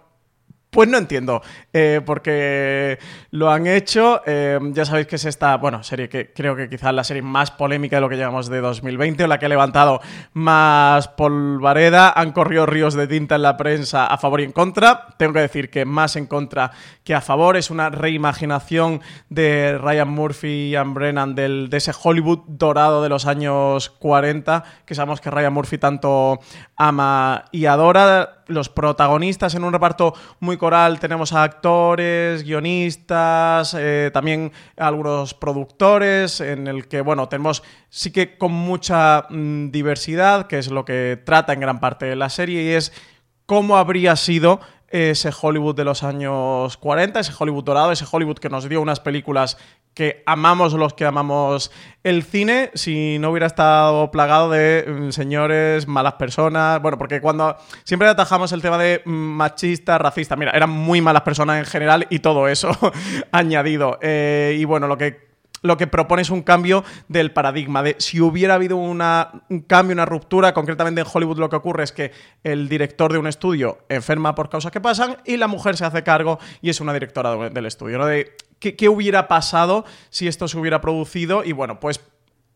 Pues 0.70 0.88
no 0.88 0.98
entiendo, 0.98 1.42
eh, 1.72 2.00
porque 2.06 2.96
lo 3.32 3.50
han 3.50 3.66
hecho. 3.66 4.22
Eh, 4.24 4.56
ya 4.72 4.84
sabéis 4.84 5.08
que 5.08 5.16
es 5.16 5.24
esta, 5.24 5.56
bueno, 5.56 5.82
serie 5.82 6.08
que 6.08 6.32
creo 6.32 6.54
que 6.54 6.68
quizás 6.68 6.94
la 6.94 7.02
serie 7.02 7.22
más 7.22 7.50
polémica 7.50 7.96
de 7.96 8.02
lo 8.02 8.08
que 8.08 8.16
llevamos 8.16 8.48
de 8.48 8.60
2020, 8.60 9.24
o 9.24 9.26
la 9.26 9.40
que 9.40 9.46
ha 9.46 9.48
levantado 9.48 10.00
más 10.32 11.08
polvareda. 11.08 12.12
Han 12.14 12.30
corrido 12.30 12.66
ríos 12.66 12.94
de 12.94 13.08
tinta 13.08 13.34
en 13.34 13.42
la 13.42 13.56
prensa 13.56 14.06
a 14.06 14.16
favor 14.16 14.42
y 14.42 14.44
en 14.44 14.52
contra. 14.52 15.08
Tengo 15.16 15.32
que 15.32 15.40
decir 15.40 15.70
que 15.70 15.84
más 15.84 16.14
en 16.14 16.26
contra 16.26 16.70
que 17.02 17.14
a 17.14 17.20
favor. 17.20 17.56
Es 17.56 17.70
una 17.70 17.90
reimaginación 17.90 19.00
de 19.28 19.76
Ryan 19.76 20.08
Murphy 20.08 20.76
y 20.76 20.76
Brennan 20.76 21.34
del, 21.34 21.68
de 21.68 21.78
ese 21.78 21.92
Hollywood 22.00 22.42
dorado 22.46 23.02
de 23.02 23.08
los 23.08 23.26
años 23.26 23.90
40, 23.90 24.62
que 24.86 24.94
sabemos 24.94 25.20
que 25.20 25.30
Ryan 25.32 25.52
Murphy 25.52 25.78
tanto 25.78 26.38
ama 26.76 27.46
y 27.50 27.66
adora 27.66 28.39
los 28.50 28.68
protagonistas 28.68 29.54
en 29.54 29.64
un 29.64 29.72
reparto 29.72 30.14
muy 30.40 30.56
coral. 30.56 31.00
Tenemos 31.00 31.32
a 31.32 31.42
actores, 31.42 32.42
guionistas, 32.42 33.74
eh, 33.78 34.10
también 34.12 34.52
algunos 34.76 35.34
productores, 35.34 36.40
en 36.40 36.66
el 36.66 36.88
que, 36.88 37.00
bueno, 37.00 37.28
tenemos 37.28 37.62
sí 37.88 38.12
que 38.12 38.36
con 38.36 38.52
mucha 38.52 39.26
mm, 39.30 39.70
diversidad, 39.70 40.46
que 40.46 40.58
es 40.58 40.70
lo 40.70 40.84
que 40.84 41.20
trata 41.24 41.52
en 41.52 41.60
gran 41.60 41.80
parte 41.80 42.06
de 42.06 42.16
la 42.16 42.28
serie, 42.28 42.62
y 42.62 42.68
es 42.68 42.92
cómo 43.46 43.76
habría 43.76 44.16
sido 44.16 44.60
ese 44.90 45.30
Hollywood 45.40 45.76
de 45.76 45.84
los 45.84 46.02
años 46.02 46.76
40, 46.76 47.20
ese 47.20 47.32
Hollywood 47.38 47.64
dorado, 47.64 47.92
ese 47.92 48.04
Hollywood 48.10 48.38
que 48.38 48.48
nos 48.48 48.68
dio 48.68 48.80
unas 48.80 49.00
películas 49.00 49.56
que 49.94 50.22
amamos 50.26 50.72
los 50.72 50.94
que 50.94 51.04
amamos 51.04 51.70
el 52.04 52.22
cine 52.22 52.70
si 52.74 53.18
no 53.18 53.30
hubiera 53.30 53.46
estado 53.46 54.10
plagado 54.10 54.50
de 54.50 54.86
mm, 54.86 55.10
señores, 55.10 55.86
malas 55.86 56.14
personas. 56.14 56.80
Bueno, 56.80 56.96
porque 56.98 57.20
cuando 57.20 57.56
siempre 57.84 58.08
atajamos 58.08 58.52
el 58.52 58.62
tema 58.62 58.78
de 58.78 59.02
mm, 59.04 59.10
machista, 59.10 59.98
racista, 59.98 60.36
mira, 60.36 60.52
eran 60.52 60.70
muy 60.70 61.00
malas 61.00 61.22
personas 61.22 61.58
en 61.58 61.66
general 61.66 62.06
y 62.10 62.20
todo 62.20 62.48
eso 62.48 62.70
añadido. 63.32 63.98
Eh, 64.00 64.56
y 64.58 64.64
bueno, 64.64 64.86
lo 64.86 64.96
que 64.96 65.30
lo 65.62 65.76
que 65.76 65.86
propone 65.86 66.22
es 66.22 66.30
un 66.30 66.42
cambio 66.42 66.84
del 67.08 67.32
paradigma, 67.32 67.82
de 67.82 67.96
si 67.98 68.20
hubiera 68.20 68.54
habido 68.54 68.76
una, 68.76 69.42
un 69.50 69.60
cambio, 69.60 69.92
una 69.92 70.06
ruptura, 70.06 70.54
concretamente 70.54 71.02
en 71.02 71.06
Hollywood 71.12 71.38
lo 71.38 71.50
que 71.50 71.56
ocurre 71.56 71.84
es 71.84 71.92
que 71.92 72.12
el 72.44 72.68
director 72.68 73.12
de 73.12 73.18
un 73.18 73.26
estudio 73.26 73.78
enferma 73.88 74.34
por 74.34 74.48
causas 74.48 74.72
que 74.72 74.80
pasan 74.80 75.18
y 75.26 75.36
la 75.36 75.48
mujer 75.48 75.76
se 75.76 75.84
hace 75.84 76.02
cargo 76.02 76.38
y 76.62 76.70
es 76.70 76.80
una 76.80 76.92
directora 76.94 77.50
del 77.50 77.66
estudio, 77.66 77.98
qué, 78.60 78.88
hubiera 78.88 79.26
pasado 79.26 79.84
si 80.10 80.28
esto 80.28 80.46
se 80.46 80.58
hubiera 80.58 80.80
producido 80.80 81.44
y 81.44 81.52
bueno, 81.52 81.80
pues 81.80 82.00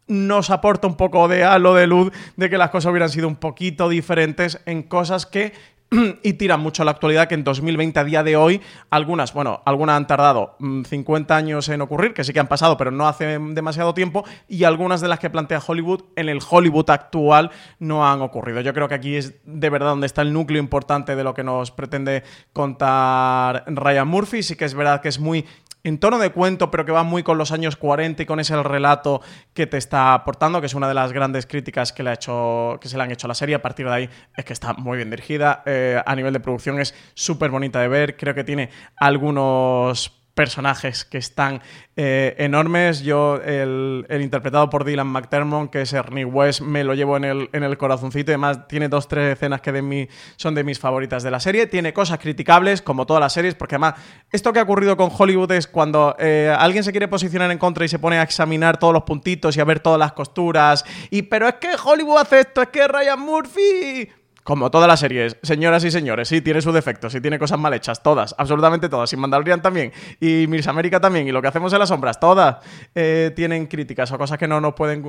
nos 0.06 0.50
aporta 0.50 0.86
un 0.86 0.96
poco 0.96 1.28
de 1.28 1.44
halo 1.44 1.74
de 1.74 1.86
luz 1.86 2.12
de 2.36 2.50
que 2.50 2.58
las 2.58 2.70
cosas 2.70 2.90
hubieran 2.90 3.08
sido 3.08 3.26
un 3.26 3.36
poquito 3.36 3.88
diferentes 3.88 4.60
en 4.66 4.82
cosas 4.82 5.24
que 5.24 5.54
y 6.22 6.34
tiran 6.34 6.60
mucho 6.60 6.82
a 6.82 6.84
la 6.84 6.92
actualidad 6.92 7.28
que 7.28 7.34
en 7.34 7.44
2020 7.44 8.00
a 8.00 8.04
día 8.04 8.22
de 8.22 8.36
hoy 8.36 8.60
algunas, 8.90 9.32
bueno, 9.32 9.62
algunas 9.64 9.96
han 9.96 10.06
tardado 10.06 10.56
50 10.58 11.34
mm, 11.34 11.36
años 11.36 11.68
en 11.68 11.80
ocurrir, 11.80 12.14
que 12.14 12.24
sí 12.24 12.32
que 12.32 12.40
han 12.40 12.48
pasado, 12.48 12.76
pero 12.76 12.90
no 12.90 13.06
hace 13.06 13.38
demasiado 13.38 13.94
tiempo, 13.94 14.24
y 14.48 14.64
algunas 14.64 15.00
de 15.00 15.08
las 15.08 15.18
que 15.18 15.30
plantea 15.30 15.60
Hollywood 15.64 16.02
en 16.16 16.28
el 16.28 16.40
Hollywood 16.48 16.90
actual 16.90 17.50
no 17.78 18.06
han 18.08 18.22
ocurrido. 18.22 18.60
Yo 18.60 18.74
creo 18.74 18.88
que 18.88 18.94
aquí 18.94 19.16
es 19.16 19.34
de 19.44 19.70
verdad 19.70 19.90
donde 19.90 20.06
está 20.06 20.22
el 20.22 20.32
núcleo 20.32 20.60
importante 20.60 21.16
de 21.16 21.24
lo 21.24 21.34
que 21.34 21.44
nos 21.44 21.70
pretende 21.70 22.22
contar 22.52 23.64
Ryan 23.66 24.08
Murphy, 24.08 24.42
sí 24.42 24.56
que 24.56 24.64
es 24.64 24.74
verdad 24.74 25.00
que 25.00 25.08
es 25.08 25.18
muy 25.18 25.44
en 25.84 25.98
tono 25.98 26.18
de 26.18 26.30
cuento, 26.30 26.70
pero 26.70 26.84
que 26.84 26.92
va 26.92 27.02
muy 27.02 27.22
con 27.22 27.38
los 27.38 27.52
años 27.52 27.76
40 27.76 28.22
y 28.22 28.26
con 28.26 28.40
ese 28.40 28.60
relato 28.62 29.20
que 29.52 29.66
te 29.66 29.76
está 29.76 30.14
aportando, 30.14 30.60
que 30.60 30.66
es 30.66 30.74
una 30.74 30.88
de 30.88 30.94
las 30.94 31.12
grandes 31.12 31.46
críticas 31.46 31.92
que, 31.92 32.02
se 32.02 32.96
le 32.96 33.02
han 33.02 33.12
hecho 33.12 33.26
a 33.26 33.28
la 33.28 33.34
serie. 33.34 33.54
A 33.54 33.62
partir 33.62 33.86
de 33.86 33.92
ahí 33.92 34.10
es 34.34 34.44
que 34.44 34.54
está 34.54 34.72
muy 34.72 34.96
bien 34.96 35.10
dirigida. 35.10 35.62
Eh, 35.66 36.02
a 36.04 36.16
nivel 36.16 36.32
de 36.32 36.40
producción 36.40 36.80
es 36.80 36.94
súper 37.12 37.50
bonita 37.50 37.80
de 37.80 37.88
ver. 37.88 38.16
Creo 38.16 38.34
que 38.34 38.44
tiene 38.44 38.70
algunos 38.96 40.23
personajes 40.34 41.04
que 41.04 41.18
están 41.18 41.62
eh, 41.96 42.34
enormes. 42.38 43.02
Yo, 43.02 43.36
el, 43.36 44.04
interpretado 44.20 44.68
por 44.68 44.84
Dylan 44.84 45.06
McDermott, 45.06 45.70
que 45.70 45.82
es 45.82 45.92
Ernie 45.92 46.24
West, 46.24 46.60
me 46.60 46.84
lo 46.84 46.94
llevo 46.94 47.16
en 47.16 47.24
el, 47.24 47.50
en 47.52 47.62
el 47.62 47.78
corazoncito. 47.78 48.32
Además, 48.32 48.66
tiene 48.68 48.88
dos, 48.88 49.08
tres 49.08 49.34
escenas 49.34 49.60
que 49.60 49.72
de 49.72 49.82
mí 49.82 50.08
son 50.36 50.54
de 50.54 50.64
mis 50.64 50.78
favoritas 50.78 51.22
de 51.22 51.30
la 51.30 51.40
serie. 51.40 51.66
Tiene 51.66 51.92
cosas 51.92 52.18
criticables, 52.18 52.82
como 52.82 53.06
todas 53.06 53.20
las 53.20 53.32
series, 53.32 53.54
porque 53.54 53.76
además, 53.76 53.94
esto 54.30 54.52
que 54.52 54.58
ha 54.58 54.64
ocurrido 54.64 54.96
con 54.96 55.10
Hollywood 55.16 55.52
es 55.52 55.66
cuando 55.66 56.16
eh, 56.18 56.54
alguien 56.58 56.82
se 56.82 56.90
quiere 56.90 57.08
posicionar 57.08 57.50
en 57.50 57.58
contra 57.58 57.84
y 57.84 57.88
se 57.88 57.98
pone 57.98 58.18
a 58.18 58.22
examinar 58.22 58.78
todos 58.78 58.92
los 58.92 59.04
puntitos 59.04 59.56
y 59.56 59.60
a 59.60 59.64
ver 59.64 59.80
todas 59.80 59.98
las 59.98 60.12
costuras. 60.12 60.84
Y, 61.10 61.22
pero 61.22 61.48
es 61.48 61.54
que 61.54 61.70
Hollywood 61.82 62.18
hace 62.18 62.40
esto, 62.40 62.62
es 62.62 62.68
que 62.68 62.86
Ryan 62.88 63.20
Murphy 63.20 64.08
como 64.44 64.70
todas 64.70 64.86
las 64.86 65.00
series, 65.00 65.38
señoras 65.42 65.84
y 65.84 65.90
señores, 65.90 66.28
sí, 66.28 66.42
tiene 66.42 66.60
sus 66.60 66.74
defectos, 66.74 67.12
sí 67.12 67.20
tiene 67.22 67.38
cosas 67.38 67.58
mal 67.58 67.72
hechas, 67.72 68.02
todas, 68.02 68.34
absolutamente 68.36 68.90
todas. 68.90 69.10
Y 69.14 69.16
Mandalorian 69.16 69.62
también, 69.62 69.90
y 70.20 70.46
Mirs 70.48 70.68
América 70.68 71.00
también, 71.00 71.26
y 71.26 71.32
lo 71.32 71.40
que 71.40 71.48
hacemos 71.48 71.72
en 71.72 71.78
las 71.78 71.88
sombras, 71.88 72.20
todas 72.20 72.56
eh, 72.94 73.32
tienen 73.34 73.66
críticas 73.66 74.12
o 74.12 74.18
cosas 74.18 74.38
que 74.38 74.46
no 74.46 74.60
nos 74.60 74.74
pueden 74.74 75.02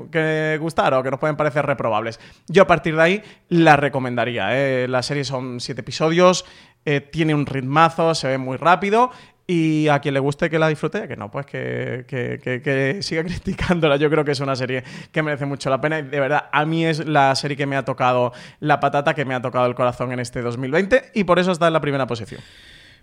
gustar 0.59 0.93
o 0.93 1.03
que 1.03 1.11
nos 1.11 1.19
pueden 1.19 1.35
parecer 1.35 1.65
reprobables. 1.65 2.19
Yo 2.47 2.63
a 2.63 2.67
partir 2.67 2.95
de 2.95 3.01
ahí 3.01 3.23
la 3.49 3.75
recomendaría. 3.75 4.57
Eh. 4.57 4.87
La 4.87 5.03
serie 5.03 5.25
son 5.25 5.59
siete 5.59 5.81
episodios, 5.81 6.45
eh, 6.85 7.01
tiene 7.01 7.35
un 7.35 7.45
ritmazo, 7.45 8.15
se 8.15 8.29
ve 8.29 8.37
muy 8.37 8.55
rápido 8.55 9.11
y 9.47 9.87
a 9.89 9.99
quien 9.99 10.13
le 10.13 10.19
guste 10.19 10.49
que 10.49 10.57
la 10.57 10.67
disfrute, 10.67 11.07
que 11.07 11.15
no, 11.15 11.29
pues 11.29 11.45
que, 11.45 12.05
que, 12.07 12.97
siga 13.01 13.23
criticándola. 13.25 13.97
Yo 13.97 14.09
creo 14.09 14.25
que 14.25 14.31
es 14.31 14.39
una 14.39 14.55
serie 14.55 14.83
que 15.11 15.21
merece 15.21 15.45
mucho 15.45 15.69
la 15.69 15.79
pena. 15.79 15.99
Y 15.99 16.03
de 16.03 16.19
verdad, 16.19 16.49
a 16.51 16.65
mí 16.65 16.85
es 16.85 17.05
la 17.05 17.35
serie 17.35 17.55
que 17.55 17.65
me 17.65 17.75
ha 17.75 17.85
tocado 17.85 18.33
la 18.59 18.79
patata, 18.79 19.13
que 19.13 19.25
me 19.25 19.35
ha 19.35 19.41
tocado 19.41 19.67
el 19.67 19.75
corazón 19.75 20.11
en 20.11 20.19
este 20.19 20.41
2020 20.41 21.11
y 21.13 21.23
por 21.23 21.39
eso 21.39 21.51
está 21.51 21.67
en 21.67 21.73
la 21.73 21.81
primera 21.81 22.07
posición. 22.07 22.41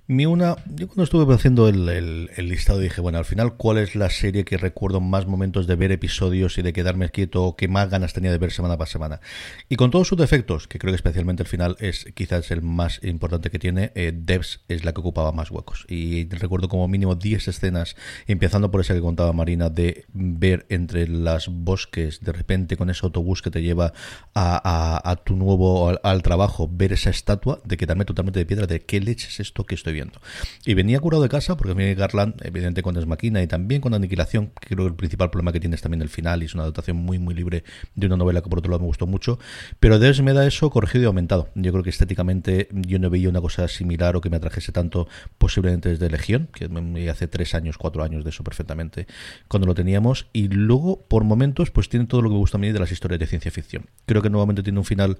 Mi 0.08 0.26
una, 0.26 0.56
yo 0.66 0.88
cuando 0.88 1.04
estuve 1.04 1.32
haciendo 1.32 1.68
el, 1.68 2.26
listado 2.36 2.80
dije, 2.80 3.00
bueno, 3.00 3.18
al 3.18 3.24
final, 3.24 3.56
¿cuál 3.56 3.78
es 3.78 3.94
la 3.94 4.10
serie 4.10 4.44
que 4.44 4.56
recuerdo 4.56 5.00
más 5.00 5.26
momentos 5.28 5.68
de 5.68 5.76
ver 5.76 5.92
episodios 5.92 6.58
y 6.58 6.62
de 6.62 6.72
quedarme 6.72 7.08
quieto 7.10 7.44
o 7.44 7.56
que 7.56 7.68
más 7.68 7.88
ganas 7.88 8.12
tenía 8.12 8.32
de 8.32 8.38
ver 8.38 8.50
semana 8.50 8.76
por 8.76 8.88
semana? 8.88 9.20
Y 9.68 9.76
con 9.76 9.92
todos 9.92 10.08
sus 10.08 10.18
defectos, 10.18 10.66
que 10.66 10.80
creo 10.80 10.90
que 10.92 10.96
especialmente 10.96 11.44
el 11.44 11.48
final 11.48 11.76
es 11.78 12.06
quizás 12.14 12.50
el 12.50 12.62
más 12.62 12.98
importante 13.04 13.48
que 13.48 13.60
tiene, 13.60 13.92
eh, 13.94 14.12
Devs 14.12 14.64
es 14.66 14.84
la 14.84 14.92
que 14.92 15.00
ocupaba 15.00 15.30
más 15.30 15.52
huecos. 15.52 15.86
Y 15.88 16.28
recuerdo 16.30 16.68
como 16.68 16.88
mínimo 16.88 17.14
10 17.14 17.46
escenas, 17.46 17.94
empezando 18.26 18.72
por 18.72 18.80
esa 18.80 18.94
que 18.94 19.00
contaba 19.00 19.32
Marina, 19.32 19.70
de 19.70 20.06
ver 20.12 20.66
entre 20.68 21.06
las 21.06 21.46
bosques, 21.46 22.20
de 22.22 22.32
repente 22.32 22.76
con 22.76 22.90
ese 22.90 23.06
autobús 23.06 23.40
que 23.40 23.52
te 23.52 23.62
lleva 23.62 23.92
a, 24.34 25.22
tu 25.24 25.36
nuevo, 25.36 25.96
al, 26.02 26.22
trabajo, 26.22 26.68
ver 26.68 26.92
esa 26.92 27.10
estatua, 27.10 27.60
de 27.64 27.76
quedarme 27.76 28.04
totalmente 28.04 28.40
de 28.40 28.46
piedra, 28.46 28.66
de 28.66 28.80
qué 28.80 29.00
leche 29.00 29.28
es 29.28 29.38
esto 29.38 29.64
que 29.64 29.76
estoy 29.76 29.91
viendo. 29.92 30.20
Y 30.64 30.74
venía 30.74 31.00
curado 31.00 31.22
de 31.22 31.28
casa 31.28 31.56
porque 31.56 31.74
viene 31.74 31.94
Garland, 31.94 32.34
evidente 32.44 32.82
con 32.82 32.94
Desmaquina 32.94 33.42
y 33.42 33.46
también 33.46 33.80
con 33.80 33.94
Aniquilación, 33.94 34.52
que 34.60 34.74
creo 34.74 34.86
que 34.86 34.90
el 34.90 34.96
principal 34.96 35.30
problema 35.30 35.52
que 35.52 35.60
tiene 35.60 35.76
es 35.76 35.82
también 35.82 36.02
el 36.02 36.08
final 36.08 36.42
y 36.42 36.46
es 36.46 36.54
una 36.54 36.64
dotación 36.64 36.96
muy, 36.96 37.18
muy 37.18 37.34
libre 37.34 37.64
de 37.94 38.06
una 38.06 38.16
novela 38.16 38.42
que 38.42 38.48
por 38.48 38.58
otro 38.58 38.70
lado 38.70 38.80
me 38.80 38.86
gustó 38.86 39.06
mucho. 39.06 39.38
Pero 39.80 39.98
Des 39.98 40.20
me 40.22 40.32
da 40.32 40.46
eso 40.46 40.70
corregido 40.70 41.04
y 41.04 41.06
aumentado. 41.06 41.48
Yo 41.54 41.72
creo 41.72 41.84
que 41.84 41.90
estéticamente 41.90 42.68
yo 42.72 42.98
no 42.98 43.10
veía 43.10 43.28
una 43.28 43.40
cosa 43.40 43.68
similar 43.68 44.16
o 44.16 44.20
que 44.20 44.30
me 44.30 44.36
atrajese 44.36 44.72
tanto 44.72 45.08
posiblemente 45.38 45.88
desde 45.88 46.08
Legión, 46.10 46.48
que 46.52 46.68
hace 47.10 47.28
tres 47.28 47.54
años, 47.54 47.78
cuatro 47.78 48.02
años 48.02 48.24
de 48.24 48.30
eso 48.30 48.44
perfectamente 48.44 49.06
cuando 49.48 49.66
lo 49.66 49.74
teníamos. 49.74 50.26
Y 50.32 50.48
luego, 50.48 51.02
por 51.08 51.24
momentos, 51.24 51.70
pues 51.70 51.88
tiene 51.88 52.06
todo 52.06 52.22
lo 52.22 52.28
que 52.28 52.34
me 52.34 52.40
gusta 52.40 52.58
a 52.58 52.60
mí 52.60 52.72
de 52.72 52.78
las 52.78 52.92
historias 52.92 53.20
de 53.20 53.26
ciencia 53.26 53.50
ficción. 53.50 53.86
Creo 54.06 54.22
que 54.22 54.30
nuevamente 54.30 54.62
tiene 54.62 54.78
un 54.78 54.84
final 54.84 55.18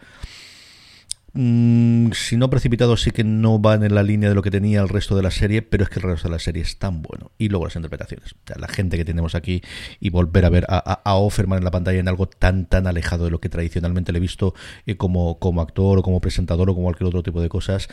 Mm, 1.34 2.12
si 2.12 2.36
no 2.36 2.50
precipitado, 2.50 2.98
sí 2.98 3.10
que 3.10 3.24
no 3.24 3.58
van 3.58 3.84
en 3.84 3.94
la 3.94 4.02
línea 4.02 4.28
de 4.28 4.34
lo 4.34 4.42
que 4.42 4.50
tenía 4.50 4.82
el 4.82 4.88
resto 4.90 5.16
de 5.16 5.22
la 5.22 5.30
serie, 5.30 5.62
pero 5.62 5.84
es 5.84 5.88
que 5.90 5.98
el 5.98 6.02
resto 6.02 6.28
de 6.28 6.32
la 6.32 6.38
serie 6.38 6.62
es 6.62 6.78
tan 6.78 7.00
bueno. 7.00 7.30
Y 7.38 7.48
luego 7.48 7.64
las 7.64 7.76
interpretaciones. 7.76 8.34
la 8.54 8.68
gente 8.68 8.98
que 8.98 9.04
tenemos 9.04 9.34
aquí 9.34 9.62
y 9.98 10.10
volver 10.10 10.44
a 10.44 10.50
ver 10.50 10.66
a, 10.68 11.14
Offerman 11.14 11.58
en 11.58 11.64
la 11.64 11.70
pantalla 11.70 12.00
en 12.00 12.08
algo 12.08 12.26
tan, 12.26 12.66
tan 12.66 12.86
alejado 12.86 13.24
de 13.24 13.30
lo 13.30 13.40
que 13.40 13.48
tradicionalmente 13.48 14.12
le 14.12 14.18
he 14.18 14.20
visto 14.20 14.54
eh, 14.86 14.96
como, 14.96 15.38
como 15.38 15.62
actor 15.62 15.98
o 15.98 16.02
como 16.02 16.20
presentador 16.20 16.68
o 16.68 16.74
como 16.74 16.84
cualquier 16.86 17.08
otro 17.08 17.22
tipo 17.22 17.40
de 17.40 17.48
cosas, 17.48 17.88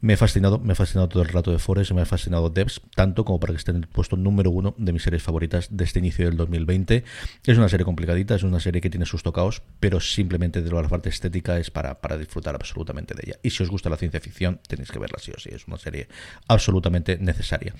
me 0.00 0.14
ha 0.14 0.16
fascinado. 0.16 0.60
Me 0.60 0.72
ha 0.72 0.76
fascinado 0.76 1.08
todo 1.08 1.22
el 1.22 1.28
rato 1.30 1.50
de 1.50 1.58
Forest, 1.58 1.92
me 1.92 2.02
ha 2.02 2.06
fascinado 2.06 2.48
Devs, 2.50 2.80
tanto 2.94 3.24
como 3.24 3.40
para 3.40 3.52
que 3.52 3.58
esté 3.58 3.72
en 3.72 3.78
el 3.78 3.88
puesto 3.88 4.16
número 4.16 4.50
uno 4.50 4.74
de 4.78 4.92
mis 4.92 5.02
series 5.02 5.22
favoritas 5.22 5.68
de 5.70 5.84
este 5.84 5.98
inicio 5.98 6.26
del 6.26 6.36
2020. 6.36 7.02
Es 7.44 7.58
una 7.58 7.68
serie 7.68 7.84
complicadita, 7.84 8.36
es 8.36 8.44
una 8.44 8.60
serie 8.60 8.80
que 8.80 8.90
tiene 8.90 9.06
sus 9.06 9.24
tocaos, 9.24 9.62
pero 9.80 9.98
simplemente 10.00 10.62
de 10.62 10.70
la 10.70 10.88
parte 10.88 11.08
estética 11.08 11.58
es 11.58 11.70
para, 11.70 12.00
para 12.00 12.16
disfrutar 12.16 12.54
absolutamente 12.54 12.83
de 13.14 13.22
ella. 13.24 13.38
Y 13.42 13.50
si 13.50 13.62
os 13.62 13.70
gusta 13.70 13.88
la 13.90 13.96
ciencia 13.96 14.20
ficción, 14.20 14.60
tenéis 14.66 14.90
que 14.90 14.98
verla 14.98 15.18
sí 15.18 15.32
o 15.34 15.40
sí, 15.40 15.50
es 15.52 15.66
una 15.66 15.78
serie 15.78 16.08
absolutamente 16.48 17.18
necesaria. 17.18 17.74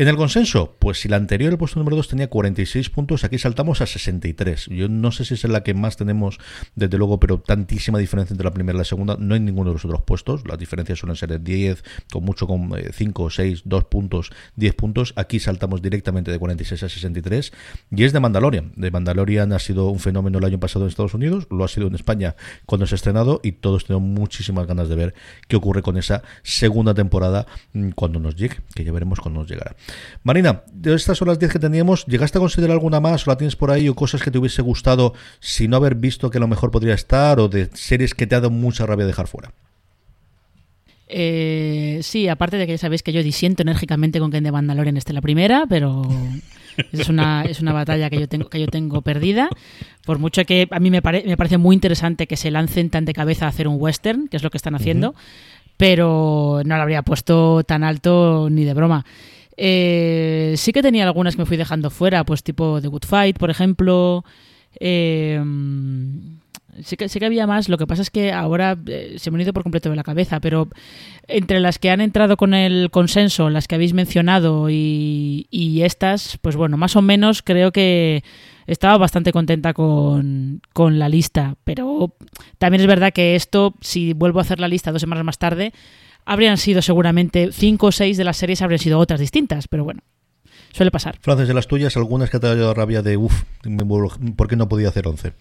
En 0.00 0.08
el 0.08 0.16
consenso, 0.16 0.76
pues 0.78 0.98
si 0.98 1.08
la 1.08 1.16
anterior, 1.16 1.52
el 1.52 1.58
puesto 1.58 1.78
número 1.78 1.94
2, 1.94 2.08
tenía 2.08 2.30
46 2.30 2.88
puntos, 2.88 3.22
aquí 3.22 3.36
saltamos 3.36 3.82
a 3.82 3.86
63. 3.86 4.68
Yo 4.70 4.88
no 4.88 5.12
sé 5.12 5.26
si 5.26 5.34
es 5.34 5.44
la 5.44 5.62
que 5.62 5.74
más 5.74 5.98
tenemos, 5.98 6.38
desde 6.74 6.96
luego, 6.96 7.20
pero 7.20 7.38
tantísima 7.38 7.98
diferencia 7.98 8.32
entre 8.32 8.46
la 8.46 8.50
primera 8.50 8.76
y 8.76 8.78
la 8.78 8.84
segunda 8.84 9.18
no 9.20 9.34
hay 9.34 9.40
ninguno 9.40 9.68
de 9.68 9.74
los 9.74 9.84
otros 9.84 10.00
puestos. 10.00 10.48
Las 10.48 10.58
diferencias 10.58 11.00
suelen 11.00 11.16
ser 11.16 11.28
de 11.28 11.38
10, 11.38 11.84
con 12.10 12.24
mucho 12.24 12.46
con 12.46 12.72
5, 12.90 13.28
6, 13.28 13.60
2 13.66 13.84
puntos, 13.84 14.30
10 14.56 14.74
puntos. 14.74 15.12
Aquí 15.16 15.38
saltamos 15.38 15.82
directamente 15.82 16.30
de 16.30 16.38
46 16.38 16.82
a 16.82 16.88
63. 16.88 17.52
Y 17.90 18.04
es 18.04 18.14
de 18.14 18.20
Mandalorian. 18.20 18.72
De 18.76 18.90
Mandalorian 18.90 19.52
ha 19.52 19.58
sido 19.58 19.90
un 19.90 19.98
fenómeno 19.98 20.38
el 20.38 20.44
año 20.46 20.58
pasado 20.58 20.86
en 20.86 20.88
Estados 20.88 21.12
Unidos, 21.12 21.46
lo 21.50 21.62
ha 21.62 21.68
sido 21.68 21.88
en 21.88 21.94
España 21.94 22.36
cuando 22.64 22.86
se 22.86 22.94
ha 22.94 22.96
estrenado 22.96 23.42
y 23.44 23.52
todos 23.52 23.84
tenemos 23.84 24.08
muchísimas 24.08 24.66
ganas 24.66 24.88
de 24.88 24.94
ver 24.94 25.14
qué 25.46 25.56
ocurre 25.56 25.82
con 25.82 25.98
esa 25.98 26.22
segunda 26.42 26.94
temporada 26.94 27.46
mm, 27.74 27.90
cuando 27.90 28.18
nos 28.18 28.34
llegue, 28.34 28.60
que 28.74 28.82
ya 28.82 28.92
veremos 28.92 29.20
cuando 29.20 29.40
nos 29.40 29.50
llegará. 29.50 29.76
Marina, 30.22 30.62
de 30.72 30.94
estas 30.94 31.18
son 31.18 31.28
las 31.28 31.38
10 31.38 31.52
que 31.52 31.58
teníamos, 31.58 32.06
¿llegaste 32.06 32.38
a 32.38 32.40
considerar 32.40 32.74
alguna 32.74 33.00
más 33.00 33.26
o 33.26 33.30
la 33.30 33.36
tienes 33.36 33.56
por 33.56 33.70
ahí 33.70 33.88
o 33.88 33.94
cosas 33.94 34.22
que 34.22 34.30
te 34.30 34.38
hubiese 34.38 34.62
gustado 34.62 35.14
si 35.40 35.68
no 35.68 35.76
haber 35.76 35.94
visto 35.94 36.30
que 36.30 36.38
a 36.38 36.40
lo 36.40 36.48
mejor 36.48 36.70
podría 36.70 36.94
estar 36.94 37.40
o 37.40 37.48
de 37.48 37.70
series 37.74 38.14
que 38.14 38.26
te 38.26 38.34
ha 38.34 38.40
dado 38.40 38.50
mucha 38.50 38.86
rabia 38.86 39.06
dejar 39.06 39.26
fuera? 39.26 39.52
Eh, 41.12 41.98
sí, 42.02 42.28
aparte 42.28 42.56
de 42.56 42.66
que 42.66 42.72
ya 42.72 42.78
sabéis 42.78 43.02
que 43.02 43.12
yo 43.12 43.22
disiento 43.22 43.62
enérgicamente 43.62 44.20
con 44.20 44.30
que 44.30 44.40
de 44.40 44.52
Mandalorian 44.52 44.96
esté 44.96 45.12
la 45.12 45.20
primera, 45.20 45.66
pero 45.68 46.02
es 46.92 47.08
una, 47.08 47.42
es 47.42 47.60
una 47.60 47.72
batalla 47.72 48.08
que 48.10 48.20
yo 48.20 48.28
tengo 48.28 48.48
que 48.48 48.60
yo 48.60 48.68
tengo 48.68 49.02
perdida. 49.02 49.48
Por 50.06 50.20
mucho 50.20 50.44
que 50.44 50.68
a 50.70 50.78
mí 50.78 50.90
me, 50.90 51.00
me 51.00 51.36
parece 51.36 51.58
muy 51.58 51.74
interesante 51.74 52.28
que 52.28 52.36
se 52.36 52.52
lancen 52.52 52.90
tan 52.90 53.04
de 53.04 53.12
cabeza 53.12 53.46
a 53.46 53.48
hacer 53.48 53.66
un 53.66 53.76
western, 53.78 54.28
que 54.28 54.36
es 54.36 54.44
lo 54.44 54.50
que 54.50 54.56
están 54.56 54.76
haciendo, 54.76 55.16
pero 55.76 56.62
no 56.64 56.76
lo 56.76 56.82
habría 56.82 57.02
puesto 57.02 57.64
tan 57.64 57.82
alto 57.82 58.48
ni 58.48 58.64
de 58.64 58.74
broma. 58.74 59.04
Eh, 59.62 60.54
sí 60.56 60.72
que 60.72 60.80
tenía 60.80 61.04
algunas 61.04 61.36
que 61.36 61.42
me 61.42 61.46
fui 61.46 61.58
dejando 61.58 61.90
fuera, 61.90 62.24
pues 62.24 62.42
tipo 62.42 62.80
The 62.80 62.88
Good 62.88 63.04
Fight, 63.04 63.38
por 63.38 63.50
ejemplo. 63.50 64.24
Eh, 64.80 65.38
sí, 66.82 66.96
que, 66.96 67.10
sí 67.10 67.18
que 67.18 67.26
había 67.26 67.46
más, 67.46 67.68
lo 67.68 67.76
que 67.76 67.86
pasa 67.86 68.00
es 68.00 68.08
que 68.08 68.32
ahora 68.32 68.78
eh, 68.86 69.16
se 69.18 69.30
me 69.30 69.38
ha 69.38 69.42
ido 69.42 69.52
por 69.52 69.62
completo 69.62 69.90
de 69.90 69.96
la 69.96 70.02
cabeza, 70.02 70.40
pero 70.40 70.68
entre 71.28 71.60
las 71.60 71.78
que 71.78 71.90
han 71.90 72.00
entrado 72.00 72.38
con 72.38 72.54
el 72.54 72.90
consenso, 72.90 73.50
las 73.50 73.68
que 73.68 73.74
habéis 73.74 73.92
mencionado 73.92 74.70
y, 74.70 75.46
y 75.50 75.82
estas, 75.82 76.38
pues 76.38 76.56
bueno, 76.56 76.78
más 76.78 76.96
o 76.96 77.02
menos 77.02 77.42
creo 77.42 77.70
que 77.70 78.24
estaba 78.66 78.96
bastante 78.96 79.30
contenta 79.30 79.74
con, 79.74 80.62
con, 80.72 80.98
la 80.98 81.10
lista, 81.10 81.56
pero 81.64 82.14
también 82.56 82.80
es 82.80 82.86
verdad 82.86 83.12
que 83.12 83.34
esto, 83.34 83.74
si 83.82 84.14
vuelvo 84.14 84.38
a 84.38 84.42
hacer 84.42 84.58
la 84.58 84.68
lista 84.68 84.90
dos 84.90 85.02
semanas 85.02 85.24
más 85.24 85.36
tarde, 85.36 85.74
habrían 86.24 86.56
sido 86.58 86.82
seguramente 86.82 87.50
cinco 87.52 87.88
o 87.88 87.92
seis 87.92 88.16
de 88.16 88.24
las 88.24 88.36
series 88.36 88.62
habrían 88.62 88.78
sido 88.78 88.98
otras 88.98 89.20
distintas, 89.20 89.68
pero 89.68 89.84
bueno, 89.84 90.02
suele 90.72 90.90
pasar. 90.90 91.18
Frances, 91.20 91.48
de 91.48 91.54
las 91.54 91.66
tuyas, 91.66 91.96
algunas 91.96 92.30
que 92.30 92.38
te 92.38 92.46
ha 92.46 92.54
dado 92.54 92.74
rabia 92.74 93.02
de, 93.02 93.16
uff, 93.16 93.44
¿por 94.36 94.48
qué 94.48 94.56
no 94.56 94.68
podía 94.68 94.88
hacer 94.88 95.06
once? 95.06 95.34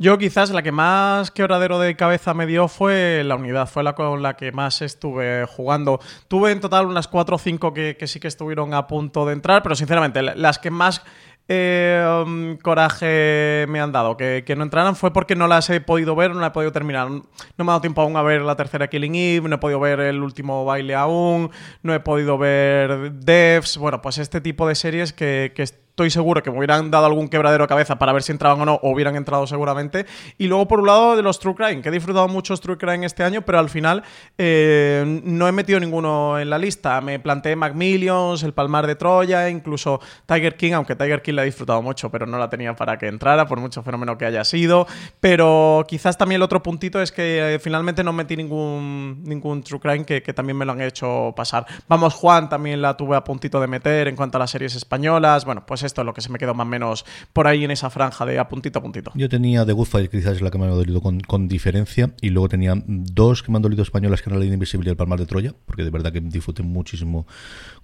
Yo 0.00 0.16
quizás 0.16 0.50
la 0.50 0.62
que 0.62 0.70
más 0.70 1.32
quebradero 1.32 1.80
de 1.80 1.96
cabeza 1.96 2.32
me 2.32 2.46
dio 2.46 2.68
fue 2.68 3.24
la 3.24 3.34
unidad, 3.34 3.68
fue 3.68 3.82
la 3.82 3.96
con 3.96 4.22
la 4.22 4.36
que 4.36 4.52
más 4.52 4.80
estuve 4.80 5.44
jugando. 5.46 5.98
Tuve 6.28 6.52
en 6.52 6.60
total 6.60 6.86
unas 6.86 7.08
4 7.08 7.34
o 7.34 7.38
5 7.38 7.74
que, 7.74 7.96
que, 7.96 8.06
sí 8.06 8.20
que 8.20 8.28
estuvieron 8.28 8.74
a 8.74 8.86
punto 8.86 9.26
de 9.26 9.32
entrar, 9.32 9.64
pero 9.64 9.74
sinceramente 9.74 10.22
las 10.22 10.60
que 10.60 10.70
más 10.70 11.02
eh, 11.48 12.58
coraje 12.62 13.66
me 13.68 13.80
han 13.80 13.90
dado. 13.92 14.16
Que, 14.16 14.44
que, 14.46 14.54
no 14.54 14.62
entraran 14.62 14.96
fue 14.96 15.12
porque 15.12 15.34
no 15.34 15.46
las 15.46 15.68
he 15.70 15.80
podido 15.80 16.14
ver, 16.14 16.32
no 16.32 16.40
las 16.40 16.50
he 16.50 16.52
podido 16.52 16.72
terminar. 16.72 17.08
No 17.08 17.24
me 17.56 17.64
ha 17.64 17.66
dado 17.66 17.80
tiempo 17.80 18.02
aún 18.02 18.16
a 18.16 18.22
ver 18.22 18.42
la 18.42 18.56
tercera 18.56 18.88
Killing 18.88 19.14
Eve, 19.14 19.48
no 19.48 19.56
he 19.56 19.58
podido 19.58 19.80
ver 19.80 20.00
el 20.00 20.22
último 20.22 20.64
baile 20.64 20.94
aún, 20.94 21.50
no 21.82 21.94
he 21.94 22.00
podido 22.00 22.38
ver 22.38 23.12
Devs. 23.12 23.78
Bueno, 23.78 24.02
pues 24.02 24.18
este 24.18 24.40
tipo 24.40 24.68
de 24.68 24.74
series 24.74 25.12
que, 25.12 25.52
que 25.54 25.64
estoy 25.98 26.10
seguro 26.10 26.44
que 26.44 26.52
me 26.52 26.58
hubieran 26.58 26.92
dado 26.92 27.06
algún 27.06 27.26
quebradero 27.28 27.64
de 27.64 27.68
cabeza 27.68 27.98
para 27.98 28.12
ver 28.12 28.22
si 28.22 28.30
entraban 28.30 28.60
o 28.60 28.64
no, 28.64 28.74
o 28.74 28.92
hubieran 28.92 29.16
entrado 29.16 29.48
seguramente. 29.48 30.06
Y 30.38 30.46
luego, 30.46 30.68
por 30.68 30.78
un 30.78 30.86
lado, 30.86 31.16
de 31.16 31.22
los 31.22 31.40
True 31.40 31.56
Crime, 31.56 31.82
que 31.82 31.88
he 31.88 31.92
disfrutado 31.92 32.28
mucho 32.28 32.56
True 32.56 32.78
Crime 32.78 33.04
este 33.04 33.24
año, 33.24 33.42
pero 33.42 33.58
al 33.58 33.68
final 33.68 34.04
eh, 34.36 35.20
no 35.24 35.48
he 35.48 35.50
metido 35.50 35.80
ninguno 35.80 36.38
en 36.38 36.50
la 36.50 36.58
lista. 36.58 37.00
Me 37.00 37.18
planteé 37.18 37.56
Macmillions, 37.56 38.44
El 38.44 38.54
Palmar 38.54 38.86
de 38.86 38.94
Troya, 38.94 39.48
incluso 39.50 40.00
Tiger 40.26 40.56
King, 40.56 40.74
aunque 40.74 40.94
Tiger 40.94 41.20
King 41.20 41.34
la 41.34 41.42
he 41.42 41.46
disfrutado 41.46 41.82
mucho, 41.82 42.12
pero 42.12 42.26
no 42.26 42.38
la 42.38 42.48
tenía 42.48 42.76
para 42.76 42.96
que 42.96 43.08
entrara, 43.08 43.48
por 43.48 43.58
mucho 43.58 43.82
fenómeno 43.82 44.16
que 44.16 44.24
haya 44.24 44.44
sido. 44.44 44.86
Pero 45.18 45.84
quizás 45.88 46.16
también 46.16 46.38
el 46.38 46.44
otro 46.44 46.62
puntito 46.62 47.02
es 47.02 47.10
que 47.10 47.56
eh, 47.56 47.58
finalmente 47.58 48.04
no 48.04 48.12
metí 48.12 48.36
ningún, 48.36 49.24
ningún 49.24 49.64
True 49.64 49.80
Crime 49.80 50.04
que, 50.04 50.22
que 50.22 50.32
también 50.32 50.56
me 50.56 50.64
lo 50.64 50.70
han 50.70 50.80
hecho 50.80 51.32
pasar. 51.34 51.66
Vamos, 51.88 52.14
Juan 52.14 52.48
también 52.48 52.80
la 52.80 52.96
tuve 52.96 53.16
a 53.16 53.24
puntito 53.24 53.60
de 53.60 53.66
meter 53.66 54.06
en 54.06 54.14
cuanto 54.14 54.38
a 54.38 54.40
las 54.40 54.52
series 54.52 54.76
españolas. 54.76 55.44
Bueno, 55.44 55.66
pues 55.66 55.87
esto 55.88 56.02
es 56.02 56.06
lo 56.06 56.14
que 56.14 56.20
se 56.20 56.30
me 56.30 56.38
quedó 56.38 56.54
más 56.54 56.66
o 56.66 56.70
menos 56.70 57.04
por 57.32 57.46
ahí 57.46 57.64
en 57.64 57.70
esa 57.70 57.90
franja 57.90 58.24
de 58.24 58.38
a 58.38 58.48
puntito 58.48 58.78
a 58.78 58.82
puntito. 58.82 59.10
Yo 59.14 59.28
tenía 59.28 59.66
The 59.66 59.72
Good 59.72 59.86
Fight, 59.86 60.10
quizás 60.10 60.36
es 60.36 60.42
la 60.42 60.50
que 60.50 60.58
me 60.58 60.66
ha 60.66 60.68
dolido 60.68 61.00
con, 61.00 61.20
con, 61.20 61.48
diferencia, 61.48 62.12
y 62.20 62.30
luego 62.30 62.48
tenía 62.48 62.74
dos 62.86 63.42
que 63.42 63.50
me 63.50 63.56
han 63.56 63.62
dolido 63.62 63.82
españolas, 63.82 64.22
que 64.22 64.30
eran 64.30 64.38
La 64.38 64.44
Línea 64.44 64.54
Invisible 64.54 64.88
y 64.88 64.90
El 64.90 64.96
Palmar 64.96 65.18
de 65.18 65.26
Troya, 65.26 65.54
porque 65.66 65.84
de 65.84 65.90
verdad 65.90 66.12
que 66.12 66.20
disfruté 66.20 66.62
muchísimo 66.62 67.26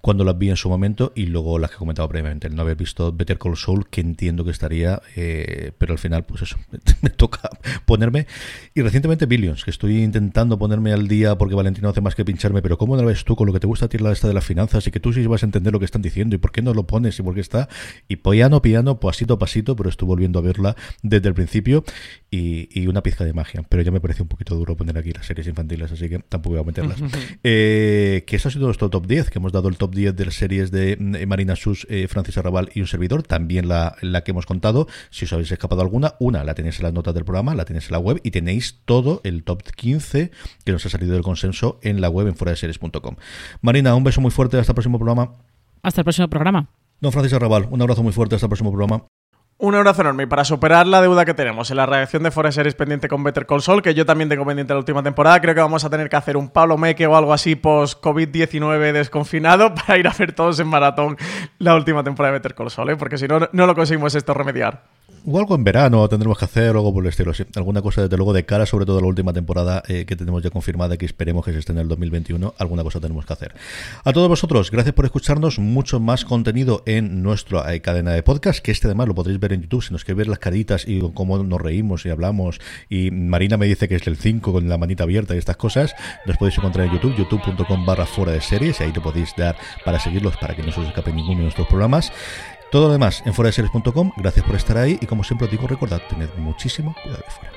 cuando 0.01 0.23
las 0.23 0.37
vi 0.37 0.49
en 0.49 0.55
su 0.55 0.69
momento, 0.69 1.11
y 1.15 1.25
luego 1.25 1.59
las 1.59 1.71
que 1.71 1.75
he 1.75 1.79
comentado 1.79 2.07
previamente, 2.07 2.47
el 2.47 2.55
no 2.55 2.61
haber 2.61 2.77
visto 2.77 3.11
Better 3.11 3.37
Call 3.37 3.57
Saul, 3.57 3.87
que 3.89 4.01
entiendo 4.01 4.45
que 4.45 4.51
estaría, 4.51 5.01
eh, 5.15 5.71
pero 5.77 5.93
al 5.93 5.99
final, 5.99 6.23
pues 6.23 6.43
eso, 6.43 6.57
me 7.01 7.09
toca 7.09 7.49
ponerme. 7.85 8.27
Y 8.73 8.81
recientemente 8.81 9.25
Billions, 9.25 9.63
que 9.63 9.71
estoy 9.71 10.03
intentando 10.03 10.57
ponerme 10.57 10.93
al 10.93 11.07
día 11.07 11.37
porque 11.37 11.55
Valentino 11.55 11.89
hace 11.89 12.01
más 12.01 12.15
que 12.15 12.23
pincharme, 12.23 12.61
pero 12.61 12.77
¿cómo 12.77 12.95
la 12.95 13.03
ves 13.03 13.25
tú 13.25 13.35
con 13.35 13.47
lo 13.47 13.53
que 13.53 13.59
te 13.59 13.67
gusta 13.67 13.85
a 13.85 13.89
ti 13.89 13.97
la 13.97 14.11
esta 14.11 14.27
de 14.27 14.33
las 14.33 14.45
finanzas 14.45 14.85
y 14.87 14.91
que 14.91 14.99
tú 14.99 15.13
sí 15.13 15.25
vas 15.25 15.43
a 15.43 15.45
entender 15.45 15.73
lo 15.73 15.79
que 15.79 15.85
están 15.85 16.01
diciendo 16.01 16.35
y 16.35 16.37
por 16.37 16.51
qué 16.51 16.61
no 16.61 16.73
lo 16.73 16.85
pones 16.85 17.17
y 17.19 17.23
por 17.23 17.33
qué 17.33 17.41
está? 17.41 17.67
Y 18.07 18.17
piano, 18.17 18.61
piano, 18.61 18.99
pasito 18.99 19.35
a 19.35 19.39
pasito, 19.39 19.75
pero 19.75 19.89
estoy 19.89 20.07
volviendo 20.07 20.39
a 20.39 20.41
verla 20.41 20.75
desde 21.01 21.27
el 21.27 21.33
principio 21.33 21.83
y, 22.29 22.67
y, 22.71 22.87
una 22.87 23.01
pizca 23.01 23.23
de 23.23 23.33
magia. 23.33 23.63
Pero 23.67 23.83
ya 23.83 23.91
me 23.91 24.01
parece 24.01 24.21
un 24.21 24.27
poquito 24.27 24.55
duro 24.55 24.75
poner 24.75 24.97
aquí 24.97 25.11
las 25.11 25.25
series 25.25 25.47
infantiles, 25.47 25.91
así 25.91 26.09
que 26.09 26.19
tampoco 26.19 26.55
voy 26.55 26.63
a 26.63 26.65
meterlas. 26.65 26.99
eh, 27.43 28.23
que 28.27 28.35
eso 28.35 28.49
ha 28.49 28.51
sido 28.51 28.65
nuestro 28.65 28.89
top 28.89 29.07
10, 29.07 29.29
que 29.29 29.39
hemos 29.39 29.51
dado 29.51 29.69
el 29.69 29.77
top 29.77 29.95
10 29.95 30.15
de 30.15 30.25
las 30.25 30.35
series 30.35 30.71
de 30.71 30.97
Marina 31.27 31.55
Sus, 31.55 31.87
eh, 31.89 32.07
Francis 32.07 32.37
Arrabal 32.37 32.69
y 32.73 32.81
un 32.81 32.87
servidor, 32.87 33.23
también 33.23 33.67
la, 33.67 33.95
la 34.01 34.23
que 34.23 34.31
hemos 34.31 34.45
contado. 34.45 34.87
Si 35.09 35.25
os 35.25 35.33
habéis 35.33 35.51
escapado 35.51 35.81
alguna, 35.81 36.15
una 36.19 36.43
la 36.43 36.55
tenéis 36.55 36.79
en 36.79 36.83
las 36.83 36.93
notas 36.93 37.13
del 37.13 37.25
programa, 37.25 37.55
la 37.55 37.65
tenéis 37.65 37.85
en 37.87 37.93
la 37.93 37.99
web 37.99 38.19
y 38.23 38.31
tenéis 38.31 38.81
todo 38.85 39.21
el 39.23 39.43
top 39.43 39.63
15 39.63 40.31
que 40.63 40.71
nos 40.71 40.85
ha 40.85 40.89
salido 40.89 41.13
del 41.13 41.23
consenso 41.23 41.79
en 41.81 42.01
la 42.01 42.09
web 42.09 42.27
en 42.27 42.35
fuera 42.35 42.51
de 42.51 42.57
series.com. 42.57 43.15
Marina, 43.61 43.95
un 43.95 44.03
beso 44.03 44.21
muy 44.21 44.31
fuerte, 44.31 44.57
hasta 44.57 44.71
el 44.71 44.75
próximo 44.75 44.97
programa. 44.97 45.31
Hasta 45.81 46.01
el 46.01 46.05
próximo 46.05 46.27
programa. 46.27 46.69
Don 47.05 47.11
Francisco 47.11 47.37
Arrabal, 47.37 47.67
un 47.69 47.79
abrazo 47.79 48.01
muy 48.01 48.11
fuerte, 48.13 48.33
hasta 48.33 48.47
el 48.47 48.49
próximo 48.49 48.71
programa. 48.71 49.03
Un 49.59 49.75
abrazo 49.75 50.01
enorme 50.01 50.23
y 50.23 50.25
para 50.25 50.43
superar 50.43 50.87
la 50.87 51.03
deuda 51.03 51.23
que 51.23 51.35
tenemos 51.35 51.69
en 51.69 51.77
la 51.77 51.85
reacción 51.85 52.23
de 52.23 52.31
Forest 52.31 52.55
Series 52.55 52.73
pendiente 52.73 53.07
con 53.07 53.23
Better 53.23 53.45
Call 53.45 53.61
Saul, 53.61 53.83
que 53.83 53.93
yo 53.93 54.07
también 54.07 54.27
tengo 54.27 54.43
pendiente 54.43 54.73
la 54.73 54.79
última 54.79 55.03
temporada, 55.03 55.39
creo 55.39 55.53
que 55.53 55.61
vamos 55.61 55.85
a 55.85 55.89
tener 55.91 56.09
que 56.09 56.15
hacer 56.15 56.35
un 56.35 56.49
Pablo 56.49 56.79
Meque 56.79 57.05
o 57.05 57.15
algo 57.15 57.31
así 57.31 57.55
post-COVID-19 57.55 58.91
desconfinado 58.91 59.75
para 59.75 59.99
ir 59.99 60.07
a 60.07 60.15
ver 60.17 60.33
todos 60.33 60.59
en 60.59 60.67
maratón 60.67 61.15
la 61.59 61.75
última 61.75 62.03
temporada 62.03 62.33
de 62.33 62.39
Better 62.39 62.55
Call 62.55 62.71
Saul, 62.71 62.89
¿eh? 62.89 62.95
porque 62.95 63.19
si 63.19 63.27
no, 63.27 63.47
no 63.51 63.67
lo 63.67 63.75
conseguimos 63.75 64.15
esto 64.15 64.33
remediar. 64.33 64.85
O 65.27 65.39
algo 65.39 65.55
en 65.55 65.63
verano 65.63 66.07
tendremos 66.07 66.37
que 66.37 66.45
hacer, 66.45 66.69
algo 66.69 66.93
por 66.93 67.03
el 67.03 67.09
estilo. 67.09 67.31
Alguna 67.55 67.81
cosa, 67.81 68.03
desde 68.03 68.15
luego, 68.15 68.31
de 68.31 68.45
cara, 68.45 68.67
sobre 68.67 68.85
todo 68.85 69.01
la 69.01 69.07
última 69.07 69.33
temporada 69.33 69.81
eh, 69.87 70.05
que 70.05 70.15
tenemos 70.15 70.43
ya 70.43 70.51
confirmada, 70.51 70.97
que 70.97 71.05
esperemos 71.07 71.43
que 71.43 71.51
se 71.51 71.57
esté 71.57 71.71
en 71.71 71.79
el 71.79 71.87
2021. 71.87 72.53
Alguna 72.59 72.83
cosa 72.83 72.99
tenemos 72.99 73.25
que 73.25 73.33
hacer. 73.33 73.55
A 74.03 74.13
todos 74.13 74.29
vosotros, 74.29 74.69
gracias 74.69 74.93
por 74.93 75.05
escucharnos. 75.05 75.57
Mucho 75.57 75.99
más 75.99 76.25
contenido 76.25 76.83
en 76.85 77.23
nuestra 77.23 77.73
eh, 77.73 77.81
cadena 77.81 78.11
de 78.11 78.21
podcast, 78.21 78.59
que 78.59 78.71
este 78.71 78.85
además 78.85 79.07
lo 79.07 79.15
podréis 79.15 79.39
ver 79.39 79.53
en 79.53 79.63
YouTube. 79.63 79.83
Si 79.83 79.93
nos 79.93 80.03
queréis 80.03 80.17
ver 80.17 80.27
las 80.27 80.37
caritas 80.37 80.87
y 80.87 80.99
cómo 81.15 81.41
nos 81.41 81.59
reímos 81.59 82.05
y 82.05 82.09
hablamos. 82.11 82.61
Y 82.87 83.09
Marina 83.09 83.57
me 83.57 83.65
dice 83.65 83.87
que 83.87 83.95
es 83.95 84.05
el 84.05 84.17
5 84.17 84.53
con 84.53 84.69
la 84.69 84.77
manita 84.77 85.05
abierta 85.05 85.33
y 85.33 85.39
estas 85.39 85.57
cosas. 85.57 85.95
Nos 86.27 86.37
podéis 86.37 86.59
encontrar 86.59 86.85
en 86.85 86.93
YouTube, 86.93 87.15
youtube.com 87.17 87.83
barra 87.83 88.05
fuera 88.05 88.31
de 88.31 88.41
series. 88.41 88.79
Y 88.79 88.83
ahí 88.83 88.91
te 88.91 89.01
podéis 89.01 89.33
dar 89.35 89.55
para 89.83 89.99
seguirlos, 89.99 90.37
para 90.37 90.55
que 90.55 90.61
no 90.61 90.71
se 90.71 90.81
os 90.81 90.87
escape 90.87 91.11
ninguno 91.11 91.37
de 91.37 91.43
nuestros 91.45 91.67
programas. 91.67 92.11
Todo 92.75 92.87
lo 92.87 92.91
demás 92.91 93.23
en 93.25 93.33
foradeseries.com. 93.33 94.11
Gracias 94.17 94.45
por 94.45 94.57
estar 94.57 94.77
ahí 94.77 94.99
y 95.01 95.05
como 95.05 95.23
siempre 95.23 95.45
os 95.45 95.51
digo, 95.51 95.65
recordad, 95.65 96.01
tener 96.09 96.29
muchísimo 96.35 96.93
cuidado 97.01 97.23
de 97.23 97.31
fuera. 97.31 97.53